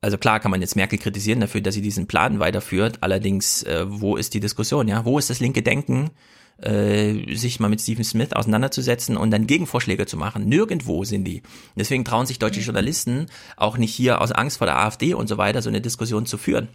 [0.00, 3.02] also klar kann man jetzt Merkel kritisieren dafür, dass sie diesen Plan weiterführt.
[3.02, 4.88] Allerdings, äh, wo ist die Diskussion?
[4.88, 6.10] Ja, wo ist das linke Denken?
[6.58, 10.48] Äh, sich mal mit Stephen Smith auseinanderzusetzen und dann Gegenvorschläge zu machen.
[10.48, 11.42] Nirgendwo sind die.
[11.76, 13.26] Deswegen trauen sich deutsche Journalisten
[13.56, 16.38] auch nicht hier aus Angst vor der AfD und so weiter so eine Diskussion zu
[16.38, 16.68] führen.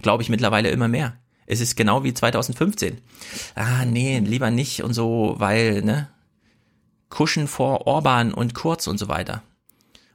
[0.00, 1.16] Glaube ich mittlerweile immer mehr.
[1.46, 2.98] Es ist genau wie 2015.
[3.54, 6.08] Ah, nee, lieber nicht und so, weil, ne?
[7.08, 9.42] Kuschen vor Orban und Kurz und so weiter.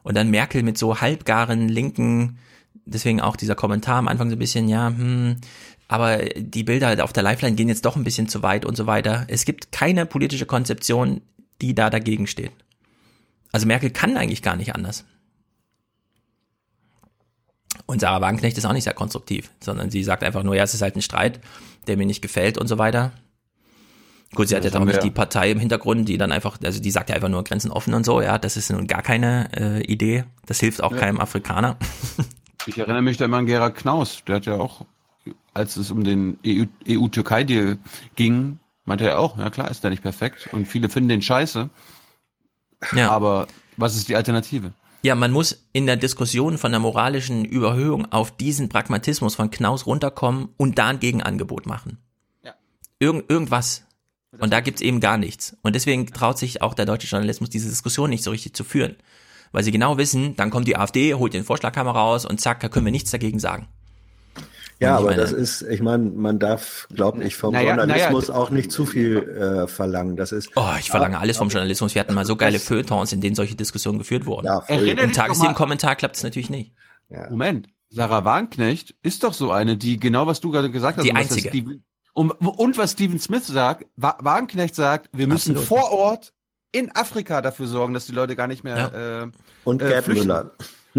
[0.04, 2.40] Und dann Merkel mit so halbgaren linken,
[2.86, 5.36] deswegen auch dieser Kommentar am Anfang so ein bisschen, ja, hm,
[5.88, 8.88] aber die Bilder auf der Lifeline gehen jetzt doch ein bisschen zu weit und so
[8.88, 9.26] weiter.
[9.28, 11.22] Es gibt keine politische Konzeption,
[11.62, 12.52] die da dagegen steht.
[13.52, 15.06] Also Merkel kann eigentlich gar nicht anders.
[17.86, 20.74] Und Sarah Wagenknecht ist auch nicht sehr konstruktiv, sondern sie sagt einfach nur, ja, es
[20.74, 21.40] ist halt ein Streit,
[21.88, 23.14] der mir nicht gefällt und so weiter.
[24.36, 26.92] Gut, sie hat ja dann nicht die Partei im Hintergrund, die dann einfach, also die
[26.92, 29.84] sagt ja einfach nur Grenzen offen und so, ja, das ist nun gar keine äh,
[29.86, 30.26] Idee.
[30.46, 30.98] Das hilft auch ja.
[30.98, 31.78] keinem Afrikaner.
[32.66, 34.86] Ich erinnere mich da immer an Gerhard Knaus, der hat ja auch
[35.58, 37.76] als es um den EU-Türkei-Deal EU
[38.16, 41.70] ging, meinte er auch, ja klar, ist der nicht perfekt und viele finden den scheiße.
[42.96, 43.10] Ja.
[43.12, 44.72] Aber was ist die Alternative?
[45.04, 49.86] Ja, man muss in der Diskussion von der moralischen Überhöhung auf diesen Pragmatismus von Knaus
[49.86, 51.98] runterkommen und da ein Gegenangebot machen.
[52.44, 52.54] Ja.
[53.00, 53.84] Irgend, irgendwas.
[54.40, 55.56] Und da gibt's eben gar nichts.
[55.62, 58.96] Und deswegen traut sich auch der deutsche Journalismus diese Diskussion nicht so richtig zu führen.
[59.52, 62.70] Weil sie genau wissen, dann kommt die AfD, holt den Vorschlaghammer raus und zack, da
[62.70, 63.68] können wir nichts dagegen sagen.
[64.80, 68.40] Ja, aber meine, das ist, ich meine, man darf, glaube ich, vom naja, Journalismus naja,
[68.40, 70.16] auch nicht zu viel äh, verlangen.
[70.16, 70.52] Das ist.
[70.56, 71.96] Oh, ich verlange alles vom Journalismus.
[71.96, 74.46] Wir hatten mal so geile Feuilletons, in denen solche Diskussionen geführt wurden.
[74.46, 76.74] Ja, Im Tagesthemen-Kommentar klappt es natürlich nicht.
[77.10, 77.30] Ja.
[77.30, 81.06] Moment, Sarah Warnknecht ist doch so eine, die genau was du gerade gesagt hast.
[81.06, 81.50] Die einzige.
[81.50, 81.84] Steven,
[82.14, 85.68] und, und, was Steven Smith sagt, Warnknecht sagt, wir müssen Absolut.
[85.68, 86.34] vor Ort
[86.72, 89.24] in Afrika dafür sorgen, dass die Leute gar nicht mehr ja.
[89.24, 89.32] äh,
[89.64, 90.52] und äh, Gerd Müller.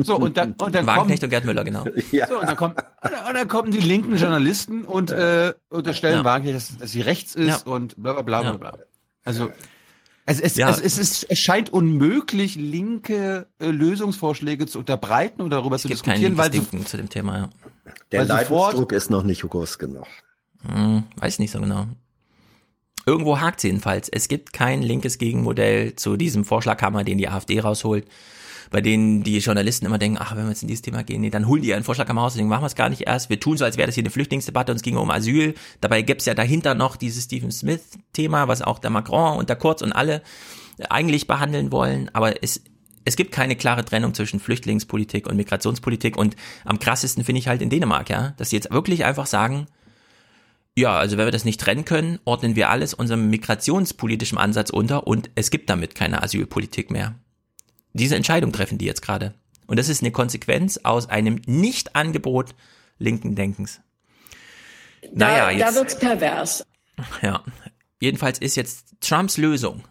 [0.04, 1.84] So, und dann, und dann Wagenknecht und Gerd Müller, genau.
[2.12, 2.26] Ja.
[2.26, 6.24] So, und dann, kommt, und dann kommen die linken Journalisten und äh, unterstellen ja.
[6.24, 7.72] Wagenknecht, dass, dass sie rechts ist ja.
[7.72, 8.70] und bla bla bla bla.
[8.70, 8.78] bla.
[9.24, 9.50] Also
[10.26, 10.68] es, es, ja.
[10.68, 15.88] es, es, ist, es scheint unmöglich, linke äh, Lösungsvorschläge zu unterbreiten oder darüber es zu
[15.88, 17.50] diskutieren, weil sie, zu dem Thema, ja.
[18.12, 20.06] Der Leidensdruck ist noch nicht groß genug.
[20.66, 21.86] Hm, weiß nicht so genau.
[23.06, 24.10] Irgendwo hakt jedenfalls.
[24.10, 28.06] Es gibt kein linkes Gegenmodell zu diesem Vorschlaghammer, den die AfD rausholt
[28.70, 31.30] bei denen die Journalisten immer denken, ach, wenn wir jetzt in dieses Thema gehen, nee,
[31.30, 33.30] dann holen die einen Vorschlag am Haus denken, machen wir es gar nicht erst.
[33.30, 35.54] Wir tun so, als wäre das hier eine Flüchtlingsdebatte und es ginge um Asyl.
[35.80, 39.56] Dabei gäbe es ja dahinter noch dieses Stephen Smith-Thema, was auch der Macron und der
[39.56, 40.22] Kurz und alle
[40.88, 42.10] eigentlich behandeln wollen.
[42.12, 42.62] Aber es,
[43.04, 47.62] es gibt keine klare Trennung zwischen Flüchtlingspolitik und Migrationspolitik und am krassesten finde ich halt
[47.62, 49.66] in Dänemark, ja, dass sie jetzt wirklich einfach sagen,
[50.76, 55.06] ja, also wenn wir das nicht trennen können, ordnen wir alles unserem migrationspolitischen Ansatz unter
[55.06, 57.16] und es gibt damit keine Asylpolitik mehr.
[57.98, 59.34] Diese Entscheidung treffen die jetzt gerade.
[59.66, 62.54] Und das ist eine Konsequenz aus einem Nicht-Angebot
[62.98, 63.80] linken Denkens.
[65.12, 66.66] Da, naja, jetzt, da wird's pervers.
[67.22, 67.44] Ja,
[68.00, 69.84] jedenfalls ist jetzt Trumps Lösung,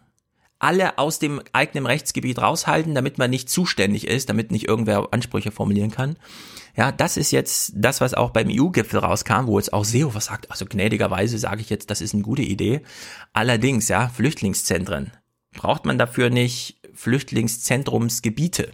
[0.60, 5.52] alle aus dem eigenen Rechtsgebiet raushalten, damit man nicht zuständig ist, damit nicht irgendwer Ansprüche
[5.52, 6.18] formulieren kann.
[6.76, 10.52] Ja, das ist jetzt das, was auch beim EU-Gipfel rauskam, wo jetzt auch Seehofer sagt,
[10.52, 12.82] also gnädigerweise sage ich jetzt, das ist eine gute Idee.
[13.34, 15.12] Allerdings, ja, Flüchtlingszentren.
[15.54, 18.72] Braucht man dafür nicht Flüchtlingszentrumsgebiete?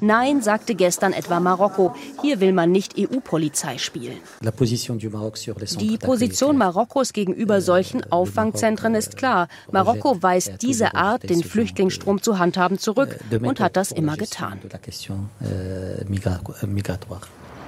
[0.00, 1.94] Nein, sagte gestern etwa Marokko.
[2.22, 4.16] Hier will man nicht EU-Polizei spielen.
[4.40, 9.48] Die Position Marokkos gegenüber solchen Auffangzentren ist klar.
[9.72, 14.60] Marokko weist diese Art, den Flüchtlingsstrom zu handhaben, zurück und hat das immer getan.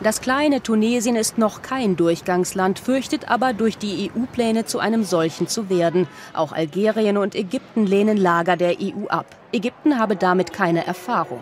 [0.03, 5.47] Das kleine Tunesien ist noch kein Durchgangsland, fürchtet aber durch die EU-Pläne zu einem solchen
[5.47, 6.09] zu werden.
[6.35, 9.27] Auch Algerien und Ägypten lehnen Lager der EU ab.
[9.53, 11.41] Ägypten habe damit keine Erfahrung.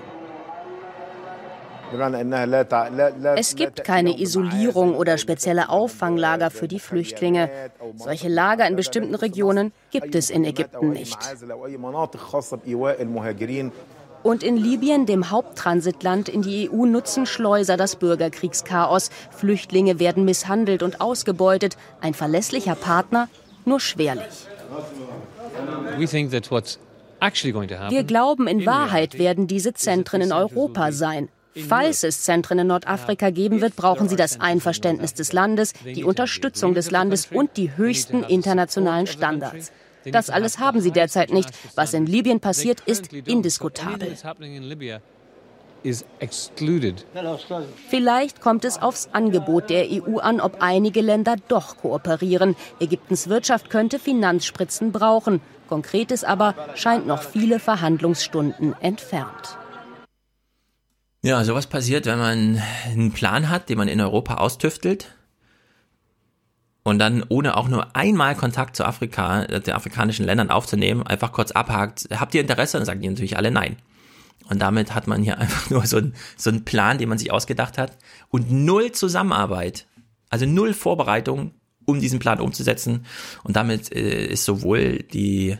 [3.37, 7.51] Es gibt keine Isolierung oder spezielle Auffanglager für die Flüchtlinge.
[7.97, 11.19] Solche Lager in bestimmten Regionen gibt es in Ägypten nicht.
[14.23, 19.11] Und in Libyen, dem Haupttransitland in die EU, nutzen Schleuser das Bürgerkriegschaos.
[19.31, 21.77] Flüchtlinge werden misshandelt und ausgebeutet.
[22.01, 23.29] Ein verlässlicher Partner,
[23.65, 24.47] nur schwerlich.
[27.89, 31.29] Wir glauben, in Wahrheit werden diese Zentren in Europa sein.
[31.69, 36.75] Falls es Zentren in Nordafrika geben wird, brauchen sie das Einverständnis des Landes, die Unterstützung
[36.75, 39.73] des Landes und die höchsten internationalen Standards.
[40.05, 41.51] Das alles haben sie derzeit nicht.
[41.75, 44.17] Was in Libyen passiert, ist indiskutabel.
[47.89, 52.55] Vielleicht kommt es aufs Angebot der EU an, ob einige Länder doch kooperieren.
[52.81, 55.41] Ägyptens Wirtschaft könnte Finanzspritzen brauchen.
[55.69, 59.59] Konkretes aber scheint noch viele Verhandlungsstunden entfernt.
[61.23, 65.15] Ja, sowas passiert, wenn man einen Plan hat, den man in Europa austüftelt
[66.91, 71.33] und dann ohne auch nur einmal Kontakt zu Afrika, äh, den afrikanischen Ländern aufzunehmen, einfach
[71.33, 72.77] kurz abhakt, habt ihr Interesse?
[72.77, 73.77] Dann sagen die natürlich alle nein.
[74.49, 77.33] Und damit hat man hier einfach nur so, ein, so einen Plan, den man sich
[77.33, 77.97] ausgedacht hat
[78.29, 79.87] und null Zusammenarbeit,
[80.29, 81.53] also null Vorbereitung,
[81.87, 83.07] um diesen Plan umzusetzen.
[83.45, 85.57] Und damit äh, ist sowohl die,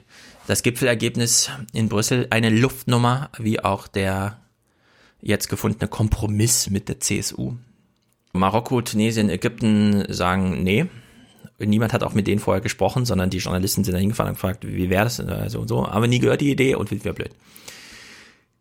[0.47, 4.41] das Gipfelergebnis in Brüssel eine Luftnummer, wie auch der
[5.21, 7.55] jetzt gefundene Kompromiss mit der CSU.
[8.33, 10.87] Marokko, Tunesien, Ägypten sagen, nee.
[11.61, 14.67] Niemand hat auch mit denen vorher gesprochen, sondern die Journalisten sind da hingefahren und gefragt,
[14.67, 15.87] wie wäre das also und so.
[15.87, 17.31] Aber nie gehört die Idee und finden wir blöd.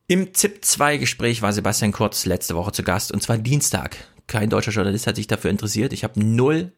[0.08, 3.98] Im ZIP-2-Gespräch war Sebastian Kurz letzte Woche zu Gast und zwar Dienstag.
[4.28, 5.94] Kein deutscher Journalist hat sich dafür interessiert.
[5.94, 6.74] Ich habe null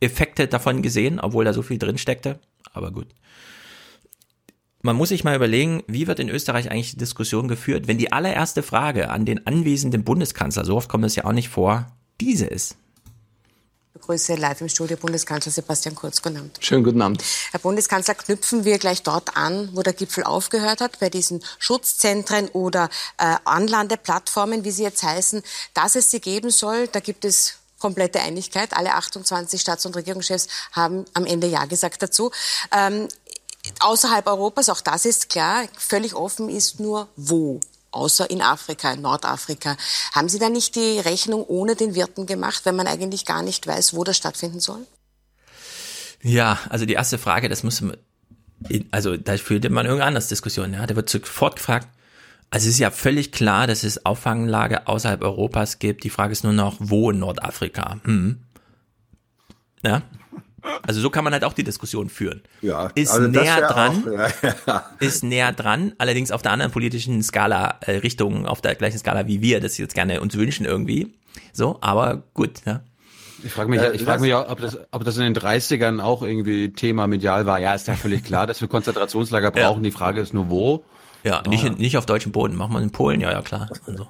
[0.00, 2.38] Effekte davon gesehen, obwohl da so viel drin steckte.
[2.72, 3.08] Aber gut
[4.82, 8.12] man muss sich mal überlegen, wie wird in Österreich eigentlich die Diskussion geführt, wenn die
[8.12, 11.86] allererste Frage an den anwesenden Bundeskanzler, so oft kommt es ja auch nicht vor,
[12.20, 12.76] diese ist.
[14.08, 16.22] Ich begrüße live im Studio Bundeskanzler Sebastian Kurz.
[16.22, 16.56] Guten Abend.
[16.60, 17.22] Schönen guten Abend.
[17.50, 22.48] Herr Bundeskanzler, knüpfen wir gleich dort an, wo der Gipfel aufgehört hat, bei diesen Schutzzentren
[22.48, 22.88] oder
[23.18, 25.42] äh, Anlandeplattformen, wie sie jetzt heißen,
[25.74, 26.88] dass es sie geben soll.
[26.88, 28.72] Da gibt es komplette Einigkeit.
[28.72, 32.30] Alle 28 Staats- und Regierungschefs haben am Ende Ja gesagt dazu.
[32.72, 33.08] Ähm,
[33.80, 39.02] außerhalb Europas, auch das ist klar, völlig offen ist nur wo außer in Afrika, in
[39.02, 39.76] Nordafrika.
[40.14, 43.66] Haben Sie da nicht die Rechnung ohne den Wirten gemacht, wenn man eigentlich gar nicht
[43.66, 44.86] weiß, wo das stattfinden soll?
[46.22, 47.96] Ja, also die erste Frage, das muss man,
[48.90, 50.86] also da führt man irgendeine andere Diskussion, ja.
[50.86, 51.88] Da wird sofort gefragt,
[52.50, 56.04] also es ist ja völlig klar, dass es Auffanglage außerhalb Europas gibt.
[56.04, 58.00] Die Frage ist nur noch, wo in Nordafrika?
[58.04, 58.42] Hm.
[59.82, 60.02] Ja,
[60.82, 62.42] also so kann man halt auch die Diskussion führen.
[62.62, 64.84] Ja, ist also näher dran, auch, ja, ja.
[65.00, 69.26] ist näher dran, allerdings auf der anderen politischen Skala, äh, Richtung, auf der gleichen Skala
[69.26, 71.14] wie wir das jetzt gerne uns wünschen irgendwie.
[71.52, 72.82] So, aber gut, ja.
[73.44, 76.00] Ich frage mich, äh, ich frage mich auch, ob das, ob das in den 30ern
[76.00, 77.60] auch irgendwie Thema medial war.
[77.60, 79.84] Ja, ist ja völlig klar, dass wir Konzentrationslager brauchen.
[79.84, 79.90] Ja.
[79.90, 80.84] Die Frage ist nur wo.
[81.24, 82.56] Ja, nicht, in, nicht auf deutschem Boden.
[82.56, 83.70] Machen wir in Polen, ja, ja, klar.
[83.86, 84.08] Also.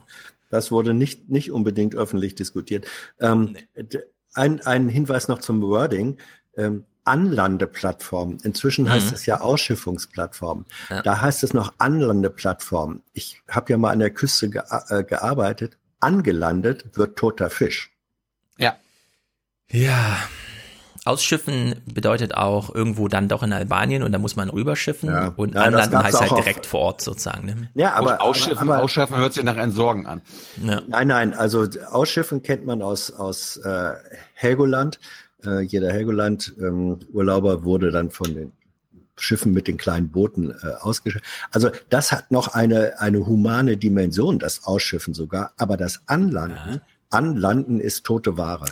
[0.51, 2.87] Das wurde nicht, nicht unbedingt öffentlich diskutiert.
[3.21, 3.99] Ähm, nee.
[4.35, 6.19] ein, ein Hinweis noch zum Wording
[6.59, 8.39] ähm, Anlandeplattform.
[8.43, 8.91] Inzwischen mhm.
[8.91, 10.67] heißt es ja Ausschiffungsplattform.
[10.91, 11.03] Ja.
[11.03, 13.03] Da heißt es noch Anlandeplattform.
[13.15, 15.79] Ich habe ja mal an der Küste ge äh, gearbeitet.
[16.01, 17.91] Angelandet wird toter Fisch.
[18.59, 18.77] Ja.
[19.71, 20.19] Ja.
[21.05, 25.33] Ausschiffen bedeutet auch irgendwo dann doch in Albanien und da muss man rüberschiffen ja.
[25.37, 27.47] und ja, anlanden heißt halt direkt vor Ort sozusagen.
[27.47, 27.71] Ne?
[27.75, 30.21] Ja, aber Ausschiffen, aber, Ausschiffen hört sich nach Entsorgen an.
[30.63, 30.83] Ja.
[30.87, 33.95] Nein, nein, also Ausschiffen kennt man aus, aus äh,
[34.35, 35.01] Helgoland.
[35.45, 38.53] Äh, jeder Helgoland-Urlauber ähm, wurde dann von den
[39.17, 41.25] Schiffen mit den kleinen Booten äh, ausgeschifft.
[41.51, 46.81] Also das hat noch eine, eine humane Dimension, das Ausschiffen sogar, aber das Anlanden, ja.
[47.11, 48.67] Anlanden ist tote Ware.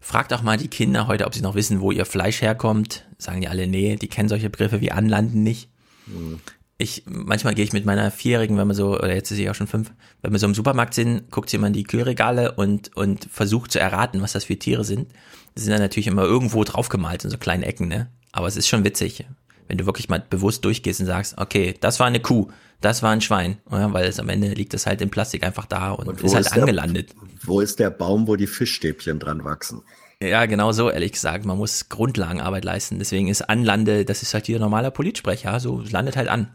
[0.00, 3.06] Fragt auch mal die Kinder heute, ob sie noch wissen, wo ihr Fleisch herkommt.
[3.18, 5.68] Sagen die alle, nee, die kennen solche Begriffe wie Anlanden nicht.
[6.06, 6.40] Hm.
[6.78, 9.54] Ich, manchmal gehe ich mit meiner Vierjährigen, wenn wir so, oder jetzt ist sie auch
[9.54, 12.94] schon fünf, wenn wir so im Supermarkt sind, guckt sie immer in die Kühlregale und,
[12.96, 15.10] und versucht zu erraten, was das für Tiere sind.
[15.56, 18.08] Das sind dann natürlich immer irgendwo draufgemalt in so kleinen Ecken, ne?
[18.30, 19.26] Aber es ist schon witzig
[19.68, 22.48] wenn du wirklich mal bewusst durchgehst und sagst, okay, das war eine Kuh,
[22.80, 25.66] das war ein Schwein, ja, weil es am Ende liegt es halt in Plastik einfach
[25.66, 27.10] da und, und ist halt ist angelandet.
[27.10, 29.82] Der, wo ist der Baum, wo die Fischstäbchen dran wachsen?
[30.22, 31.44] Ja, genau so, ehrlich gesagt.
[31.44, 32.98] Man muss Grundlagenarbeit leisten.
[32.98, 36.48] Deswegen ist Anlande, das ist halt hier normaler Politsprecher, so landet halt an.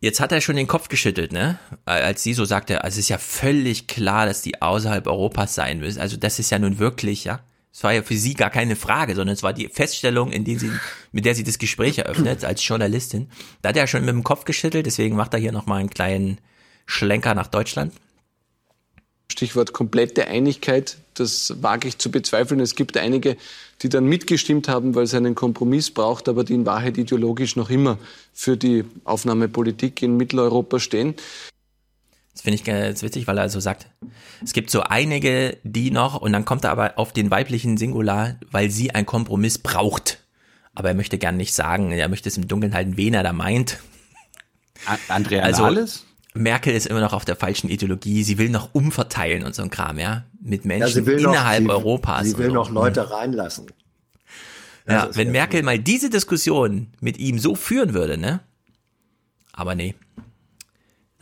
[0.00, 1.58] Jetzt hat er schon den Kopf geschüttelt, ne?
[1.84, 5.78] Als sie so sagte, also es ist ja völlig klar, dass die außerhalb Europas sein
[5.78, 6.00] müssen.
[6.00, 7.40] Also das ist ja nun wirklich, ja.
[7.74, 10.60] Es war ja für sie gar keine Frage, sondern es war die Feststellung, in der
[10.60, 10.70] sie,
[11.10, 13.28] mit der sie das Gespräch eröffnet als Journalistin.
[13.62, 16.38] Da hat er schon mit dem Kopf geschüttelt, deswegen macht er hier nochmal einen kleinen
[16.86, 17.92] Schlenker nach Deutschland.
[19.28, 22.60] Stichwort komplette Einigkeit, das wage ich zu bezweifeln.
[22.60, 23.36] Es gibt einige,
[23.82, 27.70] die dann mitgestimmt haben, weil es einen Kompromiss braucht, aber die in Wahrheit ideologisch noch
[27.70, 27.98] immer
[28.32, 31.16] für die Aufnahmepolitik in Mitteleuropa stehen.
[32.34, 33.86] Das finde ich ganz witzig, weil er also sagt,
[34.42, 38.36] es gibt so einige, die noch, und dann kommt er aber auf den weiblichen Singular,
[38.50, 40.18] weil sie einen Kompromiss braucht.
[40.74, 43.32] Aber er möchte gern nicht sagen, er möchte es im Dunkeln halten, wen er da
[43.32, 43.78] meint.
[45.08, 46.06] Andrea also, Nahles?
[46.34, 48.24] Merkel ist immer noch auf der falschen Ideologie.
[48.24, 52.26] Sie will noch umverteilen und so ein Kram, ja, mit Menschen ja, innerhalb noch, Europas.
[52.26, 53.68] Sie will noch Leute reinlassen.
[54.88, 58.40] Ja, wenn Merkel mal diese Diskussion mit ihm so führen würde, ne?
[59.52, 59.94] Aber nee,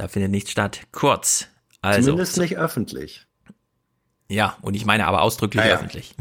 [0.02, 0.80] da findet nichts statt.
[0.90, 1.46] Kurz.
[1.80, 3.24] Also, Zumindest nicht öffentlich.
[4.28, 5.76] Ja, und ich meine aber ausdrücklich ja, ja.
[5.76, 6.16] öffentlich.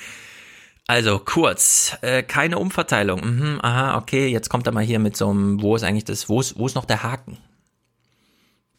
[0.86, 3.20] also kurz, äh, keine Umverteilung.
[3.24, 6.28] Mhm, aha, okay, jetzt kommt er mal hier mit so einem, wo ist eigentlich das,
[6.28, 7.38] wo ist, wo ist noch der Haken?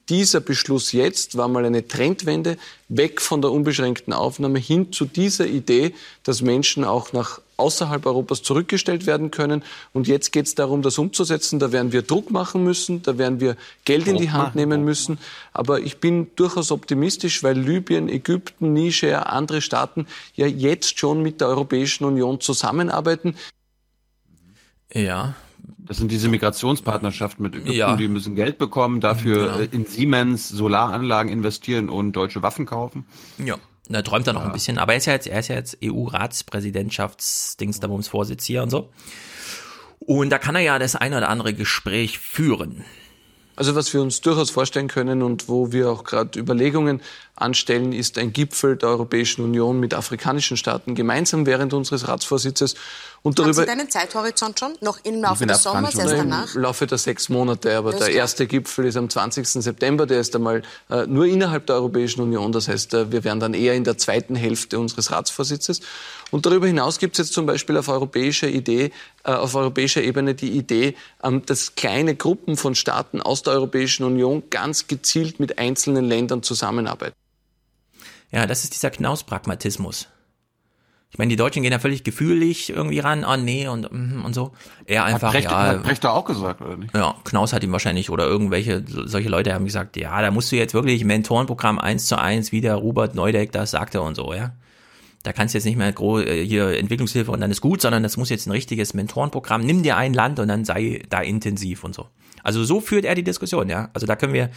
[0.09, 5.47] Dieser Beschluss jetzt war mal eine Trendwende weg von der unbeschränkten Aufnahme hin zu dieser
[5.47, 9.63] Idee, dass Menschen auch nach außerhalb Europas zurückgestellt werden können.
[9.93, 11.59] Und jetzt geht es darum, das umzusetzen.
[11.59, 13.55] Da werden wir Druck machen müssen, da werden wir
[13.85, 15.19] Geld in die Hand nehmen müssen.
[15.53, 21.41] Aber ich bin durchaus optimistisch, weil Libyen, Ägypten, Niger, andere Staaten ja jetzt schon mit
[21.41, 23.35] der Europäischen Union zusammenarbeiten.
[24.93, 25.35] Ja,
[25.77, 27.95] das sind diese Migrationspartnerschaften mit Ägypten, ja.
[27.95, 29.71] die müssen Geld bekommen, dafür genau.
[29.71, 33.05] in Siemens Solaranlagen investieren und deutsche Waffen kaufen.
[33.43, 33.57] Ja.
[33.89, 34.47] Da träumt er noch ja.
[34.47, 38.91] ein bisschen, aber er ist ja jetzt, er ist ja jetzt EU-Ratspräsidentschaftsdingsdabumsvorsitz hier und so.
[39.99, 42.85] Und da kann er ja das ein oder andere Gespräch führen.
[43.59, 47.01] Also was wir uns durchaus vorstellen können und wo wir auch gerade Überlegungen
[47.35, 52.75] anstellen, ist ein Gipfel der Europäischen Union mit afrikanischen Staaten gemeinsam während unseres Ratsvorsitzes.
[53.21, 54.75] Und darüber, Haben Sie deinen Zeithorizont schon?
[54.79, 56.55] Noch im Laufe des Sommers, erst danach?
[56.55, 57.75] Im Laufe der sechs Monate.
[57.75, 59.45] Aber der erste Gipfel ist am 20.
[59.45, 60.05] September.
[60.05, 62.53] Der ist einmal äh, nur innerhalb der Europäischen Union.
[62.53, 65.81] Das heißt, äh, wir wären dann eher in der zweiten Hälfte unseres Ratsvorsitzes.
[66.31, 68.91] Und darüber hinaus gibt es jetzt zum Beispiel auf europäischer Idee,
[69.23, 74.03] äh, auf europäischer Ebene die Idee, ähm, dass kleine Gruppen von Staaten aus der Europäischen
[74.03, 77.15] Union ganz gezielt mit einzelnen Ländern zusammenarbeiten.
[78.31, 80.07] Ja, das ist dieser Knaus-Pragmatismus.
[81.11, 84.35] Ich meine, die Deutschen gehen ja völlig gefühlig irgendwie ran, ah nee und mhm, und
[84.35, 84.51] so.
[84.85, 85.65] Er einfach, hat Brecht, ja.
[85.65, 86.95] Hat Brecht da auch gesagt, oder nicht?
[86.95, 90.55] Ja, Knaus hat ihm wahrscheinlich oder irgendwelche solche Leute haben gesagt, ja, da musst du
[90.55, 94.53] jetzt wirklich Mentorenprogramm eins zu eins, wie der Robert Neudeck das sagte und so, ja.
[95.23, 98.15] Da kannst du jetzt nicht mehr äh, hier Entwicklungshilfe und dann ist gut, sondern das
[98.15, 99.61] muss jetzt ein richtiges Mentorenprogramm.
[99.61, 102.07] Nimm dir ein Land und dann sei da intensiv und so.
[102.43, 103.89] Also so führt er die Diskussion, ja.
[103.93, 104.49] Also da können wir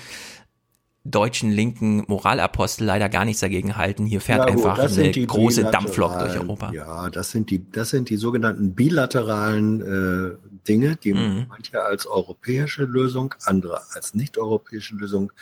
[1.05, 4.07] deutschen linken Moralapostel leider gar nichts dagegen halten.
[4.07, 6.73] Hier fährt ja, einfach eine große Dampflok durch Europa.
[6.73, 10.37] Ja, das sind die, das sind die sogenannten bilateralen äh,
[10.69, 11.47] Dinge, die mhm.
[11.49, 15.33] manche als europäische Lösung, andere als nicht-europäische Lösung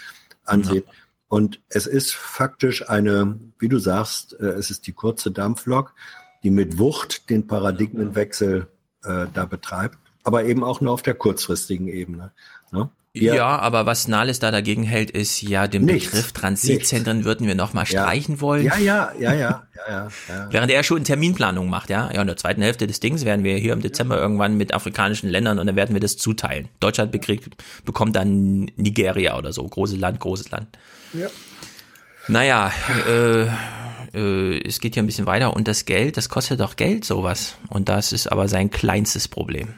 [0.45, 0.85] ansehen.
[0.87, 0.93] Ja.
[1.31, 5.95] Und es ist faktisch eine, wie du sagst, äh, es ist die kurze Dampflok,
[6.43, 8.67] die mit Wucht den Paradigmenwechsel
[9.05, 12.33] äh, da betreibt, aber eben auch nur auf der kurzfristigen Ebene.
[12.73, 12.91] Ne?
[13.13, 17.27] Ja, ja, aber was Nahles da dagegen hält, ist ja den nichts, Begriff Transitzentren nichts.
[17.27, 18.41] würden wir nochmal streichen ja.
[18.41, 18.65] wollen.
[18.65, 22.11] Ja, ja, ja, ja, ja, ja, Während er schon Terminplanung macht, ja.
[22.13, 25.29] Ja, in der zweiten Hälfte des Dings werden wir hier im Dezember irgendwann mit afrikanischen
[25.29, 26.69] Ländern und dann werden wir das zuteilen.
[26.81, 29.65] Deutschland bekriegt, bekommt dann Nigeria oder so.
[29.65, 30.77] Großes Land, großes Land.
[31.13, 31.29] Ja.
[32.29, 32.73] Naja,
[33.07, 33.47] äh,
[34.15, 37.55] äh, es geht hier ein bisschen weiter und das Geld, das kostet doch Geld, sowas.
[37.69, 39.75] Und das ist aber sein kleinstes Problem.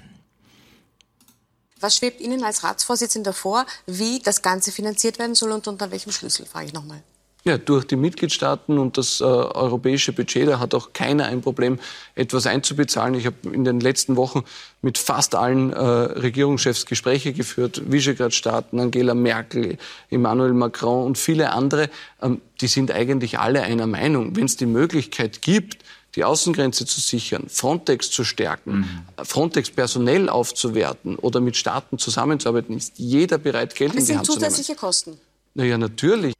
[1.80, 6.12] Was schwebt Ihnen als Ratsvorsitzender vor, wie das Ganze finanziert werden soll und unter welchem
[6.12, 7.02] Schlüssel, frage ich nochmal.
[7.44, 11.80] Ja, durch die Mitgliedstaaten und das äh, europäische Budget, da hat auch keiner ein Problem,
[12.14, 13.14] etwas einzubezahlen.
[13.14, 14.44] Ich habe in den letzten Wochen
[14.80, 19.76] mit fast allen äh, Regierungschefs Gespräche geführt, Visegrad-Staaten, Angela Merkel,
[20.08, 21.90] Emmanuel Macron und viele andere.
[22.20, 24.36] Ähm, die sind eigentlich alle einer Meinung.
[24.36, 25.78] Wenn es die Möglichkeit gibt,
[26.14, 28.72] die Außengrenze zu sichern, Frontex zu stärken,
[29.16, 29.24] mhm.
[29.24, 34.26] Frontex personell aufzuwerten oder mit Staaten zusammenzuarbeiten, ist jeder bereit, Geld Aber in die Hand
[34.26, 34.42] zu nehmen.
[34.42, 35.18] Das sind zusätzliche Kosten.
[35.54, 36.34] Naja, natürlich.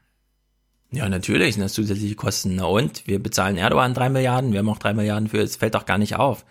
[0.92, 2.54] Ja, natürlich sind das zusätzliche Kosten.
[2.56, 3.06] Na und?
[3.06, 5.98] Wir bezahlen Erdogan drei Milliarden, wir haben auch drei Milliarden für, es fällt doch gar
[5.98, 6.44] nicht auf.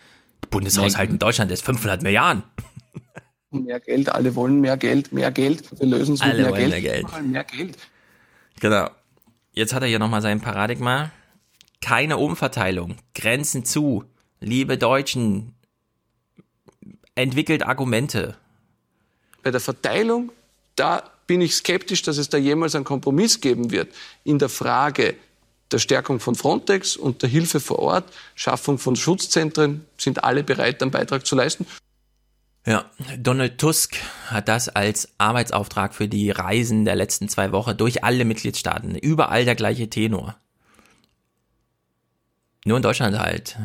[0.44, 2.44] Der Bundeshaushalt in Deutschland ist 500 Milliarden.
[3.52, 5.78] Mehr Geld, alle wollen mehr Geld, mehr Geld.
[5.78, 6.84] Wir lösen es mit alle mehr wollen Geld.
[6.84, 7.26] Mehr Geld.
[7.28, 7.78] mehr Geld.
[8.62, 8.90] Genau.
[9.52, 11.12] Jetzt hat er hier nochmal sein Paradigma.
[11.82, 14.06] Keine Umverteilung, Grenzen zu.
[14.40, 15.54] Liebe Deutschen,
[17.16, 18.38] entwickelt Argumente.
[19.44, 20.32] Bei der Verteilung,
[20.78, 23.94] da bin ich skeptisch, dass es da jemals einen Kompromiss geben wird
[24.26, 25.16] in der Frage
[25.72, 28.04] der Stärkung von Frontex und der Hilfe vor Ort,
[28.36, 31.66] Schaffung von Schutzzentren, sind alle bereit, einen Beitrag zu leisten.
[32.68, 32.84] Ja,
[33.18, 33.96] Donald Tusk
[34.28, 38.96] hat das als Arbeitsauftrag für die Reisen der letzten zwei Wochen durch alle Mitgliedstaaten.
[38.96, 40.36] Überall der gleiche Tenor.
[42.66, 43.56] Nur in Deutschland halt.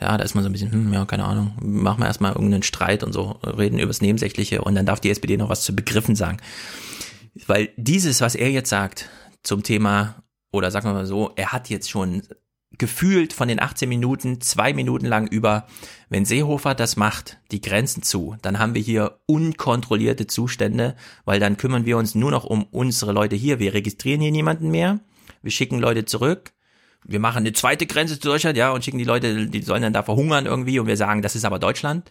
[0.00, 2.64] Ja, da ist man so ein bisschen, hm, ja, keine Ahnung, machen wir erstmal irgendeinen
[2.64, 6.16] Streit und so, reden übers Nebensächliche und dann darf die SPD noch was zu Begriffen
[6.16, 6.38] sagen.
[7.46, 9.08] Weil dieses, was er jetzt sagt
[9.42, 12.22] zum Thema, oder sagen wir mal so, er hat jetzt schon
[12.78, 15.66] gefühlt von den 18 Minuten zwei Minuten lang über,
[16.08, 21.56] wenn Seehofer das macht, die Grenzen zu, dann haben wir hier unkontrollierte Zustände, weil dann
[21.56, 23.58] kümmern wir uns nur noch um unsere Leute hier.
[23.58, 25.00] Wir registrieren hier niemanden mehr,
[25.42, 26.52] wir schicken Leute zurück,
[27.04, 29.92] wir machen eine zweite Grenze zu Deutschland, ja, und schicken die Leute, die sollen dann
[29.92, 32.10] da verhungern irgendwie und wir sagen, das ist aber Deutschland.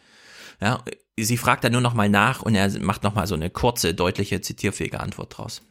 [0.62, 0.84] Ja,
[1.18, 3.94] sie fragt dann nur noch mal nach und er macht noch mal so eine kurze,
[3.94, 5.62] deutliche, zitierfähige Antwort draus.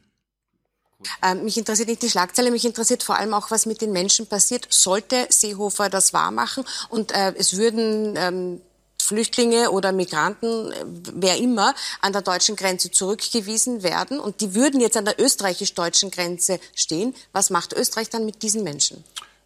[1.23, 4.27] Ähm, mich interessiert nicht die Schlagzeile, mich interessiert vor allem auch, was mit den Menschen
[4.27, 8.61] passiert, sollte Seehofer das wahrmachen und äh, es würden ähm,
[9.01, 14.81] Flüchtlinge oder Migranten, äh, wer immer, an der deutschen Grenze zurückgewiesen werden und die würden
[14.81, 17.15] jetzt an der österreichisch-deutschen Grenze stehen.
[17.33, 19.03] Was macht Österreich dann mit diesen Menschen?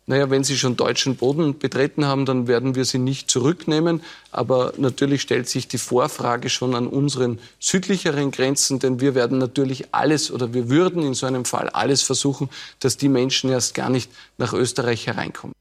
[0.06, 4.02] Naja, wenn sie schon deutschen Boden betreten haben, dann werden wir sie nicht zurücknehmen.
[4.30, 9.94] Aber natürlich stellt sich die Vorfrage schon an unseren südlicheren Grenzen, denn wir werden natürlich
[9.94, 12.50] alles oder wir würden in so einem Fall alles versuchen,
[12.80, 15.54] dass die Menschen erst gar nicht nach Österreich hereinkommen.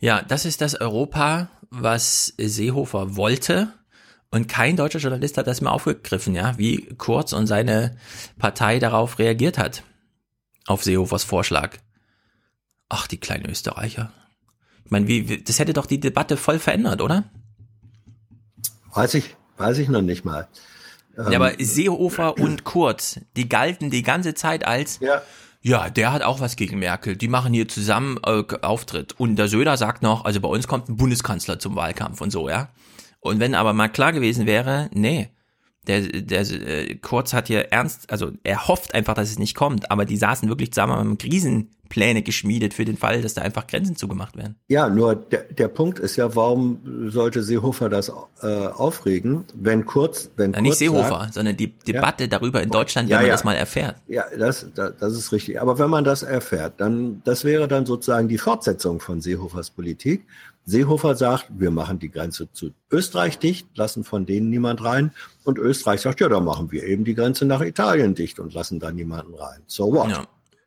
[0.00, 3.68] Ja, das ist das Europa, was Seehofer wollte.
[4.30, 7.96] Und kein deutscher Journalist hat das mal aufgegriffen, ja, wie Kurz und seine
[8.38, 9.82] Partei darauf reagiert hat.
[10.66, 11.78] Auf Seehofers Vorschlag.
[12.88, 14.12] Ach, die kleinen Österreicher.
[14.84, 17.24] Ich meine, wie, das hätte doch die Debatte voll verändert, oder?
[18.94, 20.48] Weiß ich, weiß ich noch nicht mal.
[21.18, 25.22] Ähm, ja, aber Seehofer und Kurz, die galten die ganze Zeit als, ja.
[25.60, 27.16] ja, der hat auch was gegen Merkel.
[27.16, 29.18] Die machen hier zusammen äh, Auftritt.
[29.18, 32.48] Und der Söder sagt noch, also bei uns kommt ein Bundeskanzler zum Wahlkampf und so,
[32.48, 32.68] ja.
[33.18, 35.30] Und wenn aber mal klar gewesen wäre, nee,
[35.88, 39.90] der, der äh, Kurz hat hier ernst, also er hofft einfach, dass es nicht kommt,
[39.90, 43.66] aber die saßen wirklich zusammen am Krisen Pläne geschmiedet für den Fall, dass da einfach
[43.66, 44.56] Grenzen zugemacht werden.
[44.68, 50.30] Ja, nur der, der Punkt ist ja, warum sollte Seehofer das äh, aufregen, wenn kurz,
[50.36, 53.26] wenn Na, nicht Seehofer, sagt, sondern die Debatte ja, darüber in Deutschland, wenn ja, man
[53.26, 53.32] ja.
[53.32, 53.96] das mal erfährt.
[54.08, 55.60] Ja, das, das, das ist richtig.
[55.60, 60.26] Aber wenn man das erfährt, dann das wäre dann sozusagen die Fortsetzung von Seehofers Politik.
[60.66, 65.12] Seehofer sagt, wir machen die Grenze zu Österreich dicht, lassen von denen niemand rein.
[65.44, 68.80] Und Österreich sagt, ja, dann machen wir eben die Grenze nach Italien dicht und lassen
[68.80, 69.60] da niemanden rein.
[69.68, 70.26] So what?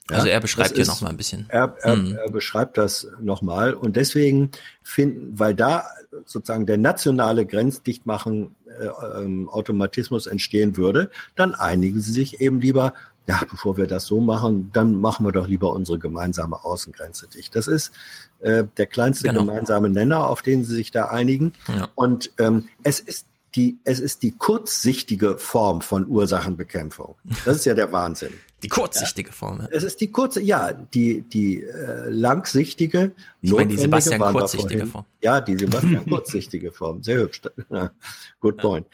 [0.09, 0.17] Ja.
[0.17, 1.45] Also er beschreibt hier nochmal ein bisschen.
[1.49, 2.15] Er, er, mhm.
[2.15, 5.85] er beschreibt das nochmal und deswegen finden, weil da
[6.25, 12.93] sozusagen der nationale Grenzdichtmachen äh, ähm, Automatismus entstehen würde, dann einigen sie sich eben lieber,
[13.27, 17.55] ja, bevor wir das so machen, dann machen wir doch lieber unsere gemeinsame Außengrenze dicht.
[17.55, 17.91] Das ist
[18.39, 19.41] äh, der kleinste genau.
[19.41, 21.53] gemeinsame Nenner, auf den sie sich da einigen.
[21.67, 21.89] Ja.
[21.95, 27.15] Und ähm, es ist die, es ist die kurzsichtige Form von Ursachenbekämpfung.
[27.45, 28.33] Das ist ja der Wahnsinn.
[28.63, 29.61] Die kurzsichtige Form.
[29.61, 29.67] Ja.
[29.71, 35.05] Es ist die kurze, ja, die, die äh, langsichtige, ich meine, die Sebastian kurzsichtige Form.
[35.21, 37.03] Ja, die Sebastian kurzsichtige Form.
[37.03, 37.41] Sehr hübsch.
[38.41, 38.87] Good point.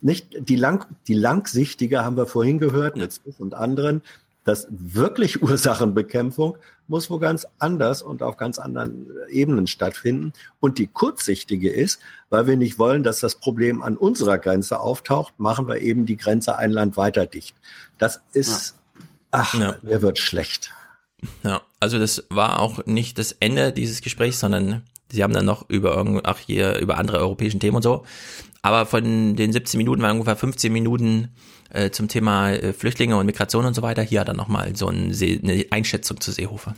[0.00, 4.02] Nicht die lang, die langsichtige haben wir vorhin gehört mit Smith und anderen.
[4.44, 10.32] Das wirklich Ursachenbekämpfung muss wo ganz anders und auf ganz anderen Ebenen stattfinden.
[10.60, 15.34] Und die kurzsichtige ist, weil wir nicht wollen, dass das Problem an unserer Grenze auftaucht,
[15.38, 17.56] machen wir eben die Grenze ein Land weiter dicht.
[17.96, 18.76] Das ist
[19.34, 19.76] Ach, ja.
[19.82, 20.70] mir wird schlecht.
[21.42, 25.68] Ja, also das war auch nicht das Ende dieses Gesprächs, sondern sie haben dann noch
[25.68, 28.04] über ach hier, über andere europäischen Themen und so.
[28.62, 31.34] Aber von den 17 Minuten waren ungefähr 15 Minuten
[31.70, 34.02] äh, zum Thema äh, Flüchtlinge und Migration und so weiter.
[34.02, 36.74] Hier hat er nochmal so ein See, eine Einschätzung zu Seehofer.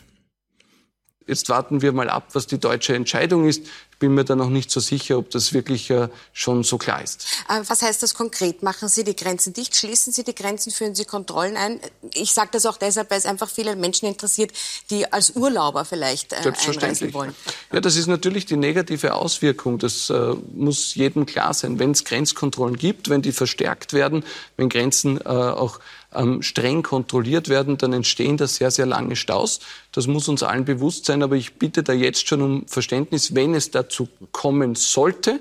[1.27, 3.63] Jetzt warten wir mal ab, was die deutsche Entscheidung ist.
[3.91, 7.03] Ich bin mir da noch nicht so sicher, ob das wirklich äh, schon so klar
[7.03, 7.27] ist.
[7.49, 8.63] Äh, was heißt das konkret?
[8.63, 9.75] Machen Sie die Grenzen dicht?
[9.75, 10.71] Schließen Sie die Grenzen?
[10.71, 11.81] Führen Sie Kontrollen ein?
[12.15, 14.53] Ich sage das auch deshalb, weil es einfach viele Menschen interessiert,
[14.91, 17.35] die als Urlauber vielleicht äh, einreisen wollen.
[17.73, 19.79] Ja, das ist natürlich die negative Auswirkung.
[19.79, 21.79] Das äh, muss jedem klar sein.
[21.79, 24.25] Wenn es Grenzkontrollen gibt, wenn die verstärkt werden,
[24.57, 25.81] wenn Grenzen äh, auch
[26.17, 29.61] ähm, streng kontrolliert werden, dann entstehen da sehr, sehr lange Staus.
[29.93, 33.55] Das muss uns allen bewusst sein, aber ich bitte da jetzt schon um Verständnis, wenn
[33.55, 35.41] es dazu kommen sollte.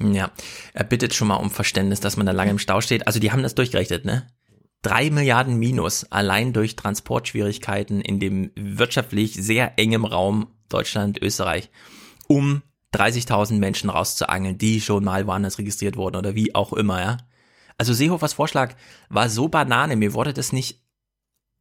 [0.00, 0.30] Ja,
[0.74, 3.06] er bittet schon mal um Verständnis, dass man da lange im Stau steht.
[3.06, 4.28] Also die haben das durchgerechnet, ne?
[4.82, 11.68] Drei Milliarden Minus allein durch Transportschwierigkeiten in dem wirtschaftlich sehr engem Raum Deutschland, Österreich,
[12.28, 12.62] um
[12.94, 17.16] 30.000 Menschen rauszuangeln, die schon mal woanders registriert wurden oder wie auch immer, ja.
[17.78, 18.74] Also Seehofers Vorschlag
[19.08, 20.80] war so Banane, mir wurde das nicht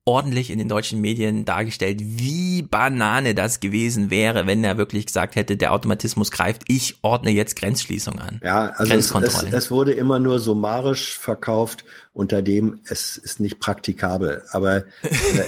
[0.08, 5.36] ordentlich in den deutschen Medien dargestellt, wie Banane das gewesen wäre, wenn er wirklich gesagt
[5.36, 8.40] hätte, der Automatismus greift, ich ordne jetzt Grenzschließung an.
[8.42, 13.60] Ja, also es, es, es, wurde immer nur summarisch verkauft, unter dem es ist nicht
[13.60, 14.44] praktikabel.
[14.52, 14.84] Aber äh,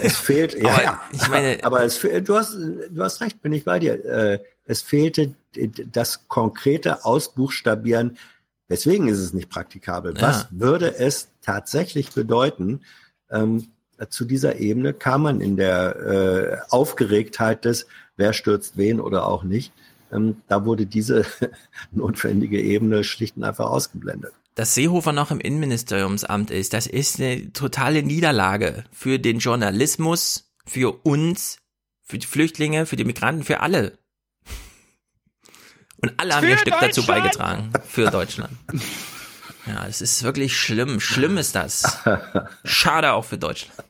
[0.03, 3.53] es fehlt, ja, aber, ja, ich meine, aber es, du hast, du hast recht, bin
[3.53, 4.05] ich bei dir.
[4.05, 5.33] Äh, es fehlte
[5.91, 8.17] das konkrete Ausbuchstabieren
[8.69, 10.15] Deswegen ist es nicht praktikabel.
[10.15, 10.21] Ja.
[10.21, 12.81] Was würde es tatsächlich bedeuten?
[13.31, 13.67] Ähm,
[14.09, 19.43] zu dieser Ebene kam man in der äh, Aufgeregtheit des, wer stürzt wen oder auch
[19.43, 19.73] nicht.
[20.11, 21.25] Ähm, da wurde diese
[21.91, 24.31] notwendige Ebene schlicht und einfach ausgeblendet.
[24.55, 31.05] Dass Seehofer noch im Innenministeriumsamt ist, das ist eine totale Niederlage für den Journalismus, für
[31.05, 31.59] uns,
[32.01, 33.97] für die Flüchtlinge, für die Migranten, für alle.
[36.01, 37.71] Und alle haben ihr Stück dazu beigetragen.
[37.87, 38.51] Für Deutschland.
[39.65, 40.99] Ja, es ist wirklich schlimm.
[40.99, 41.99] Schlimm ist das.
[42.63, 43.83] Schade auch für Deutschland.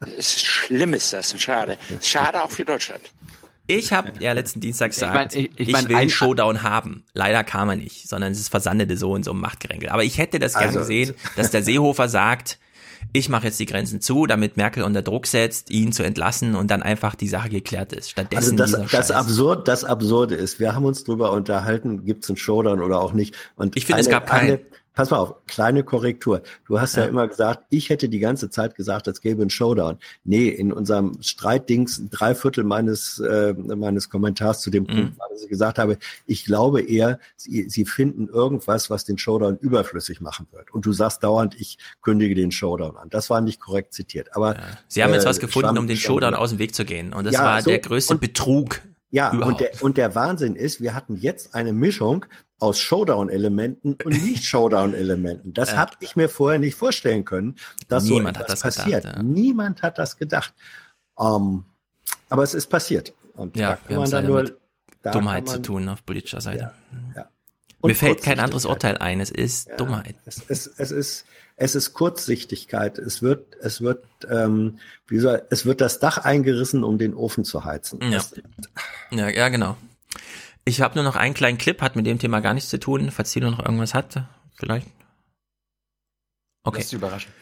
[0.00, 1.40] Es ist schlimm ist das.
[1.40, 1.78] Schade.
[2.02, 3.02] Schade auch für Deutschland.
[3.66, 7.04] Ich habe ja letzten Dienstag gesagt, ich, mein, ich, ich, mein, will einen Showdown haben.
[7.14, 9.88] Leider kam er nicht, sondern es ist versandete so und so Machtgeränkel.
[9.88, 12.58] Aber ich hätte das gern also, gesehen, dass der Seehofer sagt,
[13.14, 16.68] ich mache jetzt die Grenzen zu, damit Merkel unter Druck setzt, ihn zu entlassen und
[16.72, 18.10] dann einfach die Sache geklärt ist.
[18.10, 22.30] Stattdessen also das, das absurd, das Absurde ist, wir haben uns drüber unterhalten, gibt es
[22.30, 23.36] einen Showdown oder auch nicht.
[23.54, 24.58] Und ich finde, es gab keinen.
[24.94, 26.42] Pass mal auf, kleine Korrektur.
[26.66, 27.02] Du hast ja.
[27.02, 27.08] ja.
[27.08, 29.98] immer gesagt, ich hätte die ganze Zeit gesagt, es gäbe einen Showdown.
[30.22, 34.88] Nee, in unserem Streitdings drei Viertel meines, äh, meines Kommentars zu dem mhm.
[34.88, 39.18] Punkt war, dass ich gesagt habe, ich glaube eher, sie, sie finden irgendwas, was den
[39.18, 40.72] Showdown überflüssig machen wird.
[40.72, 43.10] Und du sagst dauernd, ich kündige den Showdown an.
[43.10, 44.36] Das war nicht korrekt zitiert.
[44.36, 44.62] Aber ja.
[44.86, 47.12] Sie haben jetzt äh, was gefunden, Schwamm, um den Showdown aus dem Weg zu gehen.
[47.12, 48.80] Und das ja, war so, der größte Betrug.
[49.10, 52.26] Ja, und der, und der Wahnsinn ist, wir hatten jetzt eine Mischung
[52.58, 55.52] aus Showdown-Elementen und Nicht-Showdown-Elementen.
[55.54, 55.76] Das ja.
[55.78, 57.56] habe ich mir vorher nicht vorstellen können,
[57.88, 59.02] dass Niemand so etwas passiert.
[59.02, 59.22] Gedacht, ja.
[59.22, 60.54] Niemand hat das gedacht.
[61.14, 61.64] Um, ähm,
[62.28, 63.12] aber es ist passiert.
[63.34, 64.56] Und ja, da wir haben dann nur
[65.02, 66.72] Dummheit man, zu tun auf politischer Seite.
[67.14, 67.28] Ja, ja.
[67.82, 69.20] Mir fällt kein anderes Urteil ein.
[69.20, 70.16] Es ist ja, Dummheit.
[70.24, 71.26] Es, es, es, ist,
[71.56, 72.98] es ist Kurzsichtigkeit.
[72.98, 77.44] Es wird, es wird, ähm, wie soll, es wird das Dach eingerissen, um den Ofen
[77.44, 78.00] zu heizen.
[78.10, 78.22] Ja,
[79.10, 79.76] ja, ja genau.
[80.64, 83.10] Ich habe nur noch einen kleinen Clip, hat mit dem Thema gar nichts zu tun.
[83.10, 84.86] Falls Tilo noch irgendwas hat, vielleicht.
[86.62, 86.78] Okay.
[86.78, 87.32] Lass dich überraschen.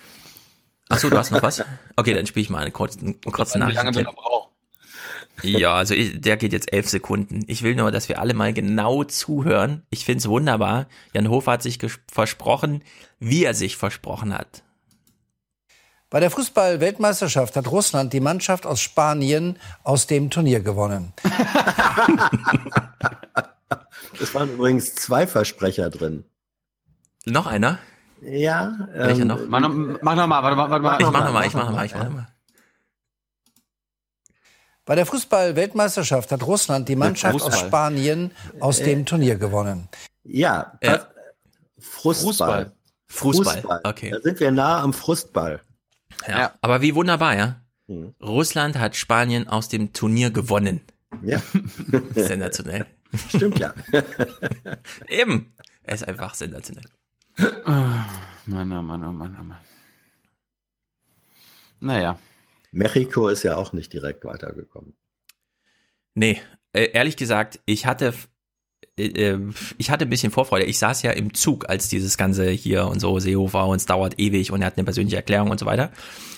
[0.89, 1.65] Ach so, du hast noch was?
[1.97, 3.79] Okay, dann spiele ich mal eine kurze, eine kurze Nachricht.
[3.79, 4.51] Wie lange wir noch brauchen.
[5.43, 7.43] Ja, also ich, der geht jetzt elf Sekunden.
[7.47, 9.83] Ich will nur, dass wir alle mal genau zuhören.
[9.91, 10.87] Ich find's wunderbar.
[11.15, 11.79] Jan Hofer hat sich
[12.11, 12.83] versprochen,
[13.19, 14.63] wie er sich versprochen hat.
[16.13, 21.15] Bei der Fußball-Weltmeisterschaft hat Russland die Mannschaft aus Spanien aus dem Turnier gewonnen.
[24.21, 26.27] es waren übrigens zwei Versprecher drin.
[27.25, 27.79] Noch einer?
[28.21, 28.91] Ja.
[28.93, 29.39] Welcher ähm, noch?
[29.49, 29.61] Mach,
[30.03, 31.95] mach noch mal, warte, warte, warte, ich mach noch mal, ich mach noch mal, ich
[31.95, 32.29] mach noch mal.
[34.85, 39.89] Bei der Fußball-Weltmeisterschaft hat Russland die Mannschaft aus Spanien aus dem äh, Turnier gewonnen.
[40.25, 40.99] Ja, äh,
[41.79, 42.73] Frustball.
[43.07, 43.63] Fußball.
[43.63, 43.81] Fußball.
[43.85, 44.11] Okay.
[44.11, 45.63] Da sind wir nah am Frustball.
[46.27, 46.59] Ja, ja.
[46.61, 47.61] Aber wie wunderbar, ja.
[47.89, 48.15] Hm.
[48.23, 50.81] Russland hat Spanien aus dem Turnier gewonnen.
[51.23, 51.43] Ja.
[52.15, 52.87] sensationell.
[53.29, 53.75] Stimmt ja.
[55.09, 55.55] Eben.
[55.83, 56.85] Er ist einfach sensationell.
[57.39, 57.71] Oh,
[58.47, 59.59] Mann, oh Mann, oh Mann, oh Mann.
[61.81, 62.19] Naja.
[62.71, 64.95] Mexiko ist ja auch nicht direkt weitergekommen.
[66.15, 66.41] Nee,
[66.73, 68.15] äh, ehrlich gesagt, ich hatte
[69.07, 69.39] äh,
[69.79, 70.65] ich hatte ein bisschen Vorfreude.
[70.65, 74.19] Ich saß ja im Zug, als dieses ganze hier und so Seehofer und es dauert
[74.19, 75.91] ewig und er hat eine persönliche Erklärung und so weiter.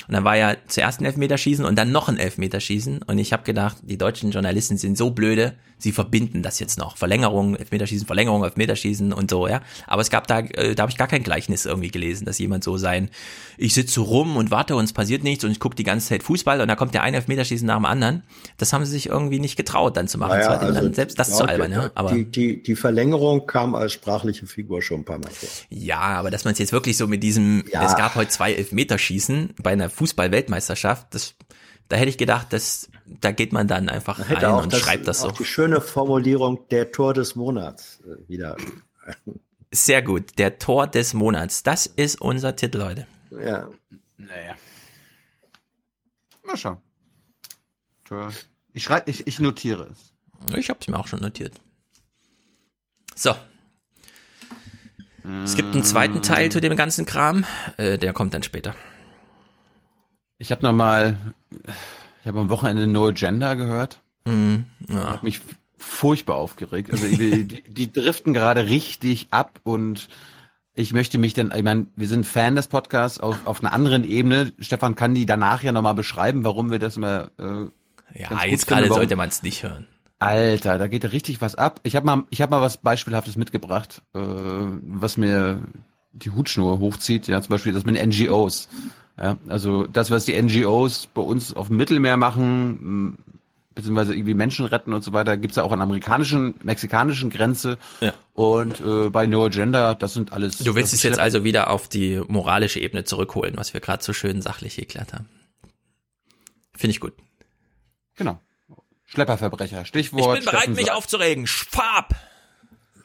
[0.06, 3.02] Und dann war ja zuerst ein Elfmeterschießen und dann noch ein Elfmeterschießen.
[3.02, 6.96] Und ich habe gedacht, die deutschen Journalisten sind so blöde, sie verbinden das jetzt noch.
[6.96, 9.62] Verlängerung, Elfmeterschießen, Verlängerung, Elfmeterschießen und so, ja.
[9.86, 12.64] Aber es gab da, äh, da habe ich gar kein Gleichnis irgendwie gelesen, dass jemand
[12.64, 13.08] so sein,
[13.56, 16.22] ich sitze rum und warte und es passiert nichts und ich gucke die ganze Zeit
[16.22, 18.22] Fußball und da kommt der eine Elfmeterschießen nach dem anderen.
[18.58, 20.38] Das haben sie sich irgendwie nicht getraut, dann zu machen.
[20.38, 21.90] Naja, das also selbst das zu albern, ja.
[21.94, 25.48] Aber die, die, die Verlängerung kam als sprachliche Figur schon ein paar Mal vor.
[25.70, 27.84] Ja, aber dass man es jetzt wirklich so mit diesem, ja.
[27.84, 31.34] es gab heute zwei Elfmeterschießen bei einer Fußball-Weltmeisterschaft, das
[31.88, 35.06] da hätte ich gedacht, dass da geht man dann einfach man rein und das, schreibt
[35.06, 35.30] das so.
[35.30, 38.56] Die schöne Formulierung der Tor des Monats äh, wieder.
[39.70, 41.62] Sehr gut, der Tor des Monats.
[41.62, 43.06] Das ist unser Titel heute.
[43.30, 43.68] Ja.
[44.16, 44.54] Naja.
[46.44, 46.78] Mal schauen.
[48.72, 50.56] Ich schreibe, ich, ich notiere es.
[50.56, 51.60] Ich habe es mir auch schon notiert.
[53.14, 53.34] So.
[55.42, 57.44] Es gibt einen zweiten Teil zu dem ganzen Kram.
[57.76, 58.74] Äh, der kommt dann später.
[60.38, 61.16] Ich habe noch mal,
[62.20, 64.00] ich habe am Wochenende No Agenda gehört.
[64.26, 65.12] Mhm, ja.
[65.12, 65.40] Hat mich
[65.78, 66.90] furchtbar aufgeregt.
[66.90, 70.08] Also die, die driften gerade richtig ab und
[70.74, 74.04] ich möchte mich dann, ich meine, wir sind Fan des Podcasts auf, auf einer anderen
[74.04, 74.52] Ebene.
[74.58, 77.30] Stefan kann die danach ja nochmal beschreiben, warum wir das immer.
[77.38, 79.86] Äh, ja, jetzt gerade sollte man es nicht hören.
[80.24, 81.80] Alter, da geht richtig was ab.
[81.82, 85.60] Ich habe mal, ich habe mal was Beispielhaftes mitgebracht, äh, was mir
[86.12, 87.28] die Hutschnur hochzieht.
[87.28, 88.68] Ja, zum Beispiel das mit NGOs.
[89.20, 93.18] Ja, also das, was die NGOs bei uns auf dem Mittelmeer machen,
[93.74, 97.78] beziehungsweise irgendwie Menschen retten und so weiter, gibt's ja auch an der amerikanischen, mexikanischen Grenze.
[98.00, 98.12] Ja.
[98.32, 100.58] Und äh, bei No Agenda, das sind alles.
[100.58, 104.12] Du willst es jetzt also wieder auf die moralische Ebene zurückholen, was wir gerade so
[104.12, 105.28] schön sachlich geklärt haben.
[106.76, 107.12] Finde ich gut.
[108.16, 108.40] Genau.
[109.14, 110.38] Schlepperverbrecher, Stichwort.
[110.38, 111.46] Ich bin bereit, mich aufzuregen.
[111.46, 112.14] Schwab!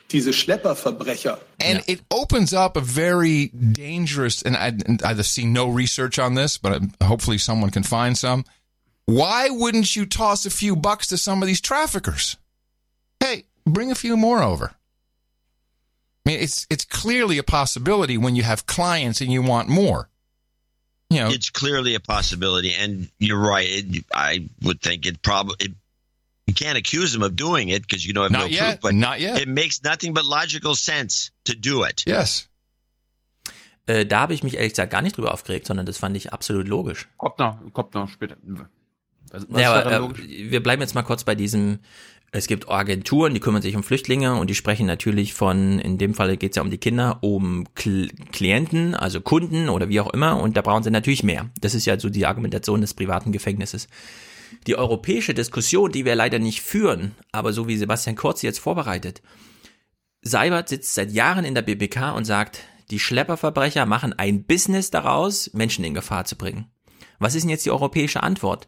[0.09, 1.39] diese Schlepperverbrecher.
[1.59, 6.35] And it opens up a very dangerous, and, I, and I've seen no research on
[6.35, 8.45] this, but hopefully someone can find some.
[9.05, 12.37] Why wouldn't you toss a few bucks to some of these traffickers?
[13.19, 14.73] Hey, bring a few more over.
[16.25, 20.09] I mean, it's it's clearly a possibility when you have clients and you want more.
[21.09, 23.67] You know, it's clearly a possibility, and you're right.
[23.67, 25.71] It, I would think it probably it
[26.49, 28.81] You can't accuse them of doing it because you don't have not no yet.
[28.81, 28.91] proof.
[28.91, 29.39] But not yet.
[29.39, 32.03] It makes nothing but logical sense to do it.
[32.05, 32.49] Yes.
[33.85, 36.31] Äh, da habe ich mich ehrlich gesagt gar nicht drüber aufgeregt, sondern das fand ich
[36.31, 37.07] absolut logisch.
[37.17, 38.37] Kommt noch, kommt noch später.
[39.31, 41.79] Was, was ja, aber, äh, wir bleiben jetzt mal kurz bei diesem,
[42.31, 46.13] es gibt Agenturen, die kümmern sich um Flüchtlinge und die sprechen natürlich von, in dem
[46.13, 50.13] Fall geht es ja um die Kinder, um Kl Klienten, also Kunden oder wie auch
[50.13, 51.49] immer und da brauchen sie natürlich mehr.
[51.59, 53.87] Das ist ja so die Argumentation des privaten Gefängnisses
[54.67, 59.21] die europäische Diskussion, die wir leider nicht führen, aber so wie Sebastian Kurz jetzt vorbereitet.
[60.21, 62.61] Seibert sitzt seit Jahren in der BBK und sagt,
[62.91, 66.71] die Schlepperverbrecher machen ein Business daraus, Menschen in Gefahr zu bringen.
[67.19, 68.67] Was ist denn jetzt die europäische Antwort?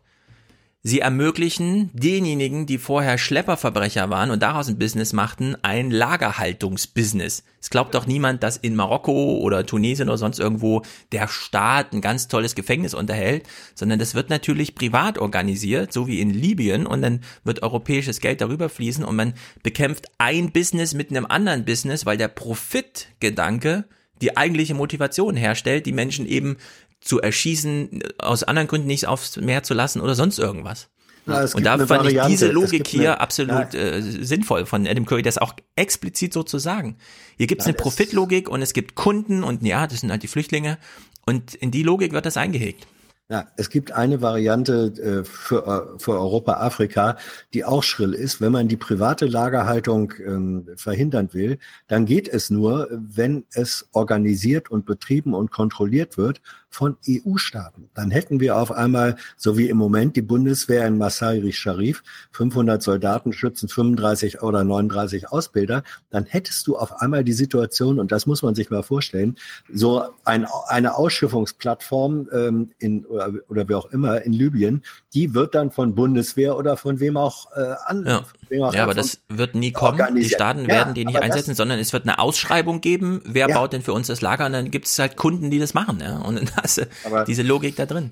[0.83, 7.43] Sie ermöglichen denjenigen, die vorher Schlepperverbrecher waren und daraus ein Business machten, ein Lagerhaltungsbusiness.
[7.59, 12.01] Es glaubt doch niemand, dass in Marokko oder Tunesien oder sonst irgendwo der Staat ein
[12.01, 17.03] ganz tolles Gefängnis unterhält, sondern das wird natürlich privat organisiert, so wie in Libyen und
[17.03, 22.07] dann wird europäisches Geld darüber fließen und man bekämpft ein Business mit einem anderen Business,
[22.07, 23.85] weil der Profitgedanke
[24.21, 26.57] die eigentliche Motivation herstellt, die Menschen eben
[27.01, 30.87] zu erschießen, aus anderen Gründen nicht aufs Meer zu lassen oder sonst irgendwas.
[31.27, 32.21] Ja, und da fand Variante.
[32.21, 36.43] ich diese Logik hier eine, absolut äh, sinnvoll von Adam Curry, das auch explizit so
[36.43, 36.97] zu sagen.
[37.37, 40.27] Hier gibt es eine Profitlogik und es gibt Kunden und ja, das sind halt die
[40.27, 40.77] Flüchtlinge
[41.25, 42.87] und in die Logik wird das eingehegt.
[43.29, 47.15] Ja, es gibt eine Variante äh, für, äh, für Europa, Afrika,
[47.53, 48.41] die auch schrill ist.
[48.41, 51.57] Wenn man die private Lagerhaltung ähm, verhindern will,
[51.87, 57.89] dann geht es nur, wenn es organisiert und betrieben und kontrolliert wird von EU-Staaten.
[57.93, 62.01] Dann hätten wir auf einmal, so wie im Moment die Bundeswehr in Masai Sharif,
[62.31, 68.11] 500 Soldaten schützen 35 oder 39 Ausbilder, dann hättest du auf einmal die Situation, und
[68.11, 69.37] das muss man sich mal vorstellen,
[69.71, 74.83] so ein, eine Ausschiffungsplattform ähm, in, oder, oder wie auch immer in Libyen,
[75.13, 78.05] die wird dann von Bundeswehr oder von wem auch äh, an.
[78.05, 78.23] Ja,
[78.65, 80.15] auch ja aber das wird nie kommen.
[80.15, 83.55] Die Staaten ja, werden die nicht einsetzen, sondern es wird eine Ausschreibung geben, wer ja.
[83.55, 85.99] baut denn für uns das Lager und dann gibt es halt Kunden, die das machen.
[86.01, 86.19] Ja?
[86.19, 88.11] Und hast Aber diese Logik da drin.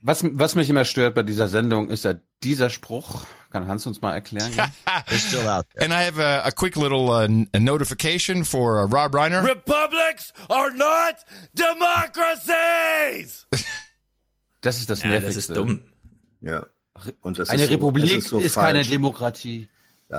[0.00, 3.24] Was, was mich immer stört bei dieser Sendung, ist ja dieser Spruch.
[3.50, 4.52] Kann Hans uns mal erklären?
[5.08, 5.84] still out there.
[5.84, 9.42] And I have a, a quick little uh, a notification for uh, Rob Reiner.
[9.42, 11.16] Republics are not
[11.54, 13.46] democracies!
[14.60, 15.34] Das ist das ja, Nervigste.
[15.34, 15.82] Das ist dumm.
[16.40, 16.64] Ja.
[17.20, 19.68] Und das Eine ist so, Republik ist, so ist keine Demokratie.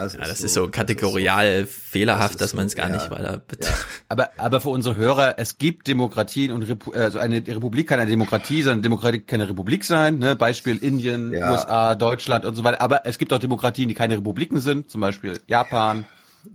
[0.03, 2.67] Das, ja, ist, das so, ist so kategorial das ist so, fehlerhaft, das dass man
[2.67, 3.41] es gar ja, nicht weiter.
[3.61, 3.69] Ja.
[4.09, 8.09] Aber, aber für unsere Hörer, es gibt Demokratien und Repu also eine Republik kann eine
[8.09, 10.19] Demokratie sein, eine Demokratie kann eine Republik sein.
[10.19, 10.35] Ne?
[10.35, 11.51] Beispiel Indien, ja.
[11.51, 12.81] USA, Deutschland und so weiter.
[12.81, 16.05] Aber es gibt auch Demokratien, die keine Republiken sind, zum Beispiel Japan,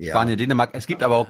[0.00, 0.70] Spanien, Dänemark.
[0.72, 1.28] Es gibt aber auch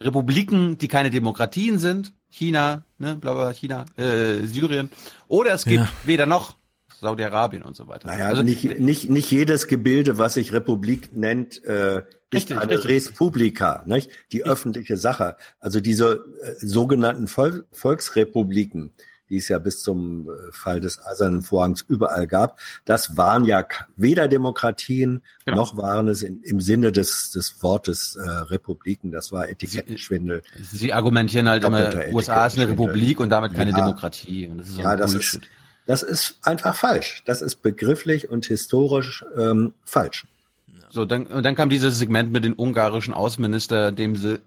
[0.00, 4.90] Republiken, die keine Demokratien sind, China, ne, bla bla, China, äh, Syrien.
[5.28, 6.56] Oder es gibt weder noch
[7.00, 8.08] Saudi-Arabien und so weiter.
[8.08, 12.90] Naja, also nicht, nicht, nicht jedes Gebilde, was sich Republik nennt, äh, ist eine richtig.
[12.90, 14.10] Respublika, nicht?
[14.32, 15.36] Die öffentliche Sache.
[15.58, 18.92] Also diese äh, sogenannten Vol Volksrepubliken,
[19.30, 23.66] die es ja bis zum äh, Fall des Eisernen Vorhangs überall gab, das waren ja
[23.96, 25.56] weder Demokratien genau.
[25.56, 29.10] noch waren es in, im Sinne des, des Wortes äh, Republiken.
[29.10, 30.42] Das war Etikettenschwindel.
[30.56, 33.78] Sie, Sie argumentieren halt immer, USA ist eine Republik und damit keine ja.
[33.78, 34.46] Demokratie.
[34.46, 35.40] Und das ist so ja, das ist
[35.90, 37.24] das ist einfach falsch.
[37.26, 40.24] Das ist begrifflich und historisch ähm, falsch.
[40.88, 44.38] So, dann, und dann kam dieses Segment mit dem ungarischen Außenminister, dem sie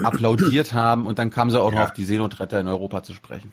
[0.00, 1.80] applaudiert haben und dann kam sie auch ja.
[1.80, 3.52] noch auf die Seenotretter in Europa zu sprechen.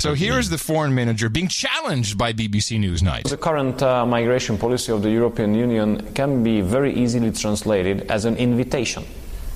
[0.00, 3.26] So here is the foreign manager being challenged by BBC Newsnight.
[3.26, 8.24] The current uh, migration policy of the European Union can be very easily translated as
[8.24, 9.04] an invitation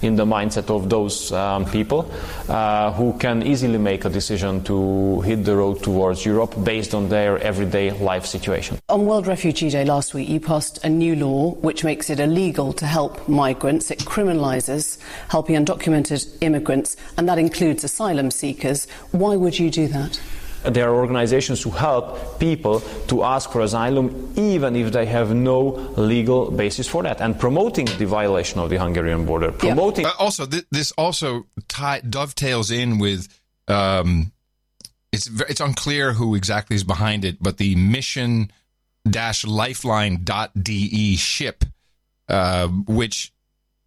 [0.03, 2.11] in the mindset of those um, people
[2.49, 7.09] uh, who can easily make a decision to hit the road towards Europe based on
[7.09, 8.79] their everyday life situation.
[8.89, 12.73] On World Refugee Day last week, you passed a new law which makes it illegal
[12.75, 13.91] to help migrants.
[13.91, 14.99] It criminalises
[15.29, 18.87] helping undocumented immigrants, and that includes asylum seekers.
[19.13, 20.21] Why would you do that?
[20.65, 25.61] There are organizations who help people to ask for asylum even if they have no
[25.97, 29.53] legal basis for that and promoting the violation of the Hungarian border.
[29.53, 30.07] Promoting.
[30.07, 33.29] Uh, also, th- this also tie- dovetails in with.
[33.69, 34.33] Um,
[35.13, 38.51] it's it's unclear who exactly is behind it, but the mission
[39.09, 41.65] dash lifeline dot de ship,
[42.29, 43.33] uh, which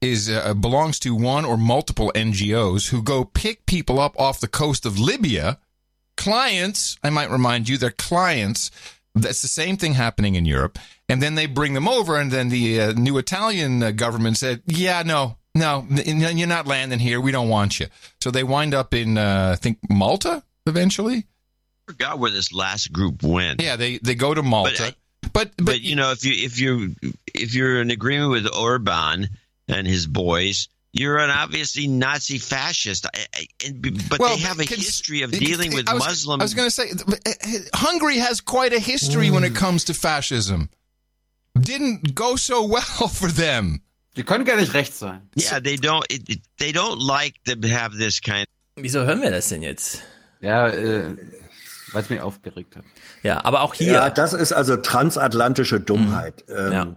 [0.01, 4.47] is uh, belongs to one or multiple NGOs who go pick people up off the
[4.47, 5.57] coast of Libya
[6.17, 8.71] clients, I might remind you, they're clients.
[9.13, 10.77] That's the same thing happening in Europe.
[11.07, 14.61] And then they bring them over, and then the uh, new Italian uh, government said,
[14.65, 17.21] yeah, no, no, you're not landing here.
[17.21, 17.87] We don't want you.
[18.21, 21.17] So they wind up in, uh, I think, Malta eventually.
[21.87, 23.61] I forgot where this last group went.
[23.61, 24.95] Yeah, they, they go to Malta.
[25.21, 26.95] But, but, but, but you know, if you if you
[27.33, 29.29] if you're in agreement with Orban
[29.67, 33.05] and his boys, you're an obviously Nazi fascist,
[34.09, 36.41] but well, they have a history of dealing with I was, Muslims.
[36.41, 39.33] I was going to say, Hungary has quite a history mm.
[39.33, 39.57] when it mm.
[39.57, 40.69] comes to fascism.
[41.59, 43.81] Didn't go so well for them.
[44.15, 45.29] Die können gar nicht recht sein.
[45.35, 46.05] Yeah, they don't.
[46.57, 48.47] They don't like to have this kind.
[48.77, 50.01] Wieso hören wir das denn jetzt?
[50.39, 51.17] Ja, äh,
[51.91, 52.85] weil es mich aufgeregt hat.
[53.23, 53.91] Ja, aber auch hier.
[53.91, 56.45] Ja, das ist also transatlantische Dummheit.
[56.47, 56.55] Mhm.
[56.55, 56.95] Ähm, ja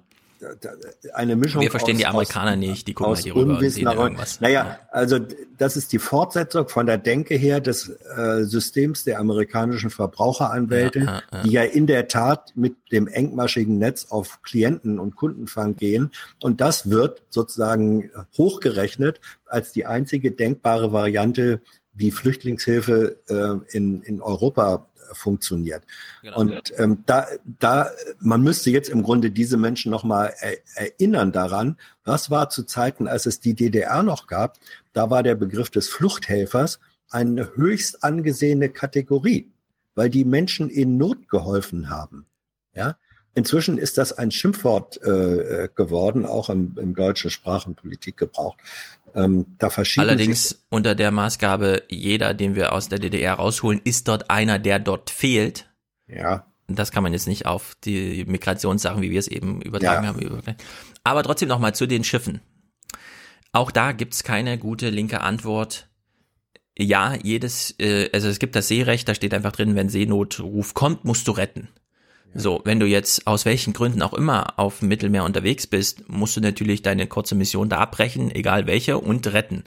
[1.15, 1.63] eine Mischung.
[1.63, 3.97] Wir verstehen aus, die Amerikaner aus, nicht, die gucken aus mal hier rüber Unwissen und
[3.97, 4.41] irgendwas.
[4.41, 5.19] Naja, also
[5.57, 11.05] das ist die Fortsetzung von der Denke her des äh, Systems der amerikanischen Verbraucheranwälte, ja,
[11.05, 11.43] ja, ja.
[11.43, 16.11] die ja in der Tat mit dem engmaschigen Netz auf Klienten- und Kundenfang gehen.
[16.43, 21.61] Und das wird sozusagen hochgerechnet als die einzige denkbare Variante,
[21.95, 25.85] wie Flüchtlingshilfe äh, in, in Europa funktioniert.
[26.23, 26.39] Genau.
[26.39, 31.77] Und ähm, da, da, man müsste jetzt im Grunde diese Menschen nochmal er, erinnern daran,
[32.05, 34.59] was war zu Zeiten, als es die DDR noch gab,
[34.93, 36.81] da war der Begriff des Fluchthelfers
[37.11, 39.51] eine höchst angesehene Kategorie,
[39.95, 42.27] weil die Menschen in Not geholfen haben.
[42.75, 42.97] Ja,
[43.39, 48.57] Inzwischen ist das ein Schimpfwort äh, geworden, auch im, im deutschen Sprach- und Politikgebrauch.
[49.15, 54.31] Ähm, da Allerdings unter der Maßgabe, jeder, den wir aus der DDR rausholen, ist dort
[54.31, 55.69] einer, der dort fehlt.
[56.07, 56.47] Ja.
[56.67, 60.09] Das kann man jetzt nicht auf die Migrationssachen, wie wir es eben übertragen ja.
[60.09, 60.57] haben.
[61.03, 62.41] Aber trotzdem nochmal zu den Schiffen.
[63.53, 65.89] Auch da gibt's keine gute linke Antwort.
[66.77, 71.05] Ja, jedes, äh, also es gibt das Seerecht, da steht einfach drin, wenn Seenotruf kommt,
[71.05, 71.69] musst du retten.
[72.35, 76.37] So, wenn du jetzt aus welchen Gründen auch immer auf dem Mittelmeer unterwegs bist, musst
[76.37, 79.65] du natürlich deine kurze Mission da abbrechen, egal welche, und retten.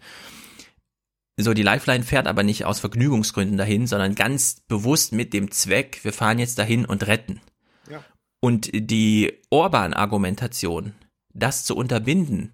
[1.38, 6.00] So, die Lifeline fährt aber nicht aus Vergnügungsgründen dahin, sondern ganz bewusst mit dem Zweck,
[6.04, 7.42] wir fahren jetzt dahin und retten.
[7.90, 8.04] Ja.
[8.40, 10.94] Und die Orban-Argumentation,
[11.34, 12.54] das zu unterbinden,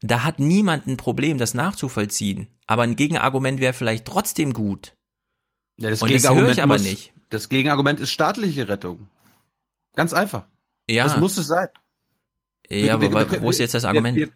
[0.00, 2.48] da hat niemand ein Problem, das nachzuvollziehen.
[2.66, 4.94] Aber ein Gegenargument wäre vielleicht trotzdem gut.
[5.78, 7.12] Ja, das und Gegenargument das höre ich aber muss, nicht.
[7.30, 9.08] Das Gegenargument ist staatliche Rettung.
[9.94, 10.44] Ganz einfach.
[10.88, 11.04] Ja.
[11.04, 11.68] Das muss es sein.
[12.68, 14.16] Ja, aber wo ist jetzt das Argument?
[14.16, 14.28] Wir,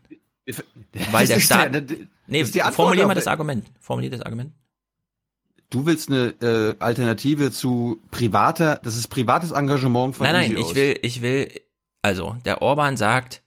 [0.44, 0.55] wir,
[0.93, 1.75] wir, Weil der Staat.
[1.75, 1.85] Der,
[2.26, 3.67] nee, formulier mal das Argument.
[3.81, 4.52] Formulier das Argument.
[5.70, 10.75] Du willst eine äh, Alternative zu privater, das ist privates Engagement von Nein, nein, ich
[10.76, 11.51] will, ich will,
[12.02, 13.43] also der Orban sagt,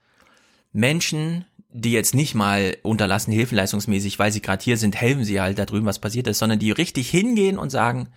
[0.73, 5.59] Menschen, die jetzt nicht mal unterlassen hilfeleistungsmäßig, weil sie gerade hier sind, helfen sie halt
[5.59, 8.09] da drüben, was passiert ist, sondern die richtig hingehen und sagen,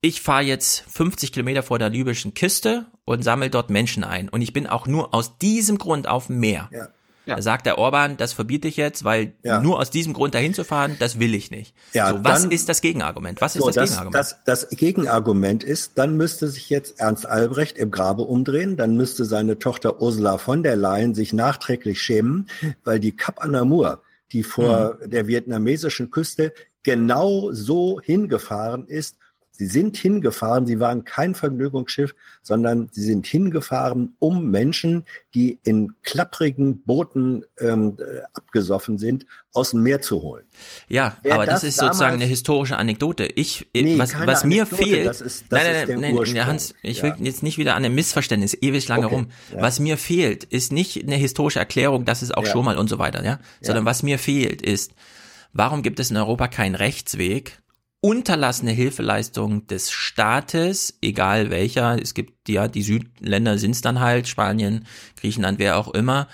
[0.00, 4.28] ich fahre jetzt 50 Kilometer vor der libyschen Küste und sammle dort Menschen ein.
[4.28, 6.68] Und ich bin auch nur aus diesem Grund auf dem Meer.
[6.72, 6.88] Ja.
[7.26, 7.36] Ja.
[7.36, 9.60] Da sagt der Orban, das verbiete ich jetzt, weil ja.
[9.60, 11.74] nur aus diesem Grund dahin zu fahren, das will ich nicht.
[11.92, 13.40] Ja, so, was dann, ist das Gegenargument?
[13.42, 14.14] Was ist so, das, das, Gegenargument?
[14.14, 19.26] Das, das Gegenargument ist, dann müsste sich jetzt Ernst Albrecht im Grabe umdrehen, dann müsste
[19.26, 22.48] seine Tochter Ursula von der Leyen sich nachträglich schämen,
[22.84, 25.10] weil die Cap Anamur, die vor mhm.
[25.10, 29.16] der vietnamesischen Küste genau so hingefahren ist,
[29.60, 35.92] Sie sind hingefahren, sie waren kein Vergnügungsschiff, sondern sie sind hingefahren, um Menschen, die in
[36.02, 40.46] klapprigen Booten ähm, äh, abgesoffen sind, aus dem Meer zu holen.
[40.88, 43.26] Ja, Wer aber das, das, ist sozusagen eine historische Anekdote.
[43.26, 46.74] Ich, nee, was, was mir Anekdote, fehlt, das ist, das nein, nein, nein, nein, Hans,
[46.80, 49.26] ich will jetzt nicht wieder an einem Missverständnis ewig lange okay, rum.
[49.52, 49.60] Ja.
[49.60, 52.50] Was mir fehlt, ist nicht eine historische Erklärung, das ist auch ja.
[52.50, 53.90] schon mal und so weiter, ja, sondern ja.
[53.90, 54.94] was mir fehlt ist,
[55.52, 57.60] warum gibt es in Europa keinen Rechtsweg,
[58.00, 64.26] unterlassene Hilfeleistung des Staates, egal welcher, es gibt ja, die Südländer sind es dann halt,
[64.26, 64.86] Spanien,
[65.20, 66.26] Griechenland, wer auch immer.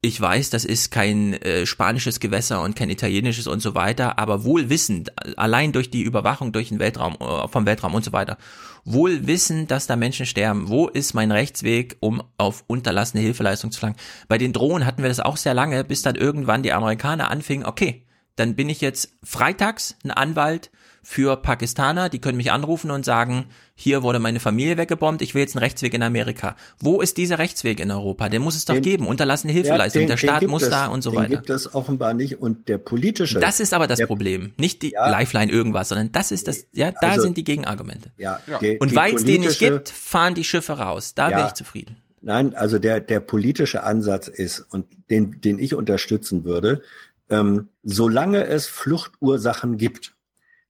[0.00, 4.44] Ich weiß, das ist kein äh, spanisches Gewässer und kein italienisches und so weiter, aber
[4.44, 8.38] wohl wissend, allein durch die Überwachung durch den Weltraum, äh, vom Weltraum und so weiter,
[8.84, 10.68] wohl wissend, dass da Menschen sterben.
[10.68, 14.00] Wo ist mein Rechtsweg, um auf unterlassene Hilfeleistung zu verlangen?
[14.28, 17.66] Bei den Drohnen hatten wir das auch sehr lange, bis dann irgendwann die Amerikaner anfingen,
[17.66, 18.04] okay,
[18.36, 20.70] dann bin ich jetzt freitags ein Anwalt
[21.10, 25.40] für Pakistaner, die können mich anrufen und sagen, hier wurde meine Familie weggebombt, ich will
[25.40, 26.54] jetzt einen Rechtsweg in Amerika.
[26.80, 28.28] Wo ist dieser Rechtsweg in Europa?
[28.28, 29.06] Den muss es doch den, geben.
[29.06, 30.02] Unterlassene Hilfeleistung.
[30.02, 31.36] Ja, den, der Staat muss es, da und so den weiter.
[31.36, 33.40] gibt es offenbar nicht und der politische.
[33.40, 34.52] Das ist aber das der, Problem.
[34.58, 38.10] Nicht die ja, Lifeline irgendwas, sondern das ist das, ja, da also, sind die Gegenargumente.
[38.18, 41.14] Ja, die, und weil es den nicht gibt, fahren die Schiffe raus.
[41.14, 41.96] Da ja, wäre ich zufrieden.
[42.20, 46.82] Nein, also der, der politische Ansatz ist, und den, den ich unterstützen würde,
[47.30, 50.17] ähm, solange es Fluchtursachen gibt,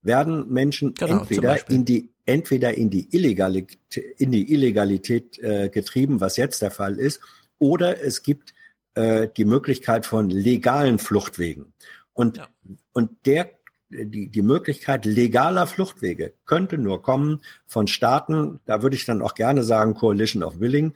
[0.08, 6.20] werden Menschen genau, entweder in die entweder in die Illegalität, in die Illegalität äh, getrieben,
[6.20, 7.20] was jetzt der Fall ist,
[7.58, 8.52] oder es gibt
[8.94, 11.72] äh, die Möglichkeit von legalen Fluchtwegen.
[12.12, 12.48] Und, ja.
[12.92, 13.50] und der,
[13.88, 19.34] die, die Möglichkeit legaler Fluchtwege könnte nur kommen von Staaten, da würde ich dann auch
[19.34, 20.92] gerne sagen, Coalition of Willing,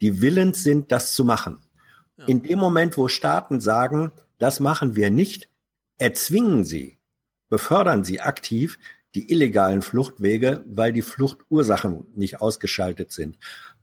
[0.00, 1.58] die willens sind, das zu machen.
[2.16, 2.24] Ja.
[2.24, 5.48] In dem Moment, wo Staaten sagen, das machen wir nicht,
[5.98, 6.98] erzwingen sie
[7.52, 8.78] befördern sie aktiv
[9.14, 13.36] die illegalen Fluchtwege, weil die Fluchtursachen nicht ausgeschaltet sind.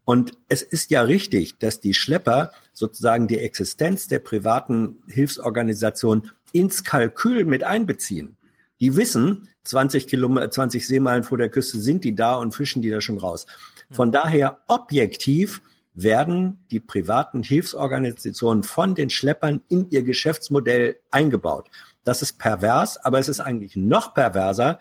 [0.05, 6.83] Und es ist ja richtig, dass die Schlepper sozusagen die Existenz der privaten Hilfsorganisation ins
[6.83, 8.37] Kalkül mit einbeziehen.
[8.79, 12.89] Die wissen, 20 Kilometer, 20 Seemeilen vor der Küste sind die da und fischen die
[12.89, 13.45] da schon raus.
[13.91, 15.61] Von daher objektiv
[15.93, 21.69] werden die privaten Hilfsorganisationen von den Schleppern in ihr Geschäftsmodell eingebaut.
[22.03, 24.79] Das ist pervers, aber es ist eigentlich noch perverser,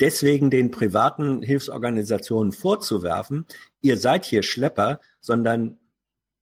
[0.00, 3.46] deswegen den privaten Hilfsorganisationen vorzuwerfen,
[3.80, 5.78] ihr seid hier Schlepper, sondern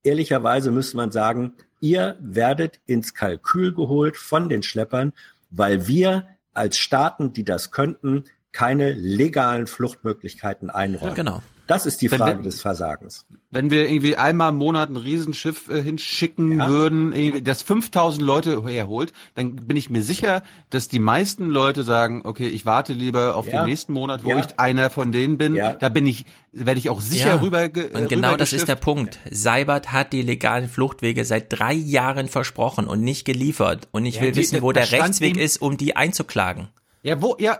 [0.03, 5.13] ehrlicherweise müsste man sagen, ihr werdet ins Kalkül geholt von den Schleppern,
[5.49, 11.09] weil wir als Staaten, die das könnten, keine legalen Fluchtmöglichkeiten einräumen.
[11.09, 11.41] Ja, genau.
[11.67, 13.25] Das ist die Frage wenn, des Versagens.
[13.51, 16.69] Wenn wir irgendwie einmal im Monat ein Riesenschiff äh, hinschicken ja.
[16.69, 22.21] würden, das 5000 Leute herholt, dann bin ich mir sicher, dass die meisten Leute sagen,
[22.23, 23.61] okay, ich warte lieber auf ja.
[23.61, 24.39] den nächsten Monat, wo ja.
[24.39, 25.55] ich einer von denen bin.
[25.55, 27.69] Da bin ich, werde ich auch sicher rüber.
[27.93, 29.19] Und genau das ist der Punkt.
[29.29, 33.89] Seibert hat die legalen Fluchtwege seit drei Jahren versprochen und nicht geliefert.
[33.91, 36.69] Und ich will die, wissen, wo der Rechtsweg ist, um die einzuklagen.
[37.03, 37.59] Ja, wo, ja,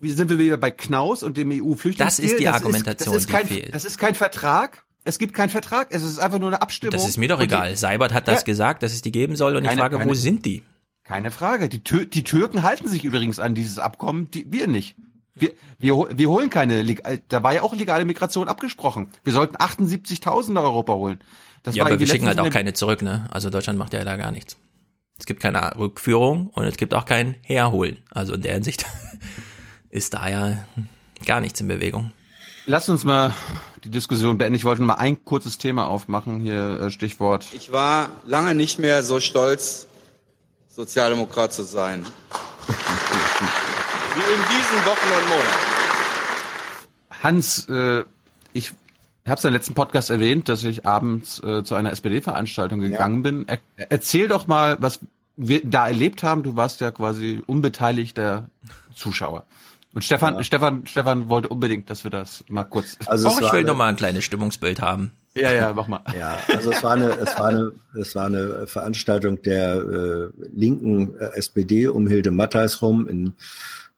[0.00, 2.06] sind wir wieder bei Knaus und dem EU-Flüchtlingsdeal?
[2.06, 4.84] Das ist die Argumentation, das ist, das ist kein, Das ist kein Vertrag.
[5.04, 5.88] Es gibt keinen Vertrag.
[5.90, 6.92] Es ist einfach nur eine Abstimmung.
[6.92, 7.70] Das ist mir doch egal.
[7.70, 9.54] Die, Seibert hat das ja, gesagt, dass es die geben soll.
[9.54, 10.64] Und keine, ich frage, keine, wo sind die?
[11.04, 11.68] Keine Frage.
[11.68, 14.96] Die, Tür, die Türken halten sich übrigens an dieses Abkommen, die, wir nicht.
[15.34, 16.84] Wir, wir, wir holen keine,
[17.28, 19.10] da war ja auch legale Migration abgesprochen.
[19.22, 21.20] Wir sollten 78.000 nach Europa holen.
[21.62, 23.28] Das ja, aber wir schicken halt auch keine zurück, ne?
[23.30, 24.56] Also Deutschland macht ja da gar nichts.
[25.18, 27.98] Es gibt keine Rückführung und es gibt auch kein Herholen.
[28.10, 28.86] Also in der Hinsicht
[29.96, 30.58] ist da ja
[31.24, 32.12] gar nichts in Bewegung.
[32.66, 33.32] Lass uns mal
[33.84, 34.56] die Diskussion beenden.
[34.56, 37.46] Ich wollte mal ein kurzes Thema aufmachen, hier äh, Stichwort.
[37.52, 39.86] Ich war lange nicht mehr so stolz,
[40.68, 42.04] Sozialdemokrat zu sein.
[44.14, 45.76] Wie in diesen Wochen und Monaten.
[47.22, 48.04] Hans, äh,
[48.52, 48.72] ich
[49.26, 53.30] habe es im letzten Podcast erwähnt, dass ich abends äh, zu einer SPD-Veranstaltung gegangen ja.
[53.30, 53.48] bin.
[53.48, 53.58] Er,
[53.90, 55.00] erzähl doch mal, was
[55.36, 56.42] wir da erlebt haben.
[56.42, 58.48] Du warst ja quasi unbeteiligter
[58.94, 59.44] Zuschauer.
[59.96, 60.44] Und Stefan, ja.
[60.44, 62.98] Stefan, Stefan wollte unbedingt, dass wir das mal kurz.
[63.06, 65.12] Also oh, ich will noch mal ein kleines Stimmungsbild haben.
[65.34, 66.02] Ja, ja, mach mal.
[66.14, 71.18] Ja, also es war eine, es war eine, es war eine Veranstaltung der äh, linken
[71.18, 73.32] äh, SPD um Hilde Mattheis rum in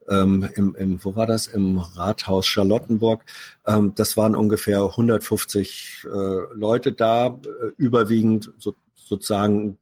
[0.09, 1.49] ähm, im, im, wo war das?
[1.49, 3.25] Im Rathaus Charlottenburg.
[3.67, 6.09] Ähm, das waren ungefähr 150 äh,
[6.55, 7.31] Leute da, äh,
[7.77, 9.79] überwiegend so, sozusagen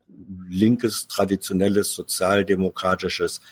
[0.49, 3.43] linkes, traditionelles, sozialdemokratisches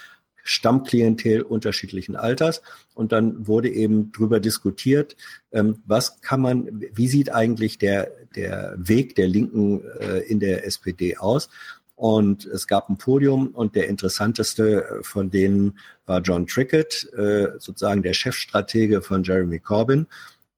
[0.44, 2.62] Stammklientel unterschiedlichen Alters.
[2.94, 5.16] Und dann wurde eben drüber diskutiert,
[5.50, 10.66] ähm, was kann man, wie sieht eigentlich der, der Weg der Linken äh, in der
[10.66, 11.48] SPD aus?
[11.97, 18.02] Und es gab ein Podium und der interessanteste von denen war John Trickett, äh, sozusagen
[18.02, 20.06] der Chefstratege von Jeremy Corbyn.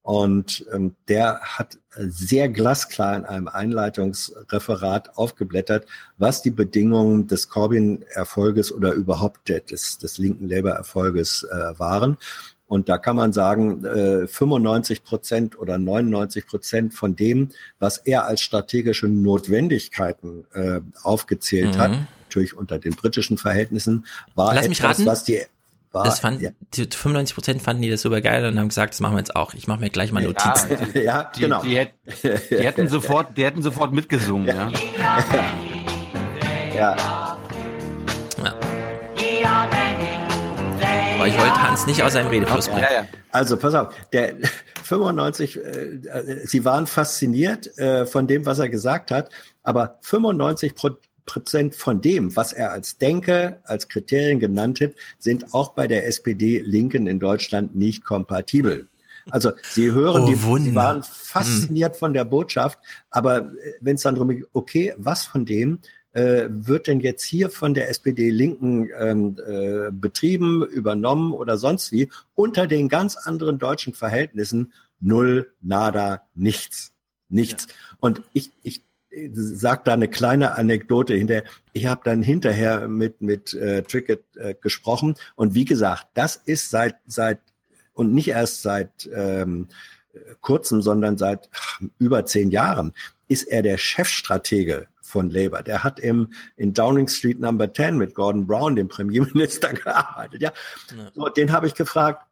[0.07, 5.87] Und ähm, der hat sehr glasklar in einem Einleitungsreferat aufgeblättert,
[6.17, 12.19] was die Bedingungen des Corbyn-Erfolges oder überhaupt des, des linken Labour-Erfolges äh, waren.
[12.69, 17.49] Und da kann man sagen, äh, 95 Prozent oder 99 Prozent von dem,
[17.81, 21.79] was er als strategische Notwendigkeiten äh, aufgezählt mhm.
[21.79, 21.91] hat,
[22.29, 25.43] natürlich unter den britischen Verhältnissen, war Lass etwas, was die
[25.97, 26.51] war, das fand, ja.
[26.75, 29.35] die 95 Prozent fanden die das super geil und haben gesagt, das machen wir jetzt
[29.35, 29.55] auch.
[29.55, 30.77] Ich mache mir gleich mal Notizen.
[30.95, 31.63] Ja, ja die, genau.
[31.63, 31.87] Die,
[32.23, 34.47] die, die, hätten sofort, die hätten sofort mitgesungen.
[34.47, 34.71] Ja.
[36.75, 36.97] ja.
[38.45, 38.57] ja.
[41.15, 42.87] Aber ich wollte Hans nicht aus seinem Redefluss bringen.
[42.93, 44.35] Ja, also pass auf, der
[44.83, 46.01] 95, äh,
[46.45, 49.31] sie waren fasziniert äh, von dem, was er gesagt hat,
[49.63, 50.75] aber 95
[51.27, 56.07] Prozent von dem, was er als Denke, als Kriterien genannt hat, sind auch bei der
[56.07, 58.89] SPD-Linken in Deutschland nicht kompatibel.
[59.31, 61.99] Also Sie hören, oh, die, die, waren fasziniert hm.
[61.99, 62.79] von der Botschaft,
[63.11, 65.81] aber äh, wenn es dann darum geht, okay, was von dem
[66.13, 72.09] äh, wird denn jetzt hier von der SPD-Linken ähm, äh, betrieben, übernommen oder sonst wie,
[72.35, 76.93] unter den ganz anderen deutschen Verhältnissen null, nada, nichts.
[77.29, 77.67] Nichts.
[77.67, 77.75] Ja.
[78.01, 78.83] Und ich, ich
[79.33, 81.45] sagt da eine kleine Anekdote hinterher.
[81.73, 86.71] Ich habe dann hinterher mit mit äh, Trickett äh, gesprochen und wie gesagt, das ist
[86.71, 87.41] seit seit
[87.95, 89.69] und nicht erst seit ähm,
[90.41, 92.93] kurzem, sondern seit ach, über zehn Jahren
[93.29, 95.63] ist er der Chefstratege von Labour.
[95.63, 100.43] Der hat im in Downing Street Number 10 mit Gordon Brown, dem Premierminister, gearbeitet.
[100.43, 100.53] Ja,
[100.97, 101.11] ja.
[101.15, 102.27] So, den habe ich gefragt.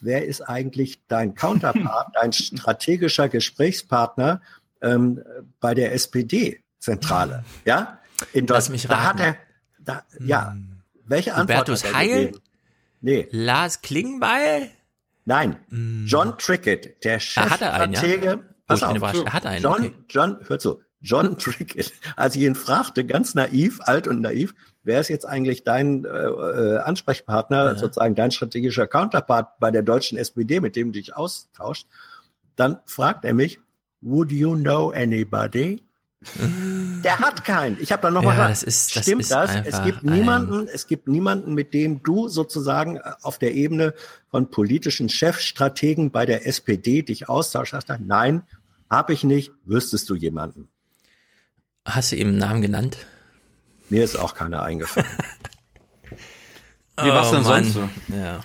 [0.00, 4.40] Wer ist eigentlich dein Counterpart, dein strategischer Gesprächspartner
[4.86, 5.22] ähm,
[5.60, 7.44] bei der SPD-Zentrale.
[7.64, 7.98] Ja?
[8.32, 9.00] In Lass mich raten.
[9.00, 9.36] Da hat er,
[9.78, 10.52] da, ja.
[10.52, 10.82] Hm.
[11.04, 12.26] Welche Antwort Hubertus hat er Heil?
[12.26, 12.42] Gegeben?
[13.00, 13.28] Nee.
[13.30, 14.70] Lars Klingbeil?
[15.24, 15.56] Nein.
[15.68, 16.06] Mm.
[16.06, 18.26] John Trickett, der Chefstratege.
[18.26, 18.38] Ja?
[18.66, 19.62] Pass oh, auf, er hat einen.
[19.62, 19.94] John, okay.
[20.08, 20.80] John, hör zu.
[21.00, 25.62] John Trickett, als ich ihn fragte, ganz naiv, alt und naiv, wer ist jetzt eigentlich
[25.62, 27.74] dein äh, äh Ansprechpartner, ja.
[27.76, 31.86] sozusagen dein strategischer Counterpart bei der deutschen SPD, mit dem du dich austauscht,
[32.56, 33.60] dann fragt er mich,
[34.06, 35.82] Would you know anybody?
[37.02, 37.76] Der hat keinen.
[37.80, 39.50] Ich habe dann nochmal ja, gesagt, das stimmt ist das?
[39.64, 43.94] Es gibt niemanden, es gibt niemanden, mit dem du sozusagen auf der Ebene
[44.30, 47.72] von politischen Chefstrategen bei der SPD dich austauschst.
[47.72, 48.44] Hast du, nein,
[48.88, 49.50] habe ich nicht.
[49.64, 50.68] Wüsstest du jemanden?
[51.84, 52.98] Hast du ihm einen Namen genannt?
[53.88, 55.08] Mir ist auch keiner eingefallen.
[57.02, 57.88] Wie war's denn oh, sonst so?
[58.08, 58.40] Ja.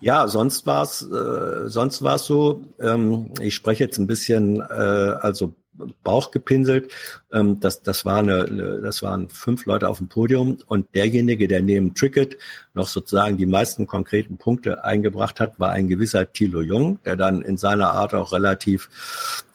[0.00, 2.62] Ja, sonst war es äh, sonst war es so.
[2.80, 5.54] Ähm, ich spreche jetzt ein bisschen, äh, also
[6.02, 6.92] Bauchgepinselt.
[7.32, 11.48] Ähm, das, das, war eine, eine, das waren fünf Leute auf dem Podium und derjenige,
[11.48, 12.36] der neben Trickett
[12.74, 17.42] noch sozusagen die meisten konkreten Punkte eingebracht hat, war ein gewisser Thilo Jung, der dann
[17.42, 18.88] in seiner Art auch relativ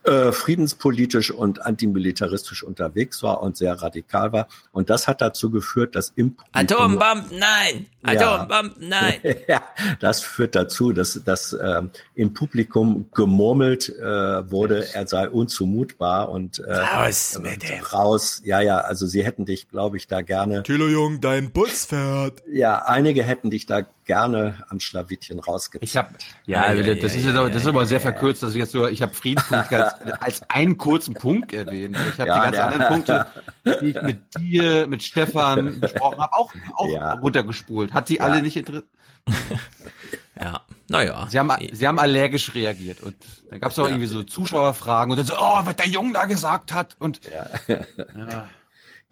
[0.04, 4.48] äh, friedenspolitisch und antimilitaristisch unterwegs war und sehr radikal war.
[4.72, 7.86] Und das hat dazu geführt, dass im Publikum, Atombomb, nein!
[8.04, 9.14] Atombomb, ja, nein!
[9.48, 9.62] ja,
[10.00, 11.82] das führt dazu, dass, dass äh,
[12.16, 17.84] im Publikum gemurmelt äh, wurde, er sei unzumutbar und äh, raus mit dem.
[17.84, 18.42] raus.
[18.44, 20.64] Ja, ja, also sie hätten dich, glaube ich, da gerne.
[20.64, 22.44] Thilo Jung, dein Bus fährt.
[22.52, 25.86] Ja, einige hätten dich da gerne am Schlawittchen rausgezogen.
[25.88, 26.10] Ich habe,
[26.46, 28.88] ja, ja, ja, das, ist ja, das ist aber sehr verkürzt, dass ich jetzt so,
[28.88, 31.98] ich habe Friedenspolitik als, als einen kurzen Punkt erwähnt.
[32.14, 33.28] Ich habe die ganz anderen Punkte,
[33.66, 37.94] die ich mit dir, mit Stefan besprochen habe, auch, auch runtergespult.
[37.94, 38.90] Hat sie alle nicht interessiert?
[40.40, 41.28] ja, naja.
[41.30, 43.16] Sie haben, sie haben allergisch reagiert und
[43.50, 46.26] dann gab es auch irgendwie so Zuschauerfragen und dann so, oh, was der Junge da
[46.26, 48.48] gesagt hat und ja.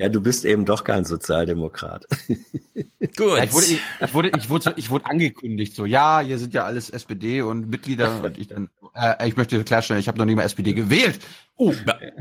[0.02, 2.08] Ja, du bist eben doch kein Sozialdemokrat.
[2.28, 3.38] Gut.
[3.38, 6.64] Ja, ich, wurde, ich, wurde, ich, wurde, ich wurde angekündigt, so, ja, hier sind ja
[6.64, 10.34] alles SPD und Mitglieder und ich dann, äh, ich möchte klarstellen, ich habe noch nie
[10.34, 11.20] mal SPD gewählt.
[11.56, 11.72] Oh,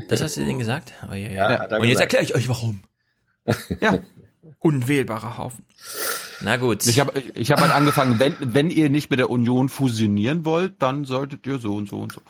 [0.09, 0.93] das hast du denen gesagt?
[1.09, 1.51] Oh, ja, ja.
[1.67, 2.83] ja und jetzt erkläre ich euch warum.
[3.79, 3.97] ja.
[4.59, 5.65] Unwählbarer Haufen.
[6.41, 6.85] Na gut.
[6.85, 10.79] Ich habe ich hab halt angefangen, wenn, wenn ihr nicht mit der Union fusionieren wollt,
[10.83, 12.21] dann solltet ihr so und so und so.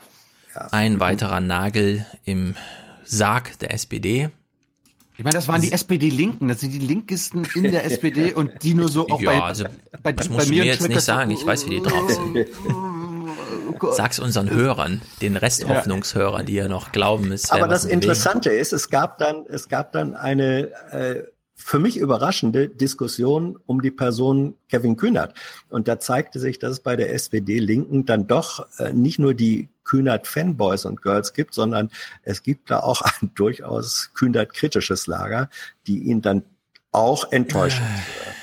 [0.55, 0.69] Ja.
[0.71, 2.55] Ein weiterer Nagel im
[3.03, 4.29] Sarg der SPD.
[5.21, 8.73] Ich meine, das waren die SPD-Linken, das sind die Linkisten in der SPD und die
[8.73, 9.65] nur so auch ja, bei, also,
[10.01, 12.47] bei, das musst bei mir jetzt nicht sagen, ich weiß, wie die drauf sind.
[13.95, 18.89] Sag's unseren Hörern, den Resthoffnungshörern, die ja noch glauben, es Aber das Interessante ist, es
[18.89, 21.23] gab dann, es gab dann eine äh,
[21.63, 25.33] für mich überraschende Diskussion um die Person Kevin Kühnert.
[25.69, 29.69] Und da zeigte sich, dass es bei der SPD-Linken dann doch äh, nicht nur die
[29.83, 31.89] Kühnert-Fanboys und Girls gibt, sondern
[32.23, 35.49] es gibt da auch ein durchaus Kühnert-kritisches Lager,
[35.87, 36.43] die ihn dann
[36.91, 38.41] auch enttäuschend äh.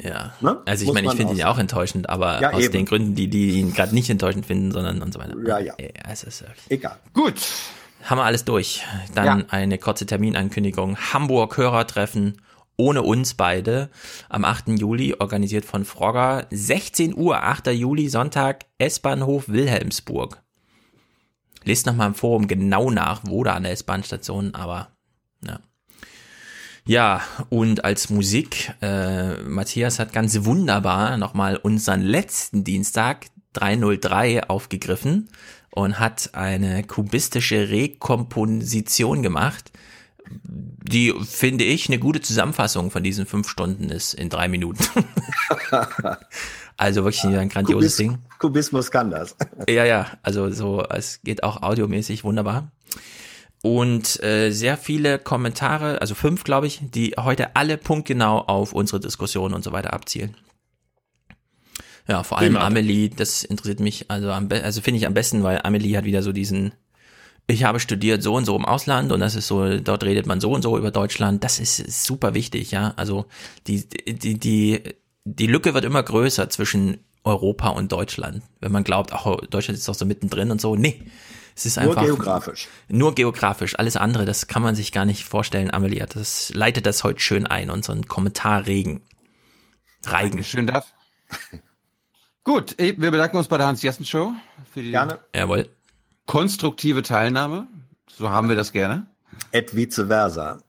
[0.00, 0.60] Ja, ne?
[0.66, 2.72] also ich meine, ich finde ihn ja auch enttäuschend, aber ja, aus eben.
[2.72, 5.36] den Gründen, die, die ihn gerade nicht enttäuschend finden, sondern und so weiter.
[5.46, 5.74] Ja, ja.
[5.78, 6.96] ja es ist Egal.
[7.12, 7.36] Gut.
[8.02, 8.84] Haben wir alles durch.
[9.14, 9.44] Dann ja.
[9.50, 10.96] eine kurze Terminankündigung.
[10.96, 12.40] Hamburg Hörertreffen
[12.78, 13.90] ohne uns beide
[14.28, 14.68] am 8.
[14.78, 16.46] Juli, organisiert von Frogger.
[16.50, 17.66] 16 Uhr, 8.
[17.68, 20.42] Juli, Sonntag, S-Bahnhof Wilhelmsburg.
[21.64, 24.92] Lest nochmal im Forum genau nach, wo da an der S-Bahn-Station, aber
[25.44, 25.60] ja.
[26.86, 35.28] Ja, und als Musik, äh, Matthias hat ganz wunderbar nochmal unseren letzten Dienstag 303 aufgegriffen
[35.70, 39.72] und hat eine kubistische Rekomposition gemacht
[40.28, 44.84] die, finde ich, eine gute Zusammenfassung von diesen fünf Stunden ist in drei Minuten.
[46.76, 48.18] also wirklich ein grandioses Kubis, Ding.
[48.38, 49.36] Kubismus kann das.
[49.68, 52.70] ja, ja, also so, es geht auch audiomäßig wunderbar.
[53.62, 59.00] Und äh, sehr viele Kommentare, also fünf, glaube ich, die heute alle punktgenau auf unsere
[59.00, 60.36] Diskussion und so weiter abzielen.
[62.06, 65.60] Ja, vor allem Amelie, das interessiert mich, also, am also finde ich am besten, weil
[65.62, 66.72] Amelie hat wieder so diesen
[67.50, 70.38] ich habe studiert so und so im Ausland und das ist so, dort redet man
[70.38, 71.42] so und so über Deutschland.
[71.42, 72.92] Das ist super wichtig, ja.
[72.96, 73.24] Also
[73.66, 74.82] die, die, die,
[75.24, 78.42] die Lücke wird immer größer zwischen Europa und Deutschland.
[78.60, 80.76] Wenn man glaubt, ach, Deutschland ist doch so mittendrin und so.
[80.76, 81.02] Nee.
[81.56, 82.02] Es ist einfach.
[82.02, 82.68] Nur geografisch.
[82.88, 83.78] Nur geografisch.
[83.78, 86.06] Alles andere, das kann man sich gar nicht vorstellen, Amelie.
[86.06, 89.00] Das leitet das heute schön ein, unseren Kommentarregen.
[90.04, 90.44] Reigen.
[90.44, 90.86] Schön das.
[92.44, 94.32] Gut, wir bedanken uns bei der Hans-Jessen-Show.
[94.74, 95.18] Gerne.
[95.34, 95.68] Jawohl
[96.28, 97.66] konstruktive Teilnahme.
[98.06, 99.06] So haben wir das gerne.
[99.50, 100.60] Et vice versa.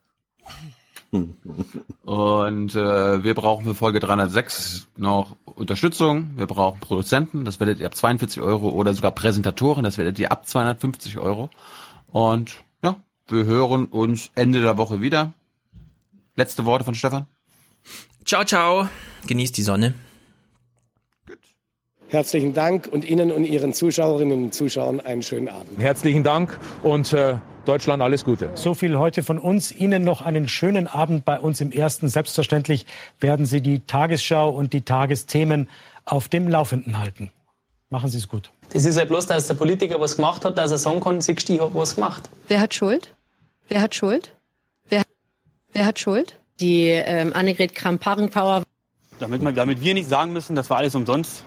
[1.12, 6.32] Und äh, wir brauchen für Folge 306 noch Unterstützung.
[6.38, 10.32] Wir brauchen Produzenten, das werdet ihr ab 42 Euro oder sogar Präsentatoren, das werdet ihr
[10.32, 11.50] ab 250 Euro.
[12.08, 12.96] Und ja,
[13.28, 15.34] wir hören uns Ende der Woche wieder.
[16.36, 17.26] Letzte Worte von Stefan.
[18.24, 18.88] Ciao, ciao.
[19.28, 19.94] Genießt die Sonne.
[22.10, 25.80] Herzlichen Dank und Ihnen und Ihren Zuschauerinnen und Zuschauern einen schönen Abend.
[25.80, 28.50] Herzlichen Dank und äh, Deutschland alles Gute.
[28.56, 29.72] So viel heute von uns.
[29.72, 32.10] Ihnen noch einen schönen Abend bei uns im Ersten.
[32.10, 32.88] Selbstverständlich
[33.20, 35.70] werden Sie die Tagesschau und die Tagesthemen
[36.06, 37.32] auf dem Laufenden halten.
[37.92, 38.52] Machen Sie es gut.
[38.74, 41.48] Das ist ja bloß, dass der Politiker was gemacht hat, dass er sagen kann, siehst
[41.48, 42.28] du, ich habe was gemacht.
[42.48, 43.14] Wer hat Schuld?
[43.68, 44.36] Wer hat Schuld?
[44.90, 45.04] Wer,
[45.74, 46.40] wer hat Schuld?
[46.60, 48.64] Die ähm, Annegret Kramp-Karrenbauer.
[49.20, 51.44] Damit, damit wir nicht sagen müssen, das war alles umsonst,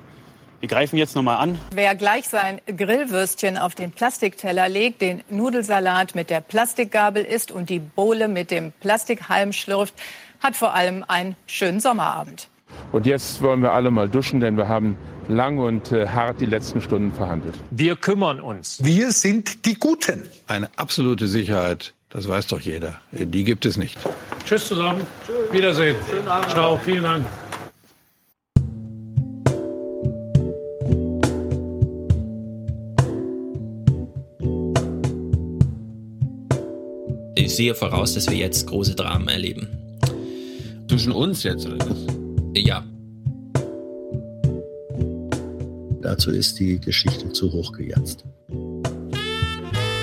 [0.62, 1.58] wir greifen jetzt nochmal an.
[1.74, 7.68] Wer gleich sein Grillwürstchen auf den Plastikteller legt, den Nudelsalat mit der Plastikgabel isst und
[7.68, 9.94] die Bohle mit dem Plastikhalm schlürft,
[10.39, 12.47] hat vor allem einen schönen Sommerabend.
[12.92, 16.47] Und jetzt wollen wir alle mal duschen, denn wir haben lang und äh, hart die
[16.47, 17.57] letzten Stunden verhandelt.
[17.73, 18.78] Wir kümmern uns.
[18.84, 20.23] Wir sind die Guten.
[20.47, 23.00] Eine absolute Sicherheit, das weiß doch jeder.
[23.10, 23.99] Die gibt es nicht.
[24.47, 25.05] Tschüss zusammen.
[25.26, 25.52] Tschüss.
[25.52, 25.97] Wiedersehen.
[26.08, 26.50] Schönen Abend.
[26.50, 26.81] Ciao.
[26.84, 27.26] Vielen Dank.
[37.35, 39.69] Ich sehe voraus, dass wir jetzt große Dramen erleben.
[40.89, 41.97] Zwischen uns jetzt, oder was?
[42.55, 42.85] Ja.
[46.02, 48.25] Dazu ist die Geschichte zu hoch gejatzt.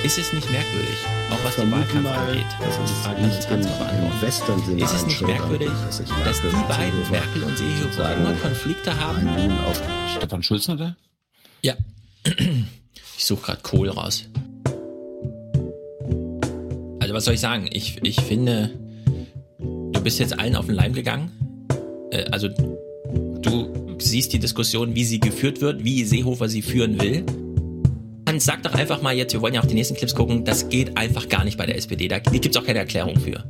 [0.03, 0.95] Ist es nicht merkwürdig,
[1.29, 2.45] auch was den Wahlkampf angeht?
[2.59, 4.79] Das ist die Frage, die Hans mal beantworten.
[4.79, 9.27] Ist es nicht merkwürdig, dass, dass die beiden, Merkel und Seehofer, immer Konflikte haben?
[10.15, 10.95] Stefan Schulz oder?
[11.61, 11.75] Ja.
[13.17, 14.29] Ich suche gerade Kohl raus
[17.19, 17.67] was soll ich sagen?
[17.73, 18.71] Ich, ich finde,
[19.59, 21.29] du bist jetzt allen auf den Leim gegangen.
[22.11, 27.25] Äh, also du siehst die Diskussion, wie sie geführt wird, wie Seehofer sie führen will.
[28.29, 30.69] Hans, sag doch einfach mal jetzt, wir wollen ja auch die nächsten Clips gucken, das
[30.69, 32.07] geht einfach gar nicht bei der SPD.
[32.07, 33.43] Da gibt es auch keine Erklärung für.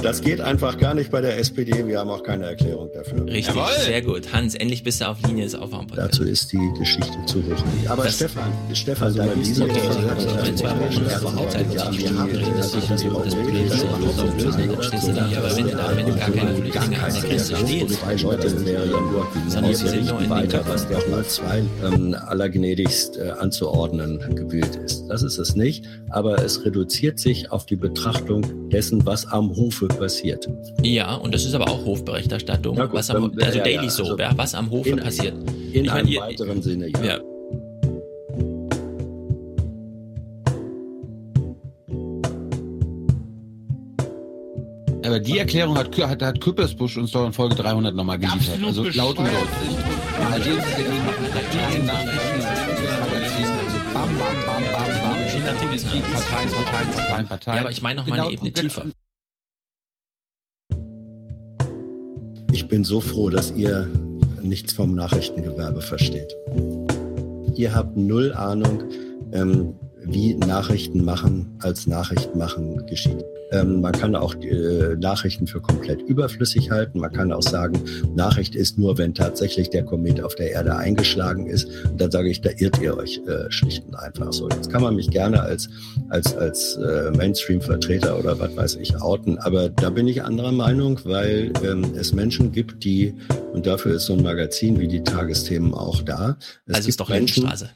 [0.00, 1.88] Das geht einfach gar nicht bei der SPD.
[1.88, 3.26] Wir haben auch keine Erklärung dafür.
[3.26, 3.72] Richtig, Jawohl.
[3.84, 4.32] sehr gut.
[4.32, 6.18] Hans, endlich bist du auf Linie des Aufwärmpodcasts.
[6.18, 7.64] Dazu ist die Geschichte zu hoch.
[7.88, 9.80] Aber das Stefan, Stefan, also da diese okay,
[10.46, 14.82] in zwei Wochen behauptet, ja, wir haben das sicher so, das Problem ist auflösen, dann
[14.84, 15.24] stehst du da.
[15.36, 17.88] Aber wenn du da, wenn du gar keine Flüchtlinge hast, dann kannst du stehen.
[17.88, 20.72] Zwei Leute wäre ja nur, sondern wir sind nur in den Köpfen.
[20.72, 21.64] Was der auch mal zwei
[22.28, 25.06] allergnädigst anzuordnen Gewühlt ist.
[25.08, 29.88] Das ist es nicht, aber es reduziert sich auf die Betrachtung dessen, was am Hofe
[29.88, 30.48] passiert.
[30.82, 34.10] Ja, und das ist aber auch Hofberichterstattung, gut, was am, also ja, Daily ja, Soap,
[34.10, 35.34] also ja, was am Hofe in, passiert.
[35.72, 37.04] In ich einem meine, weiteren ihr, Sinne, ja.
[37.04, 37.20] ja.
[45.04, 48.58] Aber die Erklärung hat, hat, hat Küppersbusch uns doch in Folge 300 nochmal geliefert.
[48.64, 49.82] Also laut und deutlich.
[56.12, 57.56] Parteien, Parteien, Parteien, Parteien.
[57.56, 58.86] Ja, aber ich meine noch mal eine Ebene tiefer.
[62.52, 63.88] Ich bin so froh, dass ihr
[64.42, 66.34] nichts vom Nachrichtengewerbe versteht.
[67.54, 68.82] Ihr habt null Ahnung,
[69.32, 73.24] ähm, wie Nachrichten machen als Nachrichten machen geschieht.
[73.52, 76.98] Ähm, man kann auch äh, Nachrichten für komplett überflüssig halten.
[76.98, 77.80] Man kann auch sagen,
[78.14, 81.68] Nachricht ist nur, wenn tatsächlich der Komet auf der Erde eingeschlagen ist.
[81.84, 84.48] Und dann sage ich, da irrt ihr euch äh, schlicht und einfach so.
[84.48, 85.68] Jetzt kann man mich gerne als,
[86.08, 90.98] als, als äh, Mainstream-Vertreter oder was weiß ich outen, aber da bin ich anderer Meinung,
[91.04, 93.14] weil ähm, es Menschen gibt, die,
[93.52, 96.36] und dafür ist so ein Magazin wie die Tagesthemen auch da.
[96.66, 97.70] Es also ist doch Menschen, Lindenstraße.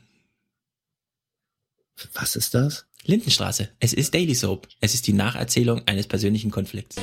[2.15, 2.86] Was ist das?
[3.07, 3.69] Lindenstraße.
[3.79, 4.67] Es ist Daily Soap.
[4.81, 6.97] Es ist die Nacherzählung eines persönlichen Konflikts.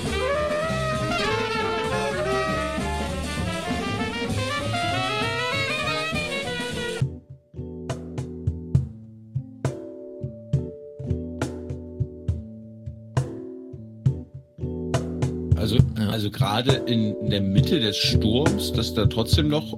[15.55, 15.77] Also,
[16.11, 19.77] also gerade in der Mitte des Sturms, dass da trotzdem noch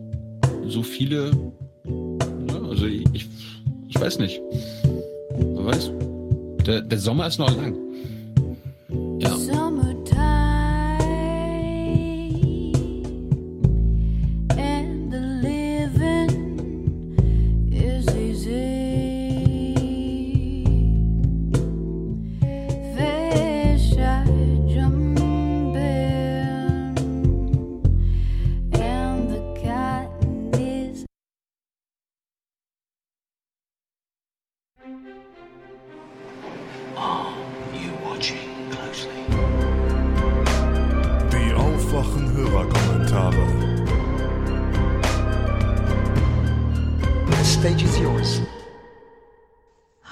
[0.68, 1.30] so viele,
[1.86, 3.28] ja, also ich,
[3.88, 4.42] ich weiß nicht.
[5.38, 5.92] Wer weiß.
[6.66, 7.76] Der, der Sommer ist noch lang.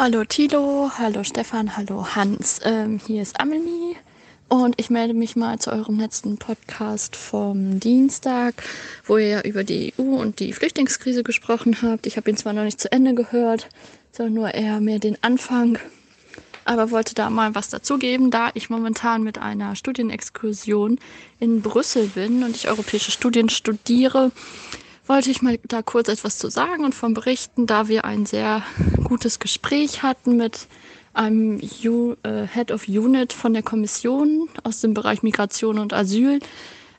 [0.06, 2.60] Hallo Tilo, hallo Stefan, hallo Hans.
[2.66, 3.96] Ähm, hier ist Amelie
[4.50, 8.64] und ich melde mich mal zu eurem letzten Podcast vom Dienstag,
[9.06, 12.06] wo ihr ja über die EU und die Flüchtlingskrise gesprochen habt.
[12.06, 13.70] Ich habe ihn zwar noch nicht zu Ende gehört,
[14.12, 15.80] sondern nur eher mehr den Anfang,
[16.66, 21.00] aber wollte da mal was dazugeben, da ich momentan mit einer Studienexkursion
[21.40, 24.34] in Brüssel bin und ich europäische Studien studiere
[25.06, 28.64] wollte ich mal da kurz etwas zu sagen und von berichten, da wir ein sehr
[29.04, 30.68] gutes Gespräch hatten mit
[31.14, 36.40] einem U äh, Head of Unit von der Kommission aus dem Bereich Migration und Asyl.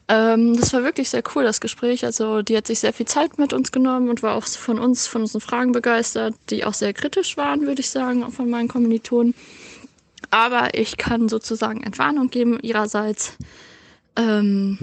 [0.07, 2.05] Ähm, das war wirklich sehr cool, das Gespräch.
[2.05, 5.07] Also die hat sich sehr viel Zeit mit uns genommen und war auch von uns,
[5.07, 8.68] von unseren Fragen begeistert, die auch sehr kritisch waren, würde ich sagen, auch von meinen
[8.68, 9.34] Kommilitonen.
[10.31, 13.36] Aber ich kann sozusagen Entwarnung geben ihrerseits.
[14.16, 14.78] Ähm,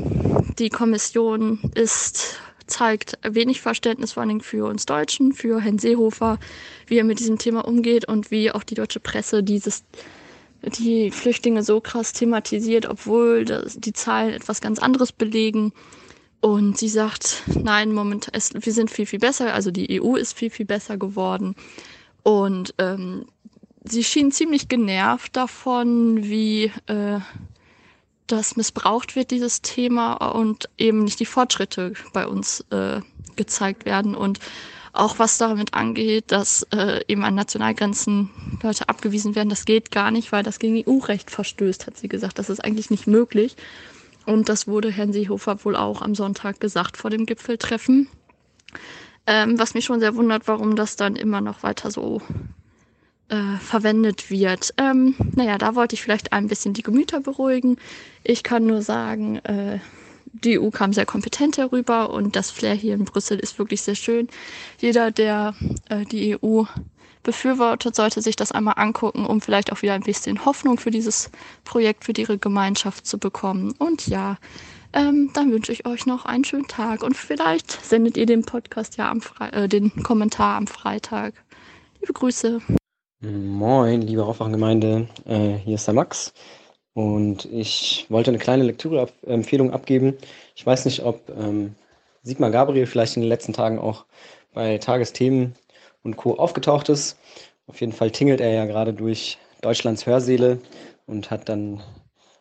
[0.57, 2.39] die Kommission ist
[2.71, 6.39] zeigt wenig Verständnis vor allem für uns Deutschen, für Herrn Seehofer,
[6.87, 9.83] wie er mit diesem Thema umgeht und wie auch die deutsche Presse dieses
[10.63, 15.73] die Flüchtlinge so krass thematisiert, obwohl die Zahlen etwas ganz anderes belegen.
[16.39, 20.37] Und sie sagt, nein, moment, es, wir sind viel, viel besser, also die EU ist
[20.37, 21.55] viel, viel besser geworden.
[22.23, 23.25] Und ähm,
[23.83, 27.19] sie schien ziemlich genervt davon, wie äh,
[28.31, 33.01] das missbraucht wird, dieses Thema, und eben nicht die Fortschritte bei uns äh,
[33.35, 34.15] gezeigt werden.
[34.15, 34.39] Und
[34.93, 38.29] auch was damit angeht, dass äh, eben an Nationalgrenzen
[38.61, 42.39] Leute abgewiesen werden, das geht gar nicht, weil das gegen EU-Recht verstößt, hat sie gesagt.
[42.39, 43.55] Das ist eigentlich nicht möglich.
[44.25, 48.07] Und das wurde Herrn Seehofer wohl auch am Sonntag gesagt vor dem Gipfeltreffen.
[49.27, 52.21] Ähm, was mich schon sehr wundert, warum das dann immer noch weiter so
[53.31, 54.73] äh, verwendet wird.
[54.77, 57.77] Ähm, naja, da wollte ich vielleicht ein bisschen die Gemüter beruhigen.
[58.23, 59.79] Ich kann nur sagen, äh,
[60.33, 63.95] die EU kam sehr kompetent herüber und das Flair hier in Brüssel ist wirklich sehr
[63.95, 64.27] schön.
[64.79, 65.55] Jeder, der
[65.89, 66.63] äh, die EU
[67.23, 71.29] befürwortet, sollte sich das einmal angucken, um vielleicht auch wieder ein bisschen Hoffnung für dieses
[71.63, 73.73] Projekt, für ihre Gemeinschaft zu bekommen.
[73.77, 74.37] Und ja,
[74.93, 78.97] ähm, dann wünsche ich euch noch einen schönen Tag und vielleicht sendet ihr den Podcast
[78.97, 81.33] ja am Fre äh, den Kommentar am Freitag.
[82.01, 82.61] Liebe Grüße.
[83.23, 86.33] Moin, liebe Aufwachengemeinde, äh, hier ist der Max
[86.93, 90.17] und ich wollte eine kleine Lektüreempfehlung abgeben.
[90.55, 91.75] Ich weiß nicht, ob ähm,
[92.23, 94.05] Sigmar Gabriel vielleicht in den letzten Tagen auch
[94.55, 95.53] bei Tagesthemen
[96.01, 96.33] und Co.
[96.39, 97.19] aufgetaucht ist.
[97.67, 100.57] Auf jeden Fall tingelt er ja gerade durch Deutschlands Hörsäle
[101.05, 101.83] und hat dann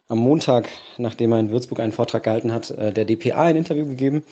[0.09, 3.85] am Montag, nachdem er in Würzburg einen Vortrag gehalten hat, äh, der DPA ein Interview
[3.85, 4.25] gegeben.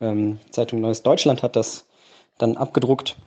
[0.00, 1.84] Ähm, Zeitung Neues Deutschland hat das
[2.38, 3.18] dann abgedruckt.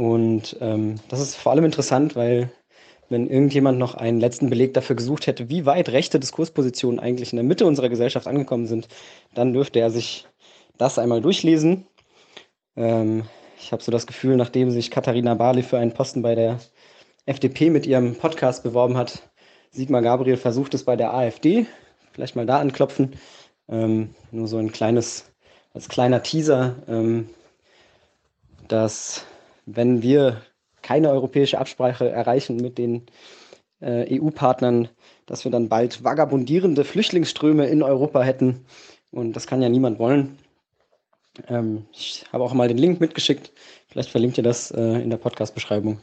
[0.00, 2.50] Und ähm, das ist vor allem interessant, weil
[3.10, 7.36] wenn irgendjemand noch einen letzten Beleg dafür gesucht hätte, wie weit rechte Diskurspositionen eigentlich in
[7.36, 8.88] der Mitte unserer Gesellschaft angekommen sind,
[9.34, 10.26] dann dürfte er sich
[10.78, 11.86] das einmal durchlesen.
[12.76, 13.24] Ähm,
[13.58, 16.60] ich habe so das Gefühl, nachdem sich Katharina Barley für einen Posten bei der
[17.26, 19.30] FDP mit ihrem Podcast beworben hat,
[19.70, 21.66] Sigmar Gabriel versucht es bei der AfD.
[22.12, 23.18] Vielleicht mal da anklopfen.
[23.68, 25.30] Ähm, nur so ein kleines,
[25.74, 27.28] als kleiner Teaser, ähm,
[28.66, 29.26] dass
[29.66, 30.42] wenn wir
[30.82, 33.06] keine europäische Absprache erreichen mit den
[33.80, 34.88] äh, EU-Partnern,
[35.26, 38.64] dass wir dann bald vagabundierende Flüchtlingsströme in Europa hätten.
[39.10, 40.38] Und das kann ja niemand wollen.
[41.48, 43.52] Ähm, ich habe auch mal den Link mitgeschickt.
[43.88, 46.00] Vielleicht verlinkt ihr das äh, in der Podcast-Beschreibung.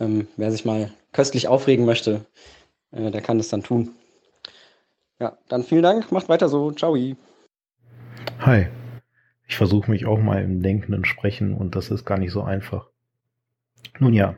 [0.00, 2.24] Ähm, wer sich mal köstlich aufregen möchte,
[2.92, 3.94] äh, der kann das dann tun.
[5.20, 6.10] Ja, dann vielen Dank.
[6.10, 6.72] Macht weiter so.
[6.72, 6.96] Ciao.
[8.40, 8.66] Hi.
[9.52, 12.86] Ich versuche mich auch mal im denkenden Sprechen und das ist gar nicht so einfach.
[13.98, 14.36] Nun ja,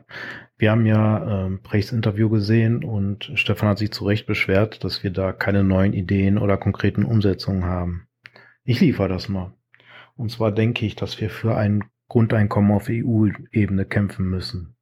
[0.57, 5.05] wir haben ja ähm, Brechts Interview gesehen und Stefan hat sich zu Recht beschwert, dass
[5.05, 8.09] wir da keine neuen Ideen oder konkreten Umsetzungen haben.
[8.65, 9.53] Ich liefere das mal.
[10.17, 14.75] Und zwar denke ich, dass wir für ein Grundeinkommen auf EU-Ebene kämpfen müssen.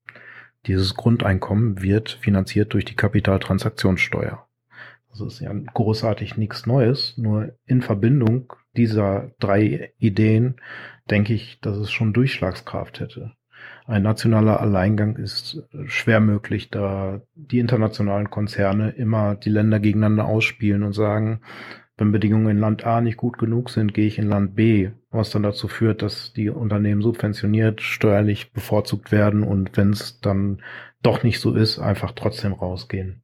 [0.65, 4.47] Dieses Grundeinkommen wird finanziert durch die Kapitaltransaktionssteuer.
[5.11, 10.56] Das ist ja großartig nichts Neues, nur in Verbindung dieser drei Ideen
[11.10, 13.34] denke ich, dass es schon Durchschlagskraft hätte.
[13.85, 20.84] Ein nationaler Alleingang ist schwer möglich, da die internationalen Konzerne immer die Länder gegeneinander ausspielen
[20.84, 21.42] und sagen,
[21.98, 25.30] wenn Bedingungen in Land A nicht gut genug sind, gehe ich in Land B, was
[25.30, 30.61] dann dazu führt, dass die Unternehmen subventioniert, steuerlich bevorzugt werden und wenn es dann
[31.03, 33.23] doch nicht so ist, einfach trotzdem rausgehen.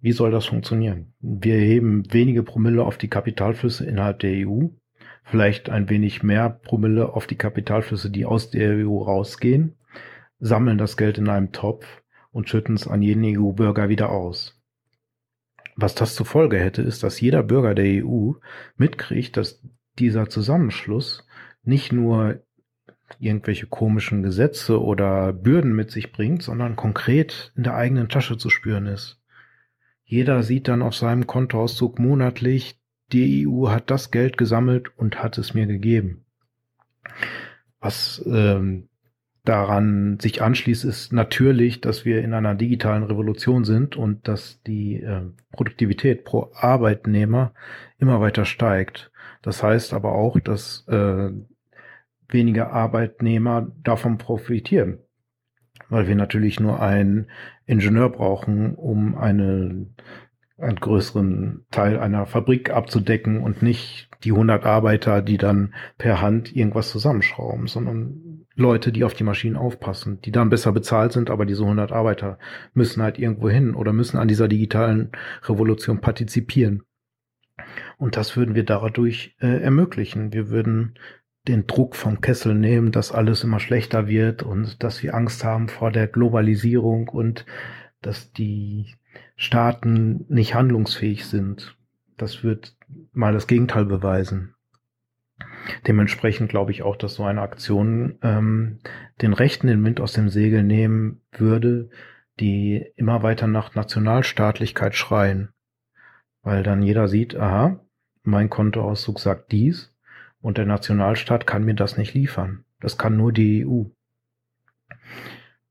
[0.00, 1.12] Wie soll das funktionieren?
[1.20, 4.68] Wir heben wenige Promille auf die Kapitalflüsse innerhalb der EU,
[5.24, 9.76] vielleicht ein wenig mehr Promille auf die Kapitalflüsse, die aus der EU rausgehen,
[10.38, 14.58] sammeln das Geld in einem Topf und schütten es an jeden EU-Bürger wieder aus.
[15.76, 18.32] Was das zur Folge hätte, ist, dass jeder Bürger der EU
[18.76, 19.62] mitkriegt, dass
[19.98, 21.26] dieser Zusammenschluss
[21.62, 22.42] nicht nur
[23.18, 28.48] irgendwelche komischen Gesetze oder Bürden mit sich bringt, sondern konkret in der eigenen Tasche zu
[28.48, 29.19] spüren ist.
[30.10, 32.80] Jeder sieht dann auf seinem Kontoauszug monatlich,
[33.12, 36.24] die EU hat das Geld gesammelt und hat es mir gegeben.
[37.78, 38.88] Was ähm,
[39.44, 44.96] daran sich anschließt, ist natürlich, dass wir in einer digitalen Revolution sind und dass die
[44.96, 47.54] äh, Produktivität pro Arbeitnehmer
[47.98, 49.12] immer weiter steigt.
[49.42, 51.30] Das heißt aber auch, dass äh,
[52.28, 54.98] weniger Arbeitnehmer davon profitieren,
[55.90, 57.26] weil wir natürlich nur einen
[57.66, 59.86] Ingenieur brauchen, um eine,
[60.58, 66.54] einen größeren Teil einer Fabrik abzudecken und nicht die 100 Arbeiter, die dann per Hand
[66.54, 71.46] irgendwas zusammenschrauben, sondern Leute, die auf die Maschinen aufpassen, die dann besser bezahlt sind, aber
[71.46, 72.38] diese 100 Arbeiter
[72.74, 75.10] müssen halt irgendwo hin oder müssen an dieser digitalen
[75.44, 76.82] Revolution partizipieren.
[77.98, 80.32] Und das würden wir dadurch äh, ermöglichen.
[80.32, 80.94] Wir würden
[81.50, 85.68] den Druck vom Kessel nehmen, dass alles immer schlechter wird und dass wir Angst haben
[85.68, 87.44] vor der Globalisierung und
[88.00, 88.94] dass die
[89.36, 91.76] Staaten nicht handlungsfähig sind.
[92.16, 92.76] Das wird
[93.12, 94.54] mal das Gegenteil beweisen.
[95.86, 98.78] Dementsprechend glaube ich auch, dass so eine Aktion ähm,
[99.20, 101.90] den Rechten den Wind aus dem Segel nehmen würde,
[102.38, 105.48] die immer weiter nach Nationalstaatlichkeit schreien.
[106.42, 107.80] Weil dann jeder sieht, aha,
[108.22, 109.89] mein Kontoauszug sagt dies
[110.40, 112.64] und der Nationalstaat kann mir das nicht liefern.
[112.80, 113.84] Das kann nur die EU.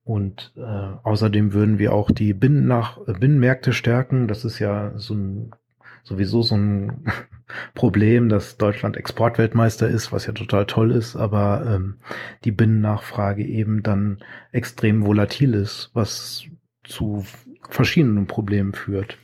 [0.03, 4.27] Und äh, außerdem würden wir auch die Binnen nach, Binnenmärkte stärken.
[4.27, 5.51] Das ist ja so ein
[6.03, 7.06] sowieso so ein
[7.73, 11.98] Problem, dass Deutschland Exportweltmeister ist, was ja total toll ist, aber ähm,
[12.43, 14.19] die Binnennachfrage eben dann
[14.51, 16.45] extrem volatil ist, was
[16.83, 17.25] zu
[17.69, 19.17] verschiedenen Problemen führt.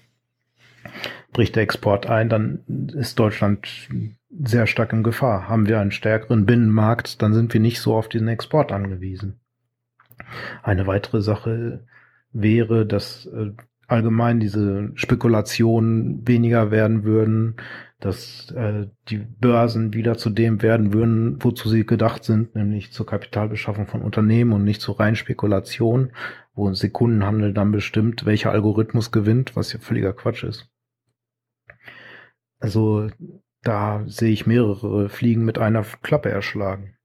[1.35, 2.59] Bricht der Export ein, dann
[2.95, 3.67] ist Deutschland
[4.29, 5.49] sehr stark in Gefahr.
[5.49, 9.41] Haben wir einen stärkeren Binnenmarkt, dann sind wir nicht so auf den Export angewiesen.
[10.63, 11.83] Eine weitere Sache
[12.31, 13.51] wäre, dass äh,
[13.85, 17.57] allgemein diese Spekulationen weniger werden würden,
[17.99, 23.05] dass äh, die Börsen wieder zu dem werden würden, wozu sie gedacht sind, nämlich zur
[23.05, 26.11] Kapitalbeschaffung von Unternehmen und nicht zur reinen Spekulation,
[26.53, 30.69] wo ein Sekundenhandel dann bestimmt, welcher Algorithmus gewinnt, was ja völliger Quatsch ist.
[32.59, 33.09] Also
[33.61, 36.97] da sehe ich mehrere Fliegen mit einer Klappe erschlagen.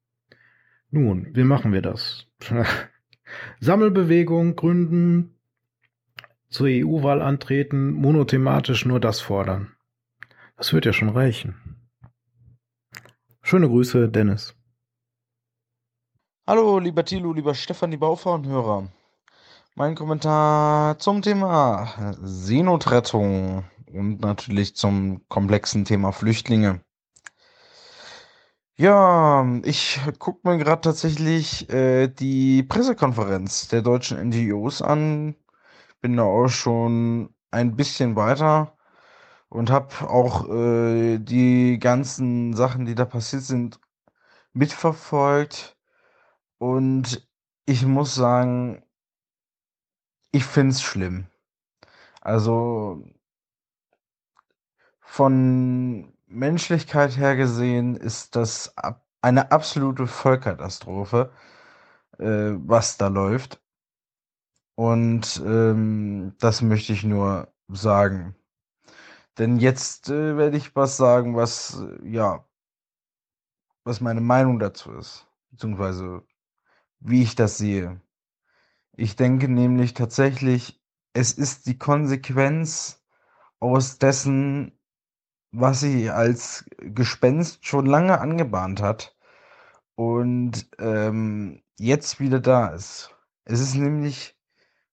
[0.91, 2.27] Nun, wie machen wir das?
[3.61, 5.39] Sammelbewegung gründen,
[6.49, 9.73] zur EU-Wahl antreten, monothematisch nur das fordern.
[10.57, 11.81] Das wird ja schon reichen.
[13.43, 14.55] Schöne Grüße, Dennis.
[16.47, 18.89] Hallo, lieber Thilo, lieber Stefan, lieber Auffahrunhörer.
[19.77, 26.81] Mein Kommentar zum Thema Seenotrettung und natürlich zum komplexen Thema Flüchtlinge.
[28.77, 35.37] Ja, ich gucke mir gerade tatsächlich äh, die Pressekonferenz der deutschen NGOs an.
[36.01, 38.77] Bin da auch schon ein bisschen weiter
[39.51, 43.81] und habe auch äh, die ganzen Sachen, die da passiert sind,
[44.55, 45.77] mitverfolgt.
[46.59, 47.29] Und
[47.67, 48.83] ich muss sagen,
[50.33, 51.27] ich finde es schlimm.
[52.21, 53.05] Also
[55.11, 58.73] von Menschlichkeit her gesehen ist das
[59.21, 61.33] eine absolute Vollkatastrophe,
[62.19, 63.61] äh, was da läuft.
[64.77, 68.37] Und ähm, das möchte ich nur sagen.
[69.37, 72.45] Denn jetzt äh, werde ich was sagen, was äh, ja,
[73.83, 76.23] was meine Meinung dazu ist, beziehungsweise
[77.01, 78.01] wie ich das sehe.
[78.93, 80.81] Ich denke nämlich tatsächlich,
[81.15, 83.03] es ist die Konsequenz
[83.59, 84.80] aus dessen,
[85.53, 89.17] was sie als Gespenst schon lange angebahnt hat
[89.95, 93.15] und ähm, jetzt wieder da ist.
[93.45, 94.37] Es ist nämlich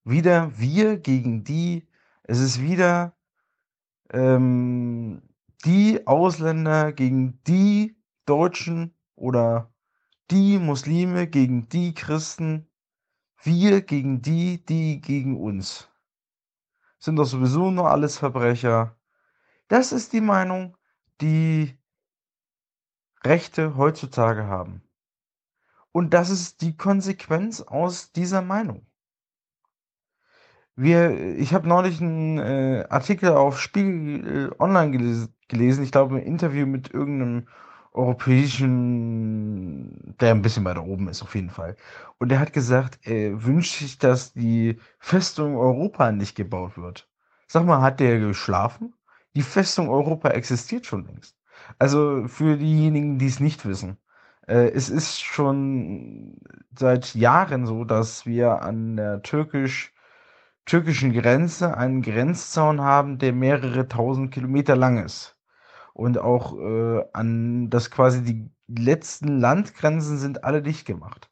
[0.03, 1.87] wieder wir gegen die,
[2.23, 3.15] es ist wieder
[4.11, 5.21] ähm,
[5.65, 9.73] die Ausländer gegen die Deutschen oder
[10.31, 12.67] die Muslime gegen die Christen,
[13.43, 15.89] wir gegen die, die gegen uns.
[16.99, 18.96] Sind doch sowieso nur alles Verbrecher.
[19.67, 20.77] Das ist die Meinung,
[21.21, 21.77] die
[23.23, 24.81] Rechte heutzutage haben.
[25.91, 28.85] Und das ist die Konsequenz aus dieser Meinung.
[30.75, 36.17] Wir, ich habe neulich einen äh, Artikel auf Spiegel äh, Online geles gelesen, ich glaube
[36.17, 37.47] ein Interview mit irgendeinem
[37.93, 41.75] europäischen, der ein bisschen weiter oben ist auf jeden Fall.
[42.19, 47.09] Und der hat gesagt, er wünscht sich, dass die Festung Europa nicht gebaut wird.
[47.47, 48.93] Sag mal, hat der geschlafen?
[49.37, 51.37] Die Festung Europa existiert schon längst.
[51.77, 53.97] Also für diejenigen, die es nicht wissen.
[54.47, 56.37] Äh, es ist schon
[56.75, 59.93] seit Jahren so, dass wir an der türkisch
[60.65, 65.37] türkischen Grenze einen Grenzzaun haben, der mehrere tausend Kilometer lang ist.
[65.93, 71.29] Und auch äh, an das quasi die letzten Landgrenzen sind alle dicht gemacht.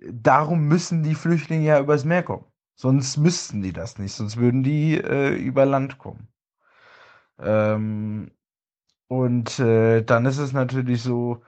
[0.00, 2.46] Darum müssen die Flüchtlinge ja übers Meer kommen.
[2.74, 6.26] Sonst müssten die das nicht, sonst würden die äh, über Land kommen.
[7.40, 8.30] Ähm,
[9.08, 11.42] und äh, dann ist es natürlich so,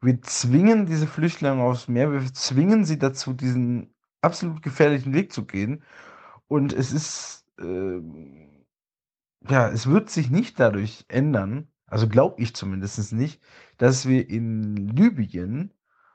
[0.00, 5.46] wir zwingen diese Flüchtlinge aufs Meer, wir zwingen sie dazu, diesen absolut gefährlichen Weg zu
[5.46, 5.82] gehen.
[6.48, 8.00] Und es ist, äh,
[9.48, 13.42] ja, es wird sich nicht dadurch ändern, also glaube ich zumindest nicht,
[13.78, 15.72] dass wir in Libyen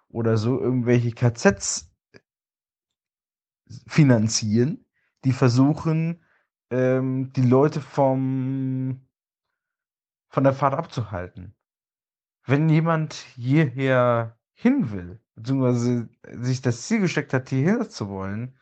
[0.10, 1.92] oder so irgendwelche KZs
[3.88, 4.86] finanzieren,
[5.26, 6.22] die versuchen,
[6.76, 9.02] ähm, die Leute vom,
[10.30, 11.56] von der Fahrt abzuhalten.
[12.46, 18.58] Wenn jemand hierher hin will, beziehungsweise sich das Ziel gesteckt hat, hierher zu wollen,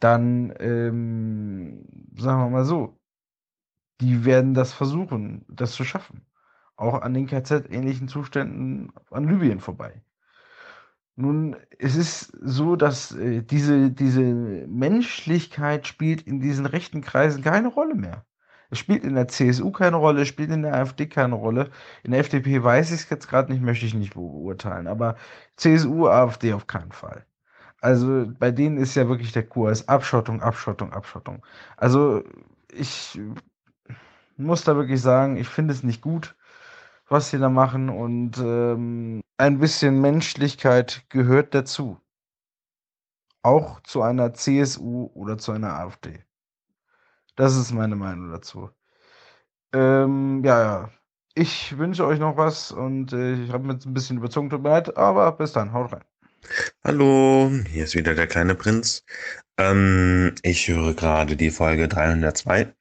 [0.00, 1.86] dann, ähm,
[2.16, 2.98] sagen wir mal so,
[4.00, 6.26] die werden das versuchen, das zu schaffen.
[6.76, 10.02] Auch an den KZ-ähnlichen Zuständen an Libyen vorbei.
[11.16, 17.68] Nun, es ist so, dass äh, diese, diese Menschlichkeit spielt in diesen rechten Kreisen keine
[17.68, 18.26] Rolle mehr.
[18.70, 21.70] Es spielt in der CSU keine Rolle, es spielt in der AfD keine Rolle.
[22.02, 24.86] In der FDP weiß ich es jetzt gerade nicht, möchte ich nicht beurteilen.
[24.88, 25.16] Aber
[25.56, 27.24] CSU, AfD auf keinen Fall.
[27.80, 31.44] Also bei denen ist ja wirklich der Kurs Abschottung, Abschottung, Abschottung.
[31.76, 32.24] Also
[32.72, 33.18] ich
[34.36, 36.36] muss da wirklich sagen, ich finde es nicht gut,
[37.08, 42.00] was sie da machen und ähm, ein bisschen Menschlichkeit gehört dazu.
[43.42, 46.24] Auch zu einer CSU oder zu einer AfD.
[47.36, 48.70] Das ist meine Meinung dazu.
[49.72, 50.90] Ähm, ja, ja.
[51.34, 54.62] Ich wünsche euch noch was und äh, ich habe mir jetzt ein bisschen überzogen, tut
[54.62, 56.04] mir leid, aber bis dann, haut rein.
[56.82, 59.04] Hallo, hier ist wieder der kleine Prinz.
[59.58, 62.74] Ähm, ich höre gerade die Folge 302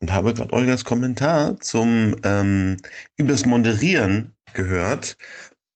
[0.00, 2.76] und habe gerade Olgas Kommentar zum ähm,
[3.16, 5.16] über das Moderieren gehört.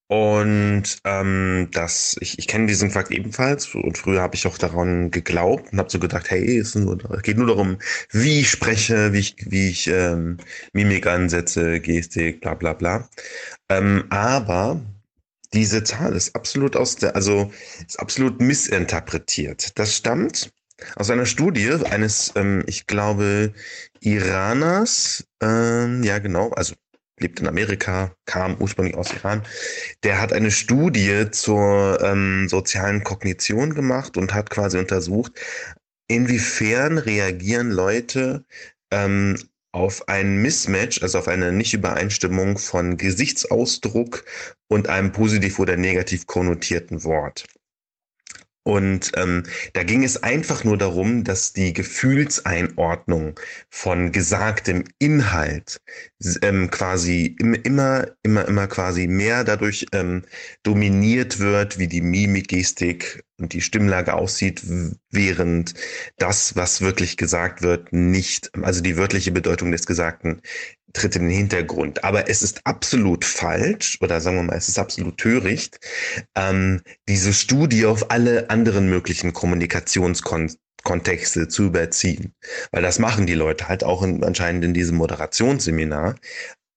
[0.08, 5.10] Und ähm, das, ich, ich kenne diesen Fakt ebenfalls und früher habe ich auch daran
[5.10, 6.74] geglaubt und habe so gedacht, hey, es
[7.22, 7.78] geht nur darum,
[8.10, 10.36] wie ich spreche, wie ich, wie ich ähm,
[10.74, 13.08] Mimik ansetze, Gestik, bla bla bla.
[13.70, 14.80] Ähm, aber
[15.54, 17.50] diese Zahl ist absolut aus der, also
[17.86, 19.78] ist absolut missinterpretiert.
[19.78, 20.52] Das stammt
[20.96, 23.52] aus einer Studie eines, ähm, ich glaube,
[24.00, 26.74] Iraners, ähm, ja genau, also
[27.18, 29.42] lebt in Amerika, kam ursprünglich aus Iran.
[30.02, 35.32] Der hat eine Studie zur ähm, sozialen Kognition gemacht und hat quasi untersucht,
[36.08, 38.44] inwiefern reagieren Leute
[38.90, 39.38] ähm,
[39.72, 44.24] auf ein Mismatch, also auf eine Nichtübereinstimmung von Gesichtsausdruck
[44.68, 47.46] und einem positiv oder negativ konnotierten Wort.
[48.64, 49.42] Und ähm,
[49.74, 55.82] da ging es einfach nur darum, dass die Gefühlseinordnung von gesagtem Inhalt
[56.40, 60.22] ähm, quasi im, immer, immer, immer quasi mehr dadurch ähm,
[60.62, 64.62] dominiert wird, wie die Mimikgestik und die Stimmlage aussieht,
[65.10, 65.74] während
[66.16, 70.40] das, was wirklich gesagt wird, nicht, also die wörtliche Bedeutung des Gesagten
[70.94, 72.04] tritt in den Hintergrund.
[72.04, 75.78] Aber es ist absolut falsch, oder sagen wir mal, es ist absolut töricht,
[76.34, 82.32] ähm, diese Studie auf alle anderen möglichen Kommunikationskontexte zu überziehen.
[82.70, 86.14] Weil das machen die Leute halt auch in, anscheinend in diesem Moderationsseminar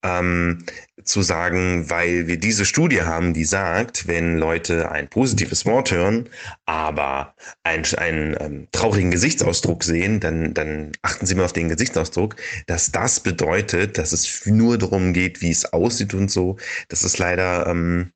[0.04, 0.64] ähm,
[1.04, 6.30] zu sagen, weil wir diese Studie haben, die sagt, wenn Leute ein positives Wort hören,
[6.66, 12.36] aber einen, einen ähm, traurigen Gesichtsausdruck sehen, dann, dann achten Sie mal auf den Gesichtsausdruck,
[12.68, 16.58] dass das bedeutet, dass es nur darum geht, wie es aussieht und so.
[16.90, 18.12] Das ist leider ähm,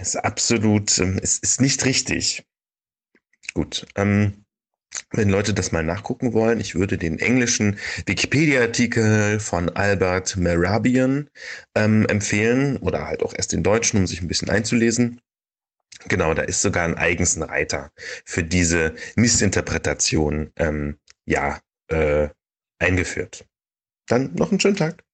[0.00, 2.46] ist absolut, ähm, es ist nicht richtig.
[3.54, 3.86] Gut.
[3.96, 4.44] Ähm,
[5.10, 11.28] wenn Leute das mal nachgucken wollen, ich würde den englischen Wikipedia-Artikel von Albert Merabian
[11.74, 15.20] ähm, empfehlen oder halt auch erst den deutschen, um sich ein bisschen einzulesen.
[16.06, 17.90] Genau, da ist sogar ein eigens Reiter
[18.24, 22.28] für diese Missinterpretation ähm, ja äh,
[22.78, 23.44] eingeführt.
[24.06, 25.04] Dann noch einen schönen Tag.